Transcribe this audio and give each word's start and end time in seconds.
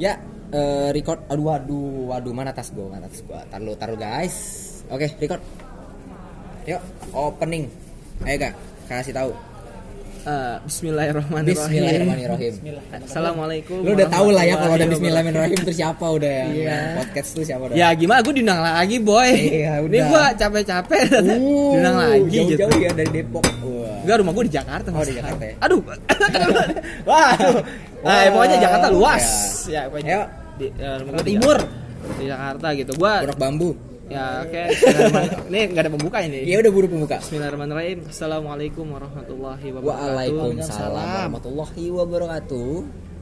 Ya, 0.00 0.16
eh, 0.50 0.88
record. 0.90 1.20
Aduh, 1.28 1.44
waduh, 1.46 1.84
waduh, 2.08 2.32
mana 2.32 2.50
tas 2.50 2.72
gua? 2.72 2.88
Mana 2.88 3.04
tas 3.04 3.20
gua? 3.20 3.44
Taruh, 3.46 3.76
taruh 3.76 3.94
guys. 3.94 4.36
Oke, 4.88 5.12
record. 5.20 5.44
Yuk, 6.64 6.80
opening. 7.12 7.68
Ayo 8.20 8.36
kak, 8.38 8.52
kasih 8.86 9.12
tahu. 9.12 9.32
Eh, 10.20 10.56
Bismillahirrahmanirrahim. 10.68 11.56
Bismillahirrahmanirrahim. 11.56 12.52
Assalamualaikum. 13.08 13.80
Lu 13.80 13.96
udah 13.96 14.08
tahu 14.08 14.28
lah 14.32 14.44
ya 14.44 14.56
kalau 14.56 14.76
ada 14.76 14.84
Bismillahirrahmanirrahim 14.84 15.58
itu 15.64 15.72
siapa 15.72 16.04
udah 16.04 16.28
ya. 16.28 16.44
Yang 16.52 16.84
Podcast 17.00 17.28
tuh 17.32 17.44
siapa 17.44 17.62
udah? 17.64 17.76
Ya 17.76 17.88
gimana 17.96 18.20
gue 18.20 18.34
diundang 18.36 18.60
lagi 18.60 18.96
boy 19.00 19.30
Iya, 19.32 19.80
Ini 19.80 19.88
udah. 19.88 20.04
gue 20.04 20.24
capek-capek 20.36 21.00
Uh, 21.08 21.72
Diundang 21.72 21.96
lagi 21.96 22.20
gitu 22.28 22.52
jauh-jauh 22.60 22.78
ya 22.84 22.90
dari 22.92 23.10
Depok. 23.16 23.44
Wah. 23.64 23.96
Enggak 24.04 24.16
rumah 24.20 24.32
gue 24.36 24.44
di 24.44 24.52
Jakarta 24.52 24.88
Oh, 24.92 25.00
di. 25.00 25.12
Jakarta 25.16 25.44
ya? 25.48 25.54
Aduh 25.64 25.80
Wah 27.08 27.32
Nah 28.00 28.16
ya, 28.18 28.28
pokoknya 28.30 28.56
Jakarta 28.58 28.86
luas 28.88 29.24
Ya. 29.66 29.72
Ya 29.76 29.82
pokoknya 29.86 30.08
Ayo. 30.10 30.22
di, 30.56 30.66
ya, 30.72 30.90
rumah 30.96 31.10
Jakarta 31.10 31.20
gua 31.20 31.28
Timur. 31.28 31.58
Di 32.10 32.24
Jakarta 32.26 32.66
gitu 32.72 32.92
Gue 32.94 33.12
Pondok 33.20 33.38
bambu. 33.38 33.70
ya 34.08 34.24
oke 34.42 34.62
Ini 35.52 35.60
gak 35.70 35.82
ada 35.84 35.90
pembuka 35.90 36.18
ini 36.20 36.38
Iya 36.42 36.56
udah 36.58 36.72
buru 36.72 36.86
pembuka. 36.88 37.16
Bismillahirrahmanirrahim 37.20 37.98
Assalamualaikum 38.08 38.86
warahmatullahi 38.88 39.66
wabarakatuh 39.70 40.10
Waalaikumsalam 40.10 41.28
warahmatullahi 41.30 41.84
wabarakatuh. 41.92 42.70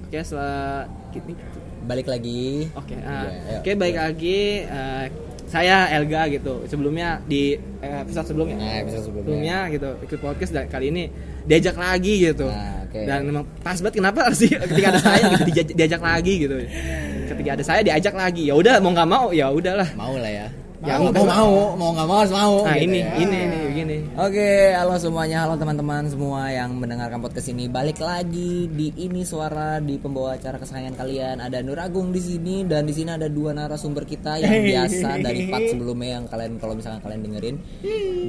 Oke 0.07 0.19
setelah 0.23 0.87
ini 1.13 1.35
Balik 1.79 2.07
lagi. 2.07 2.69
Oke, 2.75 2.93
Iya, 2.93 3.09
ah, 3.09 3.25
ayo. 3.25 3.59
oke 3.61 3.71
baik 3.75 3.97
lagi. 3.97 4.41
eh, 4.63 5.05
saya 5.49 5.89
Elga 5.91 6.29
gitu. 6.29 6.61
Sebelumnya 6.65 7.17
di 7.25 7.57
eh, 7.57 8.05
episode 8.05 8.29
sebelumnya, 8.29 8.57
Nah, 8.57 8.77
episode 8.79 9.05
sebelumnya. 9.09 9.25
sebelumnya 9.25 9.59
gitu 9.73 9.89
ikut 10.05 10.19
podcast 10.21 10.53
dan 10.53 10.69
kali 10.69 10.87
ini 10.89 11.05
diajak 11.49 11.75
lagi 11.75 12.15
gitu. 12.23 12.47
Nah, 12.47 12.85
oke. 12.85 13.01
Dan 13.03 13.19
memang 13.25 13.45
pas 13.59 13.75
banget 13.75 13.95
kenapa 13.97 14.29
di- 14.31 14.53
ketika 14.53 14.87
ada 14.93 15.01
saya 15.01 15.23
gitu 15.27 15.43
diajak, 15.49 15.67
diajak 15.75 16.01
lagi 16.01 16.35
gitu. 16.39 16.57
Ketika 17.29 17.51
ada 17.57 17.65
saya 17.65 17.81
diajak 17.83 18.15
lagi. 18.15 18.43
Ya 18.45 18.55
udah 18.55 18.79
mau 18.79 18.93
nggak 18.93 19.09
mau 19.09 19.27
ya 19.31 19.49
udahlah. 19.49 19.89
Mau 19.93 20.15
lah 20.15 20.29
ya. 20.29 20.47
Ya, 20.79 20.95
mau, 20.95 21.11
mau, 21.11 21.27
mau, 21.27 21.27
mau, 21.27 21.75
mau 21.75 21.91
nggak 21.91 22.07
mau 22.07 22.19
harus 22.23 22.31
mau. 22.31 22.55
Nah 22.63 22.79
gitu 22.79 22.87
ini, 22.87 23.03
ya. 23.03 23.11
ini 23.19 23.37
ini 23.51 23.59
begini. 23.67 23.97
Oke, 24.15 24.71
halo 24.79 24.95
semuanya, 24.95 25.43
halo 25.43 25.59
teman-teman 25.59 26.07
semua 26.07 26.55
yang 26.55 26.71
mendengarkan 26.79 27.19
podcast 27.19 27.51
ini. 27.51 27.67
Balik 27.67 27.99
lagi 27.99 28.71
di 28.71 28.95
ini 28.95 29.27
suara 29.27 29.83
di 29.83 29.99
pembawa 29.99 30.39
acara 30.39 30.55
kesayangan 30.55 30.95
kalian. 30.95 31.43
Ada 31.43 31.67
Nur 31.67 31.83
Agung 31.83 32.15
di 32.15 32.23
sini 32.23 32.63
dan 32.63 32.87
di 32.87 32.95
sini 32.95 33.11
ada 33.11 33.27
dua 33.27 33.51
narasumber 33.59 34.07
kita 34.07 34.39
yang 34.39 34.55
biasa 34.71 35.19
dari 35.19 35.51
part 35.51 35.67
sebelumnya 35.67 36.23
yang 36.23 36.25
kalian 36.31 36.53
kalau 36.63 36.79
misalkan 36.79 37.03
kalian 37.03 37.21
dengerin, 37.27 37.57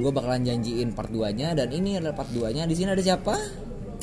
gue 0.02 0.10
bakalan 0.10 0.42
janjiin 0.42 0.90
part 0.90 1.10
2-nya 1.14 1.54
dan 1.54 1.70
ini 1.70 2.02
adalah 2.02 2.18
part 2.18 2.34
2-nya. 2.34 2.66
Di 2.66 2.74
sini 2.74 2.90
ada 2.90 3.02
siapa? 3.06 3.38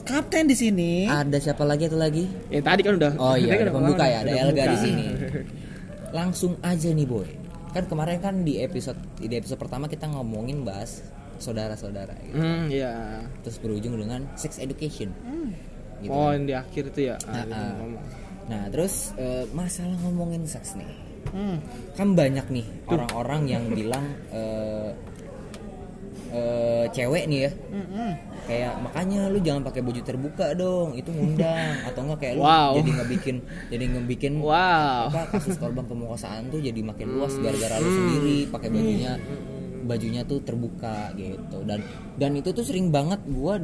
Kapten 0.08 0.48
di 0.48 0.56
sini. 0.56 1.04
Ada 1.04 1.52
siapa 1.52 1.68
lagi 1.68 1.92
atau 1.92 2.00
lagi? 2.00 2.24
Ya 2.48 2.64
tadi 2.64 2.80
kan 2.80 2.96
udah. 2.96 3.12
Oh 3.20 3.36
iya, 3.36 3.52
tadi 3.52 3.60
kan 3.60 3.66
ada 3.68 3.76
pembuka 3.76 4.06
ya, 4.08 4.18
ada 4.24 4.32
Elga 4.40 4.64
di 4.72 4.78
sini. 4.80 5.08
Langsung 6.18 6.56
aja 6.64 6.88
nih 6.96 7.04
boy. 7.04 7.47
Kan 7.70 7.84
kemarin 7.86 8.20
kan 8.20 8.36
di 8.42 8.60
episode 8.60 8.98
di 9.18 9.32
episode 9.32 9.58
pertama 9.58 9.86
kita 9.86 10.08
ngomongin 10.08 10.62
bahas 10.62 11.04
saudara-saudara 11.38 12.18
gitu. 12.24 12.36
Hmm, 12.36 12.66
iya. 12.68 13.22
Terus 13.46 13.58
berujung 13.60 13.94
dengan 13.96 14.26
sex 14.34 14.58
education. 14.58 15.14
Gitu 15.98 16.10
Oh, 16.10 16.30
kan. 16.30 16.38
yang 16.38 16.46
di 16.46 16.54
akhir 16.54 16.84
itu 16.90 17.00
ya. 17.08 17.16
Nah, 17.22 17.32
Ah, 17.32 17.44
gitu 17.44 17.54
ah. 17.54 17.74
ngomong. 17.76 18.04
Nah, 18.48 18.64
terus 18.70 18.94
eh, 19.16 19.44
masalah 19.52 19.98
ngomongin 20.02 20.44
seks 20.44 20.74
nih. 20.74 20.90
Hmm. 21.28 21.58
Kan 21.94 22.16
banyak 22.16 22.48
nih 22.50 22.66
orang-orang 22.88 23.42
yang 23.46 23.64
bilang 23.70 24.06
eh 24.32 24.90
eh, 26.30 26.86
cewek 26.90 27.24
nih 27.26 27.40
ya. 27.40 27.52
Mm-mm. 27.70 28.12
Kayak 28.44 28.74
makanya 28.80 29.28
lu 29.28 29.40
jangan 29.40 29.60
pakai 29.62 29.82
baju 29.82 30.02
terbuka 30.02 30.46
dong, 30.54 30.94
itu 30.94 31.10
ngundang 31.10 31.76
atau 31.88 32.00
enggak 32.02 32.20
kayak 32.22 32.34
lu 32.34 32.42
Wow. 32.42 32.72
jadi 32.76 32.92
ngebikin 32.96 33.38
jadi 33.68 33.86
ngebikin 33.90 34.34
Wow. 34.40 35.08
apa 35.08 35.22
kasus 35.30 35.56
korban 35.56 35.84
pemerkosaan 35.84 36.48
tuh 36.48 36.60
jadi 36.60 36.80
makin 36.80 37.08
luas 37.14 37.36
gara-gara 37.36 37.76
lu 37.78 37.90
sendiri 37.90 38.38
pakai 38.48 38.70
bajunya 38.70 39.14
bajunya 39.80 40.22
tuh 40.22 40.40
terbuka 40.42 41.12
gitu 41.14 41.64
dan 41.64 41.80
dan 42.16 42.32
itu 42.34 42.52
tuh 42.52 42.60
sering 42.60 42.88
banget 42.88 43.24
gua 43.26 43.56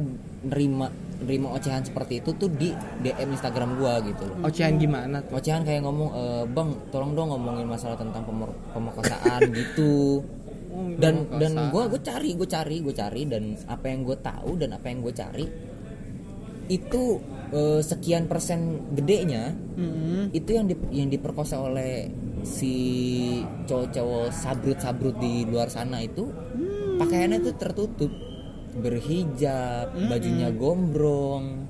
nerima 0.42 0.88
nerima 1.18 1.52
ocehan 1.52 1.80
seperti 1.80 2.18
itu 2.18 2.32
tuh 2.34 2.48
di 2.50 2.72
DM 2.98 3.28
Instagram 3.30 3.76
gua 3.76 4.00
gitu 4.00 4.24
loh 4.24 4.36
Ocehan 4.42 4.76
gimana 4.76 5.20
tuh? 5.20 5.36
ocehan 5.36 5.60
kayak 5.62 5.80
ngomong 5.80 6.10
e, 6.10 6.22
bang 6.46 6.70
tolong 6.88 7.12
dong 7.12 7.28
ngomongin 7.28 7.64
masalah 7.66 7.92
tentang 7.94 8.24
pemer- 8.24 8.56
pemerkosaan 8.70 9.40
gitu 9.58 10.24
Oh, 10.74 10.90
dan 10.98 11.30
dan 11.38 11.54
pemerkosaan. 11.54 11.70
gue 11.70 11.82
gue 11.86 12.00
cari 12.02 12.30
gue 12.34 12.48
cari 12.50 12.76
gue 12.82 12.94
cari 12.98 13.22
dan 13.30 13.44
apa 13.70 13.86
yang 13.86 14.00
gue 14.02 14.18
tahu 14.18 14.50
dan 14.58 14.70
apa 14.74 14.86
yang 14.90 14.98
gue 15.06 15.14
cari 15.14 15.46
itu 16.66 17.02
eh, 17.54 17.80
sekian 17.84 18.26
persen 18.26 18.90
gedenya 18.90 19.54
Mm-mm. 19.78 20.34
itu 20.34 20.50
yang 20.50 20.66
di, 20.66 20.74
yang 20.90 21.06
diperkosa 21.12 21.62
oleh 21.62 22.10
si 22.44 22.74
cowok-cowok 23.64 24.28
sabrut-sabrut 24.34 25.16
di 25.16 25.48
luar 25.48 25.72
sana 25.72 26.04
itu 26.04 26.28
pakaiannya 27.00 27.38
tuh 27.40 27.54
tertutup. 27.56 28.12
Berhijab 28.74 29.94
bajunya 30.10 30.50
gombrong 30.50 31.62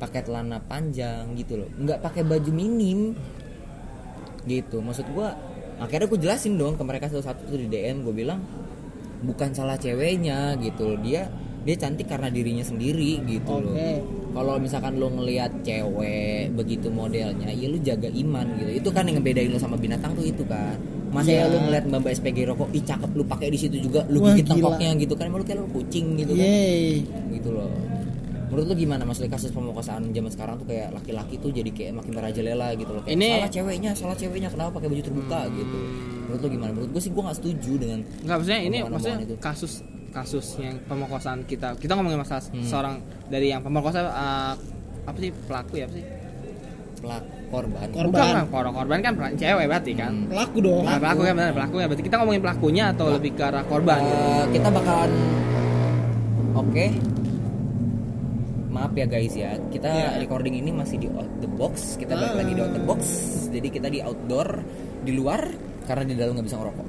pakai 0.00 0.24
celana 0.24 0.56
panjang 0.64 1.36
gitu 1.36 1.60
loh. 1.60 1.68
Nggak 1.76 2.00
pakai 2.00 2.22
baju 2.24 2.50
minim. 2.52 3.12
Gitu. 4.48 4.80
Maksud 4.80 5.04
gua 5.12 5.36
akhirnya 5.76 6.06
gue 6.08 6.20
jelasin 6.20 6.56
dong 6.56 6.74
ke 6.74 6.82
mereka 6.82 7.06
satu-satu 7.08 7.46
tuh 7.46 7.58
di 7.60 7.68
DM 7.68 8.00
gue 8.02 8.14
bilang 8.14 8.40
bukan 9.22 9.52
salah 9.52 9.76
ceweknya 9.76 10.56
gitu 10.60 10.94
loh. 10.94 10.98
Dia 11.00 11.28
dia 11.66 11.74
cantik 11.74 12.06
karena 12.06 12.30
dirinya 12.30 12.62
sendiri 12.62 13.20
gitu 13.26 13.58
loh. 13.58 13.74
Oke. 13.74 14.00
kalau 14.36 14.60
misalkan 14.60 15.00
lo 15.00 15.08
ngelihat 15.08 15.64
cewek 15.64 16.52
begitu 16.52 16.92
modelnya 16.92 17.48
ya 17.48 17.66
lu 17.72 17.80
jaga 17.80 18.06
iman 18.06 18.46
gitu. 18.60 18.70
Itu 18.84 18.88
kan 18.92 19.08
yang 19.08 19.16
ngebedain 19.18 19.48
lo 19.48 19.56
sama 19.56 19.80
binatang 19.80 20.12
tuh 20.12 20.28
itu 20.28 20.44
kan. 20.44 20.76
Masa 21.08 21.32
ya 21.32 21.48
Iya. 21.48 21.52
lu 21.52 21.58
ngeliat 21.64 21.84
mbak 21.88 22.12
SPG 22.12 22.44
rokok 22.44 22.68
ih 22.76 22.84
cakep 22.84 23.10
lu 23.16 23.24
pakai 23.24 23.48
di 23.48 23.56
situ 23.56 23.80
juga 23.80 24.04
lu 24.12 24.20
Wah, 24.20 24.36
gigit 24.36 24.44
tengkoknya 24.52 24.92
gitu 25.00 25.16
kan. 25.16 25.32
Emang 25.32 25.40
lu 25.40 25.46
kayak 25.48 25.58
lu 25.64 25.68
kucing 25.72 26.20
gitu 26.20 26.36
kan. 26.36 26.44
Yeay. 26.44 27.02
gitu 27.32 27.48
loh 27.56 27.72
menurut 28.46 28.66
lu 28.66 28.74
gimana 28.76 29.02
maksudnya 29.02 29.28
kasus 29.28 29.50
pemerkosaan 29.50 30.06
zaman 30.08 30.30
sekarang 30.30 30.54
tuh 30.56 30.66
kayak 30.66 30.88
laki-laki 30.92 31.34
tuh 31.36 31.50
jadi 31.50 31.66
kayak 31.68 31.92
makin 31.94 32.12
merajalela 32.12 32.68
gitu 32.74 32.90
loh 32.90 33.02
kayak 33.02 33.16
Ini- 33.16 33.32
salah 33.36 33.50
ceweknya 33.50 33.90
salah 33.92 34.16
ceweknya 34.16 34.48
kenapa 34.48 34.70
pakai 34.72 34.88
baju 34.88 35.02
terbuka 35.02 35.40
gitu 35.50 35.78
menurut 36.22 36.40
lu 36.40 36.48
gimana 36.48 36.70
menurut 36.72 36.90
gue 36.90 37.02
sih 37.02 37.10
gue 37.10 37.22
nggak 37.22 37.36
setuju 37.36 37.72
dengan 37.76 37.98
Enggak 38.22 38.36
maksudnya 38.36 38.60
ini 38.60 38.78
maksudnya 38.82 39.18
itu. 39.20 39.34
kasus 39.38 39.72
kasus 40.08 40.56
yang 40.56 40.80
pemerkosaan 40.82 41.44
kita. 41.44 41.76
Kita 41.76 41.92
ngomongin 41.92 42.16
masalah 42.16 42.40
Hmm. 42.48 42.64
seorang 42.64 42.94
dari 43.28 43.52
yang 43.52 43.60
pemerkosa 43.60 44.00
eh, 44.00 44.54
apa 45.04 45.18
sih 45.18 45.28
pelaku 45.44 45.76
ya 45.76 45.84
apa 45.84 45.94
sih? 45.94 46.04
pelak 46.96 47.20
korban 47.46 47.86
Korban. 47.86 48.08
Bukan 48.08 48.24
kan 48.32 48.46
korban, 48.48 48.72
korban 48.72 48.98
kan 49.02 49.12
cewek 49.36 49.68
berarti 49.68 49.92
kan. 49.92 50.16
Hmm. 50.16 50.32
Pelaku 50.32 50.58
dong. 50.58 50.82
Nah, 50.82 50.96
pelaku 50.96 51.20
kan 51.22 51.34
benar 51.36 51.52
pelaku 51.52 51.74
ya 51.76 51.86
berarti 51.86 52.02
kita 52.02 52.16
ngomongin 52.16 52.40
pelakunya 52.40 52.84
atau 52.90 53.06
lebih 53.12 53.36
ke 53.36 53.42
arah 53.44 53.60
korban 53.62 53.98
gitu. 54.00 54.16
Eh, 54.16 54.44
kita 54.56 54.68
bakalan 54.72 55.10
oke 56.56 56.84
maaf 58.76 58.92
ya 58.92 59.06
guys 59.06 59.32
ya 59.32 59.56
kita 59.66 59.88
Iya. 59.88 60.20
recording 60.20 60.54
ini 60.54 60.70
masih 60.70 60.96
di 60.98 61.08
out 61.08 61.30
the 61.38 61.48
box 61.48 61.96
kita 61.96 62.12
balik 62.12 62.30
Ah. 62.30 62.36
lagi 62.36 62.52
di 62.52 62.60
out 62.60 62.70
the 62.70 62.82
box 62.82 63.00
jadi 63.48 63.68
kita 63.70 63.88
di 63.88 63.98
outdoor 63.98 64.48
di 65.00 65.12
luar 65.12 65.40
karena 65.82 66.04
di 66.04 66.14
dalam 66.14 66.36
nggak 66.36 66.44
bisa 66.44 66.56
ngerokok 66.56 66.86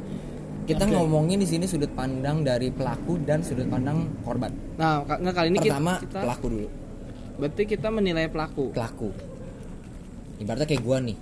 kita 0.66 0.84
Oke. 0.84 0.92
ngomongin 0.94 1.38
di 1.38 1.48
sini 1.48 1.64
sudut 1.64 1.88
pandang 1.90 2.44
dari 2.44 2.68
pelaku 2.70 3.16
dan 3.20 3.40
sudut 3.40 3.66
pandang 3.66 4.04
korban 4.22 4.52
Nah, 4.76 5.00
nggak 5.02 5.32
kali 5.34 5.48
ini 5.50 5.58
kita- 5.58 5.74
pertama 5.74 5.94
kita, 5.98 6.20
pelaku 6.22 6.46
dulu 6.50 6.68
berarti 7.38 7.64
kita 7.66 7.88
menilai 7.88 8.28
pelaku. 8.28 8.66
pelaku 8.70 9.10
ibaratnya 10.38 10.68
kayak 10.68 10.84
gua 10.84 10.98
nih 11.00 11.18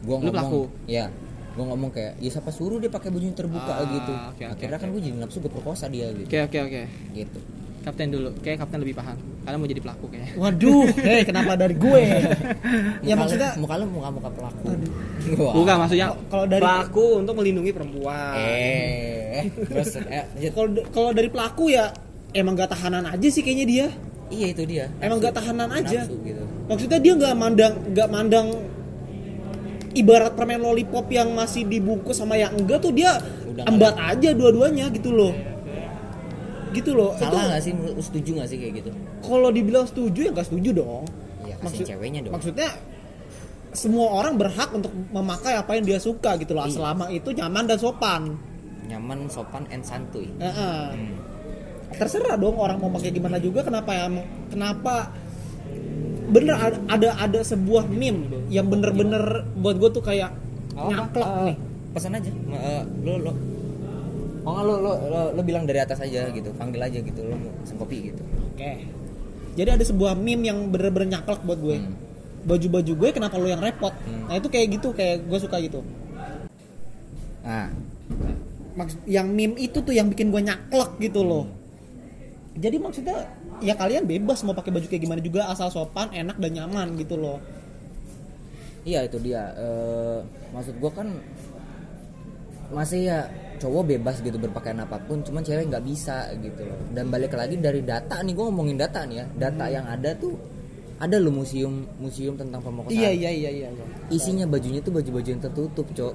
gua 0.00 0.14
Lu 0.14 0.20
ngomong 0.22 0.34
pelaku? 0.34 0.60
ya 0.86 1.04
gua 1.54 1.64
ngomong 1.66 1.90
kayak 1.90 2.12
ya 2.18 2.28
siapa 2.28 2.50
suruh 2.50 2.76
dia 2.76 2.86
pakai 2.88 3.08
baju 3.08 3.24
terbuka 3.32 3.72
Ah, 3.72 3.86
gitu 3.88 4.12
oke, 4.12 4.44
akhirnya 4.44 4.76
kan 4.76 4.88
oke. 4.88 4.94
gue 4.94 5.02
jadi 5.02 5.16
nafsu 5.16 5.38
gue 5.38 5.48
perkosa 5.48 5.86
dia 5.86 6.10
gitu 6.12 6.26
Oke, 6.26 6.38
oke, 6.42 6.58
oke. 6.60 6.82
gitu 7.14 7.40
Kapten 7.80 8.08
dulu. 8.08 8.32
Kayak 8.40 8.64
kapten 8.64 8.80
lebih 8.80 8.96
paham. 8.96 9.12
Karena 9.44 9.56
mau 9.56 9.68
jadi 9.68 9.76
pelaku 9.78 10.04
kayaknya. 10.08 10.30
Waduh, 10.34 10.84
hei 10.98 11.20
kenapa 11.22 11.52
dari 11.52 11.74
gue? 11.74 12.00
ya 13.04 13.12
Muka 13.12 13.20
maksudnya 13.20 13.50
muka 13.54 13.74
lu 13.76 13.84
muka 13.86 14.08
muka 14.10 14.28
pelaku 14.30 14.64
Wah. 15.36 15.52
Bukan 15.52 15.74
maksudnya 15.78 16.06
Kalau 16.26 16.44
dari- 16.44 16.64
pelaku 16.64 17.04
untuk 17.20 17.34
melindungi 17.36 17.70
perempuan. 17.70 18.32
eh 18.34 19.44
terus 19.62 20.00
eh, 20.00 20.24
kalau 20.56 20.68
kalau 20.88 21.10
dari 21.12 21.28
pelaku 21.28 21.68
ya 21.68 21.92
emang 22.32 22.54
gak 22.54 22.72
tahanan 22.72 23.04
aja 23.04 23.28
sih 23.28 23.40
kayaknya 23.40 23.66
dia. 23.66 23.86
iya 24.26 24.46
itu 24.48 24.64
dia 24.64 24.88
Emang 24.98 25.20
Nafsu. 25.20 25.26
gak 25.28 25.34
tahanan 25.36 25.68
aja. 25.70 26.00
Nafsu 26.02 26.16
gitu 26.22 26.44
Maksudnya 26.64 26.98
dia 26.98 27.12
nggak 27.14 27.34
mandang 27.34 27.74
nggak 27.86 28.08
mandang 28.08 28.46
ibarat 29.94 30.32
permen 30.32 30.58
lollipop 30.58 31.06
yang 31.08 31.30
masih 31.30 31.62
dibungkus 31.62 32.16
sama 32.16 32.34
yang 32.34 32.50
enggak 32.50 32.80
tuh 32.80 32.90
dia 32.90 33.14
Udah 33.46 33.62
embat 33.64 33.94
aja 33.94 34.32
dua-duanya 34.32 34.90
gitu 34.90 35.12
loh. 35.12 35.30
Gitu 36.74 36.90
loh. 36.92 37.10
salah 37.14 37.42
nggak 37.48 37.60
sih 37.60 37.72
setuju 38.00 38.30
nggak 38.36 38.48
sih 38.48 38.58
kayak 38.58 38.72
gitu 38.78 38.90
kalau 39.20 39.48
dibilang 39.48 39.84
setuju 39.84 40.20
ya 40.20 40.30
nggak 40.30 40.46
setuju 40.46 40.70
dong. 40.74 41.04
ya 41.42 41.54
Maksud- 41.58 41.86
ceweknya 41.86 42.20
dong 42.20 42.34
Maksudnya 42.34 42.68
semua 43.70 44.06
orang 44.14 44.34
berhak 44.34 44.70
untuk 44.70 44.88
memakai 45.10 45.54
apa 45.54 45.74
yang 45.74 45.84
dia 45.84 45.98
suka 45.98 46.34
gitu 46.36 46.52
loh 46.52 46.62
Iya. 46.62 46.74
selama 46.74 47.04
itu 47.08 47.28
nyaman 47.30 47.64
dan 47.64 47.76
sopan. 47.76 48.22
nyaman 48.84 49.26
sopan 49.26 49.64
and 49.68 49.80
santuy 49.80 50.28
Heeh. 50.36 50.82
Hmm. 50.90 51.14
Terserah 51.90 52.34
dong 52.34 52.54
orang 52.54 52.76
mau 52.76 52.90
pakai 52.90 53.10
gimana 53.10 53.38
juga 53.38 53.62
kenapa 53.62 53.90
ya 53.90 54.06
kenapa 54.46 55.08
bener 56.26 56.54
ada 56.54 56.76
ada, 56.88 57.08
ada 57.18 57.40
sebuah 57.40 57.86
meme 57.86 58.48
yang 58.48 58.66
bener-bener 58.66 59.22
buat 59.54 59.76
gue 59.76 59.90
tuh 59.90 60.02
kayak 60.02 60.32
Apa? 60.72 60.90
nyaklek 60.90 61.24
Eh, 61.24 61.42
nih 61.44 61.56
pesan 61.92 62.12
aja 62.12 62.30
eh, 62.50 62.82
lo 63.00 63.14
lo 63.20 63.32
oh 64.44 64.60
lo, 64.60 64.74
lo 64.80 64.92
lo 65.08 65.20
lo 65.32 65.42
bilang 65.42 65.64
dari 65.64 65.80
atas 65.80 66.00
aja 66.04 66.28
gitu 66.30 66.52
panggil 66.54 66.80
aja 66.84 66.98
gitu 67.00 67.20
lo 67.24 67.34
mau 67.36 67.52
pesen 67.64 67.76
kopi 67.80 68.12
gitu. 68.12 68.22
Oke. 68.54 68.72
Jadi 69.54 69.70
ada 69.70 69.84
sebuah 69.86 70.18
meme 70.18 70.50
yang 70.50 70.58
bener-bener 70.68 71.18
nyaklek 71.18 71.42
buat 71.44 71.60
gue. 71.60 71.78
Hmm. 71.80 71.96
baju-baju 72.44 72.92
gue 72.92 73.08
kenapa 73.16 73.40
lo 73.40 73.48
yang 73.48 73.64
repot? 73.64 73.96
Hmm. 74.04 74.28
nah 74.28 74.36
itu 74.36 74.52
kayak 74.52 74.76
gitu 74.76 74.92
kayak 74.92 75.24
gue 75.24 75.38
suka 75.40 75.56
gitu. 75.64 75.80
Nah 77.40 77.72
Maks- 78.74 79.00
yang 79.08 79.32
meme 79.32 79.56
itu 79.56 79.80
tuh 79.80 79.96
yang 79.96 80.12
bikin 80.12 80.28
gue 80.28 80.44
nyaklek 80.44 81.00
gitu 81.00 81.24
loh. 81.24 81.48
Jadi 82.54 82.76
maksudnya 82.76 83.32
ya 83.64 83.74
kalian 83.74 84.04
bebas 84.04 84.44
mau 84.44 84.54
pakai 84.54 84.70
baju 84.70 84.86
kayak 84.86 85.02
gimana 85.02 85.20
juga 85.24 85.48
asal 85.48 85.70
sopan 85.72 86.10
enak 86.12 86.36
dan 86.38 86.52
nyaman 86.54 86.94
gitu 87.00 87.16
loh. 87.16 87.38
Iya 88.84 89.08
itu 89.08 89.16
dia. 89.24 89.50
Eh, 89.56 90.18
maksud 90.52 90.76
gua 90.78 90.92
kan 90.92 91.08
masih 92.68 93.08
ya 93.08 93.18
cowok 93.60 93.82
bebas 93.96 94.20
gitu 94.20 94.36
berpakaian 94.38 94.82
apa 94.82 94.98
pun 95.02 95.22
cuman 95.22 95.42
cewek 95.42 95.70
nggak 95.70 95.84
bisa 95.84 96.30
gitu 96.38 96.62
loh. 96.66 96.78
Dan 96.90 97.08
balik 97.08 97.34
lagi 97.34 97.58
dari 97.58 97.80
data 97.80 98.20
nih 98.20 98.34
gua 98.34 98.50
ngomongin 98.50 98.76
data 98.78 99.06
nih 99.06 99.16
ya. 99.22 99.26
Data 99.48 99.64
yang 99.70 99.86
ada 99.86 100.10
tuh 100.16 100.34
ada 100.94 101.16
loh 101.18 101.34
museum 101.34 101.84
museum 101.98 102.38
tentang 102.38 102.62
pemerkosaan 102.62 102.94
iya 102.94 103.10
iya 103.10 103.30
iya 103.34 103.50
iya 103.50 103.68
iya. 103.74 103.84
isinya 104.14 104.46
bajunya 104.46 104.78
tuh 104.78 104.94
baju-baju 104.94 105.28
yang 105.28 105.42
tertutup 105.42 105.86
cok. 105.90 106.14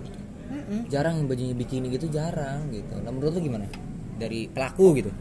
Mm-mm. 0.50 0.90
jarang 0.90 1.22
yang 1.22 1.28
bajunya 1.30 1.54
bikini 1.54 1.94
gitu 1.94 2.10
jarang 2.10 2.74
gitu. 2.74 2.98
Nah 3.06 3.14
menurut 3.14 3.38
lu 3.38 3.42
gimana? 3.46 3.70
Dari 4.18 4.50
pelaku 4.50 4.98
gitu. 4.98 5.12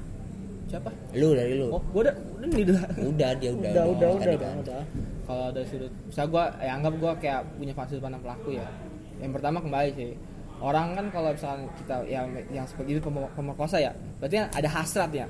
Siapa? 0.73 0.89
Lu 1.17 1.37
dari 1.37 1.53
lu. 1.53 1.69
Oh 1.69 1.83
gua 1.93 2.09
udah 2.09 2.15
udah 2.17 2.49
nih 2.49 2.63
udah. 2.65 2.81
Udah 3.13 3.31
dia 3.37 3.51
udah 3.53 3.71
udah 3.73 3.85
udah. 3.85 4.09
tadi 4.17 4.37
udah 4.37 4.41
kan. 4.41 4.57
udah. 4.65 4.83
Kalau 5.29 5.47
dari 5.53 5.67
sudut 5.69 5.93
bisa 6.09 6.23
gue 6.25 6.45
ya 6.65 6.73
anggap 6.73 6.95
gue 6.97 7.13
kayak 7.21 7.41
punya 7.61 7.75
fase 7.77 8.01
pandang 8.01 8.23
pelaku 8.25 8.57
ya. 8.57 8.65
Yang 9.21 9.33
pertama 9.37 9.59
kembali 9.61 9.91
sih 9.93 10.11
orang 10.61 10.93
kan 10.93 11.07
kalau 11.09 11.31
misalnya 11.31 11.67
kita 11.77 11.97
yang 12.05 12.27
yang 12.49 12.65
seperti 12.65 12.95
itu 12.95 13.01
pemer- 13.01 13.31
pemerkosa 13.33 13.79
ya 13.79 13.91
berarti 14.19 14.35
kan 14.37 14.49
ada 14.53 14.69
hasrat 14.69 15.11
ya 15.13 15.27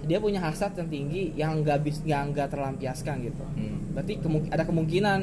dia 0.00 0.18
punya 0.18 0.40
hasrat 0.40 0.72
yang 0.74 0.88
tinggi 0.88 1.22
yang 1.34 1.60
nggak 1.60 1.78
bis 1.80 1.98
yang 2.02 2.30
nggak 2.30 2.48
terlampiaskan 2.48 3.22
gitu 3.22 3.44
Hmm. 3.54 3.78
berarti 3.92 4.18
kemung- 4.18 4.48
ada 4.48 4.62
kemungkinan 4.62 5.20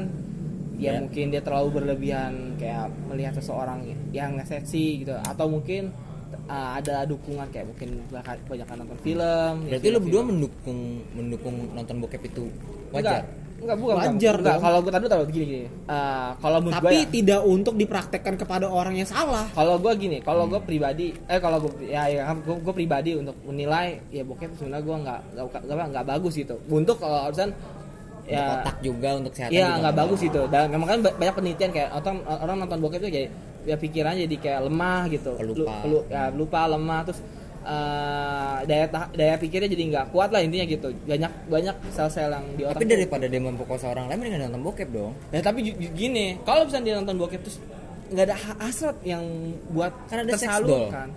ya 0.76 0.92
Ya. 0.92 1.00
mungkin 1.00 1.24
dia 1.30 1.40
terlalu 1.40 1.68
berlebihan 1.74 2.32
kayak 2.56 2.92
melihat 3.06 3.32
seseorang 3.34 3.80
yang 4.10 4.36
seksi 4.38 5.02
gitu 5.02 5.16
atau 5.16 5.48
mungkin 5.48 5.88
uh, 6.46 6.76
ada 6.76 7.02
dukungan 7.02 7.48
kayak 7.48 7.66
mungkin 7.66 8.04
banyak 8.46 8.66
nonton 8.70 8.98
film 9.00 9.54
ya, 9.64 9.76
berarti 9.76 9.88
lu 9.88 9.98
berdua 9.98 10.04
film-film. 10.20 10.26
mendukung 10.28 10.80
mendukung 11.12 11.56
nonton 11.72 11.96
bokep 11.98 12.22
itu 12.26 12.44
wajar 12.92 13.24
Enggak, 13.24 13.45
enggak 13.56 13.76
bukan. 13.76 13.94
bukan. 13.96 14.12
Wajar 14.14 14.34
Enggak, 14.36 14.58
kalau 14.60 14.78
gue 14.78 14.92
tadi 14.92 15.04
tahu 15.06 15.22
gini 15.28 15.44
gini. 15.46 15.66
Eh, 15.66 16.30
kalau 16.38 16.58
menurut 16.60 16.76
tapi 16.76 16.96
ya, 16.96 17.08
tidak 17.08 17.40
untuk 17.42 17.74
dipraktekkan 17.74 18.34
kepada 18.36 18.66
orang 18.66 18.94
yang 18.94 19.08
salah 19.08 19.48
kalau 19.50 19.76
gue 19.76 19.92
gini, 19.96 20.18
kalau 20.20 20.44
gue 20.44 20.60
pribadi, 20.60 21.16
eh 21.26 21.40
kalau 21.40 21.58
gue 21.60 21.88
ya, 21.88 22.06
ya 22.06 22.28
gue, 22.32 22.56
gue 22.56 22.74
pribadi 22.74 23.16
untuk 23.16 23.36
menilai 23.42 24.00
ya 24.08 24.22
bokep 24.22 24.54
sebenarnya 24.54 24.84
gue 24.84 24.96
nggak 25.02 25.20
nggak 25.34 25.62
nggak 25.64 25.86
nggak 25.92 26.06
bagus 26.06 26.34
gitu. 26.36 26.54
Untuk 26.68 27.00
kalau 27.00 27.26
urusan 27.26 27.50
ya, 28.26 28.36
ya 28.36 28.44
otak 28.60 28.76
juga 28.82 29.08
untuk 29.16 29.30
kesehatan 29.32 29.54
Iya 29.54 29.66
juga 29.66 29.80
nggak 29.80 29.96
bagus 29.96 30.20
itu. 30.22 30.40
Dan 30.50 30.62
memang 30.68 30.88
kan 30.88 30.98
ba- 31.00 31.16
banyak 31.16 31.34
penelitian 31.34 31.70
kayak 31.72 31.90
orang 31.94 32.16
orang 32.26 32.56
nonton 32.60 32.78
bokep 32.82 33.00
itu 33.00 33.10
kayak 33.12 33.30
ya 33.66 33.74
pikirannya 33.74 34.30
jadi 34.30 34.36
kayak 34.38 34.60
lemah 34.70 35.00
gitu. 35.10 35.32
Pelupa. 35.34 35.58
Lu- 35.58 35.80
pelu- 35.82 36.06
ya, 36.06 36.22
lupa 36.30 36.60
lemah 36.66 37.00
terus 37.02 37.20
eh, 37.66 38.56
daya 38.64 38.86
daya 39.10 39.34
pikirnya 39.36 39.66
jadi 39.66 39.84
nggak 39.90 40.06
kuat 40.10 40.30
lah 40.30 40.40
intinya 40.40 40.64
gitu. 40.64 40.88
Banyak 41.04 41.32
banyak 41.50 41.76
sel-sel 41.90 42.30
yang 42.30 42.46
di 42.54 42.62
otak. 42.62 42.78
tapi 42.78 42.86
daripada 42.86 43.26
dia 43.26 43.42
memperkosa 43.42 43.90
orang 43.90 44.06
lain 44.06 44.18
mendingan 44.18 44.40
nonton 44.46 44.62
bokep 44.62 44.88
dong 44.88 45.12
Ya 45.28 45.42
tapi 45.42 45.66
gini, 45.92 46.38
kalau 46.42 46.64
misalnya 46.64 46.86
dia 46.86 46.94
nonton 46.96 47.16
bokep 47.18 47.40
terus 47.42 47.58
nggak 48.06 48.24
ada 48.24 48.36
ha- 48.38 48.58
hasrat 48.62 48.96
yang 49.02 49.24
buat 49.68 49.90
Kan 50.06 50.22
ada 50.22 50.30
tersalurkan. 50.32 51.10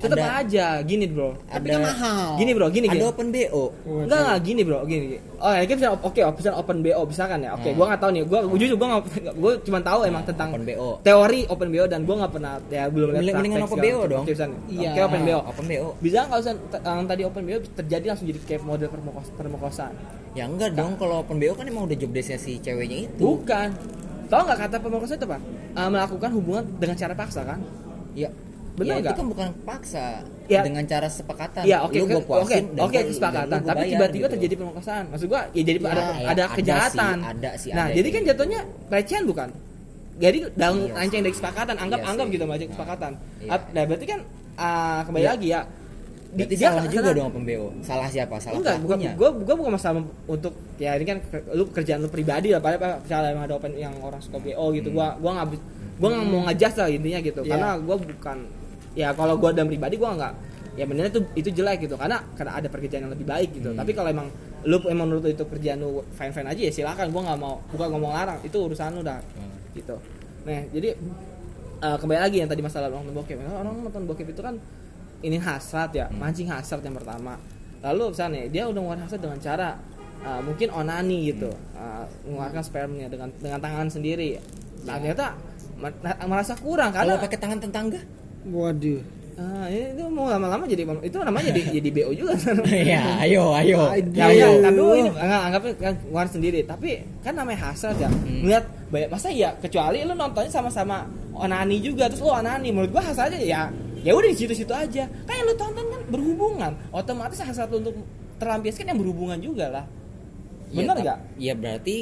Tetap 0.00 0.16
aja, 0.16 0.66
gini 0.80 1.04
bro. 1.04 1.36
tapi 1.44 1.66
kan 1.68 1.80
mahal 1.82 2.34
Gini 2.34 2.50
bro, 2.50 2.66
gini 2.66 2.86
gini. 2.86 2.98
ada 2.98 3.06
open 3.06 3.28
bo 3.28 3.62
Enggak 3.84 4.18
enggak 4.18 4.38
gini 4.40 4.60
bro, 4.62 4.78
gini. 4.82 5.04
gini. 5.06 5.18
Oh 5.36 5.50
ya 5.50 5.62
kita 5.62 5.92
oke, 5.94 6.20
bisa 6.34 6.50
open 6.52 6.78
BO 6.80 7.02
bisa 7.04 7.24
kan 7.24 7.38
ya. 7.38 7.52
Oke, 7.52 7.68
Hmm. 7.68 7.76
gua 7.76 7.84
nggak 7.86 8.00
tahu 8.00 8.10
nih. 8.10 8.22
Gua 8.24 8.38
jujur 8.54 8.76
gua 8.76 8.88
nggak 8.90 9.02
gua 9.36 9.52
cuma 9.60 9.78
tahu 9.78 10.00
emang 10.02 10.24
tentang 10.24 10.48
open 10.50 10.64
BO. 10.64 10.90
teori 11.00 11.40
open 11.46 11.68
BO 11.68 11.84
dan 11.84 12.00
gua 12.02 12.16
nggak 12.18 12.32
pernah 12.32 12.52
ya 12.66 12.84
belum 12.86 13.08
lihat 13.10 13.20
Mending- 13.20 13.36
mendingan 13.36 13.62
open 13.62 13.78
BO 13.78 14.00
dong. 14.06 14.24
Iya. 14.66 14.88
Oke, 14.90 15.00
open 15.02 15.20
BO. 15.22 15.38
open 15.42 15.64
bo 15.66 15.88
Bisa 15.98 16.18
nggak 16.24 16.38
usah 16.38 16.52
yang 16.82 17.04
tadi 17.04 17.22
open 17.22 17.42
BO 17.42 17.58
terjadi 17.74 18.04
langsung 18.06 18.26
jadi 18.26 18.40
kayak 18.42 18.62
model 18.62 18.88
permokos- 18.88 19.32
permokosaan? 19.34 19.94
ya 20.30 20.46
enggak 20.46 20.72
dong 20.72 20.94
kalau 20.94 21.20
open 21.20 21.36
bo 21.36 21.52
kan 21.52 21.66
emang 21.66 21.84
udah 21.84 21.96
job 21.96 22.10
desknya 22.10 22.36
si 22.36 22.56
ceweknya 22.56 23.04
itu 23.04 23.18
Bukan. 23.20 23.68
Tahu 24.26 24.42
nggak 24.46 24.58
kata 24.60 24.76
pemerkosa 24.78 25.14
itu 25.14 25.26
apa? 25.26 25.42
Eh, 25.70 25.88
melakukan 25.88 26.30
hubungan 26.32 26.64
dengan 26.76 26.94
cara 26.94 27.12
paksa 27.12 27.42
kan? 27.42 27.58
ya 28.12 28.26
Bener 28.80 28.94
ya, 28.96 29.02
itu 29.02 29.14
kan 29.14 29.26
bukan 29.28 29.48
paksa 29.62 30.06
Ya. 30.46 30.60
dengan 30.64 30.82
cara 30.82 31.06
sepakatan 31.06 31.62
Iya 31.62 31.78
oke 31.84 31.94
Lu 31.94 32.04
oke 32.06 32.14
oke 32.16 32.58
gua- 32.90 33.04
kesepakatan. 33.06 33.58
gua 33.60 33.70
Tapi 33.70 33.84
tiba-tiba 33.86 34.26
gitu. 34.26 34.34
terjadi 34.34 34.54
pemerkosaan. 34.56 35.04
Maksud 35.08 35.26
gua 35.28 35.40
ya 35.50 35.62
jadi 35.62 35.78
Ya, 35.78 35.86
ada 35.86 36.00
ya, 36.00 36.08
ada 36.10 36.24
ada 36.26 36.44
kejahatan. 36.50 37.16
sih, 37.16 37.28
ada 37.28 37.50
sih, 37.54 37.70
nah 37.70 37.84
ada 37.84 37.94
jadi 37.94 38.08
kan 38.08 38.22
jatuhnya 38.26 38.60
pelecehan 38.88 39.24
bukan? 39.24 39.48
Jadi 40.16 40.38
dalam 40.52 40.76
Iya 40.80 40.92
rancang 40.94 41.22
dari 41.22 41.32
kesepakatan 41.32 41.74
anggap 41.78 41.98
Iya 41.98 42.08
anggap 42.10 42.26
sih. 42.26 42.32
gitu 42.32 42.44
aja 42.44 42.50
Nah, 42.50 42.68
kesepakatan. 42.68 43.12
iya. 43.40 43.56
Nah 43.70 43.82
berarti 43.84 44.06
kan 44.06 44.20
ah, 44.56 45.00
kembali 45.02 45.22
Iya. 45.22 45.32
lagi 45.32 45.48
ya. 45.48 45.60
Berarti 46.30 46.54
dia 46.54 46.68
salah 46.68 46.86
juga 46.86 47.10
dong 47.10 47.26
open 47.26 47.42
bo 47.42 47.66
salah 47.80 48.06
siapa 48.06 48.38
salah 48.38 48.54
Enggak, 48.56 48.76
bukan, 48.78 48.98
pelakunya 49.00 49.12
gua, 49.18 49.30
gua 49.34 49.54
bukan 49.56 49.72
masalah 49.74 49.98
untuk 50.24 50.52
ya 50.76 50.94
ini 50.94 51.02
kan 51.04 51.18
lu 51.50 51.66
kerjaan 51.66 51.98
lu 51.98 52.08
pribadi 52.08 52.48
lah, 52.48 52.60
pada 52.60 52.78
misalnya 52.96 53.34
emang 53.34 53.44
ada 53.44 53.54
open 53.56 53.72
yang 53.74 53.90
orang 53.98 54.20
suka 54.20 54.38
BO 54.38 54.70
gitu, 54.70 54.88
Hmm. 54.88 54.96
gua 54.96 55.06
gua 55.16 55.30
nggak 55.36 55.46
gua 55.96 56.08
nggak 56.08 56.26
mau 56.26 56.40
ngejas 56.46 56.74
lah 56.76 56.86
intinya 56.88 57.18
gitu, 57.20 57.40
Iya. 57.40 57.50
karena 57.50 57.68
gua 57.78 57.96
bukan 57.98 58.38
ya 58.98 59.14
kalau 59.14 59.38
gua 59.38 59.50
dan 59.54 59.66
pribadi 59.70 59.94
gua 59.98 60.14
nggak 60.18 60.34
ya 60.78 60.84
benernya 60.86 61.10
itu 61.10 61.20
itu 61.34 61.50
jelek 61.60 61.84
gitu, 61.90 61.98
karena 61.98 62.22
karena 62.38 62.52
ada 62.56 62.68
pekerjaan 62.70 63.10
yang 63.10 63.12
lebih 63.12 63.26
baik 63.26 63.50
gitu, 63.52 63.74
Hmm. 63.74 63.78
tapi 63.82 63.90
kalau 63.92 64.08
emang 64.10 64.28
lu 64.64 64.76
emang 64.86 65.06
menurut 65.10 65.26
lu 65.26 65.30
itu 65.34 65.44
kerjaan 65.44 65.82
lu 65.82 66.00
fine 66.14 66.32
fine 66.32 66.48
aja 66.48 66.62
ya 66.68 66.72
silakan, 66.72 67.10
gua 67.10 67.22
nggak 67.30 67.38
mau 67.42 67.58
bukan 67.74 67.88
ngomong 67.96 68.12
larang, 68.14 68.38
itu 68.46 68.56
urusan 68.56 68.94
lu 68.96 69.02
dah 69.02 69.18
Hmm. 69.34 69.50
gitu. 69.74 69.98
Nah 70.46 70.62
jadi 70.72 70.94
eh, 71.80 71.96
kembali 71.96 72.20
lagi 72.20 72.36
yang 72.44 72.48
tadi 72.48 72.62
masalah 72.62 72.92
nonton 72.92 73.12
bokep, 73.16 73.40
orang 73.40 73.72
nonton 73.82 74.04
bokep 74.04 74.30
itu 74.30 74.40
kan 74.40 74.54
ini 75.20 75.36
hasrat 75.36 75.90
ya, 75.92 76.06
Hmm. 76.08 76.16
mancing 76.22 76.48
hasrat 76.48 76.80
yang 76.80 76.96
pertama. 76.96 77.36
Lalu 77.80 78.12
misalnya 78.12 78.40
dia 78.52 78.62
udah 78.68 78.80
mengeluarkan 78.80 79.04
hasrat 79.08 79.20
dengan 79.20 79.40
cara 79.40 79.68
uh, 80.20 80.40
mungkin 80.44 80.68
onani 80.70 81.32
gitu, 81.32 81.48
uh, 81.76 82.04
mengeluarkan 82.28 82.60
spermnya 82.60 83.08
dengan 83.08 83.32
dengan 83.40 83.56
tangan 83.60 83.88
sendiri. 83.88 84.36
Nah, 84.84 84.96
ternyata 85.00 85.36
merasa 86.28 86.52
kurang 86.60 86.92
kalau 86.92 87.16
karena 87.16 87.24
pakai 87.24 87.38
tangan 87.40 87.58
tetangga 87.60 88.00
waduh 88.48 89.00
ah, 89.40 89.64
ini 89.72 89.96
itu 89.96 90.04
mau 90.12 90.28
lama-lama 90.28 90.68
jadi 90.68 90.84
itu 90.84 91.16
namanya 91.16 91.48
jadi 91.48 91.60
jadi 91.80 91.88
BO 91.96 92.12
juga. 92.12 92.32
ya 92.68 93.16
ayo 93.24 93.56
ayo 93.56 93.80
Ya, 94.12 94.28
ya, 94.28 94.68
dulu 94.68 94.92
ini 95.00 95.08
enggak 95.12 95.40
anggapnya 95.48 95.72
kan 95.80 95.94
ngeluarin 95.96 96.30
sendiri, 96.32 96.60
tapi 96.68 97.00
kan 97.24 97.32
namanya 97.32 97.72
hasrat 97.72 97.96
ya. 97.96 98.08
Hmm. 98.12 98.44
Melihat 98.44 98.64
banyak 98.92 99.08
masa 99.08 99.32
ya 99.32 99.56
kecuali 99.56 100.04
lu 100.04 100.12
nontonnya 100.12 100.52
sama-sama 100.52 101.08
onani 101.32 101.80
juga 101.80 102.12
terus 102.12 102.20
lu 102.20 102.28
onani 102.28 102.68
menurut 102.68 102.92
gua 102.92 103.00
hasratnya 103.00 103.40
ya 103.40 103.72
ya 104.04 104.12
udah 104.12 104.28
di 104.28 104.36
situ-situ 104.36 104.72
aja. 104.76 105.08
Kan 105.08 105.34
yang 105.40 105.46
lu 105.48 105.56
tonton 105.56 105.84
kan 105.88 106.00
berhubungan, 106.12 106.72
otomatis 106.92 107.40
hasrat 107.40 107.72
lu 107.72 107.80
untuk 107.80 107.96
terlampiaskan 108.36 108.92
yang 108.92 108.98
berhubungan 109.00 109.38
juga 109.40 109.66
lah. 109.72 109.84
Ya, 110.68 110.84
Benar 110.84 110.96
nggak? 111.00 111.18
ya 111.40 111.52
berarti 111.56 111.98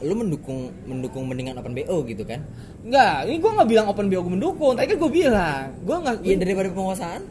lu 0.00 0.14
mendukung 0.16 0.72
mendukung 0.88 1.28
mendingan 1.28 1.60
open 1.60 1.76
bo 1.76 2.04
gitu 2.08 2.24
kan? 2.24 2.40
Enggak, 2.80 3.28
ini 3.28 3.36
gua 3.36 3.50
nggak 3.60 3.68
bilang 3.68 3.86
open 3.92 4.06
BO 4.08 4.20
gua 4.24 4.32
mendukung, 4.32 4.72
tadi 4.76 4.86
kan 4.92 4.96
gua 4.96 5.10
bilang, 5.12 5.64
gua 5.84 5.96
nggak 6.00 6.16
ya 6.24 6.34
daripada 6.40 6.68
penguasaan 6.72 7.22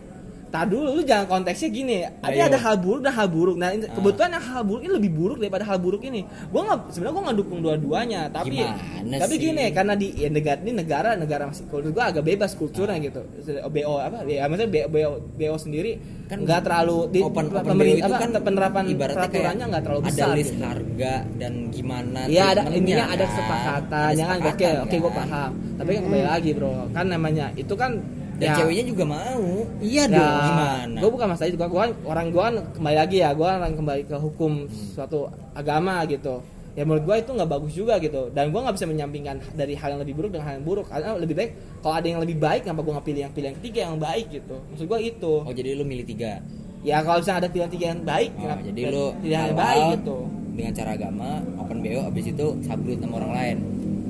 Tak 0.50 0.66
dulu, 0.66 0.88
lu 0.92 1.02
jangan 1.02 1.30
konteksnya 1.30 1.70
gini. 1.70 2.02
Ada 2.02 2.26
Ayo. 2.28 2.42
ada 2.48 2.58
hal 2.60 2.76
buruk 2.76 3.02
dan 3.02 3.14
hal 3.14 3.28
buruk. 3.28 3.54
Nah, 3.54 3.70
Ah. 3.70 3.86
kebetulan 3.88 4.30
yang 4.34 4.42
hal 4.44 4.62
buruk 4.62 4.82
ini 4.82 4.92
lebih 4.92 5.12
buruk 5.12 5.38
daripada 5.38 5.62
hal 5.64 5.78
buruk 5.78 6.02
ini. 6.02 6.22
Gua 6.48 6.62
nggak 6.66 6.80
sebenarnya 6.90 7.14
gua 7.14 7.24
nggak 7.24 7.38
dukung 7.38 7.60
dua-duanya, 7.60 8.22
tapi 8.28 8.58
Gimana 8.58 9.16
tapi 9.20 9.36
sih? 9.36 9.42
gini 9.44 9.64
karena 9.70 9.94
di 9.94 10.08
ya, 10.12 10.26
negara 10.28 10.58
ini 10.60 10.74
negara 10.74 11.10
negara 11.14 11.44
masih 11.46 11.66
kultur 11.66 11.90
gua 11.92 12.10
agak 12.10 12.26
bebas 12.26 12.52
kulturnya 12.52 12.98
gitu. 13.00 13.22
BO 13.68 13.94
apa? 13.96 14.26
Ya 14.26 14.44
maksudnya 14.44 14.68
BO, 14.68 14.88
BO, 14.90 15.10
BO 15.32 15.56
sendiri 15.56 15.92
Kan 16.26 16.42
nggak 16.42 16.62
terlalu 16.62 16.98
di 17.10 17.20
open 17.20 17.46
open 17.48 17.64
pemerintah 17.64 18.06
apa, 18.08 18.18
kan 18.20 18.30
penerapan 18.40 18.84
peraturannya 18.92 19.66
nggak 19.66 19.84
terlalu 19.84 20.02
ada 20.02 20.10
besar. 20.12 20.30
list 20.32 20.52
gitu. 20.52 20.62
harga 20.64 21.14
dan 21.36 21.54
gimana 21.70 22.20
Iya 22.26 22.44
ada 22.48 22.62
intinya 22.70 23.06
ada 23.08 23.18
kan. 23.20 23.30
kesepakatan, 23.30 24.02
Ada 24.04 24.14
jangan 24.16 24.36
oke 24.36 24.46
kesepakatan, 24.48 24.82
oke 24.82 24.96
gue 24.96 25.06
kan. 25.08 25.18
paham. 25.20 25.52
Tapi 25.76 25.90
kan 25.92 26.02
kembali 26.04 26.26
lagi 26.28 26.50
bro, 26.54 26.74
kan 26.90 27.06
namanya 27.08 27.46
itu 27.56 27.74
kan 27.74 27.92
dan 28.40 28.48
ya, 28.48 28.56
ceweknya 28.58 28.86
juga 28.88 29.04
mau 29.06 29.46
iya 29.80 30.04
Ya, 30.04 30.16
dong 30.16 30.40
Gimana? 30.42 30.98
Gue 31.00 31.12
bukan 31.12 31.28
masalah 31.30 31.48
itu, 31.48 31.58
gua, 31.60 31.70
gua 31.70 31.84
orang 32.08 32.26
gua 32.32 32.44
kan 32.48 32.56
kembali 32.74 32.98
lagi 32.98 33.18
ya, 33.20 33.30
gua 33.36 33.48
orang 33.60 33.76
kembali 33.76 34.02
ke 34.08 34.16
hukum 34.16 34.52
suatu 34.72 35.28
agama 35.52 36.02
gitu. 36.08 36.40
Ya 36.74 36.88
menurut 36.88 37.04
gua 37.04 37.16
itu 37.18 37.30
nggak 37.30 37.50
bagus 37.50 37.74
juga 37.76 38.00
gitu. 38.00 38.32
Dan 38.32 38.50
gua 38.50 38.64
nggak 38.64 38.76
bisa 38.80 38.88
menyampingkan 38.88 39.36
dari 39.54 39.76
hal 39.76 39.94
yang 39.94 40.02
lebih 40.02 40.16
buruk 40.16 40.32
dengan 40.32 40.46
hal 40.48 40.54
yang 40.58 40.66
buruk. 40.66 40.88
Karena 40.88 41.20
lebih 41.20 41.36
baik 41.36 41.52
kalau 41.84 41.96
ada 42.00 42.08
yang 42.08 42.22
lebih 42.24 42.38
baik, 42.40 42.62
kenapa 42.64 42.82
gua 42.82 42.94
nggak 42.98 43.08
pilih 43.08 43.22
yang 43.28 43.34
pilih 43.36 43.48
yang 43.52 43.58
ketiga 43.60 43.80
yang 43.92 43.98
baik 44.00 44.26
gitu. 44.32 44.56
Maksud 44.72 44.86
gua 44.88 45.00
itu. 45.04 45.34
oh 45.44 45.54
jadi 45.54 45.70
lu 45.76 45.84
milih 45.84 46.08
tiga 46.08 46.40
Ya 46.80 47.04
kalau 47.04 47.20
misalnya 47.20 47.40
ada 47.44 47.50
pilihan 47.52 47.72
tiga 47.76 47.86
yang 47.92 48.02
baik, 48.08 48.32
Oh, 48.32 48.40
kenapa 48.40 48.62
jadi 48.64 48.82
lu 48.88 49.06
pilihan 49.20 49.44
yang 49.52 49.58
baik 49.60 49.84
gitu. 50.00 50.18
dengan 50.56 50.72
cara 50.72 50.90
agama 50.96 51.30
open 51.56 51.78
bo 51.80 52.00
abis 52.08 52.26
itu 52.32 52.48
sabrut 52.64 52.98
sama 53.00 53.16
orang 53.20 53.32
lain 53.36 53.58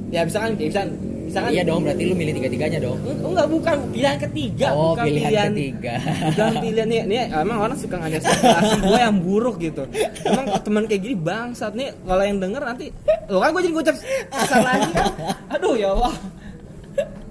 ya 0.09 0.21
misalkan 0.25 0.57
ya 0.57 0.67
misalkan 0.69 0.91
misalkan. 1.29 1.51
Iya 1.53 1.61
dong 1.61 1.85
berarti 1.85 2.03
lu 2.09 2.17
milih 2.17 2.33
tiga 2.41 2.49
tiganya 2.49 2.79
dong. 2.81 2.97
Eng- 3.05 3.21
enggak 3.21 3.47
bukan. 3.53 3.77
Pilihan 3.93 4.17
ketiga 4.17 4.67
oh 4.73 4.97
bukan 4.97 5.05
pilihan, 5.05 5.49
ketiga. 5.53 5.93
Bukan 6.33 6.53
pilihan 6.65 6.87
nih, 6.89 7.01
nih 7.05 7.23
emang 7.29 7.57
orang 7.61 7.77
suka 7.77 7.95
ngajak 8.01 8.21
spekulasi 8.25 8.77
gue 8.81 8.99
yang 8.99 9.17
buruk 9.21 9.55
gitu. 9.61 9.83
Emang 10.25 10.45
teman 10.65 10.83
kayak 10.89 11.01
gini 11.05 11.15
bangsat 11.21 11.77
nih 11.77 11.93
kalau 12.01 12.23
yang 12.25 12.41
denger 12.41 12.61
nanti 12.65 12.85
lo 13.29 13.37
kan 13.37 13.53
gue 13.53 13.61
jadi 13.61 13.73
ngucap 13.77 13.95
kasar 14.33 14.59
lagi 14.65 14.89
kan. 14.89 15.05
Aduh 15.53 15.73
ya 15.77 15.93
Allah. 15.93 16.13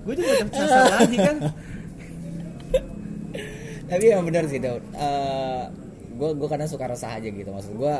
Gue 0.06 0.14
jadi 0.14 0.26
ngucap 0.30 0.48
kasar 0.54 0.84
lagi 0.94 1.16
kan. 1.18 1.36
Tapi 3.88 4.04
yang 4.04 4.22
benar 4.22 4.44
sih 4.46 4.62
Daud. 4.62 4.82
Gue 6.14 6.30
gue 6.38 6.48
kadang 6.50 6.70
suka 6.70 6.86
resah 6.86 7.18
aja 7.18 7.26
gitu. 7.26 7.50
Maksud 7.50 7.74
gue 7.74 7.94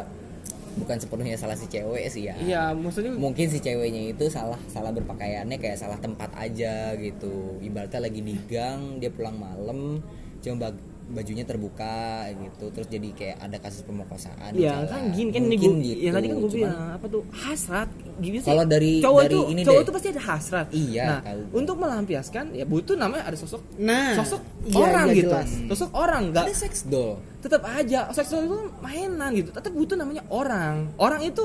bukan 0.78 0.96
sepenuhnya 0.96 1.36
salah 1.36 1.58
si 1.58 1.66
cewek 1.66 2.06
sih 2.08 2.30
ya. 2.30 2.34
Iya 2.38 2.62
maksudnya 2.72 3.12
mungkin 3.12 3.50
si 3.50 3.58
ceweknya 3.58 4.14
itu 4.14 4.30
salah 4.30 4.58
salah 4.70 4.94
berpakaiannya 4.94 5.58
kayak 5.58 5.76
salah 5.76 5.98
tempat 5.98 6.30
aja 6.38 6.94
gitu. 6.96 7.58
Ibaratnya 7.60 8.06
lagi 8.06 8.20
di 8.22 8.36
gang 8.46 9.02
dia 9.02 9.10
pulang 9.10 9.36
malam 9.36 10.00
cuma 10.38 10.70
bajunya 11.08 11.40
terbuka 11.42 11.96
gitu 12.30 12.68
terus 12.68 12.84
jadi 12.86 13.08
kayak 13.10 13.36
ada 13.40 13.56
kasus 13.56 13.80
pemerkosaan 13.80 14.52
Iya 14.52 14.76
jalan. 14.78 14.86
kan 14.86 15.02
gini 15.10 15.30
kan 15.30 15.42
ini 15.42 15.48
Mungkin 15.50 15.72
gue 15.72 15.84
gitu. 15.86 15.98
ya 15.98 16.10
tadi 16.12 16.26
kan 16.26 16.36
gue 16.36 16.44
Cuman 16.44 16.58
bilang 16.60 16.78
apa 16.92 17.06
tuh 17.08 17.22
hasrat 17.32 17.88
gitu 18.18 18.36
sih 18.36 18.46
Kalau 18.46 18.64
dari- 18.64 19.00
cowok 19.00 19.22
dari 19.22 19.32
tuh 19.32 19.44
ini 19.48 19.60
cowok 19.62 19.74
deh. 19.74 19.84
tuh 19.84 19.94
pasti 19.94 20.08
ada 20.08 20.22
hasrat 20.22 20.66
Iya, 20.70 21.04
nah 21.04 21.20
tahu. 21.22 21.40
untuk 21.54 21.76
melampiaskan 21.78 22.44
ya 22.52 22.64
butuh 22.64 22.94
namanya 22.94 23.24
ada 23.24 23.36
sosok 23.36 23.62
Nah, 23.78 24.14
sosok 24.14 24.40
iya, 24.64 24.76
orang 24.78 25.06
iya, 25.06 25.16
gitu 25.16 25.32
jelas. 25.32 25.50
sosok 25.70 25.90
orang 25.92 26.22
nggak 26.28 26.44
ada 26.44 26.54
sex 26.54 26.72
doll 26.84 27.16
tetap 27.38 27.62
aja 27.64 28.00
seksual 28.10 28.40
itu 28.44 28.58
mainan 28.78 29.30
gitu 29.32 29.48
tetap 29.48 29.72
butuh 29.72 29.94
namanya 29.94 30.22
orang 30.28 30.92
orang 30.96 31.22
itu 31.22 31.44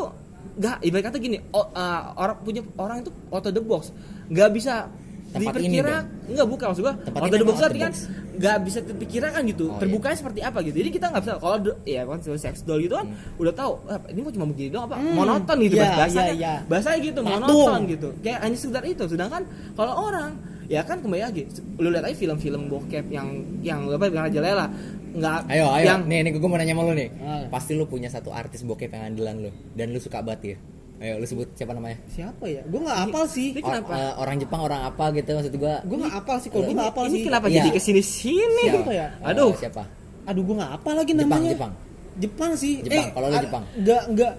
nggak 0.54 0.78
ibarat 0.82 1.04
kata 1.08 1.18
gini 1.18 1.38
oh, 1.50 1.66
uh, 1.68 2.02
orang 2.14 2.38
punya 2.40 2.62
orang 2.76 3.00
itu 3.00 3.10
out 3.30 3.42
of 3.42 3.50
the 3.50 3.60
box 3.60 3.90
nggak 4.28 4.50
bisa 4.52 4.92
Tempat 5.34 5.54
ini 5.58 5.66
diperkira 5.82 5.96
nggak 6.24 6.48
bukan 6.48 6.66
maksud 6.70 6.84
gua. 6.86 6.94
Tempat 6.96 7.20
ini 7.20 7.32
the 7.34 7.46
box 7.46 7.58
artinya 7.60 7.88
kan 7.90 7.96
nggak 8.34 8.58
bisa 8.64 8.80
terpikirkan 8.86 9.42
gitu. 9.50 9.66
Oh, 9.70 9.80
terbukanya 9.82 10.18
seperti 10.18 10.40
apa 10.40 10.58
gitu. 10.62 10.76
Jadi 10.78 10.90
kita 10.94 11.06
nggak 11.10 11.22
bisa. 11.26 11.34
Kalau 11.42 11.58
do- 11.58 11.80
ya 11.84 12.02
kan 12.06 12.20
sex 12.38 12.56
doll 12.64 12.80
gitu 12.80 12.94
kan 12.94 13.08
udah 13.38 13.54
tahu 13.54 13.72
"Ah, 13.90 14.00
ini 14.08 14.20
mau 14.22 14.32
cuma 14.32 14.46
begini 14.48 14.70
doang 14.70 14.86
apa? 14.88 14.96
Hmm, 15.02 15.14
monoton 15.18 15.58
gitu 15.60 15.76
iya, 15.76 15.90
bahasanya. 15.98 16.34
iya, 16.34 16.36
iya. 16.38 16.54
bahasanya 16.70 17.00
gitu 17.02 17.20
Patung. 17.20 17.34
monoton 17.42 17.82
gitu. 17.90 18.08
Kayak 18.22 18.40
hanya 18.46 18.58
sekedar 18.58 18.84
itu. 18.86 19.04
Sedangkan 19.10 19.42
kalau 19.74 19.94
orang 20.06 20.32
ya 20.70 20.82
kan 20.82 20.98
kembali 21.04 21.22
lagi 21.22 21.44
lu 21.76 21.92
lihat 21.92 22.08
aja 22.08 22.16
film-film 22.16 22.72
bokep 22.72 23.06
yang 23.12 23.28
yang 23.60 23.84
apa 23.90 24.06
yang 24.08 24.16
Raja 24.30 24.40
Lela. 24.40 24.68
Nggak 25.14 25.46
ayo 25.46 25.66
ayo. 25.78 25.86
yang 25.86 26.02
nih 26.10 26.26
nih 26.26 26.32
gue 26.34 26.50
mau 26.50 26.58
nanya 26.58 26.74
sama 26.74 26.90
lu 26.90 26.94
nih. 26.98 27.10
Ah. 27.22 27.46
pasti 27.50 27.78
lu 27.78 27.86
punya 27.86 28.10
satu 28.10 28.34
artis 28.34 28.66
bokep 28.66 28.90
yang 28.90 29.14
andalan 29.14 29.36
lu 29.46 29.52
dan 29.78 29.94
lu 29.94 30.02
suka 30.02 30.26
banget 30.26 30.58
ya 30.58 30.58
ayo 30.96 31.14
lu 31.16 31.26
sebut 31.26 31.48
siapa 31.54 31.72
namanya? 31.72 31.98
Siapa 32.08 32.46
ya? 32.46 32.62
Gue 32.64 32.80
nggak 32.80 33.00
apal 33.04 33.24
sih. 33.26 33.52
Ini 33.52 33.60
Or- 33.60 33.68
kenapa? 33.76 33.92
eh, 33.94 34.14
orang 34.16 34.36
Jepang 34.38 34.62
orang 34.62 34.82
apa 34.84 35.06
gitu 35.12 35.30
maksud 35.34 35.54
gua? 35.56 35.76
Gue 35.82 35.98
nggak 36.00 36.16
apal 36.16 36.36
sih 36.38 36.50
kalau 36.50 36.62
gue 36.62 36.70
Ini- 36.70 36.78
nggak 36.78 36.92
apal 36.92 37.04
ini 37.04 37.12
sih. 37.12 37.24
kenapa 37.24 37.46
Iya. 37.48 37.56
jadi 37.58 37.70
ke 37.70 37.80
sini 37.80 38.02
sini 38.02 38.64
Siapa? 38.66 38.92
ya? 38.92 39.08
Eh, 39.14 39.30
aduh. 39.30 39.52
Siapa? 39.54 39.84
Aduh 40.24 40.42
gue 40.42 40.56
nggak 40.56 40.72
apal 40.74 40.94
lagi 40.94 41.12
Jepang, 41.12 41.28
namanya. 41.28 41.52
Jepang. 41.52 41.72
Jepang 42.16 42.52
sih. 42.54 42.74
Jepang, 42.80 43.08
kalau 43.12 43.28
lu 43.28 43.36
ad- 43.36 43.44
Jepang. 43.44 43.64
nggak 43.76 44.02
nggak. 44.12 44.34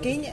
Kayaknya 0.00 0.32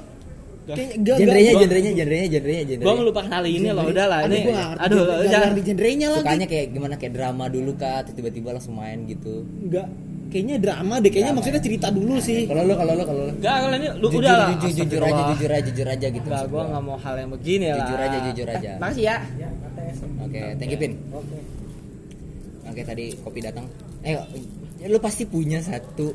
kayaknya 0.68 0.96
nggak 1.00 1.18
genrenya 1.18 1.24
nggak- 1.48 1.62
genrenya 1.64 1.92
genrenya 1.94 2.28
genrenya. 2.28 2.64
Gua 2.66 2.76
genrenya 2.76 3.00
melupakan 3.00 3.30
hal 3.32 3.46
ini 3.46 3.68
loh 3.72 3.86
udah 3.88 4.06
lah 4.06 4.20
aduh 4.20 4.36
ini 4.36 4.52
aduh 4.76 5.00
jangan 5.24 5.48
ngerti 5.48 5.64
genrenya 5.64 6.08
lagi. 6.10 6.20
Sukanya 6.24 6.46
kayak 6.46 6.66
gimana 6.76 6.94
kayak 6.96 7.14
drama 7.16 7.46
dulu 7.48 7.72
kah 7.74 7.96
atau 8.04 8.12
tiba-tiba 8.12 8.50
langsung 8.52 8.76
main 8.76 9.00
gitu. 9.06 9.48
Nggak 9.64 9.88
kayaknya 10.28 10.56
drama 10.58 10.96
deh 10.98 11.08
kayaknya 11.08 11.26
Drama 11.28 11.38
maksudnya 11.40 11.58
ya? 11.58 11.66
cerita 11.66 11.88
dulu 11.90 12.16
sih. 12.18 12.40
kalau 12.44 12.62
lu 12.62 12.74
kalau 12.74 12.94
lu 12.94 13.04
kalau 13.04 13.22
lu. 13.24 13.32
Enggak, 13.34 13.56
kalau 13.58 13.76
ini 13.76 13.88
lu 13.94 14.08
jujur, 14.08 14.20
udah 14.20 14.34
lah. 14.34 14.48
jujur, 14.54 14.72
jujur 14.78 15.02
aja 15.02 15.22
jujur 15.28 15.50
aja 15.50 15.62
jujur 15.66 15.88
aja 15.88 16.08
gitu 16.10 16.28
Enggak, 16.28 16.44
gua 16.44 16.54
gua. 16.54 16.64
nggak 16.68 16.84
mau 16.84 16.98
hal 16.98 17.16
yang 17.18 17.30
begini 17.32 17.66
lah. 17.68 17.78
Jujur 17.80 18.00
aja, 18.00 18.18
jujur 18.26 18.48
aja. 18.48 18.70
Eh, 18.70 18.80
makasih 18.82 19.04
ya. 19.04 19.16
Oke 20.20 20.40
thank 20.56 20.70
you 20.70 20.78
pin. 20.78 20.94
Oke. 22.64 22.82
Tadi 22.84 23.06
kopi 23.18 23.40
datang. 23.40 23.66
Eh 24.02 24.16
lu 24.86 24.98
pasti 24.98 25.24
punya 25.24 25.60
satu 25.60 26.12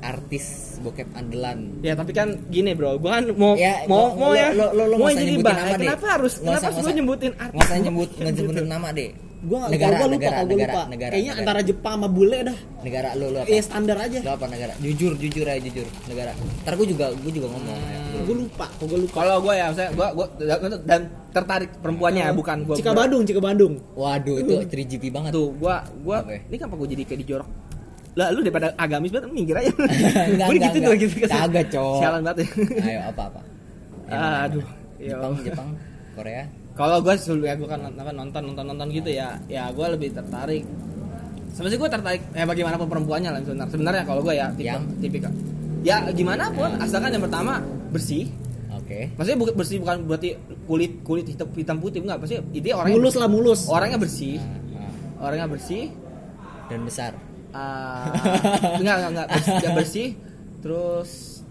artis 0.00 0.44
bokep 0.78 1.06
andalan. 1.12 1.78
Ya 1.78 1.94
tapi 1.94 2.10
kan 2.10 2.34
gini 2.48 2.74
bro. 2.74 2.98
Gua 2.98 3.16
kan 3.16 3.30
mau 3.32 3.54
Ya, 3.54 3.86
mau 3.86 4.10
lo- 4.10 4.14
mau 4.16 4.28
lo- 4.28 4.36
ya. 4.36 4.50
lo- 4.50 4.72
lo- 4.72 4.88
lo 4.88 4.96
mau 4.96 5.08
jadi 5.08 5.30
nyebutin 5.32 5.42
bah 5.42 5.54
nama 5.54 5.70
deh. 5.70 5.78
kenapa 5.80 6.06
harus 6.10 6.32
kenapa 6.36 6.58
harus 6.64 6.76
usah- 6.76 6.92
nyebutin 6.92 7.32
artis? 7.32 7.54
nggak 7.54 7.64
usah 7.64 7.78
nyebut 7.78 8.08
nyebutin 8.26 8.66
nama 8.66 8.88
deh 8.90 9.10
gue 9.42 9.56
nggak 9.58 9.70
negara 9.74 9.94
gue 9.98 10.06
lupa 10.06 10.14
negara 10.14 10.38
gue 10.38 10.50
negara 10.54 10.72
lupa. 10.72 10.82
negara 10.86 11.10
kayaknya 11.10 11.32
negara. 11.34 11.42
antara 11.42 11.60
Jepang 11.66 11.94
sama 11.98 12.08
bule 12.08 12.38
dah. 12.46 12.58
Negara 12.82 13.08
lu 13.18 13.26
lu 13.34 13.38
apa? 13.42 13.48
Ya 13.50 13.62
standar 13.62 13.96
aja. 13.98 14.18
Lu 14.22 14.30
apa 14.30 14.46
negara? 14.46 14.72
Jujur 14.78 15.12
jujur 15.18 15.46
aja 15.50 15.58
jujur. 15.58 15.86
Negara. 16.06 16.30
Ntar 16.62 16.72
gue 16.78 16.86
juga 16.86 17.06
gue 17.10 17.32
juga 17.34 17.46
ngomong. 17.50 17.78
Ya. 17.82 18.22
gue 18.22 18.36
lupa 18.38 18.66
kok 18.70 18.84
gue 18.86 18.98
lupa. 19.02 19.16
Kalau 19.18 19.36
gua 19.42 19.54
ya 19.58 19.66
saya 19.74 19.88
gua 19.98 20.08
gua 20.14 20.26
dan 20.86 21.00
tertarik 21.34 21.70
perempuannya 21.82 22.22
ya 22.28 22.30
bukan 22.30 22.56
gua 22.62 22.76
Cika 22.78 22.92
Badung 22.94 23.22
Cika 23.26 23.40
Badung 23.42 23.74
waduh 23.98 24.36
itu 24.38 24.52
3GP 24.62 25.10
banget. 25.10 25.34
Tuh 25.34 25.50
gua 25.58 25.82
gua 26.06 26.22
Apa 26.22 26.38
ya? 26.38 26.40
ini 26.46 26.56
kenapa 26.62 26.74
gua 26.78 26.86
jadi 26.86 27.02
kayak 27.02 27.20
dijorok 27.26 27.48
lah 28.12 28.28
lu 28.28 28.44
daripada 28.44 28.76
agamis 28.76 29.08
banget 29.08 29.32
minggir 29.32 29.56
aja. 29.56 29.72
Enggak, 29.72 30.46
gua 30.46 30.52
enggak, 30.52 30.68
gitu 30.68 30.78
tuh 30.78 30.92
enggak. 30.92 31.00
gitu 31.00 31.14
Kagak, 31.32 31.66
Cok. 31.72 31.96
sialan 31.98 32.20
banget 32.20 32.38
ya. 32.38 32.48
Ayo 32.84 33.00
apa 33.08 33.22
apa? 33.32 33.40
Yang 34.06 34.22
aduh 34.22 34.66
ya 35.00 35.08
Jepang 35.10 35.32
Allah. 35.32 35.42
Jepang 35.42 35.68
Korea 36.12 36.42
kalau 36.72 37.04
gue 37.04 37.14
dulu 37.20 37.44
ya 37.44 37.54
gue 37.54 37.68
kan 37.68 37.80
apa, 37.84 38.10
nonton 38.16 38.42
nonton 38.48 38.64
nonton 38.64 38.88
gitu 38.88 39.12
ya 39.12 39.36
ya 39.46 39.68
gue 39.68 39.86
lebih 39.92 40.16
tertarik. 40.16 40.64
Sebenarnya 41.52 41.78
gue 41.84 41.90
tertarik 41.92 42.22
ya 42.32 42.44
bagaimanapun 42.48 42.88
perempuannya 42.88 43.30
lah 43.32 43.40
sebenarnya. 43.44 43.72
Sebenarnya 43.72 44.02
kalau 44.08 44.20
gue 44.24 44.34
ya 44.34 44.46
tipe 44.56 44.72
Yang? 44.72 44.84
tipikal. 45.04 45.32
Ya 45.84 45.96
gimana 46.16 46.48
pun 46.54 46.70
asalkan 46.80 47.12
yang 47.12 47.24
pertama 47.24 47.60
bersih. 47.92 48.32
Oke. 48.72 49.12
Maksudnya 49.20 49.38
bukan 49.38 49.54
bersih 49.54 49.76
bukan 49.84 49.96
berarti 50.08 50.30
kulit 50.64 50.92
kulit 51.04 51.26
hitam, 51.28 51.48
hitam 51.52 51.76
putih 51.76 52.00
enggak. 52.00 52.24
Maksudnya 52.24 52.42
itu 52.56 52.66
orangnya 52.72 52.96
mulus 52.96 53.14
lah 53.20 53.28
mulus. 53.28 53.60
Orangnya 53.68 53.98
bersih. 54.00 54.40
Nah, 54.40 54.80
nah. 54.80 55.24
orangnya 55.28 55.46
bersih. 55.52 55.92
Dan 56.72 56.88
besar. 56.88 57.12
Ah 57.52 58.08
enggak 58.80 58.94
enggak 58.96 59.10
enggak. 59.12 59.26
Bersih, 59.28 59.52
dia 59.60 59.70
bersih 59.76 60.08
terus 60.64 61.10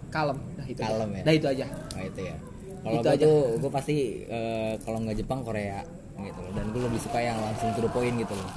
kalem. 0.09 0.37
Nah 0.57 0.65
itu 0.65 0.81
Kalem 0.81 1.09
aja. 1.13 1.17
ya? 1.17 1.23
nah 1.23 1.33
itu 1.37 1.45
aja. 1.45 1.65
Nah 1.69 2.03
itu 2.09 2.21
ya. 2.25 2.35
Kalau 2.81 2.97
Itu 2.97 3.05
gue 3.05 3.13
aja. 3.13 3.25
tuh 3.25 3.39
gue 3.57 3.71
pasti 3.71 3.97
eh, 4.25 4.73
kalau 4.81 4.97
nggak 4.99 5.17
Jepang 5.17 5.45
Korea 5.45 5.79
gitu 6.17 6.39
loh. 6.41 6.51
Dan 6.51 6.65
gue 6.69 6.81
lebih 6.81 6.99
suka 6.99 7.19
yang 7.19 7.37
langsung 7.37 7.69
to 7.73 7.81
the 7.81 7.89
point 7.89 8.15
gitu 8.15 8.33
loh. 8.33 8.49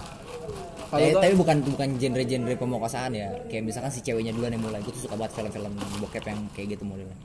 Tapi, 0.89 1.11
gua- 1.11 1.23
tapi 1.27 1.35
bukan 1.35 1.57
bukan 1.67 1.89
genre-genre 1.99 2.55
pemerkosaan 2.55 3.13
ya. 3.13 3.29
Kayak 3.47 3.63
misalkan 3.67 3.91
si 3.91 4.01
ceweknya 4.01 4.33
duluan 4.33 4.53
yang 4.53 4.65
mulai. 4.65 4.81
Gue 4.81 4.93
tuh 4.93 5.05
suka 5.05 5.15
banget 5.15 5.37
film-film 5.37 5.73
bokep 5.99 6.25
yang 6.25 6.41
kayak 6.53 6.69
gitu 6.73 6.85
modelnya. 6.87 7.17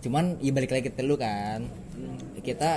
Cuman 0.00 0.24
ya 0.38 0.52
balik 0.54 0.70
lagi 0.70 0.88
ke 0.88 1.02
lu 1.02 1.16
kan. 1.16 1.60
Kita 2.40 2.72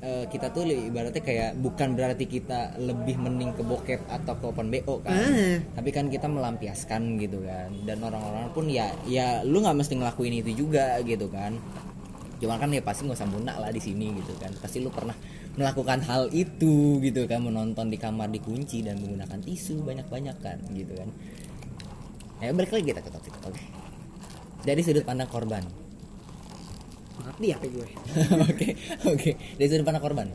eh, 0.00 0.24
kita 0.26 0.48
tuh 0.50 0.64
ibaratnya 0.64 1.20
kayak 1.20 1.50
bukan 1.60 1.92
berarti 1.92 2.24
kita 2.24 2.80
lebih 2.80 3.20
mending 3.20 3.52
ke 3.52 3.60
bokep 3.60 4.00
atau 4.08 4.32
ke 4.34 4.44
open 4.48 4.72
BO 4.72 5.04
kan. 5.04 5.12
Ah. 5.12 5.56
Tapi 5.76 5.90
kan 5.92 6.08
kita 6.08 6.24
melampiaskan 6.26 7.20
gitu 7.20 7.44
kan. 7.44 7.68
Dan 7.84 8.00
orang-orang 8.00 8.48
pun 8.50 8.64
ya 8.66 8.88
ya 9.04 9.44
lu 9.44 9.60
nggak 9.60 9.76
mesti 9.76 9.94
ngelakuin 10.00 10.40
itu 10.40 10.66
juga 10.66 10.98
gitu 11.04 11.28
kan 11.28 11.54
cuman 12.40 12.56
kan 12.56 12.72
ya 12.72 12.80
pasti 12.80 13.04
nggak 13.04 13.20
usah 13.20 13.28
munak 13.28 13.56
lah 13.60 13.68
di 13.68 13.78
sini 13.78 14.16
gitu 14.16 14.32
kan. 14.40 14.50
Pasti 14.58 14.80
lu 14.80 14.88
pernah 14.88 15.12
melakukan 15.54 16.00
hal 16.08 16.32
itu 16.32 16.96
gitu 17.04 17.28
kan 17.28 17.44
menonton 17.44 17.92
di 17.92 18.00
kamar 18.00 18.32
dikunci 18.32 18.80
dan 18.80 18.96
menggunakan 18.98 19.38
tisu 19.44 19.84
banyak-banyak 19.84 20.36
kan 20.40 20.58
gitu 20.72 20.96
kan. 20.96 21.08
Ya 22.40 22.56
balik 22.56 22.72
lagi 22.72 22.88
kita 22.88 23.04
ke 23.04 23.10
topik 23.12 23.34
oke. 23.44 23.62
Dari 24.64 24.80
sudut 24.80 25.04
pandang 25.04 25.28
korban. 25.28 25.60
Ngerti 27.20 27.46
ya 27.52 27.56
gue? 27.60 27.88
Oke 28.48 28.68
oke. 29.04 29.30
Dari 29.60 29.68
sudut 29.68 29.84
pandang 29.84 30.00
korban. 30.04 30.26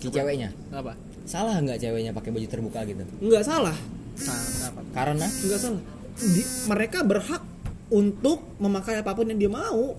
Si 0.00 0.08
ceweknya. 0.08 0.48
Apa? 0.72 0.96
Salah 1.28 1.60
nggak 1.60 1.76
ceweknya 1.76 2.16
pakai 2.16 2.32
baju 2.32 2.48
terbuka 2.48 2.80
gitu? 2.88 3.04
Nggak 3.20 3.44
salah. 3.44 3.76
Kenapa 4.16 4.80
karena? 4.96 5.26
Nggak 5.28 5.60
salah. 5.60 5.82
Di- 6.16 6.48
mereka 6.72 7.04
berhak 7.04 7.44
untuk 7.92 8.44
memakai 8.56 9.00
apa 9.04 9.12
pun 9.12 9.28
yang 9.28 9.36
dia 9.40 9.52
mau. 9.52 9.92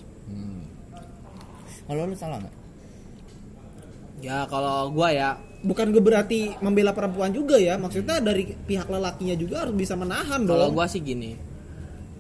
Kalau 1.88 2.04
lu 2.06 2.16
salah 2.20 2.38
nggak 2.44 2.56
ya 4.22 4.44
kalau 4.52 4.92
gua 4.92 5.10
ya 5.10 5.30
bukan 5.58 5.90
gue 5.90 6.02
berarti 6.02 6.54
membela 6.62 6.94
perempuan 6.94 7.34
juga 7.34 7.58
ya 7.58 7.82
maksudnya 7.82 8.22
dari 8.22 8.46
pihak 8.46 8.86
lelakinya 8.90 9.34
juga 9.34 9.66
harus 9.66 9.74
bisa 9.74 9.98
menahan 9.98 10.46
Kalau 10.46 10.70
dong 10.70 10.78
gua 10.78 10.86
sih 10.86 11.02
gini. 11.02 11.34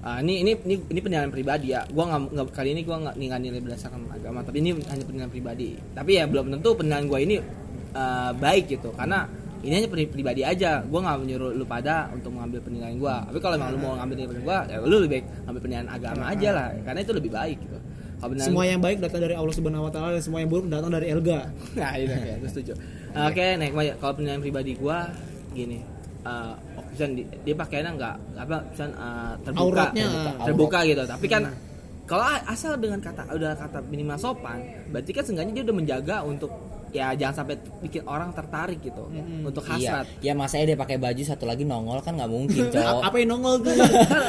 Ah, 0.01 0.23
ini 0.23 0.39
ini 0.45 0.55
ini 0.63 0.75
ini 0.87 0.99
penilaian 1.03 1.27
pribadi 1.27 1.73
ya. 1.75 1.83
Gua 1.91 2.07
nggak 2.07 2.53
kali 2.55 2.71
ini 2.71 2.81
gua 2.87 3.01
nggak 3.01 3.17
nilai 3.19 3.59
berdasarkan 3.59 4.07
agama, 4.13 4.39
tapi 4.45 4.63
ini 4.63 4.71
hanya 4.87 5.03
penilaian 5.03 5.31
pribadi. 5.33 5.75
Tapi 5.75 6.11
ya 6.15 6.23
belum 6.29 6.53
tentu 6.53 6.79
penilaian 6.79 7.05
gua 7.11 7.19
ini 7.19 7.35
eh, 7.91 8.31
baik 8.37 8.71
gitu, 8.77 8.89
karena 8.95 9.27
ini 9.65 9.73
hanya 9.73 9.89
pri- 9.89 10.07
pribadi 10.07 10.41
aja. 10.47 10.85
Gua 10.85 11.01
nggak 11.03 11.17
menyuruh 11.27 11.51
lu 11.59 11.65
pada 11.67 12.07
untuk 12.13 12.31
mengambil 12.33 12.61
penilaian 12.63 12.95
gua. 12.95 13.25
Tapi 13.27 13.37
kalau 13.41 13.59
emang 13.59 13.69
lu 13.75 13.79
mau 13.83 13.93
ngambil 13.99 14.15
penilaian 14.15 14.43
gua, 14.47 14.57
ya 14.69 14.77
lu 14.79 14.95
lebih 15.01 15.11
baik 15.19 15.25
ngambil 15.43 15.61
penilaian 15.65 15.89
agama 15.91 16.23
aja 16.29 16.49
lah, 16.55 16.67
karena 16.87 16.99
itu 17.03 17.11
lebih 17.11 17.31
baik 17.33 17.57
gitu. 17.59 17.77
Penilaian- 18.19 18.47
semua 18.47 18.63
yang 18.65 18.79
baik 18.79 18.97
datang 18.97 19.21
dari 19.21 19.33
Allah 19.33 19.53
Subhanahu 19.53 19.85
Wa 19.85 19.91
Taala 19.91 20.09
dan 20.11 20.23
semua 20.23 20.39
yang 20.39 20.49
buruk 20.49 20.65
datang 20.67 20.89
dari 20.89 21.07
Elga 21.07 21.39
nah 21.79 21.93
itu 21.93 22.11
ya, 22.11 22.35
setuju. 22.43 22.73
Oke, 23.17 23.45
naik 23.55 23.73
Maya. 23.73 23.93
Kalau 23.95 24.13
penilaian 24.13 24.37
pribadi 24.37 24.73
gua 24.73 25.09
gini, 25.51 25.81
eh 26.21 26.53
oh, 26.75 26.83
misalnya 26.87 27.13
di- 27.15 27.29
dia 27.41 27.55
pakaiannya 27.55 27.91
nggak 27.93 28.15
apa 28.35 28.57
misalnya 28.67 28.95
eh, 28.95 29.33
terbuka, 29.41 29.61
Auratnya. 29.63 30.05
terbuka, 30.05 30.31
terbuka 30.43 30.79
gitu. 30.83 31.03
Tapi 31.03 31.25
kan 31.25 31.41
kalau 32.03 32.23
asal 32.45 32.71
dengan 32.75 32.99
kata 32.99 33.21
udah 33.29 33.51
kata 33.53 33.79
minimal 33.83 34.15
sopan 34.15 34.61
berarti 34.87 35.11
kan 35.11 35.23
seenggaknya 35.23 35.53
dia 35.53 35.63
udah 35.65 35.75
menjaga 35.75 36.15
untuk 36.23 36.51
ya 36.95 37.11
jangan 37.13 37.43
sampai 37.43 37.55
bikin 37.83 38.03
orang 38.07 38.31
tertarik 38.31 38.79
gitu 38.79 39.11
untuk 39.43 39.63
Iya, 39.67 39.71
hasrat. 39.75 40.05
Ya 40.23 40.33
masanya 40.33 40.73
dia 40.73 40.77
pakai 40.79 40.95
baju 40.95 41.21
satu 41.21 41.43
lagi 41.43 41.67
nongol 41.67 41.99
kan 41.99 42.15
nggak 42.15 42.31
mungkin, 42.31 42.63
cowok. 42.71 43.01
apa 43.07 43.15
yang 43.19 43.29
nongol 43.35 43.55
tuh? 43.59 43.73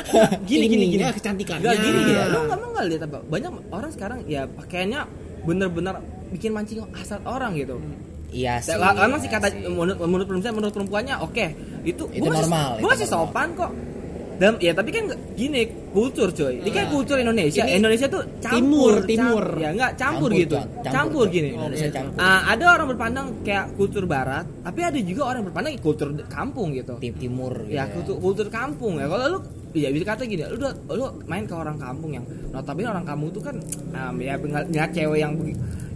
Gini 0.50 0.66
gini 0.66 0.84
gini. 0.90 1.02
Ininya, 1.02 1.14
kecantikannya. 1.14 1.64
Gak 1.64 1.76
gini 1.78 2.00
ya 2.12 2.24
lo 2.28 2.38
nggak 2.50 2.58
mau 2.58 2.68
nggak 2.74 2.86
lihat 2.90 3.02
apa 3.06 3.18
banyak 3.26 3.52
orang 3.70 3.90
sekarang 3.94 4.18
ya 4.26 4.42
pakaiannya 4.50 5.00
bener-bener 5.46 5.94
bikin 6.34 6.50
mancing 6.52 6.82
hasrat 6.92 7.22
orang 7.24 7.54
gitu. 7.54 7.78
Iya 8.28 8.60
sih. 8.60 8.76
Ya, 8.76 8.92
karena 8.92 9.16
sih 9.16 9.30
iya 9.30 9.34
kata 9.40 9.46
sih. 9.48 9.64
menurut 9.72 9.96
menurut 10.04 10.26
perempuan 10.28 10.52
menurut 10.52 10.74
perempuannya 10.76 11.14
oke 11.24 11.46
itu 11.86 12.04
Itu 12.12 12.28
gua 12.28 12.44
normal, 12.44 12.68
itu 12.76 12.86
masih 12.90 13.08
sopan 13.08 13.48
kok 13.56 13.70
dan 14.38 14.54
ya 14.62 14.71
tapi 14.71 14.95
kan 14.95 15.11
gini 15.35 15.66
kultur 15.90 16.30
coy. 16.30 16.62
Ini 16.62 16.71
kan 16.71 16.85
kultur 16.95 17.18
Indonesia. 17.18 17.66
Ini 17.66 17.83
Indonesia 17.83 18.07
tuh 18.07 18.23
timur, 18.38 19.02
campur 19.02 19.11
timur. 19.11 19.45
cam- 19.50 19.62
ya 19.62 19.68
nggak 19.75 19.92
campur, 19.99 20.30
Campur, 20.30 20.30
gitu. 20.38 20.57
Campur, 20.57 20.95
Campur, 20.95 21.25
gini. 21.26 21.49
Indonesia 21.59 21.88
campur. 21.90 22.18
Ah, 22.23 22.40
ada 22.54 22.64
orang 22.78 22.87
berpandang 22.95 23.26
kayak 23.42 23.66
kultur 23.75 24.04
barat 24.07 24.47
tapi 24.62 24.80
ada 24.87 24.99
juga 25.02 25.23
orang 25.35 25.42
berpandang 25.50 25.75
kultur 25.83 26.09
kampung 26.30 26.71
gitu. 26.71 26.95
Tim 27.02 27.14
timur 27.18 27.52
gitu. 27.66 27.75
ya. 27.75 27.90
kultur, 27.90 28.16
kultur 28.23 28.47
kampung. 28.47 29.02
Ya 29.02 29.11
kalau 29.11 29.26
lu 29.26 29.38
ya 29.75 29.90
bisa 29.92 30.04
kata 30.07 30.23
gini 30.25 30.47
lu 30.49 30.57
udah 30.57 30.73
lu 30.97 31.04
main 31.28 31.45
ke 31.45 31.52
orang 31.52 31.76
kampung 31.76 32.14
yang 32.16 32.25
notabene 32.54 32.88
orang 32.88 33.04
kampung 33.04 33.28
tuh 33.35 33.42
kan 33.45 33.57
um, 33.92 34.14
ya 34.16 34.38
ngeliat 34.40 34.90
cewek 34.97 35.18
yang 35.21 35.35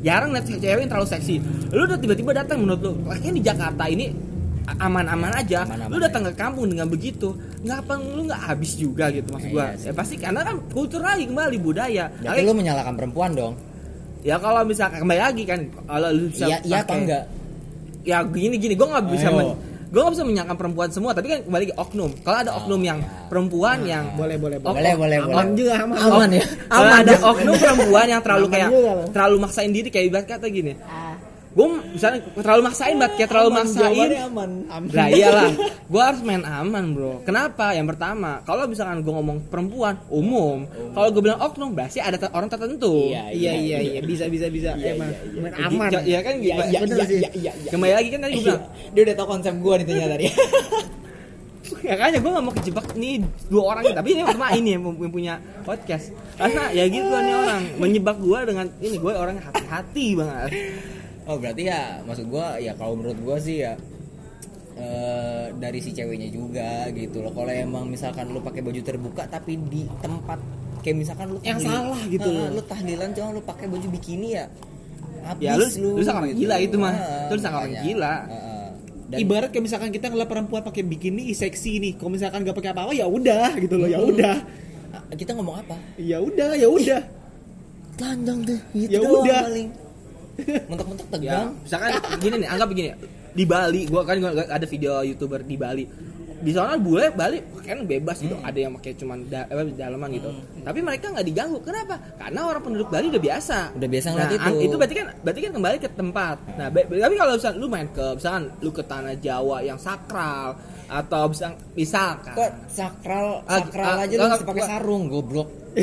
jarang 0.03 0.35
lihat 0.35 0.45
cewek 0.51 0.81
yang 0.83 0.91
terlalu 0.91 1.09
seksi. 1.09 1.39
Lu 1.71 1.87
udah 1.87 1.95
tiba-tiba 1.97 2.35
datang 2.35 2.59
menurut 2.67 2.83
lu 2.83 2.93
kayaknya 3.07 3.33
di 3.39 3.43
Jakarta 3.43 3.87
ini 3.87 4.32
aman-aman 4.65 5.33
aja 5.35 5.65
Aman-aman 5.65 5.91
lu 5.91 5.99
datang 5.99 6.23
ke 6.23 6.33
kampung 6.33 6.67
dengan 6.67 6.87
begitu 6.87 7.35
ngapa 7.61 7.95
lu 7.97 8.25
nggak 8.25 8.43
habis 8.45 8.73
juga 8.75 9.09
gitu 9.09 9.29
maksud 9.29 9.49
Iya 9.49 9.53
gua 9.53 9.67
sih. 9.75 9.87
ya 9.87 9.93
pasti 9.93 10.15
karena 10.17 10.41
kan 10.43 10.57
kultur 10.69 11.01
lagi 11.01 11.25
kembali 11.25 11.57
budaya 11.59 12.07
Berarti 12.13 12.39
Lagi- 12.39 12.47
lu 12.47 12.55
menyalahkan 12.55 12.95
perempuan 12.95 13.31
dong. 13.33 13.55
ya 14.21 14.37
kalau 14.37 14.63
misalkan 14.63 14.99
kembali 15.01 15.21
lagi 15.21 15.43
kan 15.43 15.61
kalau 15.83 16.09
lu 16.09 16.27
bisa 16.29 16.47
Iya 16.47 16.57
iya 16.63 16.79
apa 16.81 16.95
enggak? 16.95 17.25
ya 18.03 18.19
gini 18.25 18.55
gini 18.57 18.73
gue 18.73 18.83
nggak 18.85 19.07
bisa 19.09 19.29
men, 19.31 19.55
gue 19.85 20.01
nggak 20.01 20.11
bisa 20.13 20.25
menyangka 20.25 20.55
perempuan 20.55 20.89
semua 20.89 21.11
tapi 21.11 21.27
kan 21.29 21.39
kembali 21.43 21.65
ke 21.65 21.75
oknum 21.77 22.11
kalau 22.21 22.39
ada 22.41 22.51
Oh, 22.51 22.59
oknum 22.61 22.81
yang 22.81 22.99
ya. 22.99 23.07
perempuan 23.27 23.79
yang 23.81 24.05
boleh 24.15 24.37
boleh 24.37 24.59
Oh, 24.59 24.71
boleh 24.71 24.95
boleh 24.97 25.19
aman 25.21 25.31
boleh. 25.45 25.55
juga 25.55 25.75
aman 25.81 25.99
Aman 26.01 26.29
ya. 26.33 26.43
kalau 26.67 26.83
Aman 26.85 26.99
ada 27.01 27.13
ya. 27.13 27.19
oknum 27.25 27.55
perempuan 27.57 28.07
yang 28.09 28.21
terlalu 28.21 28.43
Aman 28.45 28.55
kayak 28.57 28.69
terlalu 29.11 29.37
maksain 29.39 29.71
diri 29.71 29.89
kayak 29.89 30.07
ibarat 30.09 30.27
kata 30.29 30.47
gini 30.49 30.73
gue 31.53 31.67
misalnya 31.93 32.21
terlalu 32.33 32.63
maksain 32.65 32.97
banget 32.97 33.13
kayak 33.21 33.29
terlalu 33.29 33.51
maksain. 33.53 34.09
aman. 34.25 34.51
aman. 34.73 34.89
Lah 34.89 35.09
iyalah. 35.13 35.53
Gue 35.93 36.01
harus 36.01 36.21
main 36.25 36.41
aman 36.49 36.85
bro. 36.97 37.21
Kenapa? 37.29 37.77
Yang 37.77 37.93
pertama 37.93 38.41
kalau 38.49 38.65
misalkan 38.65 39.05
gue 39.05 39.13
ngomong 39.13 39.39
perempuan 39.53 40.01
umum. 40.09 40.65
Kalau 40.97 41.09
gue 41.13 41.21
bilang 41.21 41.45
oknum 41.45 41.77
berarti 41.77 42.01
ada 42.01 42.17
orang 42.33 42.49
tertentu. 42.49 43.13
Iya, 43.13 43.29
iya 43.37 43.53
iya 43.53 43.79
iya 43.85 44.01
bisa 44.01 44.25
bisa 44.33 44.49
bisa. 44.49 44.73
Emang 44.81 45.13
Main 45.37 45.53
aman. 45.61 45.91
Gi- 45.93 46.09
ya 46.09 46.21
kan? 46.25 46.35
Iya, 46.41 46.55
iya, 46.73 46.79
bener 46.81 46.97
iya, 46.97 47.05
sih. 47.05 47.19
iya, 47.21 47.31
iya, 47.37 47.53
iya. 47.53 47.69
kembali 47.69 47.93
lagi 47.93 48.09
kan 48.09 48.19
tadi 48.25 48.33
gue 48.33 48.41
Iya. 48.41 48.49
bilang. 48.49 48.65
Dia 48.97 49.03
udah 49.05 49.15
tau 49.21 49.29
konsep 49.29 49.55
gua 49.61 49.75
nih 49.77 49.85
ternyata 49.85 50.11
tadi. 50.17 50.27
ya 51.89 51.95
kayaknya 51.99 52.21
gue 52.23 52.31
gak 52.33 52.45
mau 52.45 52.55
kejebak 52.55 52.87
nih 52.95 53.15
dua 53.51 53.63
orang 53.75 53.83
tapi 53.93 54.09
ini 54.15 54.23
cuma 54.25 54.47
ini 54.57 54.71
yang 54.73 54.83
punya 55.13 55.35
podcast. 55.69 56.17
Karena 56.41 56.73
ya 56.73 56.89
gitu 56.89 57.13
nih 57.13 57.35
orang. 57.37 57.63
Menyebak 57.77 58.17
gue 58.17 58.39
dengan 58.49 58.67
ini 58.81 58.97
gue 58.97 59.13
orang 59.13 59.37
hati-hati 59.37 60.07
banget 60.17 60.51
Oh 61.25 61.37
berarti 61.37 61.63
ya 61.65 62.03
maksud 62.03 62.27
gua 62.27 62.59
ya 62.59 62.75
kalau 62.75 62.95
menurut 62.95 63.19
gua 63.19 63.37
sih 63.37 63.63
ya 63.63 63.79
eh, 64.75 65.47
dari 65.55 65.79
si 65.79 65.91
ceweknya 65.91 66.29
juga 66.29 66.89
gitu 66.91 67.21
loh. 67.21 67.31
Kalau 67.31 67.49
emang 67.49 67.87
misalkan 67.87 68.27
lu 68.27 68.41
pakai 68.41 68.61
baju 68.61 68.81
terbuka 68.81 69.27
tapi 69.27 69.55
di 69.63 69.87
tempat 70.01 70.39
kayak 70.83 70.97
misalkan 70.99 71.27
lu 71.31 71.39
Yang 71.41 71.63
tahlil- 71.63 71.71
salah 71.71 72.03
gitu 72.09 72.29
loh. 72.29 72.47
Lu 72.51 72.63
tahlilan 72.65 73.09
cuma 73.13 73.29
lu 73.31 73.41
pakai 73.41 73.67
baju 73.67 73.87
bikini 73.89 74.29
ya. 74.35 74.47
Habis 75.23 75.45
Ya, 75.45 75.55
lu- 75.55 75.95
lu 75.95 76.03
sangat 76.03 76.21
orang 76.25 76.35
gila 76.35 76.57
itu 76.59 76.77
mah. 76.77 76.95
Lu 77.31 77.39
sangat 77.39 77.59
orang 77.63 77.75
gila. 77.81 78.15
Dan 79.07 79.19
ibarat 79.21 79.53
kayak 79.53 79.65
misalkan 79.69 79.91
kita 79.93 80.09
ngeliat 80.09 80.25
perempuan 80.25 80.65
pakai 80.65 80.83
bikini 80.83 81.37
seksi 81.37 81.77
nih 81.79 81.93
kalau 82.01 82.17
misalkan 82.17 82.43
nggak 82.43 82.57
pakai 82.57 82.73
apa-apa 82.73 82.97
ya 82.97 83.05
udah 83.05 83.53
gitu 83.61 83.77
loh 83.77 83.85
ya 83.85 84.01
udah 84.01 84.41
ah, 84.89 85.05
kita 85.13 85.37
ngomong 85.37 85.61
apa? 85.61 85.77
ya 86.01 86.17
udah 86.17 86.57
ya 86.57 86.65
udah 86.65 87.01
Telanjang 87.93 88.41
deh. 88.41 88.61
Gitu 88.73 88.89
Ya 88.89 89.01
udah. 89.05 89.41
paling. 89.45 89.69
Mentok-mentok 90.71 91.07
ya 91.09 91.13
tegang. 91.13 91.49
misalkan 91.63 91.91
gini 92.21 92.35
nih 92.43 92.49
anggap 92.49 92.69
begini. 92.69 92.89
Di 93.33 93.45
Bali 93.49 93.81
gue 93.89 94.03
kan 94.05 94.17
gua 94.21 94.31
ada 94.45 94.67
video 94.69 94.93
youtuber 95.07 95.41
di 95.43 95.57
Bali. 95.57 95.85
Di 96.43 96.51
sana 96.51 96.75
bule 96.75 97.15
Bali 97.15 97.39
kan 97.63 97.87
bebas 97.87 98.19
gitu. 98.19 98.35
Ada 98.43 98.59
yang 98.67 98.75
pakai 98.75 98.99
cuman 98.99 99.31
da, 99.31 99.47
apa, 99.47 99.63
dalaman 99.63 100.11
gitu. 100.11 100.31
Tapi 100.67 100.79
mereka 100.83 101.15
nggak 101.15 101.27
diganggu. 101.27 101.59
Kenapa? 101.63 101.95
Karena 102.19 102.41
orang 102.51 102.63
penduduk 102.67 102.91
Bali 102.91 103.07
udah 103.15 103.23
biasa. 103.23 103.79
Udah 103.79 103.89
biasa 103.89 104.07
nah, 104.11 104.27
itu. 104.27 104.67
itu 104.67 104.75
berarti 104.75 104.95
kan 104.99 105.07
berarti 105.23 105.41
kan 105.47 105.53
kembali 105.55 105.77
ke 105.79 105.89
tempat. 105.95 106.37
Nah 106.59 106.67
tapi 106.75 107.15
kalau 107.15 107.33
misalkan 107.39 107.59
lu 107.63 107.67
main 107.71 107.87
ke 107.95 108.07
misalkan 108.19 108.45
lu 108.59 108.71
ke 108.75 108.83
tanah 108.83 109.15
Jawa 109.23 109.63
yang 109.63 109.79
sakral 109.79 110.59
atau 110.93 111.25
misalkan 111.27 111.57
misalkan 111.73 112.35
Kok 112.35 112.51
sakral 112.69 113.41
Ah, 113.43 113.59
sakral 113.59 113.87
ah, 113.91 114.05
aja 114.05 114.15
lu 114.15 114.23
ah, 114.23 114.37
pakai 114.39 114.63
sarung 114.63 115.09
goblok. 115.09 115.49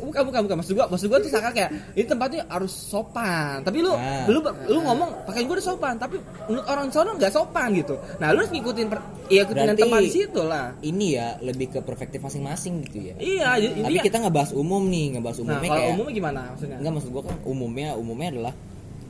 bukan 0.00 0.22
bukan 0.24 0.40
bukan 0.42 0.56
maksud 0.56 0.72
gua 0.72 0.88
maksud 0.88 1.06
gua 1.06 1.20
tuh 1.20 1.28
sakral 1.28 1.52
kayak 1.52 1.68
ini 1.92 2.04
tempatnya 2.04 2.48
harus 2.48 2.72
sopan 2.72 3.60
tapi 3.60 3.84
lu 3.84 3.92
Ah. 3.92 4.24
lu 4.24 4.40
lu 4.40 4.80
ngomong 4.80 5.12
pakai 5.24 5.44
gua 5.44 5.60
udah 5.60 5.66
sopan 5.66 5.94
tapi 5.94 6.16
menurut 6.42 6.64
orang 6.64 6.88
sono 6.88 7.12
nggak 7.12 7.28
sopan 7.30 7.68
gitu 7.74 8.00
nah 8.16 8.32
lu 8.32 8.40
harus 8.40 8.48
ngikutin 8.48 8.86
per, 8.88 8.98
ya 9.28 9.44
ikutin 9.44 9.60
Berarti- 9.66 9.82
tempat 9.82 10.00
di 10.00 10.10
situ 10.10 10.40
lah 10.40 10.72
Ini 10.80 11.06
ya 11.10 11.28
lebih 11.42 11.68
ke 11.68 11.78
perspektif 11.80 12.18
masing-masing 12.18 12.80
gitu 12.82 12.98
ya. 13.02 13.14
iya 13.18 13.48
jadi 13.58 13.72
Tapi 13.74 13.80
intinya- 13.92 14.04
kita 14.04 14.18
ngebahas 14.22 14.50
umum 14.54 14.82
nih, 14.86 15.06
ngebahas 15.12 15.36
nah 15.36 15.44
umumnya 15.44 15.68
kalau 15.68 15.76
kayak 15.78 15.92
umumnya 15.92 16.14
gimana 16.14 16.40
maksudnya 16.48 16.76
Enggak 16.80 16.92
maksud 16.94 17.10
gua 17.10 17.22
kan 17.22 17.36
umumnya 17.44 17.88
umumnya 17.94 18.28
adalah 18.32 18.54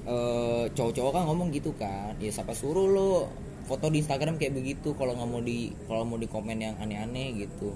eh, 0.05 0.65
cowok-cowok 0.69 1.13
kan 1.13 1.23
ngomong 1.25 1.49
gitu 1.51 1.71
kan. 1.73 2.15
Ya 2.17 2.31
siapa 2.31 2.51
suruh 2.51 2.87
lo 2.89 3.13
foto 3.67 3.91
di 3.91 4.01
Instagram 4.01 4.39
kayak 4.39 4.55
begitu 4.55 4.95
kalau 4.95 5.19
nggak 5.19 5.29
mau 5.29 5.43
di 5.43 5.75
kalau 5.91 6.03
mau 6.07 6.17
di 6.17 6.31
komen 6.31 6.59
yang 6.63 6.75
aneh-aneh 6.79 7.35
gitu. 7.37 7.75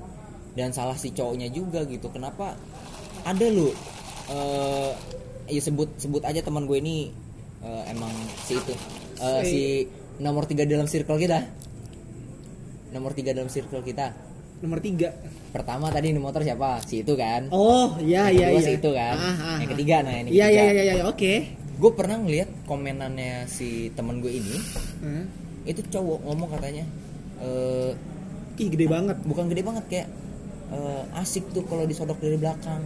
Dan 0.54 0.70
salah 0.70 0.94
si 0.94 1.10
cowoknya 1.10 1.50
juga 1.50 1.82
gitu. 1.86 2.10
Kenapa? 2.10 2.54
Ada 3.26 3.46
lu. 3.50 3.70
Eh 4.30 4.90
ya 5.50 5.60
sebut 5.60 5.98
sebut 5.98 6.22
aja 6.22 6.40
teman 6.40 6.64
gue 6.64 6.78
ini 6.78 7.10
eh, 7.66 7.82
emang 7.90 8.10
si 8.46 8.54
itu. 8.56 8.74
Eh, 9.20 9.42
si. 9.44 9.60
nomor 10.22 10.46
tiga 10.46 10.64
dalam 10.64 10.86
circle 10.86 11.18
kita. 11.18 11.42
Nomor 12.94 13.12
tiga 13.14 13.34
dalam 13.34 13.50
circle 13.50 13.82
kita. 13.82 14.30
Nomor 14.60 14.78
tiga. 14.84 15.10
Pertama 15.50 15.88
tadi 15.88 16.12
di 16.12 16.20
motor 16.20 16.44
siapa? 16.44 16.78
Si 16.84 17.02
itu 17.02 17.16
kan. 17.18 17.48
Oh 17.50 17.96
iya 17.98 18.28
Yang 18.30 18.36
iya 18.36 18.46
iya 18.52 18.60
si 18.62 18.72
itu 18.78 18.90
kan. 18.92 19.14
Ah, 19.16 19.26
ah, 19.26 19.56
yang 19.58 19.68
ah. 19.68 19.72
ketiga 19.74 19.96
nah 20.04 20.14
ini 20.14 20.28
iya 20.30 20.46
iya 20.46 20.62
ketiga. 20.68 20.82
iya 20.84 20.94
iya 21.00 21.04
oke. 21.08 21.34
Gue 21.80 21.92
pernah 21.96 22.16
ngeliat 22.20 22.48
komenannya 22.68 23.48
si 23.48 23.88
temen 23.96 24.20
gue 24.20 24.32
ini. 24.36 24.56
Hmm. 25.00 25.24
Itu 25.70 25.82
cowok 25.86 26.18
ngomong 26.26 26.48
katanya 26.58 26.84
eh 27.40 27.92
ih 28.60 28.68
gede 28.68 28.86
banget. 28.90 29.16
Bukan 29.24 29.48
gede 29.48 29.62
banget 29.64 29.84
kayak 29.88 30.08
eh, 30.74 31.20
asik 31.22 31.48
tuh 31.54 31.64
kalau 31.64 31.88
disodok 31.88 32.20
dari 32.20 32.36
belakang. 32.36 32.82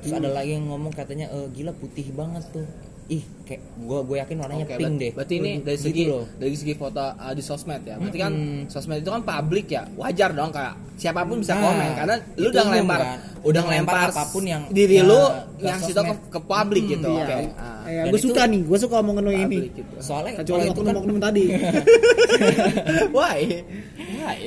Terus 0.00 0.14
ada 0.16 0.30
lagi 0.32 0.56
yang 0.56 0.70
ngomong 0.70 0.94
katanya 0.94 1.28
eh, 1.28 1.48
gila 1.52 1.76
putih 1.76 2.08
banget 2.16 2.46
tuh 2.54 2.64
ih 3.08 3.24
kayak 3.42 3.60
gue 3.74 3.98
gue 4.04 4.16
yakin 4.18 4.36
warnanya 4.36 4.64
Oke, 4.64 4.76
pink 4.76 4.94
deh 4.94 5.10
berarti 5.10 5.34
ini 5.34 5.52
dari 5.58 5.74
Gitu 5.74 5.86
segi 5.86 6.02
loh. 6.04 6.24
dari 6.30 6.52
segi 6.52 6.74
foto 6.74 7.00
uh, 7.00 7.32
di 7.32 7.40
sosmed 7.40 7.80
ya. 7.82 7.96
Berarti 7.96 8.18
kan 8.18 8.28
Mm-mm. 8.30 8.68
sosmed 8.68 8.98
itu 8.98 9.08
kan 9.08 9.22
publik 9.22 9.66
ya. 9.66 9.88
Wajar 9.94 10.30
dong 10.30 10.50
kayak 10.50 10.76
siapa 10.94 11.22
pun 11.22 11.38
bisa 11.38 11.52
Nah, 11.52 11.62
komen 11.64 11.88
karena 11.94 12.14
lu 12.34 12.46
udah 12.46 12.64
ngelempar 12.64 13.00
kan. 13.00 13.18
udah 13.40 13.62
ngelempar 13.62 13.96
apa 14.08 14.24
pun 14.26 14.44
yang 14.44 14.62
diri 14.68 15.00
ya, 15.00 15.04
lu 15.04 15.20
ke 15.54 15.64
yang 15.64 15.80
situ 15.80 15.96
ke, 15.96 16.14
ke 16.28 16.40
publik 16.42 16.84
Mm, 16.84 16.92
gitu. 16.92 17.08
iya. 17.10 17.24
Oke. 17.24 17.32
Eh, 17.34 17.48
Ah, 17.88 18.04
Dan 18.04 18.12
gue 18.12 18.20
suka 18.20 18.42
nih 18.44 18.60
gue 18.62 18.78
suka 18.78 18.94
omongan 18.98 19.22
lo 19.22 19.32
ini 19.32 19.58
gitu. 19.72 19.92
soalnya 19.98 20.32
kecuali 20.36 20.60
kalau 20.60 20.68
itu 20.68 20.80
kan 20.82 20.94
oknum 20.94 21.18
tadi 21.18 21.44
Why? 23.16 23.40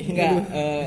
enggak 0.04 0.32
eh, 0.52 0.86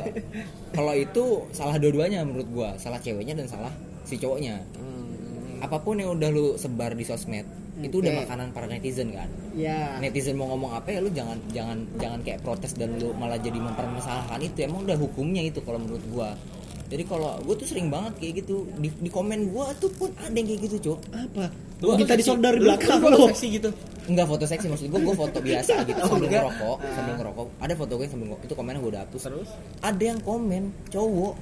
kalau 0.72 0.94
itu 0.94 1.24
salah 1.52 1.76
dua-duanya 1.76 2.24
menurut 2.24 2.48
gua 2.48 2.70
salah 2.76 2.96
ceweknya 2.98 3.36
dan 3.36 3.46
salah 3.46 3.72
si 4.02 4.16
cowoknya 4.16 4.64
Hmm. 4.76 5.60
apa 5.62 5.78
pun 5.78 5.96
yang 5.96 6.12
udah 6.12 6.30
lu 6.30 6.56
sebar 6.56 6.94
di 6.94 7.04
sosmed 7.04 7.44
itu 7.78 7.96
udah 7.98 8.14
makanan 8.18 8.48
para 8.50 8.66
netizen 8.66 9.10
kan? 9.10 9.28
Ya 9.52 9.98
netizen 9.98 10.34
mau 10.34 10.48
ngomong 10.48 10.72
apa 10.74 10.88
ya 10.90 11.00
lu 11.00 11.10
jangan 11.10 11.36
jangan 11.50 11.78
jangan 11.96 12.20
kayak 12.22 12.40
protes 12.40 12.72
dan 12.74 12.96
lu 12.96 13.12
malah 13.12 13.36
jadi 13.36 13.58
mempermasalahkan 13.58 14.40
itu. 14.40 14.64
Emang 14.64 14.84
udah 14.84 14.96
hukumnya 14.96 15.42
itu 15.42 15.60
kalau 15.60 15.78
menurut 15.78 16.04
gua. 16.08 16.32
Jadi 16.86 17.04
kalau 17.04 17.36
gua 17.40 17.52
tuh 17.54 17.66
sering 17.66 17.90
banget 17.90 18.16
kayak 18.16 18.34
gitu. 18.40 18.64
Di, 18.74 18.88
di 18.90 19.10
komen 19.10 19.50
gua 19.50 19.74
tuh 19.74 19.90
pun 19.90 20.08
ada 20.16 20.32
yang 20.32 20.46
kayak 20.46 20.62
gitu 20.64 20.78
cok 20.86 21.00
apa? 21.12 21.46
Gua- 21.78 21.98
kita 21.98 22.14
disodor 22.14 22.40
dari 22.46 22.58
Lu- 22.58 22.66
belakang 22.66 22.90
lu 22.94 23.04
foto 23.04 23.18
lo 23.18 23.28
seksi 23.30 23.48
gitu. 23.54 23.70
enggak 24.06 24.28
foto 24.28 24.46
seksi 24.46 24.66
maksud 24.68 24.88
gua 24.88 25.02
gua 25.02 25.16
foto 25.18 25.38
biasa 25.40 25.74
gitu 25.90 25.98
Oh, 25.98 26.08
sambil 26.08 26.28
enggak. 26.28 26.42
ngerokok 26.46 26.78
sambil 26.94 27.14
ngerokok. 27.18 27.48
Ada 27.60 27.74
foto 27.76 27.94
gue 27.96 28.06
sambil 28.06 28.26
ngerokok. 28.28 28.46
Itu 28.46 28.54
komennya 28.54 28.80
gua 28.80 28.92
udah 28.92 29.02
hapus 29.04 29.22
Terus? 29.26 29.50
ada 29.82 30.04
yang 30.06 30.20
komen 30.20 30.64
cowok 30.88 31.34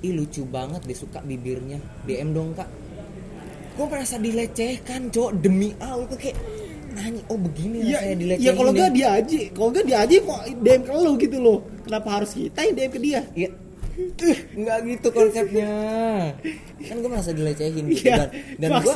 ih 0.00 0.12
lucu 0.12 0.42
banget 0.44 0.80
dia 0.82 0.96
suka 0.96 1.18
bibirnya. 1.20 1.76
DM 2.02 2.30
dong 2.30 2.54
kak 2.54 2.66
gue 3.72 3.86
merasa 3.88 4.16
dilecehkan 4.20 5.08
cowok 5.08 5.32
demi 5.40 5.72
Allah 5.80 6.04
gue 6.04 6.18
kayak 6.20 6.36
nanya 6.92 7.22
oh 7.32 7.40
begini 7.40 7.88
ya, 7.88 8.04
saya 8.04 8.16
dilecehkan 8.20 8.44
ya 8.44 8.52
kalau 8.52 8.70
enggak 8.76 8.90
dia 8.92 9.08
aja 9.16 9.40
kalau 9.56 9.68
enggak 9.72 9.84
dia 9.88 9.96
aja 10.04 10.14
kok 10.20 10.40
DM 10.60 10.82
ke 10.84 10.92
lo 10.92 11.12
gitu 11.16 11.36
loh. 11.40 11.58
Kenapa 11.82 12.08
harus 12.20 12.30
kita 12.36 12.60
yang 12.62 12.74
DM 12.76 12.90
ke 12.92 13.00
dia? 13.00 13.20
Ya, 13.32 13.48
nggak 14.56 14.78
gitu 14.88 15.08
konsepnya. 15.08 15.70
Kan 16.84 16.96
gue 17.00 17.10
merasa 17.10 17.32
dilecehin 17.32 17.84
gitu 17.88 18.08
Iya, 18.08 18.28
dan 18.60 18.68
dan 18.68 18.70
gue 18.84 18.94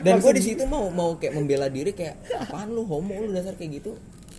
dan 0.00 0.14
gue 0.24 0.32
di 0.40 0.42
situ 0.42 0.62
mau 0.64 0.88
mau 0.88 1.20
kayak 1.20 1.36
membela 1.36 1.68
diri 1.68 1.92
kayak 1.92 2.16
apaan 2.48 2.72
lu 2.72 2.88
homo 2.88 3.12
lu 3.12 3.32
dasar 3.32 3.52
kayak 3.60 3.84
gitu? 3.84 3.92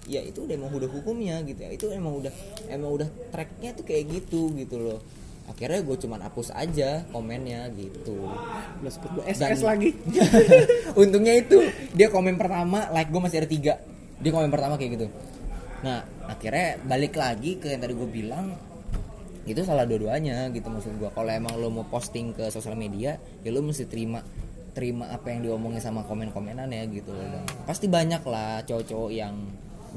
Ya 0.06 0.22
itu 0.22 0.46
udah 0.46 0.54
emang 0.58 0.74
udah 0.74 0.90
hukumnya 0.90 1.42
gitu 1.46 1.62
ya. 1.62 1.70
Itu 1.74 1.86
emang 1.94 2.26
udah 2.26 2.34
emang 2.74 2.90
udah 2.90 3.10
tracknya 3.30 3.78
tuh 3.78 3.86
kayak 3.86 4.10
gitu 4.10 4.50
gitu 4.58 4.82
loh 4.82 5.02
akhirnya 5.46 5.80
gue 5.86 5.96
cuman 6.02 6.20
hapus 6.26 6.52
aja 6.52 7.06
komennya 7.14 7.70
gitu. 7.78 8.28
Gue 8.82 8.92
Dan- 9.24 9.54
SS 9.56 9.62
lagi. 9.62 9.94
untungnya 11.02 11.38
itu 11.38 11.62
dia 11.94 12.10
komen 12.10 12.36
pertama 12.36 12.90
like 12.92 13.10
gue 13.14 13.22
masih 13.22 13.46
ada 13.46 13.50
tiga. 13.50 13.74
Dia 14.20 14.32
komen 14.34 14.50
pertama 14.50 14.76
kayak 14.76 14.92
gitu. 15.00 15.08
Nah 15.86 16.02
akhirnya 16.26 16.82
balik 16.82 17.14
lagi 17.14 17.62
ke 17.62 17.70
yang 17.70 17.82
tadi 17.82 17.94
gue 17.94 18.10
bilang 18.10 18.58
itu 19.46 19.62
salah 19.62 19.86
dua-duanya 19.86 20.50
gitu 20.50 20.66
maksud 20.74 20.98
gue 20.98 21.10
kalau 21.14 21.30
emang 21.30 21.54
lo 21.62 21.70
mau 21.70 21.86
posting 21.86 22.34
ke 22.34 22.50
sosial 22.50 22.74
media 22.74 23.14
ya 23.46 23.54
lo 23.54 23.62
mesti 23.62 23.86
terima 23.86 24.18
terima 24.74 25.14
apa 25.14 25.30
yang 25.30 25.46
diomongin 25.46 25.78
sama 25.80 26.02
komen-komenan 26.04 26.68
ya 26.68 26.84
gitu. 26.90 27.14
Loh 27.14 27.46
pasti 27.70 27.86
banyak 27.86 28.26
lah 28.26 28.66
cowok-cowok 28.66 29.12
yang 29.14 29.38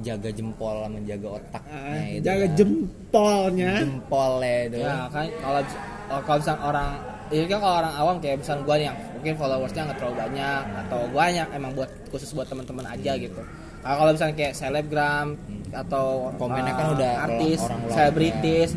jaga 0.00 0.28
jempol 0.28 0.76
sama 0.80 0.98
jaga 1.02 1.28
otaknya 1.34 1.78
Ah, 1.88 2.04
itu 2.06 2.22
Jaga 2.22 2.40
kan. 2.40 2.56
jempolnya. 2.56 3.72
jempolnya 3.78 4.54
itu. 4.64 4.76
Ya 4.78 4.94
kan 5.08 5.26
kalau 5.36 5.60
kalau 6.20 6.38
misalnya 6.38 6.62
orang 6.62 6.88
ini 7.28 7.44
kan 7.44 7.58
kalau 7.58 7.76
orang 7.78 7.94
awam 7.94 8.16
kayak 8.18 8.36
misalnya 8.40 8.62
gue 8.64 8.76
yang 8.80 8.96
mungkin 9.12 9.34
followersnya 9.36 9.82
nggak 9.84 9.98
terlalu 9.98 10.16
banyak 10.18 10.62
atau 10.80 10.98
gue 11.04 11.22
hanya 11.22 11.44
emang 11.52 11.72
buat 11.72 11.90
khusus 12.08 12.30
buat 12.32 12.46
teman-teman 12.46 12.86
aja 12.88 13.12
gitu. 13.14 13.42
Nah, 13.78 13.94
kalau 13.94 14.10
misalnya 14.10 14.34
kayak 14.34 14.54
selebgram 14.54 15.26
atau 15.70 16.32
Komennya 16.34 16.72
uh, 16.72 16.76
kan 16.76 16.86
udah 16.94 17.12
artis 17.22 17.58
selebritis 17.88 18.70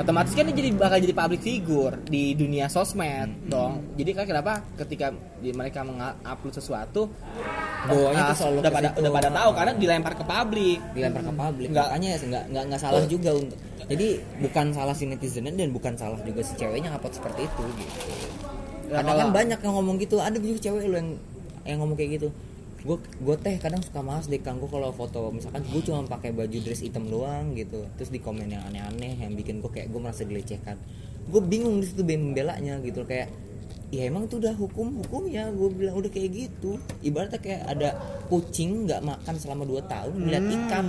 otomatis 0.00 0.32
kan 0.32 0.42
dia 0.42 0.56
jadi 0.56 0.70
bakal 0.72 0.98
jadi 0.98 1.12
public 1.12 1.40
figure 1.40 1.94
di 2.04 2.32
dunia 2.32 2.66
sosmed 2.66 3.28
Hmm. 3.30 3.46
dong 3.46 3.72
jadi 3.94 4.10
kan 4.12 4.24
kenapa 4.26 4.52
ketika 4.76 5.12
di- 5.38 5.52
mereka 5.52 5.80
mengupload 5.82 6.52
sesuatu 6.52 7.12
Bawahnya 7.80 8.22
ah, 8.22 8.28
tuh 8.28 8.36
selalu 8.38 8.56
udah 8.60 8.72
pada 8.72 8.88
situ. 8.88 8.98
udah 8.98 9.10
pada 9.10 9.28
tahu 9.30 9.50
karena 9.54 9.72
dilempar 9.74 10.12
ke 10.12 10.24
publik 10.24 10.78
dilempar 10.92 11.22
ke 11.22 11.32
publik 11.32 11.68
Nggak. 11.70 11.86
makanya 11.86 12.08
ya 12.08 12.18
nggak 12.22 12.44
nggak 12.48 12.64
nggak 12.66 12.80
salah 12.80 13.02
juga 13.06 13.30
untuk 13.34 13.58
jadi 13.82 14.08
bukan 14.38 14.66
salah 14.70 14.94
si 14.94 15.04
netizennya 15.04 15.52
dan 15.54 15.70
bukan 15.70 15.92
salah 15.94 16.18
juga 16.20 16.40
si 16.40 16.52
ceweknya 16.54 16.88
ngupload 16.90 17.14
seperti 17.14 17.40
itu 17.44 17.62
gitu 17.76 17.98
Ya, 18.90 18.98
kadang 19.00 19.16
kan 19.16 19.28
banyak 19.30 19.58
yang 19.60 19.74
ngomong 19.76 19.96
gitu 19.98 20.18
ada 20.18 20.34
juga 20.34 20.58
cewek 20.60 20.82
lu 20.84 20.98
yang 20.98 21.10
yang 21.62 21.78
ngomong 21.78 21.94
kayak 21.94 22.18
gitu 22.18 22.28
gue 22.80 22.96
gue 22.96 23.36
teh 23.36 23.60
kadang 23.60 23.84
suka 23.84 24.00
males 24.00 24.24
deh 24.24 24.40
kang 24.40 24.56
gue 24.56 24.70
kalau 24.72 24.88
foto 24.90 25.28
misalkan 25.28 25.60
gue 25.68 25.82
cuma 25.84 26.00
pakai 26.08 26.32
baju 26.32 26.58
dress 26.64 26.80
hitam 26.80 27.08
doang 27.08 27.52
gitu. 27.52 27.84
Terus 28.00 28.08
di 28.08 28.20
komen 28.20 28.48
yang 28.48 28.64
aneh-aneh 28.68 29.20
yang 29.20 29.36
bikin 29.36 29.60
gue 29.60 29.68
kayak 29.68 29.92
gue 29.92 30.00
merasa 30.00 30.24
dilecehkan 30.24 30.80
gue 31.30 31.42
bingung 31.44 31.78
di 31.78 31.86
situ 31.86 32.02
membelanya 32.02 32.80
gitu 32.82 33.06
kayak 33.06 33.30
ya 33.90 34.06
emang 34.06 34.26
itu 34.26 34.38
udah 34.40 34.54
hukum 34.56 35.02
hukumnya. 35.04 35.50
Gue 35.52 35.68
bilang 35.74 36.00
udah 36.00 36.10
kayak 36.10 36.30
gitu. 36.30 36.80
Ibaratnya 37.04 37.38
kayak 37.42 37.62
ada 37.68 37.90
kucing 38.30 38.88
nggak 38.88 39.02
makan 39.02 39.34
selama 39.36 39.66
2 39.66 39.84
tahun 39.84 40.14
ngeliat 40.16 40.46
ikan. 40.48 40.86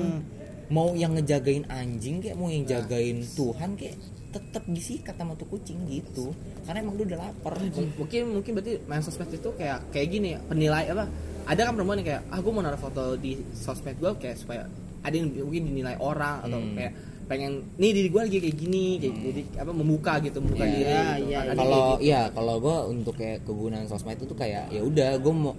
Mau 0.71 0.95
yang 0.95 1.19
ngejagain 1.19 1.67
anjing 1.67 2.23
kayak 2.23 2.39
mau 2.39 2.47
yang 2.47 2.63
jagain 2.63 3.19
Tuhan 3.25 3.75
kayak 3.75 3.99
tetap 4.31 4.63
disikat 4.65 5.13
sama 5.13 5.35
tuh 5.35 5.45
kucing 5.45 5.83
gitu 5.85 6.31
karena 6.63 6.79
emang 6.79 6.95
dia 6.95 7.05
udah 7.05 7.19
lapar 7.21 7.53
mungkin 7.97 8.21
mungkin 8.31 8.51
berarti 8.53 8.73
main 8.85 8.99
sosmed 8.99 9.27
itu 9.29 9.49
kayak 9.51 9.91
kayak 9.91 10.07
gini 10.09 10.27
ya, 10.31 10.39
penilai 10.41 10.87
apa 10.87 11.05
ada 11.43 11.61
kan 11.61 11.73
perempuan 11.73 11.99
yang 11.99 12.09
kayak 12.09 12.21
ah 12.25 12.39
gue 12.39 12.49
mau 12.49 12.61
naruh 12.61 12.77
foto 12.77 13.03
di 13.15 13.31
sosmed 13.51 13.95
gue 13.95 14.11
kayak 14.15 14.35
supaya 14.35 14.65
ada 15.01 15.11
yang 15.11 15.27
mungkin 15.29 15.67
dinilai 15.67 15.97
orang 15.97 16.41
atau 16.41 16.57
Hmm. 16.57 16.73
kayak 16.73 16.93
pengen 17.23 17.51
nih 17.75 17.91
diri 17.91 18.07
gue 18.07 18.21
lagi 18.21 18.37
kayak 18.39 18.57
gini 18.57 18.85
jadi, 18.97 19.17
jadi 19.21 19.41
apa 19.57 19.71
membuka 19.71 20.19
gitu 20.19 20.37
membuka 20.37 20.63
Iya, 20.63 20.73
diri 20.73 20.83
iya, 20.85 20.99
gitu. 21.01 21.23
iya. 21.23 21.37
Ada 21.37 21.47
kayak 21.47 21.57
kalau 21.57 21.79
gitu. 21.81 21.99
iya 22.01 22.21
kalau 22.29 22.55
gue 22.57 22.77
untuk 22.91 23.13
kayak 23.15 23.37
kegunaan 23.41 23.85
sosmed 23.85 24.15
itu 24.15 24.25
tuh 24.25 24.37
kayak 24.37 24.63
ya 24.69 24.81
udah 24.81 25.09
gue 25.15 25.33
mau 25.33 25.55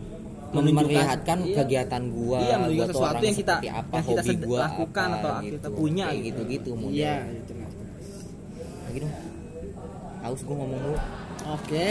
memperlihatkan 0.52 1.38
iya. 1.42 1.54
kegiatan 1.58 2.02
gue 2.06 2.38
Iya, 2.38 2.56
tuh 2.60 2.86
sesuatu 2.92 3.08
orang 3.10 3.24
yang 3.24 3.36
kita- 3.36 3.60
apa 3.64 3.94
yang 3.96 4.04
kita 4.04 4.22
hobi 4.22 4.34
gue 4.38 4.60
lakukan 4.60 5.08
apa, 5.08 5.16
atau 5.18 5.32
gitu 5.40 5.54
kita 5.54 5.68
punya 5.72 6.04
kayak 6.06 6.20
gitu. 6.22 6.40
gitu 6.42 6.52
gitu 6.52 6.70
model 6.76 6.92
Iya. 6.94 7.14
Lagi 8.92 9.00
dong. 9.00 9.14
Haus 10.22 10.40
gue 10.44 10.52
ngomong 10.52 10.78
dulu 10.78 10.98
Oke. 11.50 11.84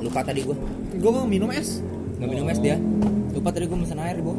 lupa 0.00 0.20
tadi 0.24 0.40
gue 0.40 0.56
Gue 0.96 1.10
mau 1.12 1.28
minum 1.28 1.52
es. 1.52 1.84
nggak 2.16 2.28
minum 2.28 2.48
es 2.48 2.58
dia. 2.58 2.80
Lupa 3.30 3.52
tadi 3.52 3.68
gue 3.68 3.76
mesen 3.76 4.00
air 4.00 4.16
gue 4.18 4.36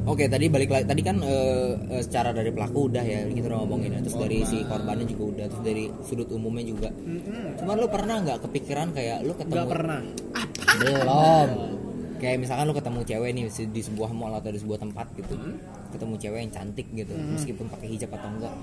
Oke 0.00 0.26
tadi 0.26 0.50
balik 0.50 0.74
lagi. 0.74 0.84
Tadi 0.84 1.02
kan 1.06 1.22
eh, 1.22 1.70
eh, 1.88 2.02
secara 2.02 2.34
dari 2.34 2.50
pelaku 2.50 2.90
udah 2.90 2.98
ya 2.98 3.30
kita 3.30 3.46
udah 3.46 3.58
ngomongin 3.62 3.94
ya. 3.94 4.00
terus 4.02 4.18
dari 4.18 4.42
si 4.42 4.66
korbannya 4.66 5.06
juga 5.06 5.22
udah. 5.30 5.46
Terus 5.46 5.62
dari 5.62 5.84
sudut 6.02 6.26
umumnya 6.34 6.66
juga. 6.66 6.88
Cuman 7.62 7.74
lu 7.78 7.86
pernah 7.86 8.18
nggak 8.18 8.38
kepikiran 8.42 8.90
kayak 8.90 9.22
lu 9.22 9.38
ketemu 9.38 9.54
Gak 9.56 9.70
pernah. 9.70 10.00
belum. 10.76 11.48
Kayak 12.18 12.36
misalkan 12.42 12.64
lu 12.66 12.74
ketemu 12.74 12.98
cewek 13.06 13.30
nih 13.30 13.44
di- 13.70 13.86
sebuah 13.86 14.10
mall 14.10 14.34
atau 14.34 14.50
di 14.50 14.58
sebuah 14.58 14.82
tempat 14.82 15.06
gitu 15.14 15.34
ketemu 15.90 16.14
cewek 16.16 16.38
yang 16.40 16.52
cantik 16.52 16.86
gitu 16.90 17.12
meskipun 17.12 17.66
pakai 17.68 17.88
hijab 17.88 18.10
atau 18.10 18.28
enggak. 18.28 18.54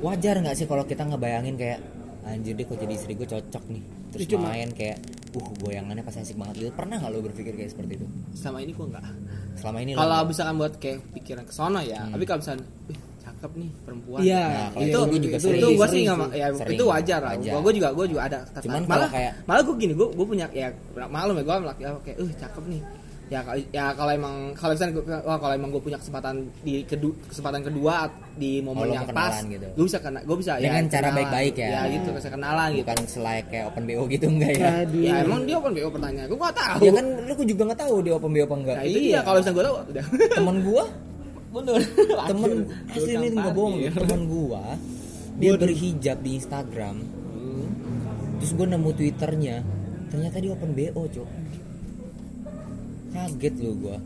Wajar 0.00 0.34
nggak 0.38 0.54
sih 0.54 0.64
kalau 0.64 0.82
kita 0.82 1.04
ngebayangin 1.04 1.54
kayak 1.54 1.78
anjir 2.24 2.52
deh 2.52 2.64
kok 2.64 2.76
jadi 2.76 2.92
istri 2.92 3.12
gue 3.12 3.24
cocok 3.24 3.64
nih. 3.68 3.82
Terus 4.10 4.24
Ya, 4.24 4.30
cuma- 4.30 4.50
main 4.50 4.68
kayak 4.70 4.98
uh 5.30 5.48
goyangannya 5.58 6.02
pasti 6.02 6.18
asik 6.22 6.36
banget 6.36 6.54
gitu. 6.58 6.70
Pernah 6.72 6.96
nggak 6.98 7.10
lu 7.10 7.20
berpikir 7.22 7.52
kayak 7.52 7.70
seperti 7.70 7.92
itu? 7.94 8.06
Sama 8.32 8.58
ini 8.58 8.72
gue 8.72 8.84
enggak 8.84 9.04
selama 9.54 9.78
ini 9.80 9.90
kalau 9.92 10.22
misalkan 10.22 10.54
buat 10.54 10.74
kayak 10.76 10.98
pikiran 11.12 11.42
ke 11.42 11.50
sono 11.50 11.82
ya 11.82 12.06
tapi 12.06 12.22
kalau 12.22 12.38
misalnya 12.38 12.62
"Wih, 12.86 12.98
cakep 13.18 13.52
nih 13.54 13.70
perempuan. 13.82 14.20
Iya, 14.20 14.38
Nah, 14.38 14.68
kalau 14.70 14.78
itu 14.78 14.86
itu 14.88 14.98
gua 15.00 15.18
juga 15.18 15.36
itu, 15.36 15.42
sering. 15.42 15.60
gue 15.74 15.86
sih 15.88 16.00
nggak 16.00 16.18
ya 16.32 16.46
Sering. 16.52 16.74
itu 16.74 16.84
wajar 16.86 17.20
lah. 17.20 17.32
Gue 17.36 17.72
juga 17.74 17.88
gue 17.90 18.06
juga 18.06 18.22
ada. 18.24 18.38
Kata 18.44 18.62
Cuman 18.62 18.82
malah 18.86 19.10
kayak- 19.10 19.34
malah 19.44 19.62
gue 19.62 19.74
gini 19.76 19.92
gue 19.92 20.08
gue 20.08 20.26
punya 20.28 20.46
ya 20.48 20.68
maklum 21.04 21.34
ya 21.34 21.42
gue 21.42 21.54
laki 21.64 21.82
kayak 22.04 22.16
uh 22.18 22.30
cakep 22.38 22.64
nih 22.68 22.80
ya 23.28 23.44
kalau 23.44 23.60
ya 23.68 23.84
kalau 23.92 24.12
emang 24.16 24.34
kalau 24.56 24.72
misalnya 24.72 24.94
wah 25.20 25.36
kalau 25.36 25.52
emang 25.52 25.68
gue 25.68 25.82
punya 25.84 26.00
kesempatan 26.00 26.48
di 26.64 26.80
kedua 26.88 27.12
kesempatan 27.28 27.60
kedua 27.60 28.08
di 28.40 28.64
momen 28.64 28.88
Oh, 28.88 28.94
yang 28.96 29.04
pas 29.12 29.36
gitu. 29.44 29.68
gue 29.68 29.84
bisa 29.84 30.00
kena 30.00 30.24
gue 30.24 30.36
bisa 30.40 30.56
Dengan 30.56 30.84
ya, 30.88 30.92
cara 30.96 31.08
baik-baik 31.12 31.54
ya. 31.60 31.68
ya 31.68 31.80
gitu 31.92 32.08
bisa 32.16 32.28
kenalan 32.32 32.68
gitu. 32.72 32.88
Bukan 32.88 33.00
selain 33.04 33.44
kayak 33.52 33.64
open 33.68 33.82
bo 33.84 34.04
gitu 34.08 34.26
enggak 34.32 34.52
ya? 34.56 34.68
Aduh. 34.80 35.02
ya 35.04 35.14
emang 35.28 35.40
dia 35.44 35.56
open 35.60 35.72
BO 35.76 35.88
pertanyaan 35.92 36.26
gue 36.32 36.38
gak 36.40 36.56
tahu. 36.56 36.78
Ya 36.80 36.90
kan 36.96 37.06
lu 37.28 37.32
juga 37.44 37.62
nggak 37.68 37.80
tahu 37.84 37.94
dia 38.00 38.12
open 38.16 38.30
bo 38.32 38.40
apa 38.40 38.56
enggak. 38.56 38.76
Nah, 38.80 38.84
itu 38.88 38.98
dia. 39.04 39.20
kalau 39.20 39.36
misalnya 39.44 39.56
gue 39.56 39.64
tahu 39.68 39.76
udah. 39.76 40.04
Temen 40.32 40.56
gua? 40.64 40.84
Bener. 41.48 41.76
Temen 42.32 42.50
asli 42.96 43.12
ini 43.12 43.26
nggak 43.36 43.54
bohong. 43.56 43.74
Iya. 43.76 43.90
temen 43.92 44.20
gua 44.24 44.62
dia 45.38 45.52
berhijab 45.54 46.18
di 46.24 46.30
Instagram. 46.40 46.96
Terus 48.40 48.52
gua 48.56 48.66
nemu 48.72 48.90
twitternya. 48.96 49.56
Ternyata 50.08 50.36
dia 50.40 50.50
open 50.56 50.72
bo 50.72 51.04
cok 51.04 51.47
kaget 53.10 53.54
lu 53.58 53.72
gua. 53.78 53.96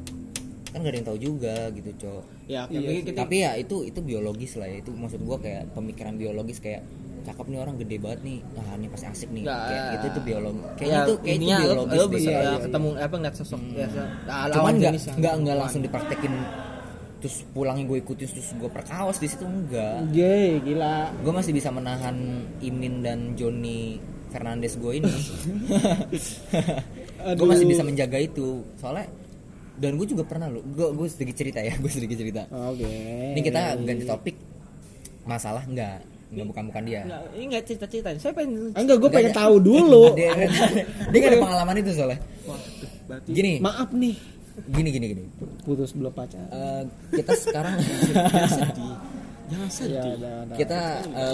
Kan 0.68 0.80
gak 0.80 0.88
ada 0.88 0.96
yang 0.96 1.06
tahu 1.06 1.18
juga 1.20 1.54
gitu 1.70 1.90
cok. 1.98 2.22
Ya 2.46 2.64
Iya. 2.64 2.80
mungkin 2.80 3.04
kita 3.04 3.18
tapi 3.20 3.36
ya 3.40 3.52
itu 3.54 3.76
itu 3.82 4.00
biologis 4.00 4.52
lah 4.54 4.66
ya. 4.66 4.78
Itu 4.78 4.90
maksud 4.90 5.20
gua 5.20 5.36
kayak 5.36 5.72
pemikiran 5.72 6.14
biologis 6.14 6.58
kayak 6.58 6.80
cakep 7.22 7.46
nih 7.46 7.58
orang 7.60 7.74
gede 7.76 7.96
banget 7.96 8.20
nih. 8.22 8.38
Ah 8.56 8.74
ini 8.74 8.86
pasti 8.88 9.06
asik 9.06 9.28
nih. 9.30 9.42
Nggak, 9.42 9.60
kayak 9.62 9.84
itu 9.92 10.06
itu 10.08 10.20
biologi 10.22 10.58
ya, 10.58 10.70
kayaknya 10.74 10.98
itu 10.98 11.14
kayak 11.14 11.36
itu 11.36 11.46
lo- 11.68 11.86
biologis 11.86 12.22
lo 12.22 12.32
ya, 12.32 12.52
ketemu 12.58 12.88
apa 12.96 13.14
ngeliat 13.16 13.36
sosok 13.36 13.60
ya, 13.70 13.86
ya, 13.86 14.04
lawan 14.26 14.50
cuman 14.50 14.72
nggak 14.74 14.92
nggak 15.14 15.34
nggak 15.38 15.56
langsung 15.56 15.80
dipraktekin 15.80 16.34
terus 17.22 17.46
pulangnya 17.48 17.86
gue 17.86 17.98
ikutin 18.00 18.26
terus 18.26 18.50
gue 18.50 18.66
perkaos 18.66 19.14
di 19.16 19.30
situ 19.30 19.46
enggak 19.46 20.10
Ye, 20.10 20.58
gila. 20.58 21.14
gue 21.14 21.30
masih 21.30 21.54
bisa 21.54 21.70
menahan 21.70 22.18
Imin 22.58 22.98
dan 22.98 23.38
Joni 23.38 24.02
Fernandes 24.26 24.74
gue 24.74 24.98
ini 24.98 25.06
gue 27.35 27.46
masih 27.46 27.66
bisa 27.66 27.82
menjaga 27.87 28.18
itu. 28.18 28.66
Soalnya 28.78 29.06
dan 29.72 29.96
gue 29.96 30.06
juga 30.06 30.22
pernah 30.22 30.52
lo 30.52 30.61
gue 30.61 30.88
gue 30.94 31.06
sedikit 31.08 31.35
cerita 31.42 31.58
ya 31.64 31.74
gue 31.82 31.90
sedikit 31.90 32.16
cerita. 32.20 32.42
Oke. 32.50 32.87
ini 33.35 33.40
kita 33.40 33.78
ganti 33.80 34.04
topik. 34.04 34.37
Masalah 35.22 35.62
enggak 35.64 36.02
enggak 36.32 36.46
bukan 36.48 36.62
bukan 36.72 36.82
dia? 36.88 37.00
Nggak, 37.04 37.22
ini 37.37 37.44
nggak 37.52 37.64
cerita 37.68 37.87
cerita 37.88 38.08
saya 38.16 38.32
pengen 38.35 38.72
Enggak, 38.72 38.96
gue 39.00 39.11
pengen 39.12 39.32
tahu 39.37 39.54
dulu. 39.61 40.04
dia, 40.18 40.32
dia 41.12 41.18
gak 41.20 41.30
ada 41.37 41.38
pengalaman 41.40 41.74
itu 41.80 41.90
soalnya. 41.92 42.18
Berarti 43.06 43.30
gini. 43.30 43.52
Maaf 43.61 43.88
nih, 43.92 44.16
gini 44.72 44.88
gini 44.90 45.06
gini. 45.12 45.22
Putus 45.62 45.92
belum 45.92 46.12
pacar. 46.12 46.42
Eh, 46.48 46.82
kita 47.20 47.32
sekarang 47.37 47.76
jangan 49.52 49.68
sedih. 49.68 50.00
Ya, 50.00 50.02
udah, 50.16 50.35
udah. 50.48 50.56
kita 50.56 50.80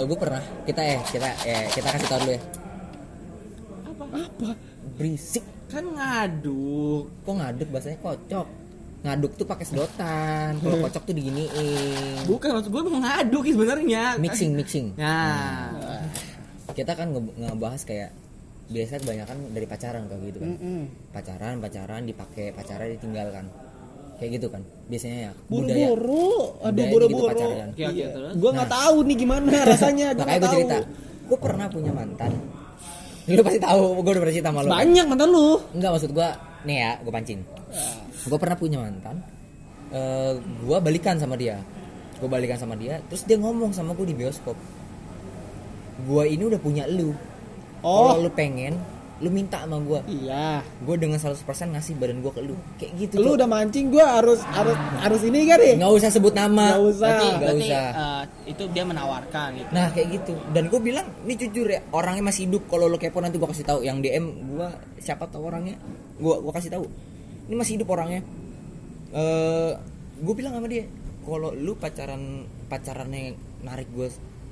gue 0.03 0.17
pernah. 0.19 0.43
Kita 0.67 0.81
eh 0.83 0.99
kita 1.07 1.27
eh 1.47 1.65
kita 1.71 1.87
kasih 1.95 2.07
tahu 2.11 2.19
dulu 2.23 2.33
ya. 2.35 2.41
Apa? 4.09 4.51
berisik 4.99 5.45
kan 5.69 5.85
ngaduk. 5.85 7.05
Kok 7.21 7.35
ngaduk? 7.35 7.67
Bahasanya 7.69 7.97
kocok. 7.99 8.47
Ngaduk 8.99 9.31
tuh 9.33 9.45
pakai 9.45 9.63
sedotan. 9.63 10.59
Kalau 10.59 10.77
kocok 10.81 11.03
tuh 11.03 11.13
diginiin. 11.13 12.25
Bukan 12.25 12.49
maksud 12.51 12.69
gue 12.69 12.81
mau 12.83 12.99
ngaduk 12.99 13.41
sih 13.43 13.53
sebenarnya. 13.53 14.03
Mixing 14.17 14.51
mixing. 14.53 14.87
Nah. 14.97 15.71
Kita 16.69 16.93
kan 16.93 17.09
nge- 17.09 17.35
ngebahas 17.39 17.81
kayak 17.81 18.09
biasa 18.69 18.99
kebanyakan 18.99 19.37
dari 19.49 19.65
pacaran 19.65 20.03
kayak 20.05 20.21
gitu 20.27 20.37
kan. 20.39 20.49
Mm-mm. 20.51 20.81
pacaran 21.09 21.55
pacaran 21.57 22.01
dipakai 22.03 22.51
pacaran 22.51 22.87
ditinggalkan. 22.91 23.45
Kayak 24.19 24.31
gitu 24.35 24.47
kan 24.51 24.61
biasanya 24.85 25.17
ya 25.17 25.31
budaya 25.47 25.87
buru-buru. 25.89 26.27
Aduh 26.59 26.67
budayanya 26.67 26.91
buru-buru. 26.91 27.07
gitu 27.07 27.31
pacaran. 27.31 27.69
Oke, 27.71 27.83
oke, 27.87 28.03
terus? 28.11 28.33
gue 28.35 28.51
nggak 28.51 28.69
tahu 28.69 28.97
nih 29.01 29.15
gimana 29.17 29.51
rasanya 29.71 30.07
gue 30.11 30.25
nggak 30.27 30.41
tahu. 30.43 30.51
cerita 30.53 30.77
gue 31.23 31.37
pernah 31.39 31.65
punya 31.65 31.91
mantan 31.91 32.31
lu 33.35 33.41
pasti 33.45 33.59
tahu 33.61 33.83
gue 34.01 34.11
udah 34.15 34.21
pernah 34.25 34.35
cerita 34.35 34.49
sama 34.49 34.61
lu 34.65 34.69
kan? 34.69 34.77
banyak 34.81 35.05
mantan 35.05 35.29
lu 35.29 35.47
Enggak 35.75 35.91
maksud 35.93 36.11
gua 36.15 36.29
nih 36.65 36.77
ya, 36.83 36.91
gua 37.03 37.11
pancing. 37.15 37.39
Gua 38.27 38.37
pernah 38.37 38.57
punya 38.59 38.77
mantan. 38.83 39.15
Eh 39.95 40.33
gua 40.67 40.77
balikan 40.83 41.15
sama 41.15 41.39
dia. 41.39 41.63
Gua 42.19 42.27
balikan 42.27 42.59
sama 42.59 42.75
dia, 42.75 42.99
terus 43.07 43.23
dia 43.23 43.39
ngomong 43.39 43.71
sama 43.71 43.95
gua 43.95 44.03
di 44.03 44.15
bioskop. 44.17 44.57
Gua 46.03 46.27
ini 46.27 46.43
udah 46.43 46.59
punya 46.59 46.83
lu. 46.87 47.15
Oh. 47.79 48.11
Kalau 48.11 48.27
lu 48.27 48.31
pengen, 48.35 48.75
lu 49.19 49.27
minta 49.27 49.59
sama 49.59 49.77
gua. 49.77 49.99
iya 50.05 50.63
Gua 50.79 50.95
dengan 50.95 51.19
100% 51.19 51.35
ngasih 51.75 51.93
badan 51.95 52.23
gua 52.23 52.31
ke 52.31 52.39
lu. 52.39 52.55
Kayak 52.79 52.91
gitu. 52.95 53.13
lu 53.19 53.35
udah 53.35 53.45
mancing 53.45 53.91
gue 53.91 53.99
harus 53.99 54.39
harus 54.47 54.73
harus 54.99 55.21
ini 55.23 55.43
kan 55.43 55.59
nih 55.59 55.75
nggak 55.75 55.91
usah 55.91 56.09
sebut 56.09 56.31
nama. 56.31 56.75
Nggak 56.75 56.83
usah. 56.87 57.07
Berarti, 57.09 57.27
Nggak 57.27 57.39
berarti 57.41 57.67
usah. 57.67 57.87
eh, 57.91 58.23
itu 58.47 58.63
dia 58.71 58.83
menawarkan 58.83 59.47
gitu. 59.55 59.69
Nah 59.69 59.87
kayak 59.91 60.07
gitu 60.09 60.33
Dan 60.49 60.63
gue 60.67 60.79
bilang 60.79 61.05
Ini 61.21 61.33
jujur 61.37 61.67
ya 61.67 61.79
Orangnya 61.91 62.23
masih 62.25 62.49
hidup 62.49 62.65
Kalau 62.65 62.89
lo 62.89 62.97
kepo 62.97 63.19
nanti 63.19 63.37
gue 63.37 63.45
kasih 63.45 63.61
tahu 63.61 63.79
Yang 63.81 63.97
DM 64.01 64.25
gue 64.49 64.67
Siapa 64.97 65.29
tahu 65.29 65.45
orangnya 65.45 65.77
Gue 66.17 66.35
gua 66.41 66.49
kasih 66.49 66.73
tahu 66.73 66.89
Ini 67.45 67.55
masih 67.55 67.77
hidup 67.77 67.89
orangnya 67.89 68.25
eh 69.11 69.71
Gue 70.17 70.33
bilang 70.33 70.57
sama 70.57 70.65
dia 70.65 70.89
Kalau 71.21 71.53
lu 71.53 71.75
pacaran 71.75 72.21
Pacarannya 72.65 73.37
narik 73.59 73.91
gue 73.91 74.07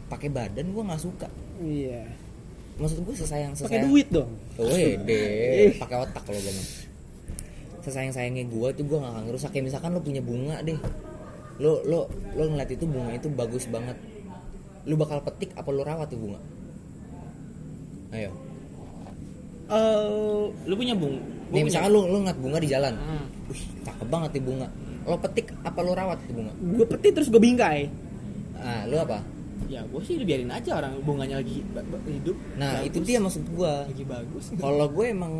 pakai 0.07 0.29
badan 0.29 0.71
gue 0.71 0.83
nggak 0.83 1.01
suka 1.01 1.27
iya 1.59 2.05
maksud 2.77 2.97
gue 2.99 3.15
sesayang 3.15 3.51
pakai 3.51 3.65
sesayang 3.67 3.85
duit 3.85 4.07
dong 4.07 4.29
Wede, 4.55 5.23
pakai 5.81 5.97
otak 5.99 6.21
kalau 6.21 6.37
gue 6.37 6.51
mah. 6.51 6.67
Sesayang 7.79 8.11
sayangnya 8.11 8.43
gue 8.43 8.67
tuh 8.71 8.83
gue 8.83 8.97
gak 8.97 9.09
akan 9.09 9.23
ngerusak 9.25 9.49
kayak 9.49 9.65
misalkan 9.65 9.89
lo 9.89 9.99
punya 9.99 10.19
bunga 10.19 10.59
deh, 10.59 10.75
lo 11.57 11.81
lo 11.83 11.99
lo 12.33 12.43
ngeliat 12.45 12.69
itu 12.69 12.83
bunga 12.83 13.11
itu 13.11 13.27
bagus 13.29 13.65
banget, 13.65 13.95
lo 14.83 14.93
bakal 14.93 15.21
petik 15.21 15.51
apa 15.53 15.69
lo 15.69 15.81
rawat 15.81 16.07
tuh 16.07 16.19
bunga? 16.19 16.39
Ayo, 18.09 18.31
Eh, 19.67 20.43
Lu 20.63 20.73
punya 20.73 20.95
bung. 20.95 21.19
nih 21.47 21.59
misalkan 21.61 21.89
lo 21.89 22.03
lo 22.03 22.17
ngeliat 22.19 22.37
bunga 22.37 22.57
di 22.57 22.67
jalan, 22.67 22.93
Hmm. 22.93 23.23
wih 23.47 23.63
cakep 23.81 24.07
banget 24.07 24.29
nih 24.33 24.43
bunga, 24.43 24.67
lo 25.03 25.15
petik 25.17 25.47
apa 25.61 25.79
lo 25.81 25.91
rawat 25.91 26.17
tuh 26.21 26.33
bunga? 26.33 26.51
gue 26.53 26.85
petit 26.87 27.11
terus 27.11 27.27
gue 27.27 27.39
bingkai 27.39 27.87
Ah, 28.57 28.83
lo 28.85 28.99
apa? 28.99 29.21
Ya 29.65 29.81
gue 29.83 30.01
sih 30.05 30.21
biarin 30.21 30.53
aja 30.53 30.77
orang 30.77 31.01
bunganya 31.01 31.41
lagi 31.41 31.65
hidup. 32.05 32.37
Nah 32.55 32.79
bagus, 32.79 32.87
itu 32.87 32.97
dia 33.03 33.17
maksud 33.17 33.43
gue. 33.49 33.73
lagi 33.89 34.05
bagus. 34.05 34.45
Kalau 34.53 34.85
gue 34.87 35.05
emang 35.09 35.33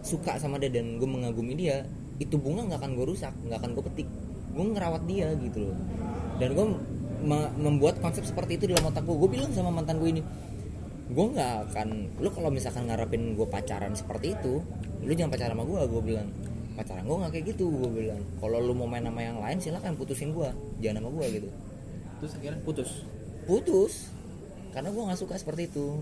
suka 0.00 0.38
sama 0.38 0.56
dia 0.56 0.70
dan 0.70 1.02
gue 1.02 1.08
mengagumi 1.08 1.58
dia, 1.58 1.82
itu 2.16 2.38
bunga 2.38 2.64
nggak 2.64 2.80
akan 2.80 2.92
gue 2.94 3.06
rusak, 3.10 3.34
nggak 3.44 3.58
akan 3.60 3.70
gue 3.74 3.84
petik. 3.92 4.08
Gue 4.54 4.64
ngerawat 4.70 5.02
dia 5.10 5.34
gitu 5.36 5.68
loh. 5.68 5.78
Dan 6.38 6.54
gue 6.54 6.66
me- 7.24 7.52
membuat 7.58 7.98
konsep 7.98 8.22
seperti 8.22 8.56
itu 8.56 8.70
dalam 8.70 8.88
otak 8.88 9.02
gue. 9.02 9.16
Gue 9.16 9.30
bilang 9.32 9.50
sama 9.50 9.74
mantan 9.74 9.98
gue 9.98 10.08
ini, 10.14 10.22
gue 11.10 11.26
nggak 11.34 11.72
akan. 11.72 11.88
Lu 12.22 12.28
kalau 12.30 12.48
misalkan 12.48 12.86
ngarepin 12.86 13.34
gue 13.34 13.46
pacaran 13.48 13.92
seperti 13.92 14.38
itu, 14.38 14.62
lu 15.02 15.12
jangan 15.12 15.34
pacaran 15.34 15.52
sama 15.58 15.64
gue. 15.66 15.80
Gue 15.90 16.02
bilang 16.04 16.28
pacaran 16.74 17.04
gue 17.04 17.16
nggak 17.16 17.32
kayak 17.32 17.46
gitu. 17.54 17.66
Gue 17.68 17.90
bilang 17.92 18.20
kalau 18.38 18.58
lu 18.60 18.72
mau 18.72 18.86
main 18.86 19.04
sama 19.04 19.20
yang 19.20 19.38
lain 19.40 19.58
silakan 19.58 19.92
putusin 19.94 20.32
gue, 20.32 20.48
jangan 20.80 21.04
sama 21.04 21.10
gue 21.20 21.26
gitu. 21.40 21.48
Terus 22.22 22.32
akhirnya 22.38 22.60
putus. 22.62 22.90
Putus. 23.44 24.10
Karena 24.74 24.90
gue 24.90 25.02
nggak 25.06 25.20
suka 25.20 25.34
seperti 25.38 25.70
itu. 25.70 26.00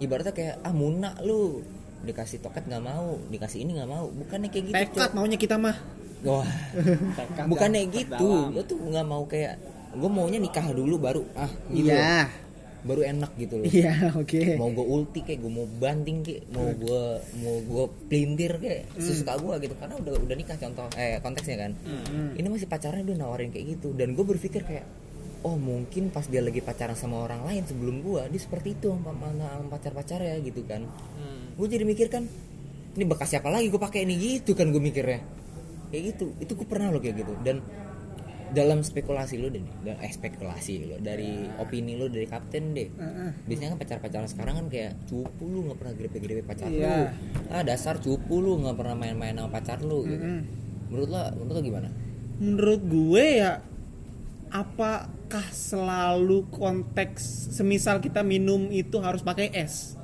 Ibaratnya 0.00 0.32
kayak 0.32 0.54
ah 0.64 0.72
munak 0.72 1.20
lu. 1.20 1.60
Dikasih 2.06 2.38
toket 2.40 2.64
nggak 2.68 2.84
mau 2.84 3.18
dikasih 3.28 3.66
ini 3.66 3.76
nggak 3.76 3.90
mau. 3.90 4.06
Bukannya 4.08 4.48
kayak 4.48 4.64
gitu 4.70 4.74
tekad 4.76 5.10
maunya 5.12 5.36
kita 5.36 5.56
mah. 5.60 5.76
Wah. 6.24 6.48
Bukannya 7.50 7.84
gitu. 7.92 8.52
lo 8.52 8.62
tuh 8.64 8.78
nggak 8.80 9.06
mau 9.06 9.28
kayak 9.28 9.60
gue 9.96 10.10
maunya 10.12 10.38
nikah 10.40 10.64
dulu 10.72 10.96
baru 10.96 11.24
ah 11.36 11.50
gitu. 11.72 11.92
Iya. 11.92 12.28
Baru 12.86 13.02
enak 13.02 13.32
gitu 13.36 13.54
loh. 13.58 13.66
Iya 13.66 14.14
oke. 14.14 14.40
Mau 14.56 14.70
gue 14.70 14.86
ulti 14.86 15.20
kayak 15.26 15.40
gue 15.42 15.52
mau 15.52 15.66
banting 15.66 16.22
kayak 16.22 16.42
mau 16.54 16.68
gue 16.70 17.02
mau 17.42 17.56
gue 17.60 17.84
pelintir 18.06 18.56
kayak 18.62 18.94
sesuka 18.96 19.36
gue 19.42 19.54
gitu. 19.66 19.74
Karena 19.76 19.98
udah 19.98 20.12
udah 20.22 20.36
nikah 20.38 20.56
contoh 20.56 20.86
eh 20.94 21.18
konteksnya 21.20 21.66
kan. 21.66 21.72
Ini 22.38 22.46
masih 22.46 22.70
pacaran 22.70 23.02
udah 23.04 23.18
nawarin 23.18 23.50
kayak 23.50 23.76
gitu. 23.76 23.92
Dan 23.92 24.14
gue 24.14 24.22
berpikir 24.22 24.62
kayak 24.62 24.86
oh 25.46 25.54
mungkin 25.54 26.10
pas 26.10 26.26
dia 26.26 26.42
lagi 26.42 26.58
pacaran 26.58 26.98
sama 26.98 27.22
orang 27.22 27.46
lain 27.46 27.62
sebelum 27.62 28.02
gue 28.02 28.22
dia 28.26 28.40
seperti 28.42 28.74
itu 28.74 28.90
sama, 28.90 29.14
sama, 29.14 29.46
sama 29.46 29.68
pacar-pacar 29.70 30.18
ya 30.18 30.42
gitu 30.42 30.66
kan. 30.66 30.82
Hmm. 31.14 31.54
gue 31.54 31.66
jadi 31.70 31.86
mikir 31.86 32.10
kan 32.10 32.26
ini 32.98 33.04
bekas 33.06 33.30
siapa 33.30 33.46
lagi 33.46 33.70
gue 33.70 33.78
pakai 33.78 34.02
ini 34.02 34.18
gitu 34.18 34.52
kan 34.52 34.68
gue 34.68 34.82
mikirnya. 34.82 35.22
Kayak 35.88 36.02
gitu 36.12 36.34
itu 36.42 36.52
gue 36.52 36.66
pernah 36.66 36.90
loh 36.90 36.98
kayak 36.98 37.22
gitu. 37.22 37.32
Dan 37.40 37.62
dalam 38.46 38.78
spekulasi 38.80 39.42
lo 39.42 39.50
deh 39.50 39.58
dan 39.82 39.98
eh 39.98 40.06
spekulasi 40.08 40.86
lo 40.86 40.96
dari 40.98 41.34
opini 41.58 41.98
lo 41.98 42.06
dari 42.06 42.30
kapten 42.30 42.78
deh 42.78 42.88
biasanya 43.42 43.74
kan 43.74 43.78
pacar-pacaran 43.82 44.28
sekarang 44.30 44.54
kan 44.62 44.66
kayak 44.70 44.92
cupu 45.02 45.50
lu 45.50 45.66
nggak 45.66 45.78
pernah 45.82 45.94
grepe-grepe 45.98 46.46
pacar 46.46 46.70
Iya. 46.70 46.78
lu 46.78 46.94
ah 47.50 47.62
dasar 47.66 47.98
cupu 47.98 48.38
lu 48.38 48.62
nggak 48.62 48.78
pernah 48.78 48.94
main-main 48.94 49.34
sama 49.34 49.50
pacar 49.50 49.82
lu 49.82 50.06
gitu. 50.06 50.24
Menurut 50.86 51.08
lo 51.10 51.18
menurut 51.34 51.54
lo 51.58 51.62
gimana? 51.62 51.88
Menurut 52.38 52.80
gue 52.86 53.24
ya 53.34 53.50
apakah 54.56 55.46
selalu 55.52 56.48
konteks 56.48 57.52
semisal 57.52 58.00
kita 58.00 58.24
minum 58.24 58.72
itu 58.72 58.96
harus 59.04 59.20
pakai 59.20 59.52
es? 59.52 60.00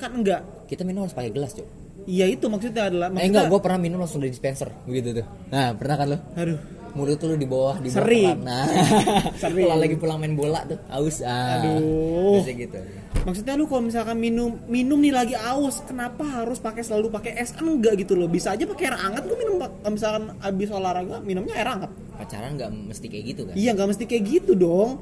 Kan 0.00 0.24
enggak. 0.24 0.40
Kita 0.64 0.88
minum 0.88 1.04
harus 1.04 1.12
pakai 1.12 1.28
gelas 1.28 1.52
cok 1.52 1.80
iya 2.08 2.26
itu 2.30 2.46
maksudnya 2.48 2.88
adalah 2.88 3.08
eh 3.08 3.12
maksudnya, 3.12 3.28
enggak 3.30 3.44
gue 3.52 3.60
pernah 3.60 3.80
minum 3.80 3.98
langsung 4.00 4.20
dari 4.22 4.32
dispenser 4.32 4.68
begitu 4.88 5.20
tuh. 5.20 5.26
Nah 5.52 5.74
pernah 5.76 5.96
kan 5.98 6.06
lo 6.10 6.18
aduh. 6.36 6.60
Mulut 6.90 7.22
tuh 7.22 7.30
lu 7.30 7.36
di 7.38 7.46
bawah 7.46 7.78
di 7.78 7.86
bawah 7.86 8.02
Sering. 8.02 8.42
nah 8.42 8.66
Sering. 9.42 9.62
kalau 9.62 9.78
lagi 9.78 9.94
pulang 9.94 10.18
main 10.18 10.34
bola 10.34 10.66
tuh 10.66 10.78
aus. 10.90 11.22
Ah 11.22 11.62
Aduh. 11.62 12.42
Biasanya 12.42 12.56
gitu. 12.66 12.78
Maksudnya 13.20 13.54
lu 13.54 13.70
kalau 13.70 13.82
misalkan 13.86 14.16
minum 14.18 14.58
minum 14.66 14.98
nih 14.98 15.14
lagi 15.14 15.36
aus 15.38 15.86
kenapa 15.86 16.26
harus 16.42 16.58
pakai 16.58 16.82
selalu 16.82 17.14
pakai 17.14 17.38
es? 17.38 17.54
Enggak 17.62 17.94
gitu 18.00 18.18
loh 18.18 18.26
bisa 18.26 18.58
aja 18.58 18.66
pakai 18.66 18.90
air 18.90 18.98
hangat 18.98 19.22
gue 19.22 19.38
minum 19.38 19.62
kalau 19.62 19.92
misalkan 19.94 20.34
habis 20.42 20.68
olahraga 20.74 21.22
minumnya 21.22 21.54
air 21.54 21.68
hangat 21.70 21.90
pacaran 22.20 22.50
nggak 22.60 22.70
mesti 22.92 23.06
kayak 23.08 23.24
gitu 23.32 23.42
kan? 23.48 23.54
Iya 23.56 23.70
nggak 23.72 23.88
mesti 23.96 24.04
kayak 24.04 24.24
gitu 24.28 24.52
dong. 24.52 25.00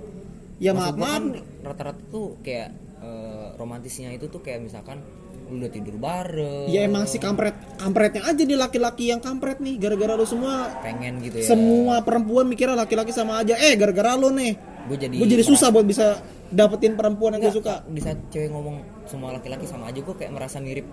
Ya 0.63 0.71
Maksud 0.75 0.95
maaf 0.95 1.03
kan 1.03 1.23
rata-rata 1.67 2.03
tuh 2.11 2.39
kayak 2.43 2.71
eh, 3.03 3.47
romantisnya 3.59 4.15
itu 4.15 4.31
tuh 4.31 4.39
kayak 4.39 4.63
misalkan 4.63 5.03
lu 5.49 5.65
udah 5.65 5.73
tidur 5.73 5.97
bareng. 5.97 6.69
Ya 6.69 6.85
emang 6.85 7.09
si 7.09 7.17
kampret 7.17 7.57
kampretnya 7.81 8.23
aja 8.23 8.43
nih 8.45 8.59
laki-laki 8.59 9.11
yang 9.11 9.19
kampret 9.19 9.59
nih. 9.59 9.81
Gara-gara 9.81 10.15
lu 10.15 10.29
semua 10.29 10.71
pengen 10.85 11.25
gitu 11.25 11.43
ya. 11.43 11.47
semua 11.51 12.05
perempuan 12.05 12.47
mikirnya 12.47 12.77
laki-laki 12.79 13.11
sama 13.11 13.41
aja. 13.41 13.57
Eh 13.59 13.75
gara-gara 13.75 14.15
lo 14.15 14.31
nih. 14.31 14.55
Gue 14.87 14.97
jadi 15.01 15.15
gue 15.17 15.29
jadi 15.29 15.45
susah 15.45 15.69
buat 15.73 15.85
bisa 15.89 16.21
dapetin 16.49 16.97
perempuan 16.97 17.37
yang 17.37 17.49
gue 17.49 17.53
suka. 17.53 17.85
di 17.89 18.01
saat 18.01 18.19
cewek 18.33 18.49
ngomong 18.53 19.05
semua 19.09 19.37
laki-laki 19.37 19.65
sama 19.69 19.89
aja 19.89 20.01
gue 20.01 20.17
kayak 20.17 20.33
merasa 20.33 20.61
mirip 20.61 20.85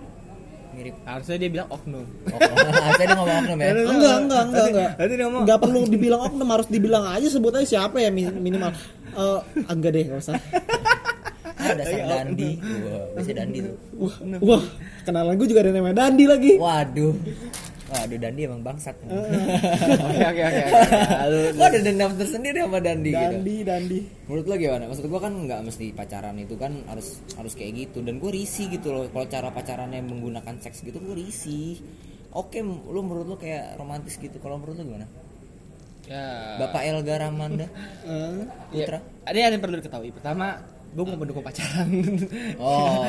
mirip. 0.76 0.94
Harusnya 1.02 1.36
dia 1.36 1.50
bilang 1.50 1.68
oknum. 1.68 2.04
oh, 2.04 2.38
harusnya 2.86 3.06
dia 3.06 3.16
ngomong 3.16 3.36
oknum 3.40 3.58
ya? 3.58 3.66
Enggak 3.72 4.16
enggak 4.20 4.42
enggak 4.44 4.64
enggak 4.68 4.90
Tadi 4.94 5.12
dia 5.12 5.24
ngomong. 5.24 5.42
enggak 5.42 5.58
perlu 5.58 5.78
dibilang 5.86 6.20
oknum 6.22 6.48
harus 6.48 6.68
dibilang 6.68 7.04
aja 7.08 7.26
sebut 7.26 7.52
aja 7.52 7.66
siapa 7.66 7.96
ya 7.98 8.10
mi- 8.10 8.28
minimal. 8.30 8.70
Eh 9.10 9.40
enggak 9.66 9.90
deh 9.90 10.02
enggak 10.04 10.20
usah. 10.22 10.36
Ah, 11.56 11.72
dasar 11.72 11.98
dandi. 11.98 12.50
wah 12.60 13.04
biasanya 13.16 13.36
dandi 13.42 13.58
tuh. 13.58 13.74
Wah 13.96 14.14
wah 14.38 14.62
kenalan 15.02 15.34
gue 15.34 15.48
juga 15.48 15.60
ada 15.64 15.72
namanya 15.72 15.96
Dandi 16.06 16.24
lagi. 16.28 16.52
Waduh 16.56 17.14
waduh 17.86 18.18
dandi 18.18 18.40
emang 18.46 18.62
bangsat 18.66 18.96
Oke 19.06 20.22
oke 20.26 20.42
oke. 20.42 20.62
Kok 21.54 21.66
ada 21.70 21.78
dendam 21.78 22.10
tersendiri 22.18 22.58
sama 22.66 22.78
Dandi, 22.82 23.10
gitu? 23.14 23.22
Dandi 23.22 23.54
Dandi 23.62 23.98
Menurut 24.26 24.44
lo 24.50 24.54
gimana? 24.58 24.84
Maksud 24.90 25.06
gua 25.06 25.20
kan 25.22 25.32
nggak 25.34 25.60
mesti 25.62 25.86
pacaran 25.94 26.36
itu 26.42 26.54
kan 26.58 26.72
harus 26.90 27.22
harus 27.38 27.52
kayak 27.54 27.72
gitu 27.86 28.02
dan 28.02 28.18
gue 28.18 28.30
risih 28.34 28.66
gitu 28.74 28.90
loh 28.90 29.06
kalau 29.14 29.26
cara 29.30 29.48
pacarannya 29.54 30.02
menggunakan 30.02 30.58
seks 30.58 30.82
gitu 30.82 30.98
gue 30.98 31.14
risih. 31.14 31.78
Oke, 32.34 32.60
lo 32.66 33.00
menurut 33.00 33.26
lo 33.32 33.36
kayak 33.38 33.78
romantis 33.80 34.18
gitu. 34.20 34.36
Kalau 34.42 34.58
menurut 34.60 34.76
lo 34.76 34.84
gimana? 34.84 35.06
ya. 36.06 36.56
Bapak 36.62 36.82
Elga 36.86 37.14
Ramanda 37.18 37.66
Putra. 38.70 38.98
Ya, 39.02 39.26
ada 39.26 39.36
yang 39.50 39.62
perlu 39.62 39.78
diketahui. 39.82 40.10
Pertama, 40.14 40.62
gue 40.92 41.04
mau 41.04 41.16
mendukung 41.16 41.42
pacaran. 41.42 41.88
Oh, 42.56 43.04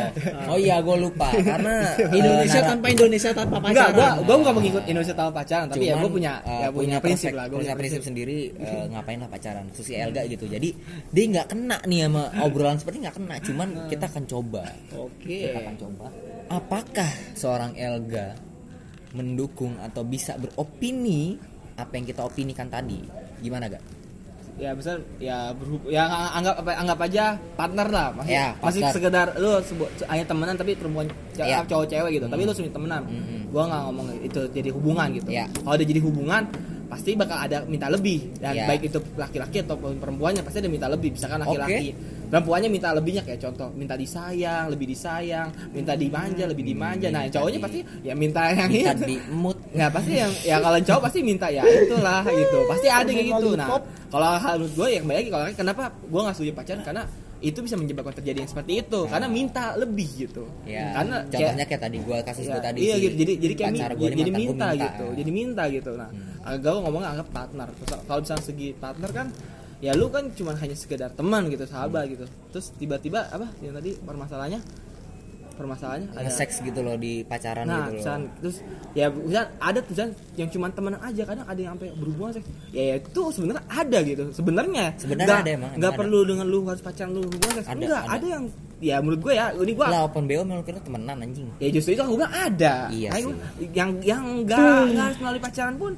oh 0.49 0.57
iya 0.57 0.81
gue 0.81 0.95
lupa. 0.97 1.31
Karena 1.31 1.91
eh, 2.01 2.11
Indonesia 2.11 2.59
nara- 2.59 2.69
tanpa 2.73 2.85
Indonesia 2.89 3.29
tanpa 3.31 3.55
Enggak, 3.59 3.89
pacaran. 3.93 3.95
gua 3.95 4.25
gua 4.25 4.35
bukan 4.43 4.53
mengikut 4.59 4.83
Indonesia 4.87 5.15
tanpa 5.15 5.31
pacaran, 5.39 5.65
tapi 5.67 5.83
ya 5.83 5.93
cuman, 5.93 6.01
gue 6.03 6.11
punya 6.11 6.33
eh, 6.43 6.59
ya 6.59 6.69
punya 6.69 6.97
prinsip 6.99 7.31
persek- 7.31 7.37
lah, 7.37 7.45
gue 7.47 7.57
punya 7.61 7.75
prinsip 7.75 8.01
sendiri 8.03 8.37
eh, 8.55 8.83
ngapain 8.91 9.19
lah 9.19 9.29
pacaran 9.29 9.65
khusus 9.71 9.87
Elga 9.91 10.21
gitu. 10.25 10.45
Jadi 10.47 10.69
dia 11.11 11.23
nggak 11.29 11.47
kena 11.47 11.77
nih 11.83 11.99
sama 12.07 12.23
obrolan 12.43 12.77
seperti 12.77 12.97
nggak 13.03 13.15
kena 13.15 13.35
cuman 13.39 13.67
kita 13.87 14.05
akan 14.07 14.23
coba. 14.25 14.63
Oke. 14.95 15.37
kita 15.47 15.57
akan 15.61 15.75
coba. 15.79 16.05
Apakah 16.47 17.11
seorang 17.35 17.75
Elga 17.75 18.35
mendukung 19.11 19.79
atau 19.79 20.03
bisa 20.03 20.35
beropini 20.35 21.39
apa 21.75 21.91
yang 21.95 22.05
kita 22.05 22.21
opinikan 22.23 22.67
tadi? 22.67 22.99
Gimana 23.37 23.69
gak 23.69 23.83
Ya 24.57 24.73
misal 24.73 25.05
ya 25.17 25.53
berhubung 25.53 25.85
ya 25.85 26.03
ang- 26.03 26.41
anggap 26.41 26.55
apa 26.57 26.71
anggap 26.75 26.99
aja 27.03 27.25
partner 27.53 27.87
lah, 27.87 28.07
masih 28.11 28.33
Ya, 28.33 28.47
masih 28.57 28.81
partner. 28.81 28.93
sekedar 28.97 29.27
lu 29.37 29.51
sebut 29.61 29.89
hanya 30.03 30.25
temenan 30.25 30.55
tapi 30.55 30.73
perempuan 30.73 31.05
Ya. 31.35 31.61
cowok 31.61 31.85
cewek 31.85 32.11
gitu. 32.11 32.25
Tapi 32.25 32.41
lu 32.41 32.51
sering 32.51 32.73
temenan. 32.73 33.05
Mm-mm. 33.05 33.47
Gua 33.47 33.63
nggak 33.63 33.81
ngomong 33.83 34.05
itu 34.19 34.41
jadi 34.49 34.69
hubungan 34.71 35.07
gitu. 35.13 35.29
Ya. 35.29 35.45
Kalau 35.55 35.77
udah 35.77 35.87
jadi 35.87 36.01
hubungan, 36.01 36.41
pasti 36.87 37.13
bakal 37.13 37.37
ada 37.37 37.61
minta 37.63 37.85
lebih 37.85 38.33
dan 38.37 38.55
Iya. 38.55 38.65
baik 38.65 38.81
itu 38.83 38.97
laki-laki 39.13 39.57
ataupun 39.61 39.99
perempuannya 39.99 40.41
pasti 40.41 40.57
ada 40.57 40.67
minta 40.67 40.87
lebih 40.87 41.13
misalkan 41.13 41.37
laki-laki 41.39 41.93
perempuannya 42.27 42.69
minta 42.69 42.91
lebihnya 42.91 43.23
kayak 43.23 43.39
contoh 43.39 43.69
minta 43.71 43.95
disayang 43.95 44.67
lebih 44.67 44.87
disayang 44.87 45.49
minta 45.71 45.95
dimanja 45.95 46.43
lebih 46.43 46.63
dimanja 46.63 47.07
nah 47.07 47.23
yang 47.23 47.31
Minta 47.31 47.37
cowoknya 47.39 47.59
pasti 47.63 47.79
ya 48.03 48.13
minta 48.13 48.41
yang 48.51 48.69
minta 48.69 48.91
itu 48.93 49.05
di 49.05 49.17
mood 49.31 49.57
Ya 49.75 49.87
pasti 49.91 50.13
yang 50.17 50.31
ya 50.41 50.57
kalau 50.57 50.75
yang 50.79 50.87
cowok 50.87 51.01
pasti 51.05 51.19
minta 51.21 51.47
ya 51.51 51.61
itulah 51.61 52.23
gitu. 52.25 52.57
Pasti 52.65 52.87
ada 52.87 53.05
kayak 53.05 53.27
gitu. 53.29 53.49
Nah, 53.53 53.67
kalau 54.07 54.27
hal 54.39 54.53
menurut 54.57 54.73
gue 54.73 54.87
ya 54.89 54.99
kembali 55.03 55.17
lagi 55.21 55.29
kalau 55.29 55.45
kenapa 55.53 55.83
gue 55.91 56.21
nggak 56.23 56.35
setuju 56.39 56.51
pacaran 56.55 56.81
karena 56.81 57.03
itu 57.37 57.59
bisa 57.61 57.77
menyebabkan 57.77 58.17
terjadi 58.17 58.41
yang 58.41 58.49
seperti 58.49 58.81
itu 58.81 58.99
karena 59.05 59.27
minta 59.29 59.77
lebih 59.77 60.09
gitu. 60.25 60.49
ya 60.65 60.97
Karena 60.97 61.21
contohnya 61.29 61.65
kayak, 61.69 61.81
tadi 61.85 61.97
gua 62.01 62.17
kasus 62.25 62.49
ya, 62.49 62.57
gua 62.57 62.63
tadi 62.65 62.77
iya 62.81 62.95
sih 62.97 63.01
gitu. 63.05 63.15
Jadi 63.21 63.33
jadi 63.37 63.53
kayak 63.53 63.71
pacar 63.77 63.91
mi- 63.93 64.01
jadi 64.09 64.31
gua 64.33 64.39
minta, 64.41 64.67
gitu. 64.73 65.05
Hmm. 65.05 65.17
Jadi 65.21 65.29
minta 65.29 65.63
gitu. 65.69 65.91
Nah, 65.93 66.09
agak 66.41 66.69
gue 66.73 66.81
ngomongnya 66.81 67.09
anggap 67.13 67.27
partner. 67.29 67.67
Kalau 68.07 68.19
misalnya 68.25 68.41
segi 68.47 68.67
partner 68.73 69.09
kan 69.13 69.27
ya 69.79 69.91
lu 69.93 70.07
kan 70.07 70.29
cuma 70.31 70.53
hanya 70.53 70.73
sekedar 70.73 71.09
teman 71.11 71.47
gitu, 71.47 71.63
sahabat 71.63 72.03
Hmm. 72.03 72.11
gitu. 72.13 72.25
Terus 72.49 72.67
tiba-tiba 72.75 73.27
apa 73.27 73.51
yang 73.59 73.73
tadi 73.73 73.93
permasalahannya? 73.95 74.61
Permasalahannya 75.49 76.13
ada 76.13 76.29
seks 76.29 76.61
gitu 76.61 76.79
loh 76.79 76.93
di 76.95 77.25
pacaran 77.25 77.65
nah 77.65 77.89
gitu 77.89 77.89
loh 77.89 77.93
misalkan 77.97 78.23
terus 78.37 78.57
ya 78.93 79.09
misalkan 79.09 79.49
ada 79.57 79.79
tuh 79.81 79.95
yang 80.35 80.49
cuma 80.53 80.69
temenan 80.69 81.01
aja 81.01 81.25
kadang 81.25 81.45
ada 81.45 81.57
yang 81.57 81.73
sampai 81.73 81.89
berhubungan 81.97 82.31
seks 82.31 82.45
ya, 82.69 82.83
ya 82.83 82.95
itu 82.99 83.21
sebenarnya 83.27 83.63
ada 83.65 83.97
gitu 84.03 84.23
sebenarnya 84.29 84.85
Sebenarnya 84.95 85.25
Nggak- 85.25 85.41
ada 85.41 85.49
emang, 85.51 85.71
nggak 85.73 85.89
ada. 85.89 85.97
perlu 85.97 86.19
dengan 86.23 86.45
lu 86.45 86.57
harus 86.63 86.77
pacaran 86.79 87.09
lu 87.09 87.21
hubungan 87.25 87.53
seks 87.55 87.67
Ada, 87.67 87.81
enggak 87.81 88.03
ada. 88.03 88.13
ada. 88.13 88.27
yang 88.29 88.43
ya 88.77 88.95
menurut 88.99 89.19
gue 89.19 89.33
ya 89.33 89.45
ini 89.51 89.73
gue 89.73 89.85
lah 89.89 90.01
open 90.05 90.23
BO 90.23 90.41
memang 90.45 90.61
kira 90.63 90.77
temenan 90.79 91.17
anjing 91.17 91.47
ya 91.57 91.67
justru 91.71 91.91
itu 91.91 92.01
aku 92.03 92.13
bilang 92.15 92.33
ada 92.35 92.75
Iya 92.87 93.09
sih. 93.11 93.23
gua- 93.25 93.41
yang 93.73 93.89
yang 94.05 94.21
enggak 94.37 94.61
enggak 94.61 95.05
harus 95.07 95.17
melalui 95.17 95.41
pacaran 95.41 95.75
pun 95.75 95.91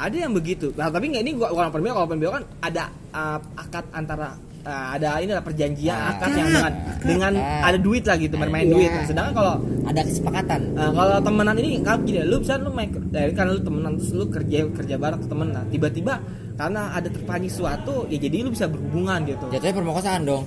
ada 0.00 0.16
yang 0.16 0.32
begitu 0.32 0.72
nah 0.72 0.88
tapi 0.88 1.08
nggak 1.08 1.22
ini 1.22 1.32
gua 1.34 1.48
kalau 1.48 1.68
open 1.68 1.80
BO 1.80 1.92
kalau 1.92 2.08
BO 2.10 2.30
kan 2.32 2.44
ada 2.60 2.84
uh, 3.10 3.38
akad 3.54 3.84
antara 3.90 4.28
uh, 4.62 4.86
ada 4.90 5.18
ini 5.18 5.30
lah 5.30 5.40
perjanjian 5.40 5.92
Ah. 5.92 6.12
akad 6.14 6.30
yang 6.32 6.48
dengan 6.48 6.72
dengan 7.02 7.32
Ah. 7.36 7.68
ada 7.68 7.78
duit 7.78 8.02
lah 8.02 8.16
gitu 8.16 8.34
bermain 8.34 8.64
Iya. 8.64 8.72
duit 8.72 8.90
nah, 8.90 9.04
sedangkan 9.04 9.32
kalau 9.34 9.54
ada 9.82 10.00
kesepakatan 10.02 10.60
Nah, 10.72 10.90
kalau 10.90 11.16
temenan 11.20 11.56
ini 11.56 11.68
kan 11.80 12.00
gini, 12.00 12.20
lu 12.22 12.36
bisa 12.38 12.56
lu 12.56 12.70
main 12.70 12.88
dari 13.06 13.30
karena 13.30 13.52
lu 13.52 13.60
temenan 13.60 13.92
terus 13.94 14.12
lu 14.12 14.24
kerja 14.26 14.58
kerja 14.70 14.94
bareng 14.96 15.20
temen 15.22 15.48
nah 15.50 15.64
tiba-tiba 15.64 16.14
karena 16.54 16.92
ada 16.92 17.08
terpancing 17.08 17.48
suatu 17.50 18.04
ya 18.06 18.16
jadi 18.18 18.42
lu 18.42 18.50
bisa 18.50 18.64
berhubungan 18.66 19.24
gitu. 19.24 19.44
jatuhnya 19.48 19.74
permokosaan 19.74 20.24
dong 20.24 20.44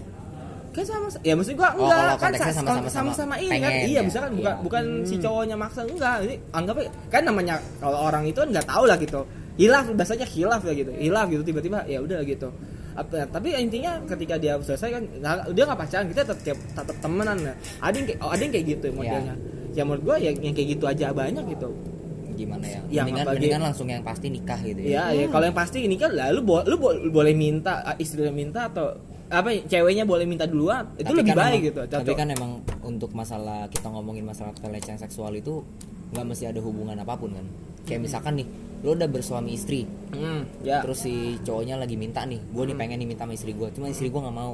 Kan 0.72 0.82
sama 0.84 1.06
ya 1.22 1.34
maksud 1.34 1.54
gua 1.54 1.70
Oh, 1.72 1.86
enggak 1.86 1.98
kalau 2.02 2.18
kan 2.18 2.32
sama-sama- 2.50 2.90
sama-sama 2.90 3.36
ini 3.38 3.58
kan 3.60 3.72
iya 3.84 3.94
ya. 3.94 4.02
bisa 4.02 4.18
kan 4.20 4.32
bukan 4.32 4.42
Iya. 4.48 4.62
bukan 4.62 4.84
si 5.04 5.16
cowoknya 5.16 5.54
maksa 5.56 5.82
enggak 5.84 6.16
ini 6.24 6.36
anggapnya 6.50 6.90
kan 7.08 7.22
namanya 7.24 7.56
kalau 7.78 7.98
orang 8.04 8.26
itu 8.26 8.34
kan 8.36 8.50
nggak 8.50 8.66
tahu 8.66 8.84
lah 8.84 8.98
gitu 8.98 9.22
hilaf 9.56 9.86
bahasanya 9.92 10.26
hilaf 10.26 10.62
ya 10.62 10.74
gitu. 10.74 10.92
Hilaf 10.92 11.26
gitu 11.28 11.44
tiba-tiba 11.44 11.86
ya 11.86 12.00
udah 12.00 12.20
gitu. 12.24 12.50
Apa- 12.94 13.26
tapi 13.26 13.54
intinya 13.54 13.98
ketika 14.06 14.38
dia 14.38 14.54
selesai 14.56 14.90
kan 14.92 15.04
nggak- 15.16 15.50
dia 15.52 15.64
nggak 15.66 15.80
pacaran 15.80 16.06
kita 16.08 16.22
tetap 16.24 16.38
tetap 16.58 16.96
temenan 17.00 17.38
ya. 17.40 17.54
Ada 17.80 17.96
yang 17.96 18.06
kayak 18.08 18.20
oh, 18.20 18.30
ada 18.30 18.42
yang 18.42 18.54
kayak 18.54 18.66
gitu 18.70 18.88
modelnya. 18.92 19.36
Ya 19.74 19.82
menurut 19.82 20.04
gua 20.04 20.16
ya 20.16 20.30
yang 20.32 20.54
kayak 20.54 20.70
gitu 20.72 20.86
aja 20.86 21.06
banyak 21.10 21.46
gitu. 21.50 21.70
Gimana 22.34 22.66
ya? 22.66 22.82
Yang 22.88 23.06
mendingan, 23.08 23.24
apalagi- 23.24 23.38
mendingan 23.38 23.62
langsung 23.62 23.88
yang 23.88 24.02
pasti 24.02 24.28
nikah 24.28 24.60
gitu 24.60 24.82
ya. 24.82 24.90
Ya, 24.90 25.04
ya 25.16 25.26
kalau 25.28 25.46
yang 25.46 25.54
pasti 25.54 25.78
ini 25.82 25.96
kan 25.96 26.12
lah 26.12 26.30
lu, 26.30 26.42
bo- 26.42 26.62
lu 26.64 26.78
bo- 26.78 26.98
boleh 27.10 27.34
minta 27.34 27.82
istri 27.96 28.22
lu 28.22 28.30
minta 28.30 28.68
atau 28.68 28.94
apa 29.28 29.50
ceweknya 29.60 30.02
boleh 30.04 30.26
minta 30.26 30.46
duluan 30.46 30.94
itu 30.94 31.06
Tapi 31.06 31.18
lebih 31.20 31.30
kan 31.32 31.38
baik 31.40 31.50
emang- 31.52 31.66
gitu. 31.66 31.82
tapi 31.88 32.06
cocok. 32.06 32.16
kan 32.16 32.28
emang 32.30 32.52
untuk 32.84 33.10
masalah 33.12 33.66
kita 33.68 33.88
ngomongin 33.88 34.22
masalah 34.24 34.54
pelecehan 34.54 34.94
seksual 34.96 35.34
itu 35.34 35.66
nggak 36.10 36.22
mesti 36.24 36.46
ada 36.46 36.60
hubungan 36.60 36.94
apa 36.96 37.18
pun 37.18 37.34
kan 37.34 37.46
kayak 37.84 38.02
misalkan 38.02 38.36
nih 38.36 38.48
lo 38.84 38.92
udah 38.94 39.08
bersuami 39.08 39.54
istri. 39.54 39.88
Hmm, 40.12 40.44
ya. 40.60 40.84
terus 40.84 41.02
si 41.02 41.40
cowoknya 41.40 41.76
lagi 41.76 41.96
minta 41.96 42.22
nih 42.22 42.38
gue 42.44 42.64
nih 42.66 42.76
pengen 42.76 43.00
nih 43.00 43.08
minta 43.08 43.24
sama 43.24 43.34
istri 43.34 43.52
gue 43.52 43.68
cuma 43.72 43.88
istri 43.88 44.08
gue 44.08 44.20
nggak 44.20 44.36
mau. 44.36 44.52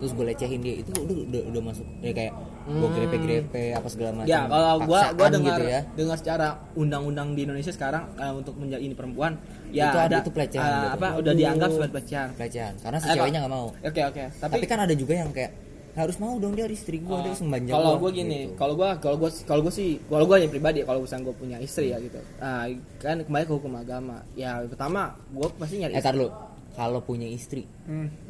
Terus 0.00 0.16
gue 0.16 0.24
lecehin 0.26 0.60
dia 0.60 0.74
itu 0.76 0.90
udah 0.90 1.16
udah, 1.28 1.42
udah 1.52 1.62
masuk. 1.62 1.86
Ya 2.00 2.10
kayak 2.10 2.32
gue 2.66 2.88
grepe 2.90 3.16
grepe 3.20 3.62
apa 3.72 3.86
segala 3.86 4.10
macam. 4.16 4.26
Ya, 4.26 4.40
kalau 4.44 4.74
gua 4.82 5.00
paksaan 5.06 5.30
dengar 5.30 5.50
gitu 5.52 5.62
ya. 5.66 5.80
dengar 5.92 6.16
secara 6.16 6.46
undang-undang 6.72 7.28
di 7.32 7.40
Indonesia 7.44 7.68
sekarang 7.70 8.04
eh, 8.14 8.32
untuk 8.32 8.54
menjadi 8.56 8.80
ini 8.80 8.94
perempuan 8.94 9.36
ya 9.70 9.92
Itu 9.92 9.98
ada- 9.98 10.08
ada 10.08 10.16
itu 10.18 10.30
pelecehan 10.30 10.64
eh, 10.64 10.74
gitu. 10.74 10.88
apa 10.96 11.08
udah 11.16 11.32
dianggap 11.32 11.68
sebagai 11.70 11.92
pelecehan. 11.94 12.28
pelecehan 12.34 12.72
karena 12.80 12.98
si 12.98 13.06
Eh, 13.06 13.14
ceweknya 13.14 13.38
nggak 13.44 13.52
mau. 13.52 13.66
Oke, 13.76 14.00
oke. 14.02 14.22
Tapi, 14.34 14.52
tapi, 14.56 14.64
kan 14.66 14.78
ada 14.80 14.94
juga 14.94 15.14
yang 15.14 15.30
kayak 15.30 15.52
harus 15.92 16.16
mau 16.16 16.34
dong 16.36 16.54
dia 16.54 16.66
istri 16.66 16.98
gue 16.98 17.16
dia 17.18 17.30
harus 17.30 17.42
membanja 17.42 17.72
kalau 17.72 17.90
gua, 17.92 18.02
gue 18.02 18.10
gini, 18.16 18.38
gitu. 18.46 18.54
kalau 18.54 18.74
gue 18.74 18.88
kalau 18.98 19.16
gue 19.18 19.30
kalau 19.42 19.60
gue 19.66 19.72
sih 19.72 19.88
kalau 20.06 20.24
gue 20.24 20.36
yang 20.38 20.50
pribadi 20.50 20.78
kalau 20.82 21.02
misalnya 21.02 21.24
gue 21.26 21.36
punya 21.36 21.56
istri 21.58 21.90
ya 21.90 21.98
gitu. 21.98 22.18
Nah, 22.36 22.64
kan 22.98 23.16
kembali 23.20 23.44
ke 23.44 23.52
hukum 23.52 23.72
agama. 23.74 24.22
Ya 24.32 24.62
pertama 24.62 25.14
gue 25.28 25.48
pasti 25.54 25.74
nyari 25.78 25.94
eh 25.94 26.04
lu 26.12 26.28
kalau 26.70 27.02
punya 27.02 27.26
istri 27.26 27.66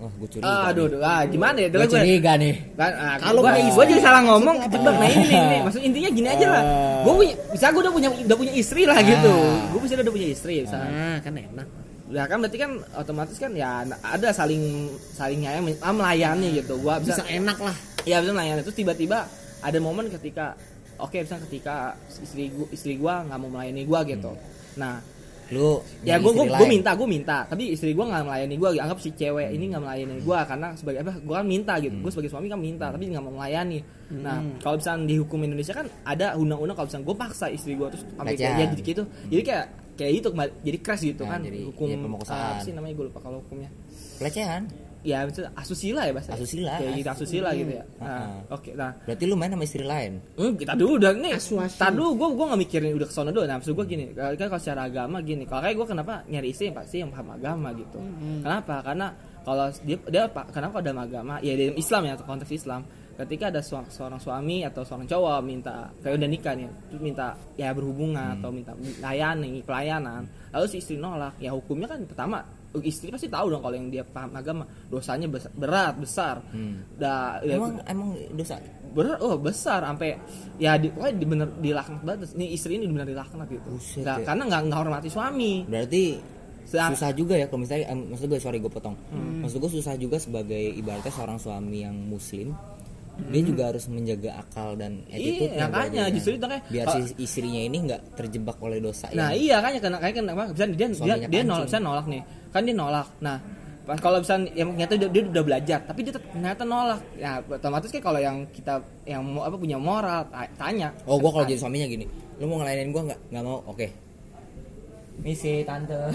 wah 0.01 0.09
gue 0.09 0.29
curiga 0.33 0.49
Ah, 0.49 0.73
aduh, 0.73 0.89
nih. 0.89 0.97
aduh, 0.97 1.05
ah 1.05 1.23
gimana 1.29 1.57
ya? 1.61 1.69
gue 1.69 1.77
gue 1.79 1.93
curiga 1.93 2.33
nih 2.41 2.55
kan 2.73 2.93
ah, 2.97 3.17
Kalau 3.21 3.41
gua 3.45 3.53
istri, 3.55 3.85
jadi 3.87 4.01
salah 4.01 4.23
ngomong 4.25 4.57
kejebak 4.65 4.95
nah 4.97 5.07
ini 5.07 5.25
nih, 5.29 5.39
ini. 5.39 5.57
maksud 5.61 5.81
intinya 5.85 6.11
gini 6.11 6.29
aja 6.33 6.47
lah 6.49 6.63
Ah. 6.65 7.01
gue 7.05 7.13
punya 7.15 7.35
bisa 7.53 7.67
gue 7.69 7.83
udah 7.85 7.93
punya 7.93 8.09
udah 8.11 8.37
punya 8.41 8.53
istri 8.57 8.83
lah 8.89 8.97
gitu 9.05 9.29
Ah. 9.29 9.61
gue 9.71 9.81
bisa 9.85 9.93
udah 9.95 10.15
punya 10.17 10.29
istri 10.33 10.55
misalnya 10.65 10.89
ah 10.89 11.17
kan 11.21 11.33
enak 11.37 11.69
ya 12.11 12.27
kan 12.27 12.39
berarti 12.43 12.59
kan 12.59 12.71
otomatis 12.99 13.39
kan 13.39 13.55
ya 13.55 13.87
ada 13.87 14.29
saling 14.35 14.91
saling 15.15 15.47
nyayang 15.47 15.65
ah, 15.81 15.95
melayani 15.95 16.59
gitu. 16.59 16.75
Gua 16.83 16.99
bisa, 16.99 17.23
bisa 17.23 17.25
enak 17.31 17.59
lah. 17.63 17.77
Ya 18.05 18.19
bisa 18.19 18.35
melayani. 18.35 18.61
Terus 18.67 18.79
tiba-tiba 18.79 19.31
ada 19.63 19.79
momen 19.79 20.11
ketika 20.11 20.59
oke 20.99 21.17
misalnya 21.17 21.47
ketika 21.47 21.75
istri 22.21 22.51
gua 22.51 22.67
istri 22.75 22.95
gua 22.99 23.15
nggak 23.25 23.39
mau 23.39 23.51
melayani 23.51 23.83
gua 23.87 24.01
gitu. 24.03 24.33
Nah 24.77 24.99
lu 25.51 25.83
ya 26.07 26.15
gue 26.23 26.31
gue 26.31 26.47
lain. 26.47 26.79
minta 26.79 26.95
gue 26.95 27.09
minta. 27.11 27.43
Tapi 27.43 27.75
istri 27.75 27.91
gue 27.91 28.07
nggak 28.07 28.23
melayani 28.23 28.55
gue 28.55 28.69
anggap 28.79 28.99
si 29.03 29.11
cewek 29.19 29.51
ini 29.51 29.75
nggak 29.75 29.83
melayani 29.83 30.23
gue 30.23 30.39
karena 30.47 30.69
sebagai 30.79 31.03
apa 31.03 31.19
gue 31.19 31.35
kan 31.35 31.47
minta 31.47 31.75
gitu. 31.83 31.91
Hmm. 31.91 32.07
gue 32.07 32.13
sebagai 32.15 32.31
suami 32.31 32.47
kan 32.47 32.61
minta 32.63 32.87
tapi 32.95 33.11
nggak 33.11 33.23
mau 33.23 33.35
melayani. 33.35 33.83
Nah 34.15 34.39
kalau 34.63 34.79
misalnya 34.79 35.11
di 35.11 35.15
hukum 35.19 35.39
Indonesia 35.43 35.75
kan 35.75 35.87
ada 36.07 36.39
undang-undang. 36.39 36.79
Kalau 36.79 36.87
misalnya 36.87 37.07
gue 37.11 37.17
paksa 37.19 37.47
istri 37.51 37.75
gue 37.75 37.89
terus 37.91 38.05
sampai 38.15 38.35
kayak 38.39 38.47
ya 38.47 38.67
jadi 38.71 38.75
gitu 38.79 39.03
jadi 39.27 39.43
kayak 39.43 39.67
kayak 40.01 40.13
itu 40.17 40.29
kembali 40.29 40.51
jadi 40.63 40.79
crash 40.81 41.05
gitu 41.05 41.23
Nah, 41.23 41.31
kan 41.31 41.41
jadi, 41.43 41.61
hukum 41.67 41.87
pemerkosaan. 41.93 42.41
apa 42.51 42.65
sih 42.65 42.73
namanya 42.73 42.95
gue 42.95 43.07
lupa 43.07 43.21
kalau 43.21 43.39
hukumnya 43.39 43.69
pelecehan 44.17 44.65
ya 45.01 45.25
itu 45.25 45.41
asusila 45.55 46.05
ya 46.05 46.13
bahasa 46.13 46.33
Asusila. 46.33 46.77
kayak 46.77 46.93
gitu 46.95 47.09
asusila 47.11 47.51
gitu 47.53 47.73
ya 47.73 47.85
nah 47.97 48.09
Ah. 48.21 48.37
oke 48.53 48.71
nah 48.75 48.93
berarti 48.99 49.25
lu 49.25 49.33
main 49.33 49.49
sama 49.49 49.65
istri 49.65 49.81
lain 49.83 50.13
Hmm, 50.37 50.53
kita 50.55 50.73
dulu 50.75 50.97
udah 50.97 51.13
nih. 51.15 51.33
Asu-asu. 51.35 51.77
Tar 51.77 51.89
dulu 51.91 52.11
gue 52.15 52.29
gue 52.31 52.45
nggak 52.47 52.61
mikirin 52.61 52.93
udah 52.95 53.05
ke 53.05 53.15
sana 53.15 53.29
dulu. 53.29 53.45
Nah, 53.45 53.57
maksud 53.57 53.73
gue 53.75 53.87
gini, 53.87 54.05
kalau 54.11 54.33
kan 54.35 54.47
kalau 54.47 54.61
secara 54.61 54.83
agama 54.87 55.17
gini. 55.21 55.45
Kalau 55.45 55.61
kayak 55.63 55.77
gue 55.77 55.87
kenapa 55.87 56.15
nyari 56.27 56.49
istri 56.49 56.65
yang 56.67 56.77
pasti 56.77 56.97
yang 56.99 57.09
paham 57.09 57.29
agama 57.31 57.69
gitu. 57.73 57.97
Kenapa? 58.39 58.75
Karena 58.83 59.07
kalau 59.41 59.65
dia 59.81 59.97
dia 60.07 60.23
apa- 60.27 60.49
kenapa 60.49 60.73
kalau 60.75 60.85
dalam 60.87 61.01
agama 61.03 61.35
ya 61.39 61.53
dalam 61.55 61.77
Islam 61.77 62.01
ya 62.03 62.13
atau 62.15 62.27
konteks 62.27 62.53
Islam 62.55 62.81
ketika 63.21 63.49
ada 63.49 63.61
su- 63.61 63.89
seorang 63.89 64.17
suami 64.17 64.63
atau 64.63 64.81
seorang 64.81 65.05
cowok 65.05 65.39
minta 65.41 65.89
kayak 65.99 66.17
udah 66.17 66.29
nikah 66.29 66.55
nih 66.55 66.69
terus 66.89 67.01
minta 67.01 67.27
ya 67.55 67.71
berhubungan 67.71 68.37
atau 68.37 68.49
minta 68.49 68.73
layani 68.99 69.61
pelayanan 69.61 70.25
lalu 70.49 70.67
si 70.67 70.77
istri 70.79 70.97
nolak 70.97 71.37
ya 71.37 71.51
hukumnya 71.51 71.87
kan 71.87 72.01
pertama 72.03 72.41
istri 72.81 73.11
pasti 73.11 73.27
tahu 73.27 73.51
dong 73.51 73.61
kalau 73.61 73.75
yang 73.75 73.89
dia 73.89 74.03
paham 74.03 74.31
agama 74.33 74.63
dosanya 74.87 75.27
bes- 75.27 75.51
berat 75.53 75.95
besar 75.97 76.39
Hmm. 76.49 76.87
Dah, 76.95 77.43
ya- 77.43 77.59
emang 77.59 77.83
emang 77.85 78.09
dosa 78.33 78.57
bener 78.91 79.19
oh 79.19 79.35
besar 79.37 79.83
sampai 79.83 80.15
ya 80.57 80.75
di, 80.75 80.89
pokoknya 80.89 81.15
di 81.15 81.27
bener 81.27 81.49
dilaknat 81.57 82.01
banget 82.01 82.31
nih 82.33 82.49
istri 82.51 82.75
ini 82.75 82.87
bener 82.87 83.07
dilaknat 83.07 83.47
gitu 83.49 83.71
Buset, 83.71 84.03
Nggak- 84.03 84.19
ya. 84.19 84.27
karena 84.27 84.43
nggak 84.47 84.61
nggak 84.67 84.79
hormati 84.79 85.09
suami 85.09 85.53
berarti 85.65 86.05
Sa- 86.61 86.87
susah 86.89 87.11
juga 87.11 87.35
ya 87.35 87.47
kalau 87.47 87.67
misalnya 87.67 87.87
maksud 87.91 88.27
gue 88.27 88.39
sorry 88.39 88.59
gue 88.59 88.71
potong 88.71 88.95
Hmm. 89.11 89.43
maksud 89.43 89.59
gue 89.59 89.71
susah 89.73 89.95
juga 89.95 90.17
sebagai 90.17 90.59
ibaratnya 90.73 91.11
seorang 91.11 91.35
suami 91.37 91.83
yang 91.83 91.97
muslim 91.97 92.55
dia 93.23 93.43
juga 93.43 93.63
harus 93.69 93.85
menjaga 93.87 94.31
akal 94.39 94.75
dan 94.75 95.05
attitude 95.07 95.51
Hmm. 95.51 95.57
Iya, 95.57 95.67
makanya, 95.67 96.03
justru 96.11 96.33
itu 96.35 96.47
kayak- 96.47 96.65
biar 96.67 96.87
si 96.89 97.01
istrinya 97.19 97.61
ini 97.61 97.77
nggak 97.85 98.01
terjebak 98.15 98.57
oleh 98.59 98.79
dosa 98.79 99.07
nah 99.11 99.31
yang 99.31 99.41
iya 99.41 99.57
kan 99.59 99.71
ya 99.71 99.81
karena 99.81 99.99
kayak 99.99 100.15
kenapa 100.17 100.43
bisa 100.51 100.65
dia 100.67 100.89
dia 100.89 101.17
dia 101.29 101.43
nolak 101.43 101.67
bisa 101.67 101.79
nolak 101.79 102.07
nih. 102.07 102.23
Kan 102.49 102.63
dia 102.63 102.75
nolak. 102.75 103.07
Nah 103.21 103.37
pas 103.81 103.99
kalau 103.99 104.19
bisa 104.19 104.35
yang 104.51 104.71
ternyata 104.73 104.95
dia, 104.97 105.09
dia 105.09 105.23
udah 105.25 105.45
belajar 105.45 105.79
tapi 105.83 106.01
dia 106.01 106.13
ternyata 106.13 106.63
nolak. 106.63 107.01
Ya 107.15 107.31
otomatis 107.41 107.91
kan 107.91 108.01
kalau 108.01 108.19
yang 108.19 108.47
kita 108.49 108.79
yang 109.05 109.23
mau 109.23 109.43
apa 109.43 109.55
punya 109.55 109.77
moral 109.77 110.25
ta- 110.27 110.51
tanya. 110.57 110.91
Oh 111.05 111.17
gue 111.17 111.29
kalau 111.29 111.45
jadi 111.45 111.59
suaminya 111.59 111.87
gini 111.87 112.07
lu 112.37 112.47
mau 112.47 112.57
ngelainin 112.59 112.89
gue 112.89 113.03
nggak? 113.05 113.21
Nggak 113.29 113.45
mau. 113.45 113.61
Oke 113.67 113.87
misi 115.21 115.63
tante 115.63 115.93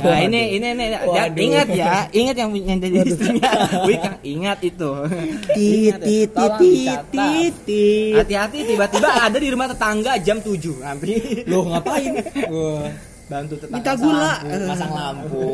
Nah 0.00 0.18
ini 0.20 0.56
ini 0.56 0.66
ini 0.72 0.84
ya, 0.88 1.00
Waduh. 1.04 1.36
ingat 1.36 1.68
ya, 1.70 1.92
ingat 2.10 2.36
yang 2.36 2.50
yang 2.56 2.78
jadi 2.78 2.96
istrinya. 3.02 3.50
Wika, 3.88 4.10
ingat 4.22 4.58
itu. 4.62 4.90
Ya. 5.04 5.22
titit 5.52 6.00
titit 6.00 6.52
dicatat. 6.56 7.04
titit 7.12 8.14
Hati-hati 8.16 8.58
tiba-tiba 8.66 9.08
ada 9.20 9.36
di 9.36 9.48
rumah 9.48 9.68
tetangga 9.68 10.16
jam 10.18 10.40
7 10.40 10.80
nanti. 10.80 11.12
lu 11.44 11.68
ngapain 11.68 12.12
Wah. 12.48 12.88
Bantu 13.28 13.54
tetangga. 13.60 13.76
Minta 13.76 13.92
gula. 13.94 14.32
lampu, 14.40 14.64
masang 14.64 14.92
lampu 14.92 15.48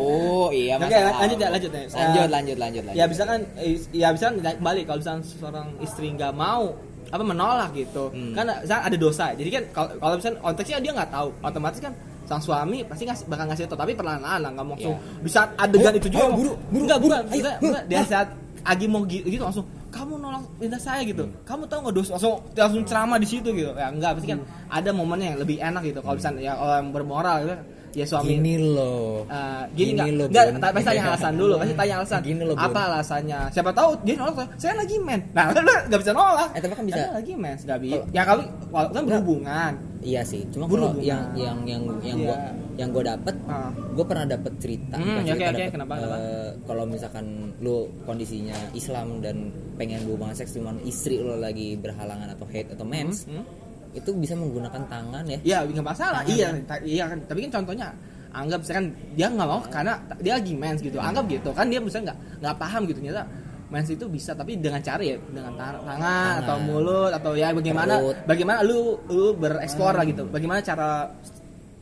iya 0.54 0.74
Oke, 0.78 0.86
masang 0.86 1.18
lanjut 1.18 1.38
ya, 1.38 1.48
lampu. 1.50 1.54
lanjut 1.58 1.70
ya. 1.72 1.82
lanjut 1.82 2.28
lanjut 2.30 2.56
lanjut 2.56 2.82
lanjut 2.86 2.94
Ya 2.94 3.04
bisa 3.10 3.22
kan 3.26 3.40
eh, 3.58 3.74
ya 3.90 4.08
bisa 4.14 4.24
kan 4.24 4.34
kembali 4.38 4.80
kalau 4.86 4.98
misalnya 5.02 5.24
seorang 5.26 5.68
istri 5.82 6.06
nggak 6.10 6.32
mau 6.32 6.70
apa 7.14 7.22
menolak 7.22 7.70
gitu 7.72 8.10
Hmm. 8.10 8.34
kan 8.34 8.50
ada 8.58 8.96
dosa 8.96 9.30
jadi 9.32 9.50
kan 9.52 9.62
kalau 9.94 10.18
misalnya 10.18 10.38
konteksnya 10.40 10.82
dia 10.82 10.92
nggak 10.92 11.10
tahu 11.10 11.28
otomatis 11.40 11.78
kan 11.78 11.92
sang 12.24 12.40
suami 12.40 12.82
pasti 12.82 13.04
ngasih 13.04 13.24
bakal 13.24 13.44
ngasih 13.46 13.64
tau 13.64 13.78
tapi 13.78 13.92
perlahan-lahan 13.92 14.40
lah 14.40 14.50
nggak 14.50 14.64
mau 14.64 14.74
langsung 14.74 14.96
Iya. 14.96 15.22
di 15.22 15.30
saat 15.30 15.48
adegan 15.54 15.92
Ayo, 15.92 16.00
itu 16.00 16.08
juga 16.10 16.24
ayo, 16.24 16.32
buru, 16.34 16.52
buru, 16.66 16.82
enggak 16.82 16.98
buru, 16.98 17.14
enggak. 17.14 17.82
dia 17.86 18.02
saat 18.04 18.28
Agi 18.64 18.88
mau 18.88 19.04
gitu, 19.04 19.28
gitu 19.28 19.44
langsung 19.44 19.62
kamu 19.90 20.16
nolak 20.18 20.40
perintah 20.56 20.80
saya 20.80 21.04
gitu 21.04 21.22
Hmm. 21.22 21.36
kamu 21.44 21.62
tahu 21.68 21.78
nggak 21.84 21.94
dosa 21.94 22.10
langsung 22.16 22.34
langsung 22.50 22.82
ceramah 22.82 23.18
di 23.20 23.28
situ 23.28 23.48
gitu 23.52 23.70
ya 23.70 23.86
enggak 23.86 24.10
pasti 24.16 24.26
kan 24.26 24.40
ada 24.66 24.90
momennya 24.90 25.26
yang 25.28 25.38
lebih 25.38 25.56
enak 25.60 25.82
gitu 25.84 26.00
kalau 26.00 26.16
misalnya 26.16 26.40
ya 26.42 26.52
orang 26.56 26.88
bermoral 26.90 27.36
gitu 27.40 27.54
ya 27.94 28.04
suami 28.04 28.26
Gini 28.32 28.54
loh. 28.60 29.22
Eh, 29.24 29.64
gini 29.70 29.78
Gini 29.86 29.92
nggak 29.94 30.08
loh, 30.12 30.26
nggak 30.28 30.44
Bun. 30.46 30.58
ta- 30.58 30.72
pasti 30.72 30.86
tanya 30.88 31.02
alasan 31.08 31.32
dulu 31.34 31.54
pasti 31.56 31.74
tanya 31.74 31.94
alasan 31.96 32.20
Gini 32.20 32.42
loh, 32.42 32.54
Bun. 32.54 32.66
apa 32.66 32.80
alasannya 32.88 33.38
siapa 33.48 33.70
tahu 33.70 33.90
dia 34.02 34.14
nolak 34.14 34.48
saya 34.54 34.74
lagi 34.74 34.96
men 34.98 35.20
nah 35.30 35.44
lu 35.54 35.60
nggak 35.62 36.00
bisa 36.00 36.12
nolak 36.12 36.48
Eh, 36.50 36.60
tapi 36.60 36.72
kan 36.72 36.84
bisa- 36.84 36.98
Karena 37.00 37.14
lagi 37.14 37.32
men 37.34 37.56
nggak 37.56 37.78
bisa 37.80 37.96
ya 38.10 38.22
kalau 38.22 38.42
kalau 38.68 38.88
kan 38.90 39.02
berhubungan 39.04 39.74
Iya 40.04 40.20
sih. 40.20 40.44
Cuma 40.52 40.68
kalau 40.68 41.00
yang 41.00 41.32
yang 41.32 41.64
yang 41.64 41.80
yang 42.04 42.20
Iya. 42.20 42.28
gua 42.28 42.36
yang 42.76 42.88
gua 42.92 43.04
dapet, 43.08 43.32
Ah. 43.48 43.72
gue 43.72 44.04
pernah 44.04 44.28
dapet 44.28 44.52
cerita. 44.60 45.00
Hmm, 45.00 45.24
cerita, 45.24 45.48
dapet, 45.48 45.72
Kenapa, 45.72 45.92
eh, 45.96 46.48
kalau 46.60 46.84
misalkan 46.84 47.24
lu 47.58 47.88
kondisinya 48.04 48.52
Islam 48.76 49.24
dan 49.24 49.48
pengen 49.74 50.04
berhubungan 50.04 50.36
seks 50.36 50.52
cuman 50.52 50.76
istri 50.82 51.16
lo 51.16 51.40
lagi 51.40 51.80
berhalangan 51.80 52.28
atau 52.30 52.44
hate 52.44 52.68
atau 52.70 52.84
mens, 52.84 53.24
Hmm? 53.24 53.48
Itu 53.94 54.10
bisa 54.12 54.34
menggunakan 54.34 54.82
tangan 54.84 55.24
ya. 55.24 55.38
Iya 55.40 55.58
nggak 55.64 55.86
masalah 55.86 56.20
Tangan, 56.20 56.34
iya 56.34 56.46
kan? 56.50 56.62
ta- 56.66 56.84
iya 56.84 57.04
kan 57.06 57.18
tapi 57.24 57.38
kan 57.46 57.50
contohnya 57.62 57.86
anggap 58.34 58.58
misalkan 58.60 58.86
dia 59.14 59.26
nggak 59.30 59.46
mau 59.46 59.62
karena 59.70 59.94
dia 60.18 60.32
lagi 60.34 60.52
mens 60.52 60.82
gitu 60.82 60.98
anggap 60.98 61.24
gitu 61.30 61.54
kan 61.54 61.70
dia 61.70 61.78
misalnya 61.78 62.10
nggak 62.10 62.18
nggak 62.42 62.56
paham 62.58 62.82
gitu 62.84 62.98
ternyata 62.98 63.22
mens 63.64 63.88
itu 63.88 64.04
bisa 64.06 64.34
tapi 64.34 64.58
dengan 64.58 64.78
cara 64.78 64.98
ya 65.00 65.14
dengan 65.24 65.54
ta- 65.54 65.78
tangan, 65.78 65.86
Tangan. 65.86 66.34
atau 66.42 66.56
mulut 66.60 67.10
atau 67.10 67.32
ya 67.32 67.48
bagaimana 67.50 67.94
Perut. 67.96 68.16
bagaimana 68.26 68.58
lu 68.60 68.78
lu 69.06 69.34
bereksplor 69.34 69.94
lah 69.94 70.04
gitu 70.04 70.26
bagaimana 70.26 70.58
cara 70.60 71.06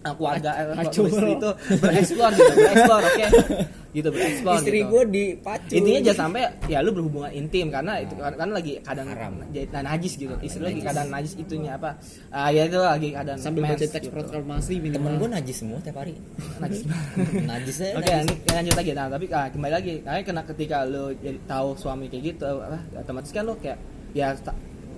uh, 0.05 0.15
keluarga 0.15 0.51
eh, 0.55 0.83
Acur. 0.83 1.07
istri 1.09 1.31
itu 1.35 1.51
bereksplor 1.79 2.31
gitu 2.35 2.53
bereksplor 2.55 3.01
oke 3.03 3.27
gitu 3.97 4.09
bereksplor 4.09 4.57
Istri 4.57 4.79
gitu. 4.81 4.89
gue 4.89 5.03
dipacu. 5.13 5.73
intinya 5.77 6.01
jangan 6.01 6.21
sampai 6.25 6.43
ya 6.65 6.79
lu 6.81 6.91
berhubungan 6.97 7.31
intim 7.37 7.69
karena 7.69 8.01
itu 8.01 8.17
kan 8.17 8.33
kan 8.33 8.49
lagi 8.49 8.81
keadaan 8.81 9.09
Haram. 9.13 9.33
jadi 9.53 9.67
nah, 9.69 9.83
najis 9.93 10.13
gitu 10.17 10.35
istri 10.41 10.65
lagi 10.65 10.81
keadaan 10.81 11.09
najis 11.13 11.33
itunya 11.37 11.77
apa 11.77 12.01
ah 12.33 12.49
ya 12.49 12.65
itu 12.65 12.81
lagi 12.81 13.09
keadaan 13.13 13.37
sambil 13.37 13.69
mens 13.69 13.77
baca 13.77 13.87
teks 13.93 14.09
gitu. 14.09 14.15
proklamasi 14.17 14.75
temen 14.81 14.85
minimal 14.89 15.13
gue 15.21 15.29
najis 15.37 15.57
semua 15.61 15.79
tiap 15.85 16.01
hari. 16.01 16.17
najis 16.57 16.81
najis 17.53 17.77
ya. 17.79 17.91
Oke, 17.99 18.13
ini 18.13 18.35
lanjut 18.49 18.75
lagi. 18.79 18.91
Nah, 18.97 19.07
tapi 19.09 19.27
ah, 19.31 19.47
kembali 19.53 19.73
lagi. 19.73 19.95
Karena 20.03 20.21
kena 20.25 20.43
ketika 20.49 20.77
lo 20.89 21.05
jadi 21.15 21.39
tahu 21.45 21.69
suami 21.77 22.07
kayak 22.09 22.23
gitu, 22.35 22.45
apa, 22.49 22.79
otomatis 22.99 23.31
kan 23.31 23.45
lo 23.45 23.55
kayak 23.59 23.79
ya 24.13 24.35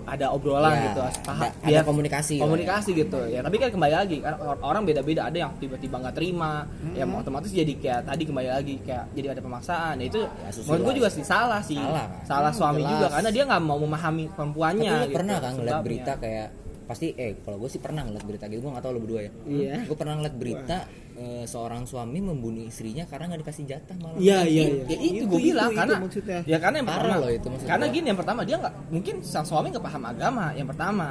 ada 0.04 0.26
obrolan 0.30 0.70
Ya, 0.70 0.82
gitu, 0.86 1.00
paham. 1.24 1.42
ada- 1.42 1.54
ada 1.64 1.80
komunikasi 1.82 2.34
Komunikasi 2.36 2.90
gitu. 2.94 3.20
Ya, 3.24 3.40
tapi 3.40 3.56
kan 3.56 3.68
kembali 3.68 3.94
lagi 3.94 4.16
kan 4.20 4.36
or- 4.36 4.60
orang 4.60 4.84
beda-beda. 4.84 5.26
Ada 5.26 5.38
yang 5.40 5.52
tiba-tiba 5.56 5.96
nggak 5.98 6.14
terima, 6.14 6.68
ya 6.92 7.04
otomatis 7.04 7.48
jadi 7.48 7.72
kayak 7.74 8.00
tadi 8.04 8.22
kembali 8.22 8.48
lagi 8.50 8.74
kayak 8.80 9.04
jadi 9.12 9.26
ada 9.32 9.40
pemaksaan. 9.40 9.94
Ya, 9.98 10.06
itu 10.06 10.20
susul 10.50 10.68
menurut 10.70 10.84
gue 10.86 10.94
juga 11.00 11.08
sih 11.08 11.24
salah 11.24 11.60
sih. 11.60 11.76
Salah, 11.76 12.06
kan? 12.06 12.24
Salah 12.24 12.52
suami 12.52 12.80
jelas. 12.80 12.92
juga 12.94 13.06
karena 13.10 13.28
dia 13.30 13.42
nggak 13.44 13.62
mau 13.62 13.78
memahami 13.78 14.24
Tapi 14.24 14.34
perempuannya. 14.34 14.90
lu 14.90 15.04
gitu, 15.04 15.14
pernah 15.14 15.36
kan 15.38 15.52
ngeliat 15.54 15.80
berita 15.80 16.12
kayak 16.16 16.48
pasti 16.84 17.12
eh 17.12 17.40
kalau 17.40 17.56
gue 17.56 17.66
sih 17.66 17.78
pernah 17.78 18.00
ngeliat 18.00 18.22
berita 18.22 18.44
gitu 18.46 18.60
gue 18.60 18.70
gak 18.70 18.80
tau 18.80 18.92
lo 18.92 19.00
berdua 19.00 19.20
ya. 19.22 19.32
Iya. 19.44 19.76
gue 19.84 19.96
pernah 19.96 20.14
ngeliat 20.14 20.34
berita 20.34 20.78
eh, 21.14 21.44
seorang 21.44 21.82
suami 21.82 22.18
membunuh 22.20 22.60
istrinya 22.62 23.04
karena 23.04 23.24
nggak 23.26 23.40
dikasih 23.40 23.64
jatah 23.64 23.96
malah 23.96 24.16
Iya, 24.16 24.38
iya, 24.42 24.62
iya. 24.66 24.84
Ya 24.84 24.96
itu, 24.98 25.14
Itu, 25.16 25.24
gue 25.26 25.38
itu, 25.38 25.46
bilang 25.48 25.70
itu 25.70 25.78
karena 25.78 25.96
maksudnya. 25.98 26.38
ya 26.44 26.58
karena 26.58 26.76
yang 26.76 26.88
pertama 26.88 27.14
loh 27.16 27.30
itu 27.30 27.46
maksud 27.46 27.66
karena 27.66 27.84
gini 27.88 28.06
yang 28.06 28.18
pertama 28.18 28.40
dia 28.42 28.56
nggak 28.58 28.74
mungkin 28.90 29.14
sang 29.20 29.42
suami 29.42 29.66
nggak 29.68 29.82
paham 29.82 30.02
agama 30.04 30.44
yang 30.52 30.66
pertama. 30.66 31.06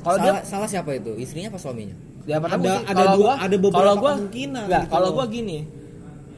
Kalau 0.00 0.16
dia 0.16 0.40
salah, 0.42 0.64
siapa 0.64 0.96
itu? 0.96 1.12
Istrinya 1.14 1.52
apa 1.52 1.60
suaminya? 1.60 1.92
Yang 2.24 2.40
pertama 2.42 2.62
Ada- 2.62 2.72
sih, 2.72 2.84
ada 2.86 3.02
dua- 3.02 3.16
gua- 3.18 3.36
ada 3.38 3.56
beberapa 3.58 3.76
kalau 3.76 3.94
gua, 3.94 4.12
kemungkinan 4.14 4.64
gitu 4.66 4.86
kalau 4.88 5.08
gua 5.10 5.26
gini 5.26 5.58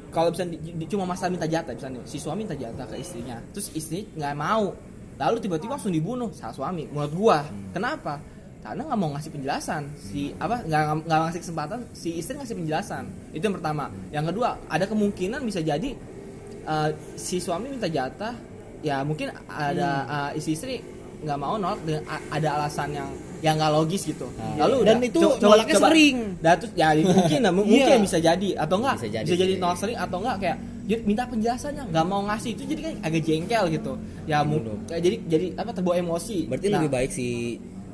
kalau 0.08 0.28
bisa 0.28 0.44
di, 0.44 0.56
di- 0.58 0.86
cuma 0.86 1.04
masalah 1.04 1.30
minta 1.30 1.46
jatah 1.46 1.72
misalnya 1.72 2.00
si 2.02 2.16
suami 2.16 2.42
minta 2.42 2.52
jatah 2.54 2.84
ke 2.84 2.96
istrinya 2.96 3.40
terus 3.48 3.70
istri 3.72 4.04
nggak 4.10 4.34
mau 4.34 4.74
lalu 5.14 5.36
tiba-tiba 5.38 5.72
langsung 5.72 5.88
dibunuh 5.90 6.28
salah 6.32 6.52
suami 6.52 6.84
menurut 6.86 7.12
gua. 7.12 7.38
Hmm. 7.42 7.70
kenapa 7.70 8.18
karena 8.62 8.82
nggak 8.84 8.94
mau 8.96 9.10
ngasih 9.10 9.30
penjelasan 9.30 9.82
si 9.96 10.30
apa 10.36 10.62
nggak 10.62 10.82
nggak 11.02 11.18
ngasih 11.20 11.40
kesempatan 11.40 11.80
si 11.92 12.14
istri 12.14 12.34
ngasih 12.34 12.54
penjelasan 12.54 13.04
itu 13.30 13.42
yang 13.42 13.54
pertama 13.54 13.84
yang 14.08 14.24
kedua 14.24 14.54
ada 14.66 14.84
kemungkinan 14.84 15.42
bisa 15.42 15.58
jadi 15.60 15.90
eh, 16.64 16.88
si 17.14 17.36
suami 17.36 17.68
minta 17.68 17.86
jatah 17.86 18.34
ya 18.80 19.02
mungkin 19.02 19.30
ada 19.46 19.90
Hmm. 20.00 20.14
eh, 20.28 20.38
istri-istri 20.38 20.78
nggak 21.20 21.36
mau 21.36 21.54
nolak 21.54 21.78
dengan 21.80 22.02
ada 22.28 22.48
alasan 22.56 22.88
yang 22.92 23.10
yang 23.38 23.54
nggak 23.56 23.72
logis 23.72 24.02
gitu 24.04 24.26
Ah. 24.32 24.54
lalu 24.60 24.82
Dan 24.84 24.96
udah, 24.96 25.08
itu 25.08 25.18
co- 25.20 25.38
nolaknya 25.40 25.74
sering. 25.76 26.16
dan 26.38 26.54
terus 26.56 26.72
ya 26.72 26.88
mungkin 26.96 27.38
lah, 27.40 27.52
mu- 27.56 27.66
mungkin 27.68 27.92
Iya. 27.92 27.98
bisa 28.00 28.18
jadi 28.18 28.48
atau 28.56 28.76
enggak 28.76 28.94
Bisa 28.96 29.02
bisa 29.02 29.14
jadi 29.20 29.38
jadi, 29.40 29.52
sih. 29.52 29.58
nolak 29.58 29.78
sering 29.80 29.98
atau 29.98 30.16
enggak 30.18 30.36
kayak 30.40 30.56
minta 31.00 31.22
penjelasannya 31.24 31.82
nggak 31.88 32.04
mau 32.04 32.22
ngasih 32.24 32.50
itu 32.52 32.62
jadi 32.64 32.80
kan 32.84 32.94
agak 33.02 33.22
jengkel 33.22 33.64
gitu 33.72 33.92
ya 34.24 34.38
mu- 34.40 34.58
Betul. 34.60 34.76
kayak 34.84 35.00
jadi 35.00 35.16
jadi 35.28 35.46
apa 35.56 35.70
terbawa 35.72 35.96
emosi 35.96 36.36
berarti 36.44 36.66
Nah, 36.66 36.74
lebih 36.76 36.90
baik 36.92 37.10
si 37.10 37.26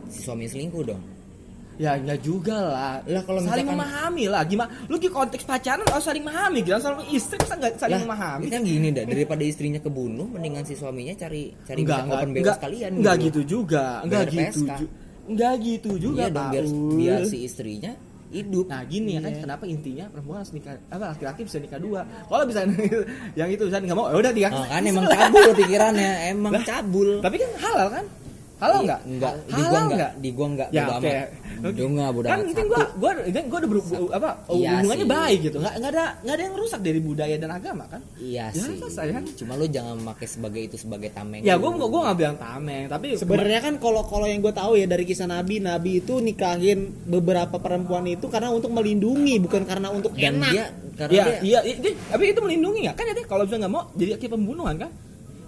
si 0.08 0.20
suami 0.20 0.44
selingkuh 0.44 0.84
dong. 0.84 1.02
Ya 1.78 1.94
nggak 1.94 2.20
juga 2.20 2.58
lah. 2.58 2.94
Lah, 3.06 3.22
kalau 3.22 3.38
saling 3.38 3.62
misalkan- 3.62 3.78
memahami 3.78 4.24
lah. 4.26 4.42
Gimana 4.42 4.66
lu 4.84 4.96
di 4.96 5.06
konteks 5.06 5.44
pacaran 5.44 5.86
harus 5.86 6.02
saling 6.02 6.20
memahami. 6.20 6.58
Gitu 6.60 6.74
sama 6.76 7.06
istri 7.06 7.38
bisa 7.38 7.54
nggak 7.54 7.78
saling 7.78 7.94
Lah, 7.94 8.04
memahami? 8.04 8.44
kan 8.48 8.60
gini 8.60 8.88
dah 8.90 9.04
daripada 9.04 9.42
istrinya 9.42 9.78
kebunuh 9.78 10.26
mendingan 10.26 10.62
si 10.62 10.74
suaminya 10.74 11.14
cari 11.14 11.54
cari 11.62 11.78
enggak 11.78 11.98
enggak 12.02 12.18
open 12.18 12.28
enggak, 12.34 12.56
sekalian 12.58 12.90
enggak 12.98 13.16
gitu. 13.22 13.40
juga. 13.46 13.84
Enggak 14.02 14.22
Bayar 14.24 14.34
gitu 14.34 14.60
ju- 14.66 14.92
enggak 15.28 15.54
gitu 15.60 15.90
juga 16.00 16.18
iya 16.20 16.34
dong 16.34 16.50
biar 16.50 16.64
biar 16.98 17.20
si 17.24 17.38
istrinya 17.40 17.92
hidup. 18.28 18.66
Nah 18.66 18.82
gini 18.82 19.10
ya 19.14 19.20
kan 19.22 19.30
Iya. 19.30 19.40
kenapa 19.40 19.64
intinya 19.64 20.04
perempuan 20.10 20.36
harus 20.42 20.52
nikah 20.52 20.74
apa 20.84 21.04
laki-laki 21.14 21.40
bisa 21.46 21.58
nikah 21.58 21.78
dua. 21.78 22.00
Kalau 22.26 22.42
bisa 22.42 22.60
yang 23.38 23.48
itu 23.48 23.62
bisa 23.64 23.78
nggak 23.78 23.94
mau 23.94 24.10
ya 24.10 24.18
udah 24.18 24.32
tiga. 24.34 24.48
oh, 24.50 24.66
kan 24.66 24.82
emang 24.90 25.06
cabul 25.06 25.48
pikirannya 25.54 26.10
emang 26.28 26.52
cabul. 26.60 27.22
Tapi 27.22 27.36
kan 27.38 27.50
halal 27.62 27.88
kan? 27.92 28.04
Halal 28.58 28.80
nggak? 28.82 29.00
enggak 29.06 29.34
di 29.46 29.52
gua 29.54 29.78
nggak? 29.78 29.86
enggak 29.88 30.12
di 30.18 30.28
gua 30.30 30.46
enggak 30.48 30.68
Ya, 30.68 30.82
bodo 30.82 30.98
oke. 30.98 31.06
amat 31.08 31.28
Bodo 31.58 31.82
enggak, 31.84 32.10
bodo 32.10 32.26
kan 32.26 32.38
penting 32.44 32.66
gua 32.66 32.78
gua 32.92 33.10
gua 33.22 33.58
udah 33.58 33.68
ber, 33.68 33.78
apa 34.12 34.30
Iya 34.48 34.70
hubungannya 34.72 34.98
sih. 35.00 35.10
baik 35.10 35.38
gitu. 35.40 35.56
Nggak 35.58 35.74
nggak 35.76 35.92
ada 35.92 36.04
nggak 36.20 36.34
ada 36.34 36.42
yang 36.42 36.54
rusak 36.54 36.80
dari 36.80 37.00
budaya 37.00 37.36
dan 37.36 37.50
agama 37.50 37.84
kan? 37.86 38.00
iya 38.18 38.44
Ya, 38.48 38.60
sih 38.60 38.78
kan? 39.08 39.24
cuma 39.32 39.52
lu 39.54 39.66
jangan 39.66 39.96
pakai 40.04 40.26
sebagai 40.26 40.60
itu 40.64 40.76
sebagai 40.76 41.08
tameng 41.08 41.40
Ya 41.40 41.54
gua 41.54 41.70
gua 41.76 42.00
nggak 42.04 42.18
bilang 42.18 42.36
tameng 42.36 42.84
tapi 42.86 43.06
Sebenarnya 43.14 43.60
kan 43.60 43.74
kalau 43.76 44.02
kalau 44.02 44.26
yang 44.26 44.38
gue 44.38 44.50
tahu 44.50 44.74
ya 44.74 44.86
dari 44.86 45.02
kisah 45.02 45.26
Nabi, 45.26 45.58
Nabi 45.58 45.90
itu 45.98 46.18
nikahin 46.18 46.78
beberapa 47.04 47.56
perempuan 47.56 48.06
itu 48.06 48.26
karena 48.26 48.50
untuk 48.50 48.70
melindungi, 48.70 49.38
bukan 49.38 49.62
karena 49.62 49.88
untuk 49.88 50.12
dan 50.12 50.34
enak. 50.36 50.50
dia 50.50 50.64
karena 50.94 51.12
Iya, 51.12 51.24
dia 51.38 51.38
iya, 51.40 51.60
iya, 51.64 51.90
tapi 52.06 52.24
itu 52.28 52.40
melindungi 52.40 52.78
nggak? 52.84 52.96
Kan 52.96 53.06
jadi 53.08 53.22
kalau 53.24 53.42
bisa 53.42 53.56
nggak 53.56 53.70
mau 53.70 53.86
jadi 53.94 54.14
akibat 54.14 54.34
pembunuhan 54.34 54.76
kan? 54.76 54.90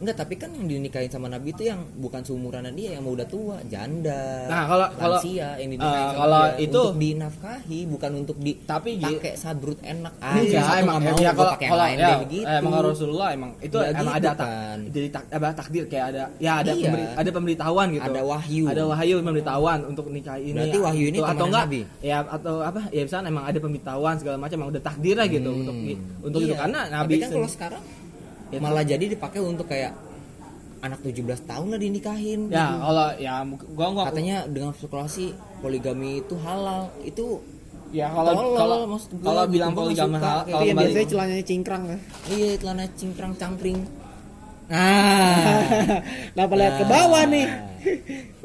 Enggak, 0.01 0.17
tapi 0.19 0.35
kan 0.35 0.49
yang 0.51 0.65
dinikahin 0.67 1.07
sama 1.07 1.29
Nabi 1.29 1.53
itu 1.53 1.63
yang 1.63 1.85
bukan 1.95 2.21
seumuran 2.21 2.65
dia, 2.73 2.97
yang 2.97 3.05
mau 3.05 3.13
udah 3.13 3.25
tua, 3.25 3.61
janda. 3.65 4.49
Nah, 4.49 4.65
kalau- 4.65 4.91
kalau- 4.91 5.21
lansia 5.21 5.49
yang 5.55 5.71
dinikahin 5.71 5.93
eh, 5.93 6.07
sama 6.07 6.19
kalau 6.19 6.41
dia. 6.43 6.57
itu- 6.59 6.73
untuk 6.81 6.97
dinafkahi, 6.99 7.81
bukan 7.87 8.11
untuk 8.17 8.37
di 8.37 8.53
Tapi, 8.63 8.91
pakai 8.97 9.35
sabrut 9.35 9.77
enak 9.81 10.15
Enggak, 10.17 10.57
aja. 10.57 10.81
emang 10.81 10.97
mau 10.99 11.15
ya, 11.15 11.31
kalau 11.31 11.53
pakai 11.53 11.61
yang 11.61 11.71
kalau 11.71 11.85
lain 11.85 11.97
ya, 11.97 12.09
eh, 12.17 12.59
emang 12.59 12.73
Rasulullah 12.81 13.29
emang 13.31 13.51
itu 13.59 13.77
Nggak 13.77 13.91
emang 13.93 14.05
gitu 14.07 14.17
ada 14.17 14.31
tak, 14.33 14.49
kan. 14.49 14.79
jadi 14.89 15.09
tak, 15.11 15.23
apa, 15.31 15.49
takdir 15.53 15.85
kayak 15.85 16.07
ada 16.09 16.23
ya 16.39 16.53
ada 16.57 16.73
Iya. 16.73 16.83
pemberi- 16.83 17.11
ada 17.15 17.31
pemberitahuan 17.31 17.87
gitu. 17.91 18.05
Ada 18.07 18.23
wahyu. 18.23 18.65
Ada 18.67 18.83
wahyu 18.87 19.15
pemberitahuan 19.21 19.79
untuk 19.85 20.07
nikah 20.09 20.37
ini. 20.37 20.57
Berarti 20.57 20.79
wahyu 20.81 21.05
ini 21.07 21.19
Gitu. 21.19 21.29
atau 21.29 21.45
enggak 21.45 21.65
Nabi? 21.67 21.81
ya 22.01 22.17
atau 22.23 22.55
apa 22.63 22.81
ya 22.89 23.03
misalnya 23.05 23.29
emang 23.29 23.45
ada 23.45 23.59
pemberitahuan 23.59 24.15
segala 24.17 24.37
macam 24.37 24.57
emang 24.57 24.71
udah 24.71 24.83
takdir 24.83 25.15
lah 25.15 25.29
gitu 25.29 25.45
Hmm. 25.47 25.61
untuk 25.61 25.77
untuk 26.23 26.41
itu 26.41 26.49
Iya. 26.49 26.59
karena 26.59 26.81
Tapi 26.81 26.95
Nabi 26.95 27.15
kan 27.19 27.29
kalau 27.31 27.51
sekarang 27.51 27.83
Ya, 28.51 28.59
malah 28.59 28.83
jadi 28.83 29.05
dipakai 29.07 29.39
untuk 29.39 29.67
kayak 29.67 29.95
anak 30.81 30.99
17 31.01 31.23
tahun 31.45 31.67
lah 31.71 31.79
dinikahin. 31.79 32.41
ya 32.49 32.67
kalau 32.73 33.09
ya 33.15 33.33
gua 33.71 33.87
gua 33.93 34.05
Katanya 34.09 34.37
dengan 34.45 34.73
spekulasi 34.73 35.31
poligami 35.61 36.19
itu 36.19 36.35
halal. 36.41 36.91
Itu 37.01 37.45
ya 37.91 38.09
kalau 38.09 38.33
tolol, 38.33 38.55
kalau 38.57 38.77
maksud 38.89 39.11
gua 39.15 39.25
kalau 39.25 39.43
gitu, 39.43 39.53
bilang 39.55 39.71
gua 39.71 39.83
nggak 39.83 39.87
poligami 39.87 40.17
suka. 40.17 40.25
hal 40.25 40.37
Itu 40.37 40.41
Itu 40.41 40.51
kalau 40.51 40.61
yang 40.61 40.69
kembali 40.71 40.87
biasanya 40.89 41.09
celananya 41.09 41.45
cingkrang 41.45 41.83
ya. 41.85 41.99
iya 42.29 42.51
celana 42.57 42.85
cingkrang 42.97 43.33
cangkring. 43.37 43.79
Nah. 44.71 45.61
Kenapa 46.33 46.55
lihat 46.55 46.75
ke 46.75 46.85
bawah 46.87 47.23
nih? 47.27 47.47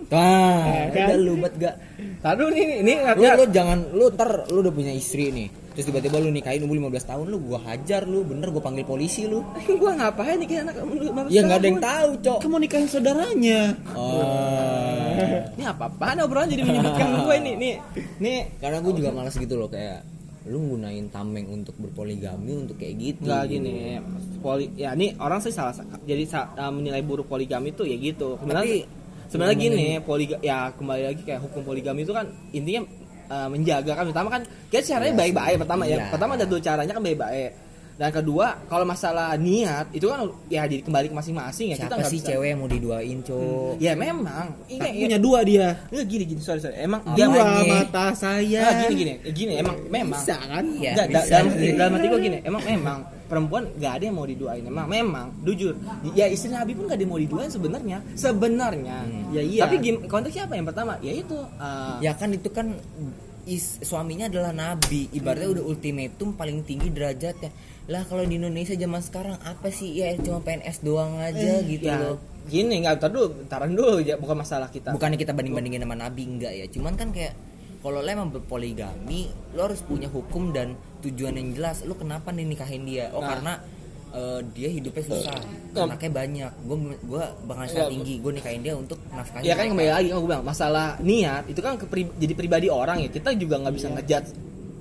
Wah, 0.06 0.62
Ya 0.66 0.86
kan? 0.90 1.06
udah 1.08 1.18
lu 1.18 1.34
buat 1.36 1.54
gak 1.56 1.76
Taduh 2.22 2.50
nih 2.50 2.82
ini 2.82 2.94
lu, 2.94 3.22
ya, 3.22 3.34
lu 3.34 3.46
jangan 3.50 3.80
lu 3.90 4.06
ntar 4.10 4.30
lu 4.50 4.62
udah 4.62 4.70
punya 4.70 4.94
istri 4.94 5.30
nih 5.30 5.50
terus 5.76 5.92
tiba-tiba 5.92 6.24
lu 6.24 6.32
nikahin 6.32 6.64
umur 6.64 6.88
15 6.88 7.12
tahun 7.12 7.26
lu 7.28 7.38
gua 7.52 7.60
hajar 7.68 8.08
lu 8.08 8.24
bener 8.24 8.48
gua 8.48 8.64
panggil 8.64 8.88
polisi 8.88 9.28
lu 9.28 9.44
gua 9.84 9.92
ngapain 10.00 10.40
nih 10.40 10.64
anak 10.64 10.74
kamu 10.80 10.94
ya 11.28 11.42
nggak 11.44 11.60
ada 11.60 11.68
yang 11.68 11.82
tahu 11.84 12.10
cok 12.24 12.40
Kamu 12.40 12.58
nikahin 12.64 12.88
saudaranya. 12.88 13.62
oh. 13.94 14.96
Ini 15.56 15.64
apa-apaan 15.72 16.28
obrolan 16.28 16.52
jadi 16.52 16.68
menyebutkan 16.68 17.08
gue 17.24 17.36
ini 17.40 17.52
nih. 17.56 17.76
Nih 18.20 18.40
karena 18.60 18.84
gua 18.84 18.92
juga 18.92 19.10
malas 19.16 19.36
gitu 19.40 19.56
loh 19.56 19.72
kayak 19.72 20.04
lu 20.46 20.78
gunain 20.78 21.10
tameng 21.10 21.50
untuk 21.50 21.74
berpoligami 21.82 22.54
untuk 22.54 22.78
kayak 22.78 22.96
gitu 23.02 23.26
Enggak 23.26 23.50
gini, 23.50 23.98
poli 24.46 24.70
ya 24.78 24.94
ini 24.94 25.18
orang 25.18 25.42
sih 25.42 25.50
salah 25.50 25.74
jadi 26.06 26.22
uh, 26.30 26.70
menilai 26.70 27.02
buruk 27.02 27.26
poligami 27.26 27.74
itu 27.74 27.82
ya 27.82 27.98
gitu. 27.98 28.38
Sebenarnya 28.38 28.86
Tapi, 28.86 29.30
sebenarnya 29.32 29.58
gini, 29.58 29.86
poliga 30.06 30.38
ya 30.46 30.70
kembali 30.78 31.04
lagi 31.10 31.22
kayak 31.26 31.42
hukum 31.50 31.66
poligami 31.66 32.06
itu 32.06 32.14
kan 32.14 32.30
intinya 32.54 32.86
uh, 33.30 33.48
menjaga 33.50 33.92
kan. 33.96 34.06
Pertama 34.10 34.30
kan 34.30 34.42
kita 34.70 34.82
caranya 34.96 35.14
Iya. 35.14 35.20
baik-baik 35.22 35.56
pertama 35.62 35.84
ya. 35.86 35.98
Iya. 35.98 36.06
pertama 36.14 36.32
ada 36.38 36.46
dua 36.46 36.60
caranya 36.62 36.92
kan 36.94 37.04
baik-baik 37.04 37.50
dan 37.96 38.12
kedua 38.12 38.60
kalau 38.68 38.84
masalah 38.84 39.40
niat 39.40 39.88
itu 39.96 40.04
kan 40.12 40.28
ya 40.52 40.68
di, 40.68 40.84
kembali 40.84 41.08
ke 41.08 41.16
masing-masing 41.16 41.72
ya 41.72 41.76
kita 41.80 41.88
siapa 41.88 41.96
nggak 41.96 42.12
sih 42.12 42.20
bisa. 42.20 42.28
cewek 42.36 42.48
yang 42.52 42.60
mau 42.60 42.68
diduain 42.68 43.18
cowok 43.24 43.74
ya 43.80 43.94
memang. 43.96 44.46
Ini 44.68 44.80
Tak 44.84 44.92
punya 45.00 45.20
dua 45.24 45.40
dia. 45.48 45.68
Enggak 45.88 46.06
gini 46.12 46.24
gini 46.28 46.42
sorry 46.44 46.60
sorry. 46.60 46.76
Emang 46.76 47.00
dia 47.16 47.26
dua 47.32 47.44
makanya. 47.48 47.76
mata 47.88 48.06
saya. 48.12 48.62
Nah, 48.68 48.74
gini 48.84 48.96
gini. 49.00 49.14
Gini 49.32 49.54
emang 49.56 49.76
memang. 49.88 50.20
bisa 50.20 50.36
kan 50.36 50.66
Nggak, 50.68 50.92
da- 51.08 51.08
bisa 51.08 51.32
dalam, 51.32 51.48
sih. 51.56 51.72
dalam 51.72 51.92
hati 51.96 52.08
gue 52.12 52.20
gini. 52.20 52.38
Emang 52.44 52.64
memang. 52.68 53.00
Perempuan 53.26 53.64
nggak 53.80 53.92
ada 53.96 54.04
yang 54.04 54.16
mau 54.20 54.28
diduain. 54.28 54.64
Emang 54.68 54.88
memang. 54.92 55.28
Jujur. 55.48 55.74
Ya 56.12 56.28
istri 56.28 56.52
Nabi 56.52 56.76
pun 56.76 56.92
nggak 56.92 57.00
ada 57.00 57.04
yang 57.08 57.14
mau 57.16 57.22
diduain 57.24 57.48
sebenarnya. 57.48 57.98
Sebenarnya. 58.20 58.98
Hmm. 59.08 59.32
Ya 59.32 59.42
iya. 59.42 59.62
tapi 59.64 59.76
gim- 59.80 60.04
konteksnya 60.12 60.52
apa 60.52 60.60
yang 60.60 60.68
pertama? 60.68 61.00
Ya 61.00 61.16
itu 61.16 61.38
uh, 61.40 61.96
ya 62.04 62.12
kan 62.12 62.28
itu 62.36 62.52
kan 62.52 62.76
is, 63.48 63.80
suaminya 63.80 64.28
adalah 64.28 64.52
nabi. 64.52 65.08
Ibaratnya 65.16 65.48
udah 65.48 65.64
ultimatum 65.64 66.36
paling 66.36 66.68
tinggi 66.68 66.92
derajatnya 66.92 67.50
lah 67.86 68.02
kalau 68.10 68.26
di 68.26 68.42
Indonesia 68.42 68.74
zaman 68.74 69.02
sekarang 69.02 69.38
apa 69.46 69.70
sih? 69.70 69.94
Ya 69.94 70.18
cuma 70.18 70.42
PNS 70.42 70.82
doang 70.82 71.22
aja 71.22 71.62
gitu. 71.62 71.86
ya, 71.86 72.02
loh 72.02 72.18
gini 72.46 72.86
nggak 72.86 73.02
ntar 73.02 73.10
dulu 73.10 73.28
taran 73.50 73.74
dulu 73.74 73.98
ya 74.02 74.18
bukan 74.22 74.38
masalah 74.38 74.70
kita. 74.70 74.94
Bukannya 74.94 75.18
kita 75.18 75.34
banding 75.34 75.54
bandingin 75.58 75.82
sama 75.82 75.98
nabi 75.98 76.30
enggak 76.30 76.54
ya? 76.54 76.66
Cuman 76.70 76.94
kan 76.94 77.10
kayak 77.10 77.34
kalau 77.82 78.02
lo 78.02 78.10
emang 78.10 78.34
berpoligami 78.34 79.30
lo 79.54 79.70
harus 79.70 79.82
punya 79.86 80.10
hukum 80.10 80.54
dan 80.54 80.78
tujuan 81.02 81.38
yang 81.38 81.54
jelas. 81.54 81.82
Lo 81.86 81.98
kenapa 81.98 82.30
nih 82.30 82.46
nikahin 82.46 82.86
dia? 82.86 83.10
Oh 83.14 83.22
Nah. 83.22 83.30
karena 83.34 83.54
eh, 84.16 84.40
dia 84.54 84.70
hidupnya 84.72 85.04
susah. 85.06 85.38
Nah. 85.74 85.90
anaknya 85.90 86.12
banyak. 86.14 86.52
Gue 86.70 86.78
gue 87.02 87.24
penghasilan 87.50 87.86
Iya. 87.86 87.94
tinggi. 87.94 88.14
Gue 88.22 88.32
nikahin 88.34 88.62
dia 88.62 88.74
untuk 88.78 88.98
nafkahin 89.10 89.44
ya 89.44 89.54
kan 89.58 89.66
kembali 89.70 89.90
lagi 89.92 90.08
kan 90.14 90.18
gue 90.22 90.30
bilang 90.30 90.46
masalah 90.46 90.88
niat 91.02 91.44
itu 91.50 91.60
kan 91.66 91.74
jadi 92.18 92.34
pribadi 92.38 92.68
orang 92.70 93.02
ya. 93.06 93.10
Kita 93.10 93.34
juga 93.34 93.58
nggak 93.62 93.74
bisa 93.74 93.90
ngejudge 93.90 94.30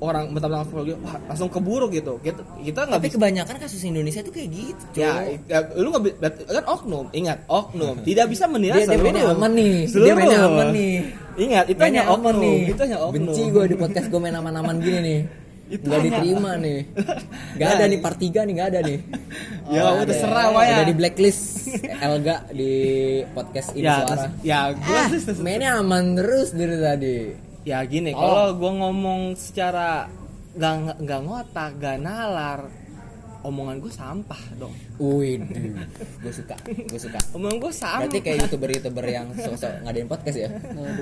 orang 0.02 0.30
mentang-mentang 0.34 0.66
psikologi, 0.66 0.92
wah 1.00 1.16
langsung 1.30 1.48
keburu 1.48 1.86
gitu. 1.90 2.18
Kita 2.18 2.40
kita 2.60 2.80
nggak 2.90 2.98
tapi 2.98 3.06
bisa 3.06 3.16
kebanyakan 3.18 3.56
kasus 3.62 3.82
Indonesia 3.86 4.20
tuh 4.26 4.32
kayak 4.34 4.48
gitu 4.50 4.84
ya, 4.98 5.12
ya, 5.46 5.58
lu 5.78 5.88
nggak 5.94 6.34
kan 6.50 6.64
oknum 6.66 7.06
ingat 7.14 7.38
oknum. 7.46 8.02
Tidak 8.08 8.26
bisa 8.26 8.44
menilai 8.50 8.82
dia, 8.84 8.90
dia 8.90 8.98
seluruh 8.98 9.32
aman 9.38 9.52
nih. 9.54 9.76
Seluruh. 9.86 10.06
dia 10.06 10.14
mainnya 10.18 10.40
aman 10.44 10.66
nih. 10.74 10.94
Ingat 11.34 11.64
itu 11.70 11.80
hanya 11.82 12.02
aman 12.06 12.34
oknum 12.34 12.42
nih. 12.42 12.58
itu 12.70 12.80
hanya 12.82 12.98
oknum. 13.02 13.14
Benci 13.14 13.42
gue 13.50 13.64
di 13.70 13.76
podcast 13.78 14.06
gue 14.10 14.20
main 14.20 14.36
aman-aman 14.36 14.76
gini 14.82 15.00
nih. 15.00 15.20
Itu 15.64 15.88
nggak 15.88 15.96
hanya- 15.96 16.12
diterima 16.20 16.50
nih. 16.60 16.78
Nggak 17.56 17.70
ada 17.72 17.84
nih 17.88 17.98
part 18.04 18.18
3 18.20 18.36
nih 18.44 18.52
nggak 18.52 18.68
ada 18.68 18.80
nih. 18.84 18.98
Ya, 19.64 19.80
Nggak 19.80 19.92
udah 19.96 20.04
ada. 20.04 20.14
serah, 20.20 20.46
Wak, 20.52 20.60
ya. 20.60 20.74
udah 20.76 20.84
di 20.84 20.94
blacklist 20.94 21.42
Elga 22.04 22.36
di 22.52 22.72
podcast 23.32 23.68
ini 23.72 23.88
ya 23.88 24.04
suara. 24.04 24.24
ya 24.44 24.58
gue 24.76 24.92
ah, 24.92 25.08
mainnya 25.40 25.70
aman 25.80 26.20
terus 26.20 26.52
dari 26.52 26.76
tadi 26.76 27.16
ya 27.64 27.80
gini 27.82 28.10
Oh. 28.10 28.20
kalau 28.20 28.48
gue 28.54 28.72
ngomong 28.74 29.20
secara 29.34 30.06
nggak 30.52 30.72
nggak 31.00 31.20
ngotak 31.22 31.70
nggak 31.74 31.96
nalar 31.98 32.60
omongan 33.42 33.76
gue 33.78 33.90
sampah 33.90 34.40
dong 34.54 34.72
Wih, 34.96 35.36
gue 36.22 36.32
suka, 36.32 36.56
gue 36.64 36.96
suka. 36.96 37.18
omongan 37.32 37.58
gue 37.58 37.72
sampah 37.74 38.00
Berarti 38.04 38.18
kayak 38.20 38.38
youtuber-youtuber 38.42 39.04
yang 39.04 39.26
sosok 39.34 39.82
ngadain 39.82 40.06
podcast 40.06 40.38
ya, 40.38 40.48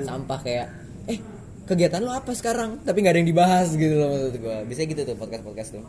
sampah 0.03 0.39
kayak, 0.41 0.67
eh 1.07 1.19
kegiatan 1.63 2.01
lo 2.01 2.11
apa 2.11 2.33
sekarang? 2.33 2.81
Tapi 2.81 2.99
nggak 2.99 3.13
ada 3.13 3.21
yang 3.21 3.31
dibahas 3.31 3.69
gitu 3.73 3.95
loh 3.95 4.11
maksud 4.11 4.35
gue. 4.37 4.57
Bisa 4.67 4.81
gitu 4.83 5.01
tuh 5.05 5.15
podcast-podcast 5.15 5.69
tuh. 5.73 5.85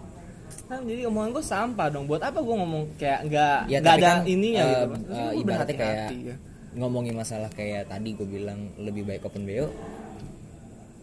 Kan 0.64 0.84
jadi 0.84 1.06
omongan 1.06 1.30
gue 1.32 1.44
sampah 1.44 1.88
dong 1.90 2.06
buat 2.06 2.22
apa 2.22 2.38
gue 2.38 2.56
ngomong 2.56 2.84
kayak 2.96 3.20
nggak 3.26 3.58
Ya 3.66 3.78
nggak 3.80 3.96
ada 3.96 4.06
kan 4.06 4.18
ininya 4.24 4.62
eh, 4.62 4.70
gitu 4.70 4.86
Maksudnya 4.86 5.10
gua 5.26 5.34
ibaratnya 5.34 5.76
kayak 5.76 6.10
ya. 6.14 6.36
ngomongin 6.76 7.16
masalah 7.16 7.50
kayak 7.50 7.84
tadi 7.88 8.10
gue 8.12 8.28
bilang 8.28 8.60
lebih 8.78 9.02
baik 9.04 9.24
open 9.24 9.44
bo. 9.44 9.74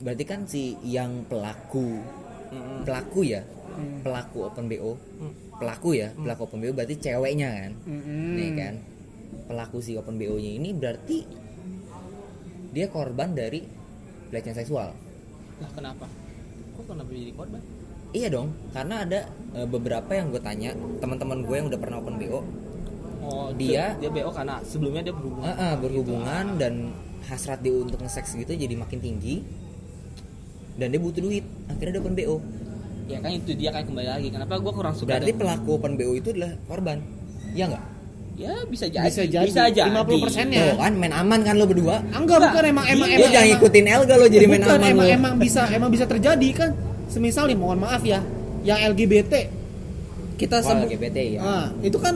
Berarti 0.01 0.24
kan 0.24 0.40
si 0.44 0.62
yang 0.80 1.24
pelaku, 1.24 2.01
Mm-mm. 2.51 2.82
pelaku 2.82 3.20
ya, 3.22 3.44
pelaku 4.01 4.38
open 4.44 4.64
bo, 4.66 4.96
pelaku 5.57 5.88
ya, 5.94 6.09
pelaku 6.14 6.40
open 6.44 6.59
bo 6.59 6.72
berarti 6.72 6.96
ceweknya 6.96 7.48
kan. 7.48 7.72
Mm-mm. 7.84 8.34
nih 8.34 8.51
kan 8.55 8.74
pelaku 9.46 9.78
si 9.78 9.94
open 9.94 10.16
bo 10.16 10.34
nya 10.34 10.51
ini 10.53 10.70
berarti 10.70 11.18
dia 12.70 12.86
korban 12.86 13.34
dari 13.34 13.61
pelecehan 14.28 14.57
seksual. 14.57 14.94
Lah 15.59 15.70
kenapa? 15.70 16.07
Kok 16.72 16.84
kenapa 16.86 17.11
jadi 17.11 17.34
korban? 17.34 17.61
Iya 18.11 18.26
dong 18.26 18.51
karena 18.72 19.07
ada 19.07 19.20
eh, 19.55 19.66
beberapa 19.66 20.11
yang 20.11 20.34
gue 20.34 20.42
tanya 20.42 20.74
teman-teman 20.98 21.46
gue 21.46 21.55
yang 21.55 21.70
udah 21.70 21.78
pernah 21.78 22.03
open 22.03 22.18
bo 22.18 22.42
oh 23.20 23.55
Dia- 23.55 23.94
dia 24.01 24.11
BO 24.11 24.34
karena 24.34 24.59
sebelumnya 24.64 25.07
dia 25.07 25.14
berhubungan. 25.14 25.46
Ah, 25.46 25.55
ah, 25.55 25.74
berhubungan 25.78 26.59
dan 26.59 26.90
hasrat 27.30 27.62
dia 27.62 27.70
untuk 27.70 28.03
nge-seks 28.03 28.34
gitu 28.34 28.51
jadi 28.51 28.74
makin 28.74 28.98
tinggi 28.98 29.46
dan 30.76 30.86
dia 30.88 31.00
butuh 31.00 31.20
duit. 31.20 31.44
Akhirnya 31.66 31.92
dia 31.92 32.02
open 32.02 32.14
bo 32.14 32.36
ya 33.06 33.18
kan 33.18 33.30
itu 33.32 33.50
dia 33.54 33.70
kan 33.70 33.82
kembali 33.82 34.06
lagi. 34.08 34.28
Kenapa 34.30 34.54
gue 34.56 34.70
kurang 34.70 34.94
suka 34.94 35.08
berarti 35.10 35.32
pelaku 35.32 35.68
open 35.72 35.92
bo 35.94 36.12
itu 36.12 36.28
adalah 36.30 36.52
korban. 36.64 36.98
Ya 37.50 37.66
nggak? 37.66 37.84
Ya 38.36 38.54
bisa 38.64 38.86
jadi 38.86 39.04
Bisa 39.04 39.22
jadi. 39.26 39.44
bisa 39.44 39.62
jadi 39.68 39.90
50%-nya. 39.90 40.60
Tuh 40.70 40.78
kan 40.78 40.92
main 40.94 41.12
aman 41.12 41.40
kan 41.42 41.54
lo 41.54 41.66
berdua? 41.66 42.00
Enggak 42.08 42.38
bukan 42.40 42.62
emang 42.64 42.86
emang 42.86 43.08
emang 43.10 43.28
jangan 43.28 43.36
emang- 43.42 43.48
ngikutin 43.52 43.86
Elga 43.86 44.14
lo 44.14 44.26
jadi 44.26 44.46
main 44.46 44.62
bukan, 44.62 44.78
aman 44.78 44.88
emang 44.88 45.04
lo? 45.04 45.12
emang 45.12 45.32
bisa 45.36 45.62
emang 45.68 45.90
bisa 45.90 46.04
terjadi 46.06 46.48
kan? 46.54 46.70
Semisal 47.06 47.44
nih 47.46 47.58
mohon 47.58 47.78
maaf 47.78 48.00
ya 48.00 48.22
yang 48.60 48.78
LGBT 48.88 49.32
kita 50.36 50.56
Wah, 50.56 50.64
sebut 50.64 50.88
LGBT 50.88 51.18
ya 51.36 51.40
Ah, 51.42 51.66
itu 51.80 51.98
kan 51.98 52.14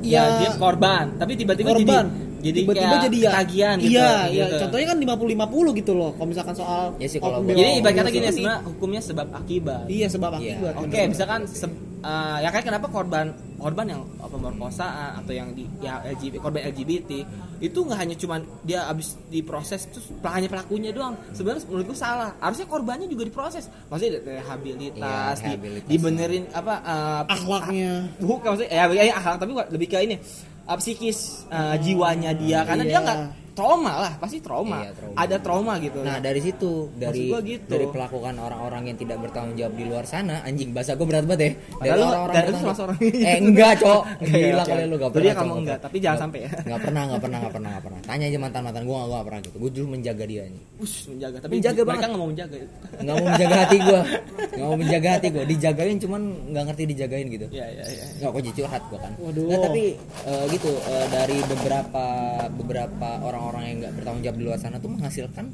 ya, 0.00 0.22
dia 0.38 0.50
korban. 0.54 1.16
Tapi 1.16 1.32
tiba-tiba 1.34 1.72
korban. 1.72 2.04
jadi 2.06 2.29
jadi 2.40 2.58
tiba-tiba 2.60 2.96
jadi 3.02 3.18
ya 3.18 3.30
ketagihan 3.30 3.76
gitu 3.76 3.90
iya 3.92 4.10
iya 4.26 4.44
gitu. 4.46 4.56
contohnya 4.62 4.86
kan 4.88 4.98
50 4.98 5.34
50 5.70 5.78
gitu 5.78 5.92
loh 5.92 6.10
kalau 6.12 6.28
misalkan 6.28 6.54
soal 6.54 6.84
Ya 6.96 7.06
sih, 7.06 7.18
kalau 7.18 7.38
jadi 7.42 7.70
ibarat 7.76 7.94
kata 7.96 8.08
gini 8.08 8.20
Ini. 8.22 8.34
sebenarnya 8.34 8.60
hukumnya 8.64 9.00
sebab 9.00 9.26
akibat 9.32 9.84
iya 9.86 10.06
sebab 10.06 10.30
Iya. 10.32 10.56
akibat 10.56 10.72
Oke, 10.80 11.00
misalkan 11.06 11.40
se- 11.44 11.68
eh, 12.00 12.36
ya 12.38 12.48
kayak 12.48 12.66
kenapa 12.66 12.86
korban 12.86 13.26
korban 13.56 13.86
yang 13.86 14.00
pemerkosaan 14.22 15.20
atau 15.20 15.32
yang 15.32 15.52
di 15.52 15.68
ya 15.78 16.00
LGBT, 16.02 16.40
korban 16.40 16.64
LGBT 16.64 17.10
itu 17.60 17.76
nggak 17.76 17.98
hanya 17.98 18.16
cuman 18.16 18.40
dia 18.62 18.88
abis 18.88 19.20
diproses 19.28 19.84
terus 19.86 20.08
hanya 20.24 20.48
pelakunya 20.48 20.90
doang. 20.90 21.12
Sebenarnya 21.30 21.68
menurut 21.68 21.86
gue 21.86 21.98
salah. 21.98 22.32
Harusnya 22.38 22.64
korbannya 22.64 23.04
juga 23.04 23.28
diproses. 23.28 23.68
Maksudnya 23.86 24.16
rehabilitas, 24.24 25.36
Iya, 25.38 25.56
di- 25.56 25.84
dibenerin 25.86 26.44
apa 26.50 26.74
eh, 26.80 27.22
akhlaknya 27.28 27.92
bukan 28.18 28.48
maksudnya 28.50 28.70
ya, 28.70 28.84
ya, 28.88 29.02
ya 29.04 29.14
akhlak 29.14 29.36
tapi 29.38 29.52
lebih 29.68 29.86
ke 29.86 29.96
ini 30.00 30.16
uh, 30.16 30.20
psikis 30.76 31.48
uh, 31.50 31.74
jiwanya 31.80 32.30
dia 32.36 32.62
karena 32.62 32.84
dia 32.84 32.98
Iya. 32.98 33.04
nggak 33.06 33.18
trauma 33.60 33.92
lah 34.00 34.12
pasti 34.16 34.38
trauma. 34.40 34.78
Iya, 34.80 34.90
trauma. 34.96 35.16
ada 35.20 35.36
trauma 35.36 35.72
gitu. 35.76 35.98
Nah 36.00 36.16
dari 36.16 36.40
situ 36.40 36.88
dari 36.96 37.28
gitu. 37.44 37.68
dari 37.68 37.84
pelakukan 37.86 38.34
orang-orang 38.34 38.82
yang 38.88 38.96
tidak 38.96 39.20
bertanggung 39.20 39.52
jawab 39.54 39.74
di 39.76 39.84
luar 39.84 40.04
sana 40.04 40.40
anjing 40.40 40.72
bahasa 40.72 40.96
gue 40.96 41.04
berat 41.04 41.28
banget 41.28 41.40
ya. 41.44 41.52
Dari 41.76 42.00
orang-orang 42.00 42.32
dan 42.32 42.40
lu 42.40 42.48
bertanggung- 42.48 42.60
termasuk 42.64 42.84
orang. 42.88 42.98
Eh 43.04 43.36
enggak 43.36 43.72
cok. 43.76 44.02
Gila 44.30 44.64
kali 44.64 44.82
lu 44.88 44.96
gak 44.96 45.12
pernah 45.12 45.34
kamu 45.36 45.52
enggak, 45.60 45.78
tapi 45.78 45.96
jangan 46.00 46.18
sampai 46.24 46.40
ya. 46.40 46.50
nggak 46.60 46.80
pernah 46.80 47.02
nggak 47.04 47.20
pernah 47.20 47.38
nggak 47.38 47.52
pernah 47.52 47.70
nggak 47.70 47.84
pernah. 47.84 48.00
Tanya 48.08 48.24
aja 48.26 48.38
mantan 48.40 48.62
mantan 48.64 48.82
gue 48.88 48.96
nggak 48.96 49.24
pernah 49.28 49.40
gitu. 49.44 49.56
Gue 49.60 49.70
dulu 49.70 49.86
menjaga 49.92 50.24
dia 50.24 50.42
nih 50.48 50.62
Ush, 50.80 50.96
menjaga. 51.12 51.36
Tapi 51.38 51.52
Menjaga 51.52 51.76
mereka 51.76 51.90
banget. 51.90 52.08
nggak 52.08 52.20
mau 52.20 52.28
menjaga. 52.32 52.56
Nggak 52.96 53.14
mau 53.14 53.26
menjaga 53.26 53.56
hati 53.60 53.76
gue 53.76 54.00
nggak 54.50 54.66
mau 54.66 54.76
menjaga 54.78 55.08
hati 55.12 55.26
gue 55.28 55.44
dijagain 55.44 55.96
cuman 56.00 56.22
nggak 56.48 56.64
ngerti 56.70 56.82
dijagain 56.88 57.26
gitu. 57.28 57.46
Ya 57.52 57.66
ya 57.68 57.84
ya 57.84 58.04
nggak 58.16 58.30
kok 58.30 58.40
jadi 58.40 58.54
curhat 58.56 58.82
gue 58.88 58.98
kan. 58.98 59.12
Waduh. 59.20 59.44
Nah, 59.44 59.58
tapi 59.60 59.84
eh, 60.24 60.44
gitu 60.48 60.70
eh, 60.80 61.06
dari 61.10 61.36
beberapa 61.44 62.04
beberapa 62.50 63.08
orang-orang 63.50 63.66
yang 63.66 63.78
nggak 63.82 63.94
bertanggung 63.98 64.22
jawab 64.22 64.38
di 64.38 64.44
luar 64.46 64.58
sana 64.62 64.78
tuh 64.78 64.90
menghasilkan 64.94 65.46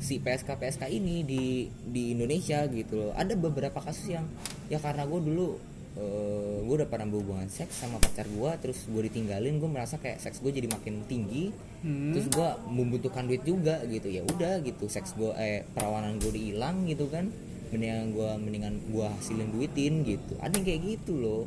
si 0.00 0.20
PSK 0.20 0.48
PSK 0.56 0.82
ini 0.90 1.24
di 1.24 1.68
di 1.68 2.16
Indonesia 2.16 2.64
gitu 2.68 2.92
loh. 2.96 3.12
Ada 3.12 3.36
beberapa 3.36 3.78
kasus 3.84 4.08
yang 4.10 4.24
ya 4.72 4.80
karena 4.80 5.04
gue 5.04 5.20
dulu 5.20 5.60
eh, 6.00 6.58
gue 6.64 6.74
udah 6.80 6.88
pernah 6.88 7.06
berhubungan 7.08 7.48
seks 7.48 7.84
sama 7.84 8.00
pacar 8.00 8.26
gue 8.26 8.50
terus 8.60 8.88
gue 8.88 9.02
ditinggalin 9.06 9.60
gue 9.60 9.70
merasa 9.70 10.00
kayak 10.00 10.20
seks 10.20 10.40
gue 10.40 10.50
jadi 10.50 10.68
makin 10.72 11.04
tinggi. 11.04 11.52
Terus 11.84 12.26
gue 12.32 12.48
membutuhkan 12.68 13.28
duit 13.28 13.44
juga 13.44 13.84
gitu. 13.84 14.08
Ya 14.08 14.24
udah 14.24 14.64
gitu 14.64 14.88
seks 14.88 15.12
gue 15.14 15.32
eh 15.36 15.68
perawanan 15.76 16.16
gue 16.16 16.32
dihilang 16.32 16.88
gitu 16.88 17.08
kan. 17.12 17.28
Mendingan 17.72 18.12
gue 18.12 18.30
mendingan 18.40 18.74
gue 18.88 19.06
hasilin 19.20 19.52
duitin 19.52 20.04
gitu. 20.04 20.36
Ada 20.40 20.52
yang 20.56 20.64
kayak 20.64 20.80
gitu 20.84 21.12
loh. 21.20 21.44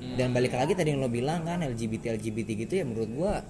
Dan 0.00 0.32
balik 0.32 0.56
lagi 0.56 0.72
tadi 0.72 0.96
yang 0.96 1.04
lo 1.04 1.12
bilang 1.12 1.44
kan 1.44 1.60
LGBT 1.60 2.16
LGBT 2.16 2.48
gitu 2.56 2.72
ya 2.72 2.88
menurut 2.88 3.10
gua 3.12 3.44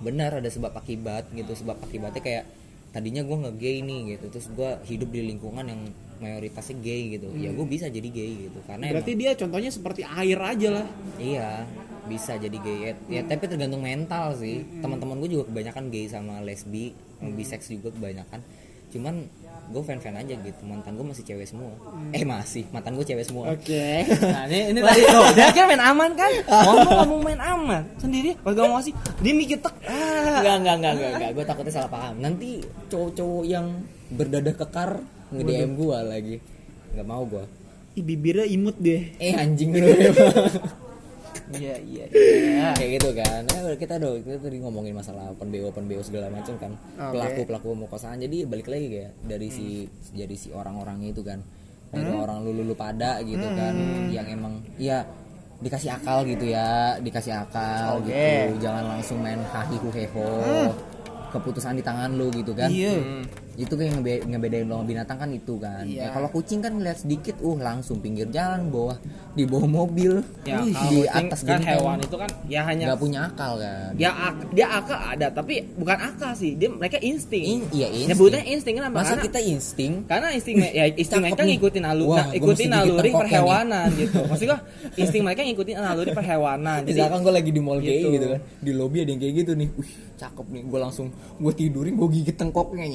benar 0.00 0.40
ada 0.40 0.48
sebab 0.48 0.72
akibat 0.76 1.28
gitu 1.36 1.52
sebab 1.52 1.76
akibatnya 1.80 2.22
kayak 2.24 2.44
tadinya 2.90 3.22
gua 3.22 3.46
nge 3.46 3.52
gay 3.60 3.76
nih 3.84 4.16
gitu 4.16 4.26
terus 4.32 4.46
gua 4.52 4.80
hidup 4.82 5.12
di 5.14 5.20
lingkungan 5.30 5.64
yang 5.68 5.82
mayoritasnya 6.20 6.76
gay 6.84 7.16
gitu. 7.16 7.32
Ya 7.34 7.50
gue 7.50 7.66
bisa 7.66 7.88
jadi 7.88 8.04
gay 8.12 8.46
gitu 8.46 8.60
karena 8.68 8.92
berarti 8.92 9.16
emang, 9.16 9.22
dia 9.24 9.30
contohnya 9.40 9.70
seperti 9.72 10.04
air 10.04 10.38
aja 10.38 10.68
lah. 10.68 10.86
Iya 11.16 11.64
bisa 12.06 12.36
jadi 12.36 12.56
gay. 12.60 12.78
Ya, 12.84 12.92
ya 13.08 13.20
tapi 13.24 13.48
tergantung 13.48 13.80
mental 13.80 14.36
sih. 14.36 14.62
Teman-teman 14.84 15.16
gue 15.24 15.40
juga 15.40 15.48
kebanyakan 15.48 15.88
gay 15.88 16.06
sama 16.12 16.44
lesbi 16.44 16.92
sama 17.16 17.30
bisex 17.32 17.72
juga 17.72 17.88
kebanyakan. 17.96 18.40
Cuman 18.92 19.14
gue 19.70 19.82
fan 19.82 20.02
fan 20.02 20.18
aja 20.18 20.34
gitu 20.34 20.62
mantan 20.66 20.98
gue 20.98 21.06
masih 21.06 21.22
cewek 21.22 21.46
semua 21.46 21.70
eh 22.10 22.26
masih 22.26 22.66
mantan 22.68 22.98
gue 22.98 23.06
cewek 23.06 23.22
semua 23.22 23.54
oke 23.54 23.86
Nah, 24.34 24.44
ini, 24.50 24.74
ini 24.74 24.80
tadi 24.82 25.02
loh, 25.06 25.30
dia 25.30 25.48
kan 25.54 25.64
main 25.70 25.82
aman 25.82 26.10
kan? 26.14 26.30
Ngomong 26.66 26.94
ngomong 27.02 27.20
main 27.22 27.40
aman 27.40 27.82
sendiri. 27.98 28.34
Gue 28.36 28.52
ngomong 28.52 28.82
sih, 28.82 28.94
dia 29.20 29.32
mikir 29.32 29.58
tek. 29.58 29.74
Ah. 29.86 30.40
Enggak, 30.40 30.54
enggak, 30.58 30.74
enggak, 30.76 30.92
enggak, 30.94 31.10
enggak. 31.14 31.30
Gue 31.34 31.44
takutnya 31.46 31.72
salah 31.72 31.90
paham. 31.90 32.14
Nanti 32.18 32.48
cowok-cowok 32.88 33.44
yang 33.46 33.66
berdadah 34.10 34.54
kekar 34.58 34.90
nge 35.30 35.42
DM 35.46 35.72
gua 35.78 36.02
lagi 36.02 36.42
nggak 36.90 37.06
mau 37.06 37.22
gua 37.22 37.46
Ih, 37.94 38.02
bibirnya 38.06 38.46
imut 38.46 38.74
deh. 38.78 39.14
eh 39.18 39.34
anjing 39.34 39.70
lu 39.74 39.86
iya 41.56 41.74
iya 41.80 42.04
iya. 42.12 42.66
Kayak 42.74 42.90
gitu 42.96 43.10
kan. 43.12 43.40
Nah, 43.42 43.74
kita 43.74 43.94
udah 43.96 44.12
kita 44.20 44.38
tadi 44.38 44.56
ngomongin 44.58 44.94
masalah 44.94 45.30
open 45.30 45.48
BO 45.48 45.68
open 45.68 45.86
BO 45.86 45.98
segala 46.00 46.28
macam 46.28 46.54
kan. 46.56 46.72
Oke. 46.94 47.12
pelaku 47.12 47.40
pelaku 47.44 47.66
pemerkosaan. 47.74 48.18
Jadi 48.18 48.44
balik 48.44 48.68
lagi 48.68 48.86
kayak 48.88 49.12
dari 49.24 49.48
si 49.48 49.66
jadi 50.12 50.34
si 50.34 50.50
orang-orangnya 50.50 51.10
itu 51.10 51.22
kan. 51.22 51.40
Dari 51.90 52.06
Hmm. 52.06 52.22
orang 52.22 52.46
lulu 52.46 52.62
lulu 52.62 52.74
pada 52.74 53.18
gitu 53.20 53.42
kan 53.50 53.74
yang 54.08 54.22
emang 54.24 54.62
ya 54.78 55.02
dikasih 55.58 55.90
akal 55.92 56.22
gitu 56.22 56.46
ya 56.46 56.94
dikasih 56.96 57.34
akal 57.36 57.98
Oke. 57.98 58.08
gitu. 58.08 58.62
Jangan 58.62 58.84
langsung 58.86 59.18
main 59.18 59.42
hahihu 59.42 59.90
heho 59.90 60.30
keputusan 61.30 61.74
di 61.74 61.82
tangan 61.82 62.14
lu 62.14 62.30
gitu 62.30 62.54
kan. 62.54 62.70
Iya. 62.70 62.94
Itu 63.60 63.72
kan 63.72 63.84
yang 63.84 63.96
ngebe- 63.98 64.24
ngebedain 64.26 64.64
lo 64.64 64.74
sama 64.74 64.84
binatang 64.86 65.18
kan 65.18 65.28
itu 65.30 65.54
kan. 65.56 65.84
Iya. 65.84 66.00
ya 66.00 66.08
kalau 66.10 66.28
kucing 66.28 66.58
kan 66.58 66.72
ngeliat 66.72 66.98
sedikit 66.98 67.36
uh 67.38 67.56
langsung 67.56 67.98
pinggir 67.98 68.26
jalan 68.26 68.68
bawah 68.68 68.96
di 69.30 69.44
bawah 69.44 69.68
mobil. 69.68 70.24
Ya 70.42 70.58
kalau 70.58 70.88
di 70.88 71.00
atas 71.06 71.40
kan 71.40 71.60
genteng. 71.60 71.76
hewan 71.76 71.98
itu 72.00 72.16
kan 72.16 72.30
ya 72.46 72.60
hanya 72.64 72.84
nggak 72.88 72.98
punya 72.98 73.20
akal 73.26 73.52
kan. 73.56 73.90
Ya 73.94 74.10
ak- 74.10 74.48
dia 74.50 74.66
akal 74.66 74.96
ada 74.98 75.26
tapi 75.28 75.54
bukan 75.70 75.98
akal 76.00 76.32
sih. 76.32 76.56
Dia 76.56 76.68
mereka 76.68 76.96
insting. 76.98 77.44
In- 77.44 77.68
iya, 77.70 77.86
insting. 77.86 78.08
nyebutnya 78.08 78.42
insting 78.42 78.74
kenapa? 78.74 78.96
Masa 78.96 79.12
karena, 79.12 79.22
kita 79.22 79.40
insting? 79.42 79.92
karena 80.04 80.26
insting 80.30 80.56
ya 80.58 80.84
insting 80.88 81.20
mereka 81.20 81.42
nih. 81.42 81.50
ngikutin 81.52 81.84
alur 81.84 82.06
Wah, 82.08 82.18
nah, 82.18 82.26
ikutin 82.32 82.68
naluri 82.68 83.10
perhewanan 83.12 83.88
gitu. 83.94 84.18
Maksud 84.30 84.46
gua 84.46 84.58
insting 84.94 85.22
mereka 85.22 85.40
ngikutin 85.42 85.74
naluri 85.76 86.10
perhewanan. 86.10 86.80
Jadi 86.82 86.96
misalkan 86.96 87.20
gue 87.20 87.32
lagi 87.34 87.50
di 87.50 87.60
mall 87.60 87.78
kayak 87.78 87.92
Gitu. 87.92 88.08
gitu 88.10 88.26
kan. 88.30 88.40
Di 88.58 88.72
lobby 88.72 88.98
ada 88.98 89.10
yang 89.10 89.20
kayak 89.20 89.34
gitu 89.36 89.52
nih. 89.52 89.68
Wih 89.74 89.90
cakep 90.16 90.46
nih. 90.48 90.62
Gue 90.64 90.78
langsung 90.78 91.06
gue 91.36 91.52
tidurin 91.52 91.94
gue 91.94 92.08
gigit 92.10 92.36
tengkoknya 92.36 92.86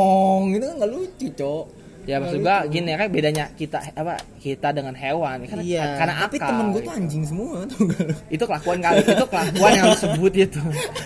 nyong 0.00 0.56
gitu 0.56 0.64
kan 0.64 0.74
nggak 0.80 0.92
lucu 0.92 1.26
cok. 1.36 1.64
Ya 2.08 2.16
maksud 2.16 2.40
gua 2.40 2.64
gini 2.66 2.96
kan 2.96 3.08
bedanya 3.12 3.44
kita 3.52 3.78
apa 3.92 4.16
kita 4.40 4.68
dengan 4.70 4.94
hewan 4.94 5.44
kan 5.44 5.60
Iya, 5.60 5.84
karena 5.94 6.14
tapi 6.18 6.36
akal, 6.36 6.48
temen 6.48 6.66
gue 6.66 6.80
tuh 6.80 6.84
gitu. 6.86 6.96
anjing 6.96 7.22
semua 7.22 7.56
tuh 7.66 7.80
itu 8.26 8.40
kelakuan 8.42 8.78
kali 8.78 8.98
itu 9.02 9.26
kelakuan 9.26 9.70
yang 9.70 9.84
harus 9.84 10.00
sebut 10.00 10.32
itu 10.34 10.60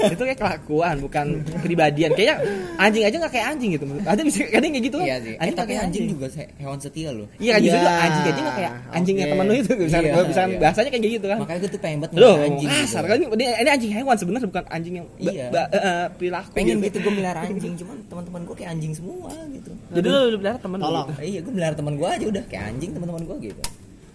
itu 0.06 0.22
kayak 0.24 0.38
kelakuan 0.38 0.94
bukan 1.00 1.26
kepribadian 1.52 2.10
kayaknya 2.12 2.36
anjing 2.76 3.02
aja 3.02 3.16
nggak 3.18 3.32
kayak 3.32 3.46
anjing 3.48 3.70
gitu 3.72 3.84
ada 4.00 4.20
bisa 4.20 4.38
kadang 4.46 4.70
kayak 4.70 4.84
gitu 4.84 4.96
kan 4.96 5.04
iya 5.04 5.16
sih 5.18 5.30
eh, 5.30 5.42
anjing 5.42 5.50
tapi 5.52 5.66
nggak 5.66 5.68
kayak 5.68 5.82
anjing 5.84 6.04
juga 6.08 6.26
se- 6.28 6.52
hewan 6.56 6.78
setia 6.78 7.10
loh 7.10 7.26
iya 7.36 7.52
kan 7.52 7.62
Iya, 7.64 7.74
anjing 8.00 8.22
aja 8.24 8.40
nggak 8.40 8.56
kayak 8.56 8.72
anjingnya 8.92 9.24
oke. 9.24 9.32
temen 9.32 9.44
lu 9.44 9.54
itu 9.56 9.72
bisa 9.76 9.96
Iya, 9.96 10.12
bisa 10.24 10.42
iya. 10.44 10.58
bahasanya 10.58 10.90
kayak 10.90 11.04
gitu 11.10 11.26
kan 11.26 11.38
makanya 11.40 11.58
gue 11.58 11.70
tuh 11.70 11.80
pengen 11.80 11.98
banget 11.98 12.12
ngeliat 12.14 12.38
anjing 12.40 12.68
gitu. 12.70 12.84
kasar 12.84 13.02
kan 13.04 13.16
ini, 13.18 13.44
ini 13.52 13.68
anjing 13.68 13.92
hewan 13.92 14.14
sebenarnya 14.14 14.46
bukan 14.46 14.64
anjing 14.68 14.94
yang 14.94 15.06
Iya. 15.16 15.46
ba- 15.50 15.70
eh, 15.70 16.06
perilaku 16.12 16.48
pengen 16.52 16.76
gitu 16.80 16.96
gue 16.98 17.12
melihara 17.12 17.40
anjing 17.42 17.74
cuman 17.74 17.96
teman-teman 18.06 18.40
gue 18.44 18.54
kayak 18.54 18.70
anjing 18.70 18.92
semua 18.92 19.30
gitu 19.48 19.70
jadi 19.90 20.06
lu 20.06 20.36
pelihara 20.36 20.58
temen 20.58 20.78
lu 20.78 20.84
Tolong. 20.84 21.06
gitu. 21.08 21.14
Eh, 21.16 21.26
iya 21.26 21.40
gue 21.40 21.52
melihara 21.52 21.74
teman 21.74 21.92
gue 21.94 22.08
aja 22.08 22.24
udah 22.26 22.44
kayak 22.46 22.64
anjing 22.68 22.90
teman-teman 22.92 23.22
gue 23.24 23.36
gitu 23.44 23.62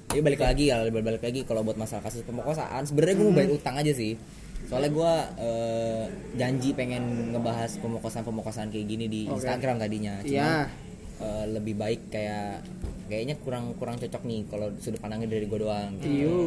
jadi 0.10 0.22
balik 0.22 0.42
lagi 0.42 0.64
ya 0.68 0.82
balik, 0.82 1.06
balik 1.06 1.24
lagi 1.24 1.42
kalau 1.44 1.62
buat 1.62 1.76
masalah 1.76 2.02
kasus 2.02 2.22
pemerkosaan 2.24 2.82
sebenarnya 2.84 3.16
gue 3.16 3.26
mau 3.26 3.36
bayar 3.36 3.52
utang 3.52 3.76
aja 3.76 3.92
sih 3.92 4.18
soalnya 4.62 4.90
gue 4.90 5.14
eh, 5.40 6.04
janji 6.36 6.70
pengen 6.72 7.04
ngebahas 7.32 7.78
pemerkosaan 7.78 8.24
pemerkosaan 8.24 8.68
kayak 8.68 8.86
gini 8.86 9.06
di 9.06 9.22
Oke. 9.26 9.40
Instagram 9.40 9.78
tadinya 9.78 10.20
Cuman, 10.20 10.30
Iya. 10.30 10.52
eh, 11.20 11.46
lebih 11.50 11.76
baik 11.76 12.02
kayak 12.08 12.66
kayaknya 13.06 13.36
kurang 13.38 13.74
kurang 13.76 13.98
cocok 13.98 14.22
nih 14.22 14.46
kalau 14.46 14.70
sudut 14.78 14.98
pandangnya 14.98 15.26
dari 15.28 15.46
gue 15.46 15.60
doang 15.60 15.98
gitu. 15.98 16.06
Iyo. 16.08 16.38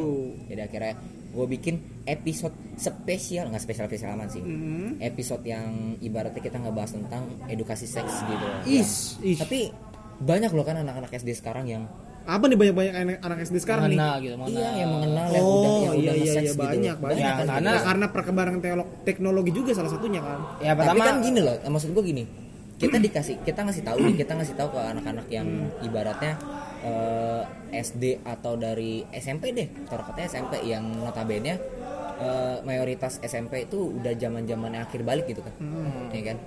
jadi 0.47 0.61
akhirnya 0.63 0.95
gue 1.33 1.47
bikin 1.49 1.75
episode 2.05 2.53
spesial 2.77 3.49
nggak 3.49 3.63
spesial 3.63 3.87
spesial 3.87 4.13
aman 4.13 4.29
sih 4.29 4.39
Hmm. 4.39 5.01
episode 5.01 5.43
yang 5.43 5.71
ibaratnya 5.99 6.39
kita 6.39 6.59
ngebahas 6.59 6.93
tentang 6.93 7.25
edukasi 7.47 7.87
seks 7.87 8.13
gitu 8.23 8.47
Is, 8.69 9.17
Ya. 9.19 9.33
is. 9.33 9.39
tapi 9.41 9.73
banyak 10.21 10.51
loh 10.51 10.63
kan 10.63 10.77
anak-anak 10.77 11.11
SD 11.11 11.33
sekarang 11.33 11.67
yang 11.67 11.89
Apa 12.25 12.45
nih 12.45 12.55
banyak-banyak 12.55 12.95
anak, 12.95 13.17
anak 13.21 13.39
SD 13.43 13.57
sekarang 13.59 13.85
nih? 13.87 13.99
Mengenal 13.99 14.17
gitu 14.19 14.35
mengenal. 14.37 14.55
iya 14.55 14.69
yang 14.77 14.91
mengenal 14.91 15.27
yang 15.27 15.45
udah 15.45 15.51
Oh, 15.67 15.81
yang 15.83 15.83
iya 15.83 15.91
udah 15.93 16.15
iya 16.15 16.33
iya 16.33 16.41
gitu 16.45 16.55
banyak 16.57 16.95
loh. 16.95 17.05
banyak. 17.05 17.19
Ya, 17.21 17.31
kan 17.33 17.47
karena- 17.49 17.73
gitu. 17.73 17.87
karena 17.87 18.07
perkembangan 18.09 18.55
teknologi 19.03 19.51
juga 19.51 19.71
salah 19.73 19.91
satunya 19.91 20.21
kan. 20.21 20.39
ya 20.59 20.73
tapi 20.73 20.79
pertama 20.79 21.03
kan 21.05 21.17
gini 21.21 21.41
loh 21.41 21.55
maksud 21.65 21.91
gue 21.91 22.05
gini 22.05 22.25
kita 22.75 22.97
dikasih 22.99 23.37
kita 23.41 23.61
ngasih 23.63 23.83
tahu 23.85 23.97
nih 24.01 24.15
kita 24.17 24.33
ngasih 24.35 24.55
tahu 24.55 24.69
ke 24.71 24.81
anak-anak 24.81 25.27
yang 25.29 25.47
ibaratnya 25.81 26.35
eh, 26.83 27.43
SD 27.73 28.23
atau 28.23 28.55
dari 28.57 29.07
SMP 29.13 29.51
deh 29.51 29.71
taruh 29.87 30.03
katanya 30.05 30.27
SMP 30.29 30.53
yang 30.63 30.83
notabene 30.97 31.63
eh, 32.19 32.57
mayoritas 32.61 33.19
SMP 33.21 33.67
itu 33.67 33.79
udah 33.93 34.15
zaman 34.15 34.43
zamannya 34.45 34.81
akhir 34.81 35.03
balik 35.03 35.27
gitu 35.27 35.43
kan 35.43 35.55
ya 36.11 36.23
kan 36.25 36.39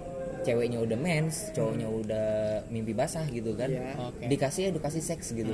ceweknya 0.45 0.77
udah 0.77 0.93
mens 0.95 1.49
cowoknya 1.51 1.87
udah 1.89 2.27
mimpi 2.69 2.93
basah 2.93 3.25
gitu 3.27 3.51
kan 3.53 3.67
Iya. 3.67 3.97
Oke. 3.99 4.29
dikasih 4.29 4.69
edukasi 4.69 5.01
seks 5.01 5.33
gitu. 5.33 5.51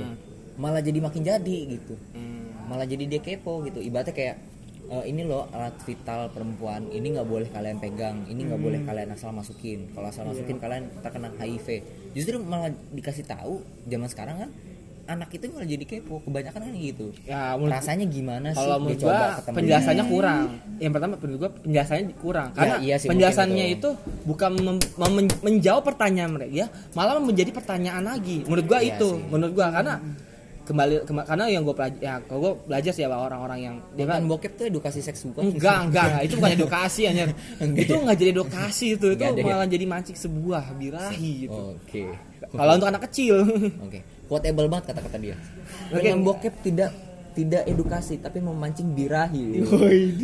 Malah 0.54 0.78
jadi 0.78 1.00
makin 1.00 1.24
jadi 1.24 1.58
gitu. 1.70 1.96
Hmm. 2.12 2.40
malah 2.62 2.84
jadi 2.84 3.04
dia 3.06 3.18
kepo 3.18 3.60
gitu. 3.62 3.80
Ibaratnya 3.80 4.12
kayak 4.12 4.36
"Eh, 4.84 5.04
ini 5.06 5.22
loh 5.22 5.48
alat 5.48 5.76
vital 5.82 6.28
perempuan 6.28 6.88
ini 6.88 7.10
nggak 7.10 7.24
boleh 7.24 7.48
kalian 7.48 7.76
pegang 7.76 8.24
ini 8.26 8.44
nggak 8.44 8.60
boleh 8.60 8.80
kalian 8.82 9.10
asal 9.10 9.32
masukin. 9.32 9.88
Kalau 9.90 10.06
asal 10.06 10.24
masukin 10.24 10.56
kalian 10.56 10.92
terkena 10.98 11.32
HIV 11.32 11.66
justru 12.12 12.36
malah 12.38 12.68
dikasih 12.90 13.24
tahu 13.24 13.60
zaman 13.84 14.06
sekarang 14.06 14.36
kan 14.38 14.50
anak 15.02 15.34
itu 15.34 15.50
malah 15.50 15.66
jadi 15.66 15.84
kepo 15.84 16.22
kebanyakan 16.22 16.60
kan 16.62 16.72
gitu. 16.78 17.06
Ya 17.26 17.58
menurut 17.58 17.74
rasanya 17.74 18.06
gimana 18.06 18.48
sih 18.54 18.58
kalau 18.58 18.76
menurut 18.78 19.00
gua 19.02 19.18
penjelasannya 19.44 20.04
kurang. 20.06 20.44
Yang 20.78 20.92
pertama 20.94 21.14
menurut 21.18 21.38
gua 21.38 21.50
penjelasannya 21.58 22.04
kurang. 22.22 22.48
Karena 22.54 22.76
iya 22.78 22.94
sih, 22.96 23.08
penjelasannya 23.10 23.64
mungkin 23.66 23.78
itu 23.78 23.90
bukan 24.24 24.50
mem- 24.56 24.90
mem- 24.94 25.38
menjawab 25.42 25.82
pertanyaan 25.84 26.30
mereka 26.30 26.52
ya. 26.54 26.66
Malah 26.94 27.18
menjadi 27.18 27.50
pertanyaan 27.50 28.04
lagi. 28.06 28.46
Menurut 28.46 28.64
gua 28.64 28.78
Iya 28.78 28.94
itu 28.94 29.08
sih. 29.10 29.26
menurut 29.26 29.52
gua. 29.52 29.68
Karena 29.74 29.94
kembali 30.62 30.94
kema- 31.02 31.26
karena 31.26 31.44
yang 31.50 31.62
gua 31.66 31.74
pelajari 31.74 31.98
ya 32.00 32.14
kalau 32.22 32.38
gua 32.38 32.52
belajar 32.62 32.92
sih 32.94 33.02
ya 33.02 33.10
orang-orang 33.10 33.58
yang 33.58 33.76
dia 33.98 34.06
kan 34.06 34.22
bokep 34.22 34.52
tuh 34.54 34.66
edukasi 34.70 35.02
seks 35.02 35.26
bukan 35.26 35.50
enggak 35.50 35.90
enggak 35.90 36.04
enggak. 36.06 36.22
itu 36.22 36.34
bukan 36.38 36.52
edukasi 36.62 37.00
anjir. 37.10 37.28
Itu 37.74 37.92
nggak 37.98 38.16
jadi 38.16 38.30
edukasi 38.30 38.86
itu. 38.94 39.06
Itu 39.10 39.22
ya? 39.26 39.42
malah 39.42 39.66
jadi 39.66 39.84
mancing 39.90 40.14
sebuah 40.14 40.70
birahi 40.78 41.50
gitu. 41.50 41.74
Oke. 41.74 42.06
Kalau 42.54 42.72
untuk 42.78 42.86
anak 42.86 43.02
kecil. 43.10 43.42
Oke 43.82 44.00
quotable 44.32 44.68
banget 44.72 44.84
kata-kata 44.96 45.18
dia 45.20 45.36
Oke. 45.92 46.00
dengan 46.00 46.24
bokep 46.24 46.54
tidak 46.64 46.90
tidak 47.32 47.62
edukasi 47.68 48.16
tapi 48.20 48.40
memancing 48.40 48.96
birahi 48.96 49.60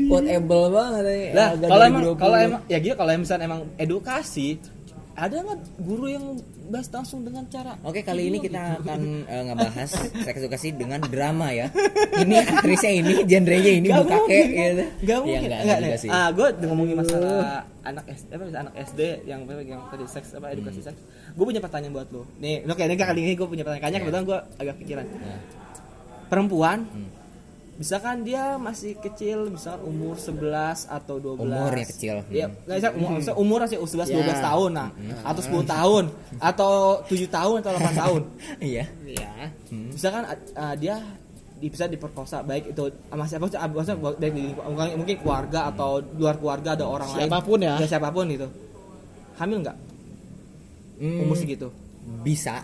quotable 0.09 0.69
banget 0.73 1.05
ya. 1.05 1.33
lah 1.37 1.49
kalau 1.61 1.85
emang 1.85 2.03
2020. 2.17 2.25
kalau 2.25 2.37
emang 2.41 2.61
ya 2.69 2.79
gitu 2.81 2.95
kalau 2.97 3.11
misalnya 3.21 3.45
emang 3.45 3.63
edukasi 3.77 4.49
ada 5.19 5.35
nggak 5.37 5.59
guru 5.79 6.07
yang 6.07 6.25
bahas 6.69 6.87
langsung 6.89 7.21
dengan 7.21 7.43
cara 7.45 7.75
Oke 7.83 8.01
kali 8.01 8.31
ini 8.31 8.39
kita 8.39 8.55
gitu? 8.77 8.87
akan 8.87 9.01
eh, 9.33 9.43
ngebahas 9.43 9.91
seks 10.23 10.39
edukasi 10.39 10.69
dengan 10.71 11.01
drama 11.03 11.51
ya. 11.51 11.67
Ini 12.15 12.35
aktrisnya 12.41 12.93
ini, 12.95 13.15
genrenya 13.25 13.73
ini 13.75 13.89
Gak 13.89 13.99
buka 14.01 14.15
mungkin, 14.17 14.31
kek 14.31 14.47
gitu. 14.47 14.85
Gak 14.85 14.87
Iya, 15.03 15.17
mungkin. 15.19 15.39
enggak, 15.43 15.59
Enggak, 15.59 15.79
juga 15.79 15.89
nih. 15.91 15.99
sih. 15.99 16.09
Ah, 16.09 16.29
gue 16.31 16.47
ngomongin 16.63 16.97
masalah 16.97 17.35
anak 17.83 18.05
SD, 18.07 18.29
apa 18.31 18.43
anak 18.55 18.75
SD 18.85 19.01
yang 19.25 19.41
yang 19.49 19.81
tadi 19.89 20.05
seks 20.07 20.29
apa 20.33 20.47
edukasi 20.49 20.81
seks. 20.81 21.01
Gue 21.33 21.45
punya 21.45 21.59
pertanyaan 21.59 21.93
buat 21.93 22.09
lo. 22.09 22.23
Nih, 22.39 22.63
oke, 22.63 22.79
ini 22.79 22.95
kali 22.95 23.21
ini 23.21 23.33
gue 23.35 23.45
punya 23.45 23.63
pertanyaan. 23.63 23.83
Kayaknya 23.83 23.99
Iya. 23.99 24.05
kebetulan 24.07 24.25
gue 24.25 24.39
agak 24.57 24.75
pikiran. 24.79 25.07
Nah, 25.11 25.41
Perempuan, 26.29 26.79
Hmm. 26.85 27.09
Misalkan 27.79 28.21
dia 28.21 28.59
masih 28.59 28.99
kecil, 28.99 29.49
misalkan 29.49 29.87
umur 29.87 30.19
11 30.19 30.85
atau 30.85 31.17
12. 31.17 31.39
Umurnya 31.41 31.87
kecil. 31.87 32.17
Iya, 32.27 32.47
Hmm. 32.47 32.59
nggak 32.67 32.77
bisa 32.77 32.91
umur, 32.93 33.09
maksudnya 33.15 33.37
umur 33.39 33.59
masih 33.63 33.79
11 33.79 34.09
12 34.11 34.35
Ya. 34.35 34.45
tahun 34.45 34.71
nah, 34.75 34.89
atau 35.23 35.41
10 35.41 35.63
tahun, 35.65 36.05
atau 36.39 36.73
7 37.07 37.29
tahun 37.29 37.57
atau 37.63 37.71
8 37.73 37.95
tahun. 37.97 38.23
iya. 38.75 38.85
Iya. 39.01 39.31
Hmm. 39.71 39.89
Misalkan 39.91 40.23
uh, 40.29 40.75
dia 40.75 40.99
di- 41.55 41.67
bisa 41.69 41.87
diperkosa 41.87 42.43
baik 42.43 42.71
itu 42.71 42.83
sama 43.09 43.25
siapa 43.27 43.47
maksudnya 43.69 43.99
baik 44.15 44.31
di 44.33 44.45
mungkin, 44.55 44.95
mungkin 44.97 45.17
keluarga 45.19 45.61
atau 45.67 45.99
luar 46.15 46.35
keluarga 46.35 46.75
ada 46.75 46.87
orang 46.87 47.09
Siapa 47.11 47.39
pun 47.41 47.59
lain. 47.59 47.79
ya. 47.79 47.87
siapa 47.87 48.09
pun 48.11 48.27
gitu. 48.27 48.47
Hamil 49.37 49.59
nggak? 49.63 49.79
Hmm, 50.99 51.23
Umur 51.23 51.35
segitu. 51.35 51.71
bisa 52.23 52.63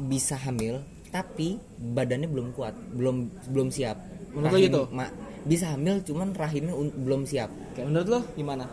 bisa 0.00 0.32
hamil 0.38 0.80
tapi 1.08 1.56
badannya 1.76 2.24
belum 2.24 2.52
kuat, 2.52 2.72
belum 2.94 3.16
belum 3.50 3.68
siap. 3.68 3.98
Menurut 4.30 4.52
lo 4.52 4.58
gitu? 4.58 4.82
ma- 4.90 5.12
bisa 5.40 5.72
hamil 5.72 6.00
cuman 6.00 6.28
rahimnya 6.32 6.72
un- 6.72 6.94
belum 6.94 7.24
siap. 7.24 7.48
Oke, 7.72 7.82
menurut 7.82 8.08
lo 8.08 8.20
gimana? 8.32 8.68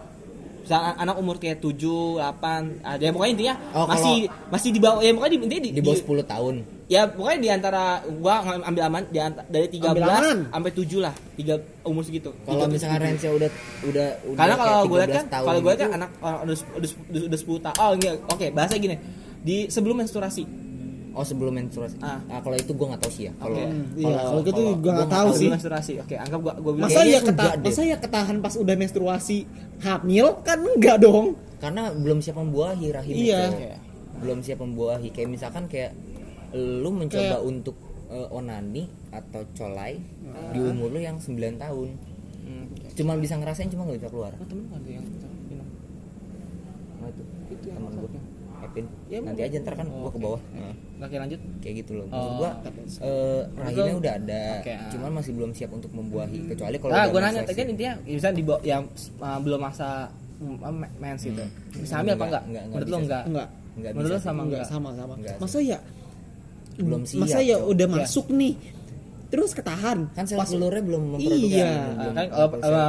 Misalkan 0.62 1.00
anak 1.00 1.16
umur 1.16 1.36
kayak 1.38 1.58
7, 1.58 1.80
8, 2.20 2.84
ada 2.84 3.00
ya 3.00 3.10
pokoknya 3.10 3.34
intinya 3.34 3.56
Oh, 3.72 3.88
masih 3.88 4.16
masih 4.52 4.70
di 4.70 4.80
bawah 4.80 5.00
ya 5.00 5.16
pokoknya 5.16 5.32
di, 5.32 5.40
intinya 5.42 5.64
di, 5.64 5.72
Di 5.72 5.82
bawah 5.82 5.96
10 5.96 6.28
tahun. 6.28 6.56
ya 6.88 7.02
pokoknya 7.06 7.40
di 7.40 7.50
antara 7.50 7.84
gua 8.14 8.36
ambil 8.62 8.84
aman 8.86 9.04
di 9.08 9.16
anta- 9.18 9.44
dari 9.46 9.68
13 9.70 9.88
Ambil 9.88 10.04
aman. 10.06 10.38
sampai 10.50 10.72
7 10.74 11.00
lah, 11.00 11.16
tiga 11.34 11.56
umur 11.82 12.04
segitu. 12.04 12.36
Kalau 12.42 12.68
tujuh. 12.68 12.84
range 12.84 13.24
udah 13.24 13.50
udah 13.82 14.08
udah 14.26 14.36
karena 14.36 14.56
kalau 14.58 14.68
kayak 14.68 14.84
gue 14.84 14.98
lihat 14.98 15.08
13 15.08 15.16
kan 15.16 15.26
kalau 15.32 15.58
gue 15.58 15.72
lihat 15.72 15.80
kan 15.80 15.92
anak 15.94 16.10
orang 16.18 16.40
udah 16.44 16.56
udah 16.76 16.90
udah, 17.08 17.22
udah 17.26 17.40
10 17.40 17.64
tahun 17.64 17.76
oh 17.78 17.92
enggak 17.94 18.14
oke 18.28 18.48
bahasa 18.52 18.74
gini 18.76 18.96
di 19.40 19.56
sebelum 19.68 19.96
menstruasi 19.98 20.44
Oh 21.18 21.24
sebelum 21.24 21.52
menstruasi. 21.52 21.98
Ah. 21.98 22.22
Ah. 22.30 22.40
kalau 22.40 22.54
itu 22.54 22.70
gue 22.70 22.86
nggak 22.86 23.02
tahu 23.02 23.12
sih 23.12 23.24
ya. 23.26 23.32
Kalau. 23.36 23.58
Iya, 23.98 24.18
kalau 24.22 24.42
gitu 24.44 24.56
kalau 24.56 24.76
gua 24.76 24.78
nggak 24.78 24.94
nggak 24.94 25.12
tahu 25.12 25.30
sih. 25.34 25.50
menstruasi 25.50 25.92
oke 25.98 26.16
anggap 26.16 26.40
gua 26.40 26.54
gua 26.56 26.72
bilang 26.74 26.88
Masa 26.88 27.00
ya 27.04 27.20
keta 27.20 27.32
enggak 27.34 27.56
deh. 27.56 27.68
masa 27.68 27.82
ya 27.84 27.98
ketahan 27.98 28.38
pas 28.38 28.54
udah 28.56 28.76
menstruasi 28.76 29.38
hamil 29.80 30.26
kan 30.42 30.60
enggak 30.62 30.98
dong. 31.00 31.26
karena 31.58 31.82
belum 31.92 32.20
siap 32.20 32.36
membuahi 32.38 32.86
rahim 32.92 33.14
Iya. 33.18 33.42
itu. 33.44 33.56
Belum 34.18 34.40
siap 34.40 34.60
membuahi 34.60 35.08
kayak 35.10 35.28
misalkan 35.28 35.66
kayak 35.66 35.92
lu 36.54 36.90
mencoba 36.92 37.42
untuk 37.42 37.76
eh, 38.08 38.28
onani 38.30 38.88
atau 39.10 39.42
colai 39.52 40.00
di 40.48 40.60
umur 40.60 40.90
lu 40.90 41.00
yang 41.00 41.18
9 41.18 41.58
tahun 41.58 41.90
Hmm, 42.40 42.64
cuma 42.96 43.14
bisa 43.14 43.36
ngerasain 43.36 43.68
cuma 43.68 43.84
nggak 43.84 43.98
bisa 43.98 44.08
keluar 44.08 44.32
Oh, 44.34 44.46
temen 44.46 44.64
tuh 44.72 44.88
yang. 44.88 45.04
Nah, 45.04 47.08
itu 47.10 47.22
Itu 47.52 47.66
yang 47.68 47.84
gua 48.80 48.86
ya? 49.08 49.10
Ya, 49.10 49.20
nanti 49.24 49.42
aja 49.44 49.58
ntar 49.60 49.74
kan 49.76 49.88
Oh, 49.88 49.98
gua 49.98 50.08
ke 50.08 50.14
oke. 50.14 50.24
bawah 50.24 50.42
Nah, 50.52 50.74
Oke 51.00 51.16
lanjut. 51.16 51.40
kayak 51.60 51.76
gitu 51.78 51.92
loh 51.94 52.06
maksud 52.08 52.26
Oh, 52.26 52.36
gua 52.36 52.50
eh, 53.00 53.42
rahimnya 53.56 53.84
Betul. 53.88 54.02
udah 54.02 54.14
ada 54.16 54.44
Oke, 54.58 54.72
ah. 54.72 54.90
cuman 54.90 55.12
masih 55.14 55.32
belum 55.34 55.52
siap 55.52 55.72
untuk 55.72 55.92
membuahi 55.92 56.40
kecuali 56.48 56.76
kalau 56.76 56.92
Nah, 56.92 57.06
gue 57.06 57.20
nanya 57.20 57.42
tadi 57.44 57.56
kan 57.56 57.68
intinya 57.68 57.94
bisa 58.00 58.30
di 58.30 58.42
bawah- 58.42 58.64
yang 58.64 58.84
uh, 59.18 59.40
belum 59.40 59.60
masa 59.60 60.10
uh, 60.38 60.72
mens 60.96 61.22
gitu. 61.22 61.38
Hmm. 61.38 61.78
Bisa 61.78 61.94
hamil 61.96 62.14
apa 62.14 62.26
Enggak, 62.26 62.26
enggak? 62.26 62.44
enggak, 62.44 62.64
enggak 62.64 62.64
Menurut 62.74 62.88
lo 62.88 62.98
enggak? 63.00 63.24
Enggak. 63.24 63.48
Nggak 63.74 63.92
Menurut 63.94 64.10
lo 64.10 64.20
sama 64.20 64.32
Enggak 64.40 64.46
enggak? 64.58 64.68
sama 64.68 64.90
sama. 64.92 65.14
Enggak. 65.16 65.36
Masa 65.38 65.60
ya 65.60 65.80
belum 66.78 67.02
siap 67.04 67.22
Masa 67.24 67.40
ya 67.42 67.58
udah 67.60 67.88
Ya. 67.88 67.94
masuk 67.96 68.28
nih. 68.32 68.56
Terus 69.28 69.52
ketahan. 69.52 69.98
kan 70.10 70.24
sel 70.24 70.40
telurnya 70.40 70.80
belum 70.80 71.02
memproduksi 71.12 71.52
Iya. 71.52 71.68
belum 71.92 72.14
kan 72.16 72.26
uh, 72.32 72.48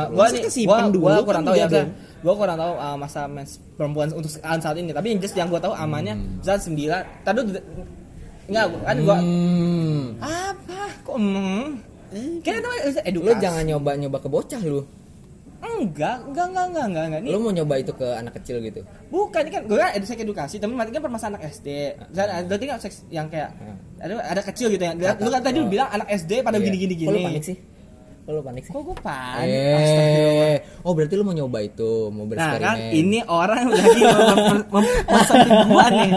gua 0.08 0.26
nih 0.30 0.42
gua, 0.62 0.78
dulu 0.86 1.02
gua 1.02 1.24
kurang 1.26 1.42
tahu 1.42 1.56
ya 1.56 1.66
enggak 1.66 1.82
kan. 1.82 1.88
Gua 2.18 2.34
kurang 2.34 2.56
tahu 2.56 2.72
uh, 2.74 2.96
masa 2.96 3.26
mens 3.26 3.62
perempuan 3.74 4.10
untuk 4.10 4.26
saat 4.28 4.74
ini. 4.74 4.90
Tapi 4.90 5.14
yang 5.14 5.20
just 5.20 5.34
yang 5.34 5.46
gua 5.46 5.58
tahu 5.58 5.70
amannya 5.70 6.14
Hmm. 6.14 6.42
saat 6.42 6.60
9. 6.62 6.74
Tadi 7.22 7.38
enggak 8.48 8.64
kan 8.80 8.96
gua 9.00 9.16
Hmm. 9.18 10.04
apa 10.18 10.80
kok 11.02 11.16
hmm? 11.16 11.66
Kayaknya 12.40 12.70
itu 12.88 13.00
edukasi. 13.04 13.28
lu 13.28 13.32
jangan 13.36 13.62
nyoba 13.62 13.90
nyoba 13.94 14.18
ke 14.18 14.28
bocah 14.28 14.62
lu 14.64 14.80
enggak, 15.58 16.22
enggak, 16.24 16.46
enggak, 16.48 16.64
enggak, 16.64 16.84
enggak, 16.86 17.04
enggak. 17.06 17.20
Lu 17.28 17.38
mau 17.38 17.50
nyoba 17.50 17.74
itu 17.76 17.92
ke 17.92 18.06
anak 18.08 18.32
kecil 18.40 18.62
gitu 18.62 18.80
Bukan, 19.10 19.42
ini 19.42 19.50
kan 19.50 19.62
gue 19.66 19.76
kan 19.76 19.90
seks 20.00 20.22
edukasi, 20.22 20.56
tapi 20.58 20.72
berarti 20.72 20.90
kan 20.90 21.02
permasalahan 21.02 21.34
anak 21.38 21.42
SD. 21.50 21.68
Misalnya 22.08 22.34
berarti 22.46 22.64
kan 22.66 22.78
seks 22.78 22.96
yang 23.10 23.26
kayak 23.26 23.50
ada 23.98 24.12
ada 24.22 24.42
kecil 24.42 24.70
gitu 24.70 24.82
ya. 24.82 24.92
Lu 25.18 25.28
kan 25.28 25.42
tadi 25.42 25.58
lu 25.58 25.66
oh. 25.66 25.70
bilang 25.70 25.88
anak 25.90 26.08
SD 26.08 26.32
pada 26.40 26.56
Iya. 26.58 26.64
gini-gini 26.66 26.94
Kok 26.98 27.10
lu 27.10 27.18
gini. 27.18 27.26
panik 27.26 27.44
sih 27.44 27.56
Kok 28.28 28.36
lu 28.36 28.44
panik 28.44 28.62
sih 28.68 28.72
Kok 28.76 28.82
gue 28.84 28.96
panik? 29.00 29.48
Eh 29.48 30.56
oh 30.84 30.92
berarti 30.92 31.16
lu 31.16 31.24
mau 31.24 31.32
nyoba 31.32 31.64
itu 31.64 32.12
mau 32.12 32.28
Nah 32.28 32.36
bereksperimen 32.36 32.60
kan 32.60 32.76
ini 32.92 33.18
orang 33.24 33.64
lagi 33.72 34.02
mem 34.68 34.84
gua 35.64 35.86
nih. 35.88 36.10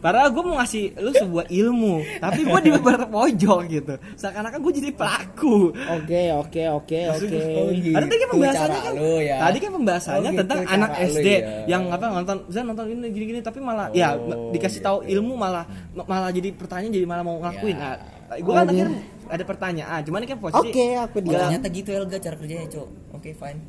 Padahal 0.00 0.32
gue 0.32 0.42
mau 0.46 0.56
ngasih 0.56 0.96
lu 0.96 1.12
sebuah 1.12 1.52
ilmu, 1.52 2.24
tapi 2.24 2.40
gue 2.48 2.60
di 2.64 2.70
pojok 3.12 3.60
gitu. 3.68 3.94
Seakan-akan 4.16 4.64
gue 4.64 4.72
jadi 4.80 4.90
pelaku. 4.96 5.76
Oke, 5.76 6.32
oke, 6.32 6.62
oke, 6.72 6.98
oke. 7.20 7.36
Oh, 7.60 7.68
gitu. 7.68 7.92
Ada 7.92 8.06
tadi 8.08 8.16
kan 8.16 8.28
pembahasannya 8.32 8.80
kan, 8.80 8.92
lu 8.96 9.12
ya. 9.20 9.36
tadi 9.44 9.58
kan 9.60 9.70
pembahasannya 9.76 10.20
Oh, 10.24 10.32
gitu 10.32 10.40
tentang 10.40 10.60
anak 10.72 10.90
lu 10.96 11.04
SD 11.04 11.28
ya. 11.28 11.38
yang 11.68 11.82
apa 11.92 12.04
nonton, 12.08 12.36
bisa 12.48 12.60
nonton 12.64 12.84
ini 12.88 13.12
gini-gini, 13.12 13.40
tapi 13.44 13.58
malah 13.60 13.92
Oh. 13.92 13.98
ya 13.98 14.16
dikasih 14.56 14.80
tahu 14.80 15.04
ilmu 15.04 15.36
malah 15.36 15.68
malah 15.92 16.32
jadi 16.32 16.48
pertanyaan 16.56 16.96
jadi 16.96 17.04
malah 17.04 17.24
mau 17.26 17.36
ngelakuin. 17.36 17.76
Ya. 17.76 17.84
Nah, 17.92 18.19
gue 18.32 18.52
kan 18.52 18.64
akhirnya 18.64 19.00
ada 19.26 19.44
pertanyaan, 19.44 20.00
cuman 20.00 20.18
ini 20.20 20.28
kan 20.28 20.38
posisi. 20.38 20.58
Oke, 20.60 20.86
aku 20.96 21.16
Oh, 21.16 21.22
dia. 21.24 21.38
ternyata 21.40 21.66
gitu 21.68 21.90
Elga 21.90 22.16
cara 22.16 22.34
kerjanya 22.34 22.66
cok 22.68 22.88
oke 23.12 23.30
fine 23.32 23.60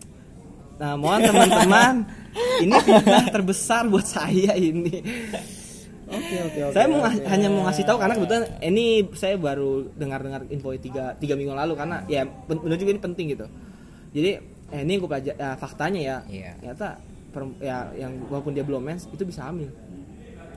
Nah, 0.74 0.93
mohon 0.95 1.22
teman-teman, 1.22 2.09
ini 2.64 2.74
fitnah 2.76 3.26
terbesar 3.28 3.86
buat 3.86 4.01
saya 4.03 4.53
ini. 4.53 4.97
Oke, 6.07 6.36
oke, 6.41 6.59
oke. 6.64 6.74
saya 6.74 6.86
mau 6.86 6.99
ngas- 6.99 7.22
hanya 7.24 7.47
mau 7.47 7.64
ngasih 7.64 7.86
tahu 7.86 7.97
karena 7.97 8.14
kebetulan 8.14 8.43
ini 8.59 8.86
saya 9.14 9.38
baru 9.38 9.70
dengar-dengar 9.91 10.49
info 10.49 10.74
tiga 10.76 11.14
tiga 11.16 11.34
minggu 11.34 11.53
lalu 11.53 11.74
karena 11.74 12.01
ya 12.05 12.26
benar 12.26 12.76
juga 12.76 12.91
ini 12.91 12.99
penting 12.99 13.26
gitu. 13.30 13.45
Jadi 14.12 14.32
eh, 14.68 14.82
ini 14.82 14.93
gue 14.95 15.05
pelajari 15.05 15.38
ya, 15.38 15.49
faktanya 15.53 16.01
ya. 16.01 16.18
Iya. 16.26 16.51
Ternyata 16.57 16.88
perem- 17.30 17.57
ya 17.59 17.78
yang 17.95 18.12
walaupun 18.26 18.51
dia 18.51 18.62
belum 18.62 18.82
mens 18.82 19.05
itu 19.05 19.22
bisa 19.22 19.45
hamil. 19.45 19.70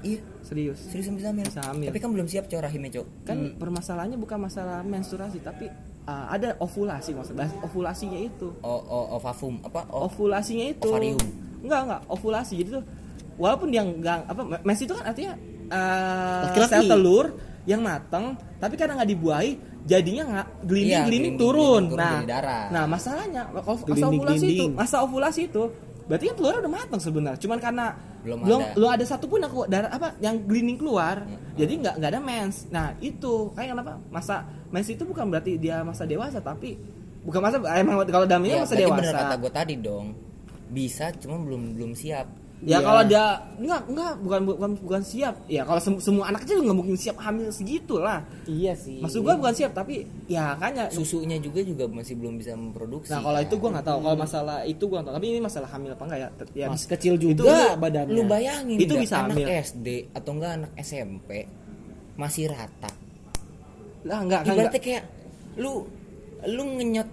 iya 0.01 0.25
Serius. 0.45 0.79
serius 0.85 1.09
bisa 1.11 1.29
hamil 1.29 1.43
Bisa 1.43 1.63
hamil. 1.65 1.89
tapi 1.89 1.99
kan 1.99 2.11
belum 2.11 2.27
siap 2.27 2.45
cok 2.47 2.61
rahimnya 2.61 2.91
cok 2.95 3.07
Kan 3.25 3.39
permasalahannya 3.57 4.17
bukan 4.17 4.39
masalah 4.39 4.81
menstruasi 4.81 5.41
tapi 5.41 5.73
uh, 6.05 6.27
ada 6.29 6.55
ovulasi 6.59 7.11
maksudnya 7.11 7.49
ovulasinya 7.61 8.19
itu. 8.19 8.53
oh 8.61 8.81
oh 8.85 9.17
ovavum 9.17 9.59
apa 9.63 9.89
oh 9.89 10.05
ovulasinya 10.05 10.69
itu 10.69 10.85
Ovarium. 10.87 11.17
enggak 11.61 11.81
enggak 11.83 12.01
ovulasi 12.07 12.53
jadi 12.61 12.71
tuh 12.75 12.85
walaupun 13.35 13.69
dia 13.69 13.83
enggak 13.83 14.21
apa 14.23 14.43
mens 14.61 14.79
itu 14.79 14.93
kan 14.93 15.05
artinya 15.07 15.33
uh, 15.69 16.43
Laki-laki. 16.47 16.71
sel 16.71 16.85
telur 16.87 17.27
yang 17.65 17.81
matang 17.81 18.37
tapi 18.59 18.77
karena 18.77 18.93
nggak 18.95 19.11
dibuahi 19.11 19.53
jadinya 19.83 20.23
nggak 20.27 20.47
glinding 20.63 20.93
Iya, 20.95 21.09
glinding- 21.09 21.39
turun 21.41 21.83
turun 21.89 21.97
nah 21.97 22.21
nah 22.69 22.85
masalahnya 22.85 23.49
masa 23.51 24.05
ovulasi 24.07 24.47
itu 24.47 24.65
masa 24.71 24.97
ovulasi 25.01 25.41
itu 25.49 25.65
berarti 26.05 26.25
kan 26.31 26.35
telurnya 26.37 26.61
udah 26.65 26.73
matang 26.73 27.01
sebenarnya. 27.01 27.41
Cuman 27.41 27.59
karena 27.61 27.87
Belum 28.25 28.39
belum 28.41 28.61
ada. 28.61 28.73
belum 28.73 28.91
ada 28.97 29.05
satupun 29.05 29.39
yang 29.45 29.53
keluar 29.53 29.69
darah 29.69 29.91
apa 29.93 30.09
yang 30.21 30.37
glinding 30.49 30.81
keluar 30.81 31.29
jadi 31.57 31.73
nggak 31.77 31.95
nggak 32.01 32.11
ada 32.17 32.21
mens. 32.21 32.57
Nah 32.73 32.97
itu. 33.01 33.53
Kayak 33.53 33.77
kenapa? 33.77 33.93
Masa 34.09 34.45
mens 34.73 34.89
itu 34.89 35.05
bukan 35.05 35.29
berarti 35.29 35.61
dia 35.61 35.81
masa 35.85 36.05
dewasa 36.09 36.41
tapi 36.41 36.77
bukan 37.25 37.41
masa 37.41 37.57
emang 37.81 38.05
kalau 38.09 38.29
dalamnya 38.29 38.61
ya, 38.61 38.63
masa 38.65 38.77
dewasa 38.77 39.01
bener 39.01 39.15
kata 39.17 39.35
gue 39.41 39.53
tadi 39.53 39.75
dong. 39.81 40.07
Bisa 40.73 41.13
cuma 41.17 41.41
belum 41.41 41.77
belum 41.77 41.93
siap 41.97 42.44
Ya 42.63 42.79
Iya. 42.79 42.79
kalau 42.81 43.03
dia 43.05 43.25
enggak 43.57 43.83
enggak 43.87 44.13
bukan 44.19 44.41
bukan 44.47 44.71
bukan 44.79 45.03
siap. 45.03 45.35
Ya 45.45 45.63
kalau 45.63 45.77
sem- 45.77 45.99
semua 45.99 46.29
anak 46.29 46.43
kecil 46.43 46.61
nggak 46.61 46.73
mungkin 46.75 46.95
siap 46.95 47.19
hamil 47.19 47.51
segitu 47.51 47.99
lah. 47.99 48.25
Iya 48.45 48.73
sih. 48.75 48.99
Maksud 48.99 49.21
gua 49.21 49.35
bukan 49.35 49.53
siap 49.53 49.73
tapi 49.73 50.01
ya 50.25 50.55
kayaknya 50.55 50.89
susunya 50.89 51.37
juga 51.37 51.61
juga 51.61 51.85
masih 51.87 52.15
belum 52.15 52.39
bisa 52.39 52.55
memproduksi 52.55 53.11
Nah 53.11 53.21
kalau 53.21 53.37
kan. 53.37 53.45
itu 53.45 53.55
gua 53.55 53.71
nggak 53.71 53.87
tahu. 53.87 53.99
Kalau 54.01 54.17
masalah 54.17 54.57
itu 54.63 54.81
gua 54.83 54.97
nggak 54.97 55.07
tahu. 55.07 55.17
Tapi 55.19 55.27
ini 55.29 55.41
masalah 55.41 55.69
hamil 55.69 55.91
apa 55.91 56.03
enggak 56.05 56.21
ya? 56.21 56.29
ya 56.55 56.67
Masih 56.69 56.89
kecil 56.89 57.15
juga 57.17 57.33
Itu 57.35 57.45
badannya. 57.77 58.13
lu 58.13 58.23
bayangin 58.25 58.77
Itu 58.79 58.95
bisa 58.95 59.15
anak 59.21 59.37
hamil. 59.37 59.47
SD 59.61 59.87
atau 60.11 60.31
enggak 60.33 60.53
anak 60.55 60.71
SMP 60.79 61.31
masih 62.15 62.47
rata 62.47 62.91
lah 64.05 64.19
enggak 64.21 64.41
kan 64.41 64.53
ibaratnya 64.55 64.71
enggak. 64.71 64.85
kayak 64.85 65.05
lu 65.57 65.73
lu 66.47 66.63
ngenyot 66.73 67.09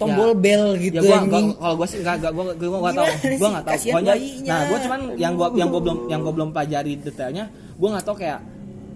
tombol 0.00 0.30
bel 0.34 0.74
gitu 0.80 0.98
ya 1.00 1.22
gua, 1.22 1.28
gua 1.28 1.40
kalau 1.56 1.74
gua 1.78 1.86
sih 1.86 1.98
enggak 2.02 2.14
enggak 2.20 2.32
gua 2.32 2.44
gua 2.52 2.78
enggak 2.80 2.94
tahu. 2.94 3.06
Gua 3.06 3.18
sih? 3.22 3.50
enggak 3.52 3.64
tahu. 3.64 3.76
Pokoknya-. 3.92 4.18
Nah, 4.48 4.60
gua 4.66 4.78
cuman 4.82 5.00
yang 5.16 5.32
gua 5.36 5.48
yang 5.54 5.68
gua 5.70 5.80
belum 5.80 5.98
yang 6.10 6.20
gua 6.24 6.32
belum 6.34 6.48
pelajari 6.50 6.92
detailnya, 6.98 7.44
gua 7.78 7.88
enggak 7.94 8.06
tahu 8.06 8.16
kayak 8.18 8.40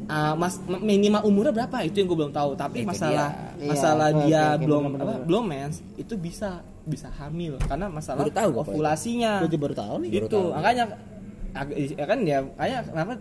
ah, 0.07 0.35
mas 0.39 0.59
minimal 0.63 1.23
umurnya 1.27 1.53
berapa 1.53 1.77
itu 1.83 1.99
yang 2.03 2.09
gue 2.11 2.19
belum 2.19 2.33
tahu 2.35 2.51
tapi 2.55 2.87
Itu 2.87 2.91
masalah 2.91 3.29
dia. 3.59 3.69
masalah 3.71 4.09
Iya, 4.15 4.23
dia 4.23 4.43
oke, 4.55 4.63
belum 4.65 4.83
bener, 4.87 5.01
apa 5.03 5.13
bener. 5.13 5.25
belum 5.27 5.45
mens 5.51 5.77
itu 5.99 6.15
bisa 6.15 6.63
bisa 6.87 7.09
hamil 7.19 7.59
karena 7.67 7.91
masalah 7.91 8.23
Baru 8.23 8.31
tahu 8.31 8.51
ovulasinya 8.63 9.43
Gue 9.43 9.59
baru 9.59 9.75
tahu 9.75 9.95
nih. 10.07 10.11
Itu 10.23 10.55
makanya 10.55 10.85
ya 11.75 12.05
kan 12.07 12.19
ya 12.23 12.39
makanya 12.45 12.79
kenapa 12.87 13.13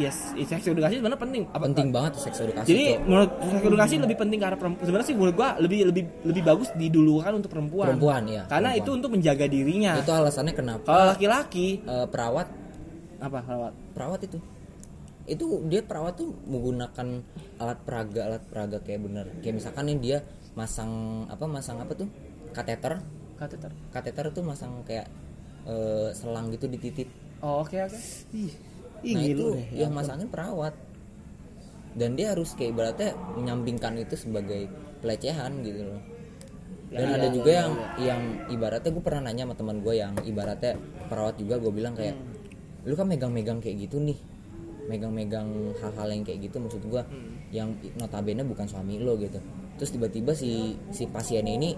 yes 0.00 0.32
seks 0.32 0.64
edukasi 0.64 0.98
sebenarnya 0.98 1.20
penting. 1.20 1.42
Apa 1.52 1.68
penting 1.68 1.88
banget 1.92 2.12
seks 2.16 2.40
edukasi 2.40 2.68
jadi 2.72 2.84
Cok. 2.96 3.00
menurut 3.04 3.30
seks 3.44 3.64
edukasi 3.68 3.94
lebih 4.00 4.16
penting 4.16 4.38
karena 4.40 4.56
perempuan 4.56 4.84
sebenarnya 4.88 5.08
sih 5.12 5.16
menurut 5.16 5.34
gua 5.36 5.48
lebih 5.60 5.78
lebih 5.92 6.04
lebih 6.24 6.42
bagus 6.42 6.68
didulukan 6.72 7.32
untuk 7.36 7.50
perempuan. 7.52 7.86
Perempuan, 7.92 8.22
iya, 8.28 8.42
karena 8.48 8.72
perempuan. 8.72 8.88
itu 8.88 8.90
untuk 8.96 9.10
menjaga 9.12 9.44
dirinya. 9.48 9.92
Itu 10.00 10.12
alasannya 10.12 10.54
kenapa 10.56 10.86
kalau 10.88 11.04
laki-laki 11.12 11.66
eh, 11.84 12.06
perawat? 12.08 12.46
Apa 13.20 13.38
perawat? 13.44 13.72
Perawat 13.92 14.20
itu. 14.24 14.38
Itu 15.28 15.44
dia 15.70 15.80
perawat 15.84 16.18
tuh 16.18 16.34
menggunakan 16.48 17.06
alat 17.62 17.78
peraga 17.84 18.20
alat 18.26 18.42
peraga 18.48 18.78
kayak 18.80 19.00
bener. 19.04 19.26
Kayak 19.44 19.54
misalkan 19.62 19.86
nih 19.92 19.98
dia 20.00 20.18
masang 20.56 21.24
apa 21.28 21.44
masang 21.44 21.78
apa 21.78 21.92
tuh? 21.94 22.08
Kateter. 22.50 22.98
Kateter. 23.38 23.70
Kateter 23.92 24.24
tuh 24.32 24.42
masang 24.42 24.82
kayak 24.88 25.06
eh, 25.68 26.10
selang 26.16 26.48
gitu 26.50 26.66
di 26.66 26.80
titik. 26.80 27.08
Oh 27.42 27.66
oke 27.66 27.74
oke. 27.74 27.98
Ih, 28.38 28.54
ih, 29.02 29.14
nah 29.14 29.22
itu 29.22 29.46
deh. 29.52 29.66
yang 29.76 29.92
masangin 29.92 30.26
perawat 30.26 30.74
dan 31.92 32.16
dia 32.16 32.32
harus 32.32 32.56
kayak 32.56 32.72
ibaratnya 32.72 33.10
menyampingkan 33.36 34.00
itu 34.00 34.16
sebagai 34.16 34.70
pelecehan 35.04 35.60
gitu 35.60 35.84
loh 35.84 36.00
dan 36.92 37.08
Ya, 37.08 37.16
ada 37.16 37.26
iya, 37.28 37.32
juga 37.32 37.50
iya, 37.50 37.58
yang 37.60 37.72
yang 37.96 38.20
ibaratnya 38.48 38.90
gue 38.92 39.04
pernah 39.04 39.20
nanya 39.24 39.48
sama 39.48 39.54
teman 39.56 39.78
gue 39.80 39.94
yang 39.96 40.12
ibaratnya 40.22 40.72
perawat 41.08 41.34
juga 41.36 41.56
gue 41.56 41.72
bilang 41.72 41.96
kayak 41.96 42.16
Hmm. 42.16 42.88
lu 42.88 42.94
kan 42.94 43.06
megang-megang 43.08 43.58
kayak 43.60 43.88
gitu 43.88 43.96
nih 43.96 44.18
megang-megang 44.88 45.46
hal-hal 45.78 46.08
yang 46.10 46.22
kayak 46.22 46.40
gitu 46.44 46.56
maksud 46.60 46.82
gue 46.84 47.00
Hmm. 47.00 47.32
yang 47.48 47.68
notabene 47.96 48.44
bukan 48.44 48.68
suami 48.68 49.00
lo 49.00 49.16
gitu 49.16 49.40
terus 49.76 49.90
tiba-tiba 49.90 50.32
si 50.32 50.76
si 50.92 51.08
pasien 51.08 51.44
ini 51.44 51.72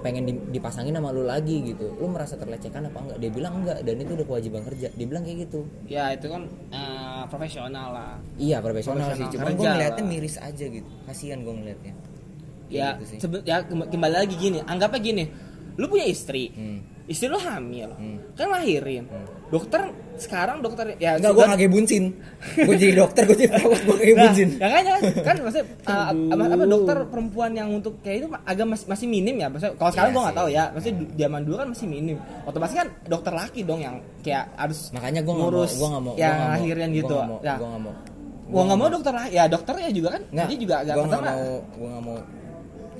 pengen 0.00 0.24
di- 0.24 0.42
dipasangin 0.50 0.92
sama 0.92 1.08
lu 1.08 1.22
lagi 1.22 1.62
gitu. 1.62 1.92
Lu 1.94 2.06
merasa 2.06 2.34
terlecehkan 2.34 2.84
apa 2.84 2.98
enggak? 2.98 3.18
Dia 3.18 3.30
bilang 3.30 3.54
enggak 3.58 3.78
dan 3.80 3.94
itu 3.94 4.12
udah 4.12 4.26
kewajiban 4.26 4.62
kerja. 4.64 4.88
Dia 4.90 5.06
bilang 5.06 5.22
kayak 5.22 5.38
gitu. 5.44 5.60
Ya 5.86 6.10
itu 6.10 6.26
kan 6.26 6.42
eh, 6.68 7.22
profesional 7.26 7.88
lah. 7.90 8.12
Iya 8.34 8.58
profesional, 8.58 9.08
sih, 9.08 9.20
Profesional. 9.20 9.32
cuman 9.32 9.46
gue 9.46 9.56
kerja 9.58 9.70
ngeliatnya 9.70 10.04
miris 10.04 10.36
aja 10.36 10.64
gitu, 10.66 10.90
kasihan 11.04 11.38
gue 11.38 11.54
ngeliatnya. 11.54 11.92
Ya 12.66 12.88
gitu 12.94 13.04
sih. 13.08 13.18
ya 13.42 13.56
kem- 13.62 13.86
kembali 13.86 14.14
lagi 14.16 14.34
gini. 14.34 14.58
Anggapnya 14.62 15.00
gini 15.00 15.24
lu 15.76 15.86
punya 15.86 16.04
istri. 16.04 16.50
Hmm. 16.50 16.80
istri 17.04 17.26
lu 17.26 17.36
hamil. 17.36 17.90
Hmm. 17.92 18.18
kan 18.32 18.46
lahirin 18.48 19.04
dokter 19.50 19.82
sekarang 20.14 20.60
dokter 20.60 20.94
ya 21.00 21.16
Enggak, 21.16 21.32
gue 21.32 21.44
ngage 21.48 21.66
bunsin. 21.72 22.04
Gue 22.54 22.76
jadi 22.76 22.92
dokter, 22.92 23.24
gue 23.24 23.36
jadi 23.40 23.50
perawat, 23.56 23.80
gue 23.82 23.94
ngage 23.96 24.12
Nah, 24.12 24.22
bunsin. 24.28 24.48
ya 24.60 24.68
kan, 24.68 24.82
ya 24.84 24.92
kan, 24.92 25.02
kan 25.24 25.34
maksudnya 25.40 25.66
uh, 25.90 26.06
apa, 26.12 26.44
apa 26.54 26.64
dokter 26.68 26.96
perempuan 27.08 27.50
yang 27.56 27.68
untuk 27.72 27.94
kayak 28.04 28.16
itu 28.20 28.26
agak 28.44 28.66
masih, 28.68 28.86
masih 28.86 29.06
minim 29.08 29.34
ya. 29.40 29.48
Maksudnya 29.48 29.74
kalau 29.80 29.90
sekarang 29.90 30.10
Iya 30.10 30.14
gua 30.14 30.22
nggak 30.22 30.36
tahu 30.38 30.48
ya. 30.52 30.64
Maksudnya 30.76 30.94
zaman 31.16 31.40
dulu 31.42 31.56
kan 31.56 31.68
masih 31.72 31.86
minim. 31.88 32.16
Otomatis 32.44 32.76
kan 32.76 32.88
dokter 33.08 33.32
laki 33.32 33.60
dong 33.64 33.80
yang 33.80 33.96
kayak 34.20 34.44
harus 34.54 34.78
Makanya 34.92 35.20
gue 35.24 35.34
ngurus 35.34 35.72
gue 35.80 35.88
nggak 35.88 36.02
mau, 36.04 36.14
yang 36.14 36.36
mau, 36.36 36.48
lahiran 36.52 36.88
gua 36.92 36.98
gitu. 37.00 37.16
nggak 37.16 37.30
mau, 37.32 37.38
Ya. 37.40 37.54
Gue 37.56 37.68
nggak 37.72 37.82
mau. 37.82 37.94
Gua 38.50 38.62
nggak 38.68 38.78
mau 38.78 38.88
dokter 38.92 39.12
lah. 39.16 39.26
Ya 39.32 39.44
dokternya 39.48 39.90
juga 39.90 40.08
kan. 40.14 40.22
Nggak, 40.28 40.46
Dia 40.52 40.58
juga 40.60 40.74
agak 40.84 40.94
gue 40.94 41.04
nggak 41.08 41.22
pertama. 41.24 41.32
mau, 41.32 41.56
gue 41.80 41.88
nggak 41.88 42.04
mau 42.04 42.18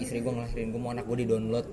istri 0.00 0.18
gue 0.24 0.32
ngelahirin, 0.32 0.72
gue 0.72 0.80
mau 0.80 0.90
anak 0.90 1.04
gue 1.04 1.16
di 1.22 1.26
download 1.28 1.66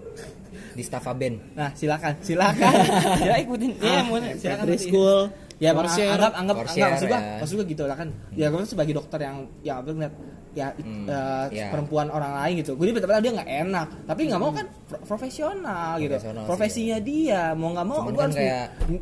di 0.75 0.83
Staffa 0.83 1.15
Band. 1.15 1.57
Nah, 1.57 1.71
silakan, 1.73 2.13
silakan. 2.21 2.73
ya 3.27 3.35
ikutin. 3.41 3.71
Ya, 3.79 4.03
mau 4.03 4.19
silakan. 4.19 4.65
Petri 4.67 4.75
nanti. 4.75 4.87
School 4.91 5.46
ya 5.57 5.73
bang, 5.73 5.87
share. 5.89 6.13
anggap 6.13 6.33
anggap 6.33 6.55
anggap 6.61 6.89
maksud 6.91 7.07
gua 7.07 7.17
ya. 7.17 7.37
maksud 7.41 7.55
gua 7.55 7.65
gitu 7.65 7.83
lah 7.83 7.95
kan 7.95 8.09
ya 8.31 8.47
gue 8.47 8.61
sebagai 8.63 8.93
dokter 8.93 9.19
yang 9.19 9.37
yang 9.61 9.77
apa 9.81 9.89
ngeliat 9.89 10.13
ya 10.53 10.73
Hmm, 10.73 11.05
eh, 11.05 11.45
ya. 11.53 11.69
perempuan 11.69 12.09
orang 12.09 12.33
lain 12.33 12.65
gitu 12.65 12.73
gue 12.73 12.89
betul 12.89 13.13
dia 13.13 13.29
nggak 13.29 13.51
enak 13.61 13.87
tapi 14.09 14.25
nggak 14.25 14.41
mau 14.41 14.49
kan 14.49 14.65
pro- 14.89 15.05
profesional 15.05 16.01
gitu 16.01 16.17
Profesional 16.17 16.41
sih. 16.41 16.49
profesinya 16.49 16.97
dia 16.97 17.41
mau 17.53 17.69
nggak 17.77 17.85
mau 17.85 17.97
gue 18.01 18.17
kan 18.17 18.31
harus 18.33 18.41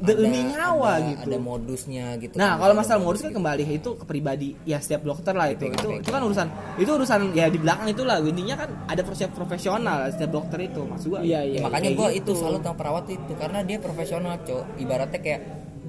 demi 0.03 0.39
nyawa 0.45 0.91
ada, 0.99 1.07
gitu 1.15 1.27
Ada 1.31 1.37
modusnya 1.39 2.05
gitu. 2.19 2.35
Nah, 2.35 2.55
kan, 2.55 2.59
kalau 2.59 2.73
masalah 2.75 2.99
modus 2.99 3.21
kan 3.21 3.31
gitu. 3.31 3.39
kembali 3.39 3.63
itu 3.71 3.89
ke 3.95 4.03
pribadi 4.03 4.49
ya 4.63 4.83
setiap 4.83 5.07
dokter 5.07 5.31
lah 5.31 5.47
itu. 5.47 5.63
Itu 5.71 5.87
itu 5.95 6.09
kan 6.11 6.21
urusan 6.21 6.47
itu 6.75 6.91
urusan 6.91 7.19
ya 7.31 7.47
di 7.47 7.55
belakang 7.55 7.87
itulah 7.87 8.19
intinya 8.19 8.55
kan 8.59 8.69
ada 8.91 9.01
proses 9.07 9.31
profesional 9.31 10.11
setiap 10.11 10.31
dokter 10.33 10.59
itu 10.61 10.83
maksud 10.83 11.07
gua. 11.07 11.19
Iya, 11.23 11.39
iya. 11.41 11.55
Ya, 11.55 11.63
makanya 11.63 11.87
kayak 11.87 11.95
gue 11.95 12.09
gitu. 12.19 12.31
itu 12.35 12.41
salut 12.43 12.59
sama 12.59 12.75
perawat 12.75 13.05
itu 13.07 13.31
karena 13.31 13.59
dia 13.63 13.77
profesional 13.79 14.35
cok 14.43 14.75
ibaratnya 14.75 15.19
kayak 15.23 15.41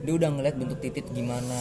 dia 0.06 0.14
udah 0.14 0.30
ngeliat 0.30 0.54
bentuk 0.54 0.78
titik 0.78 1.10
gimana 1.10 1.58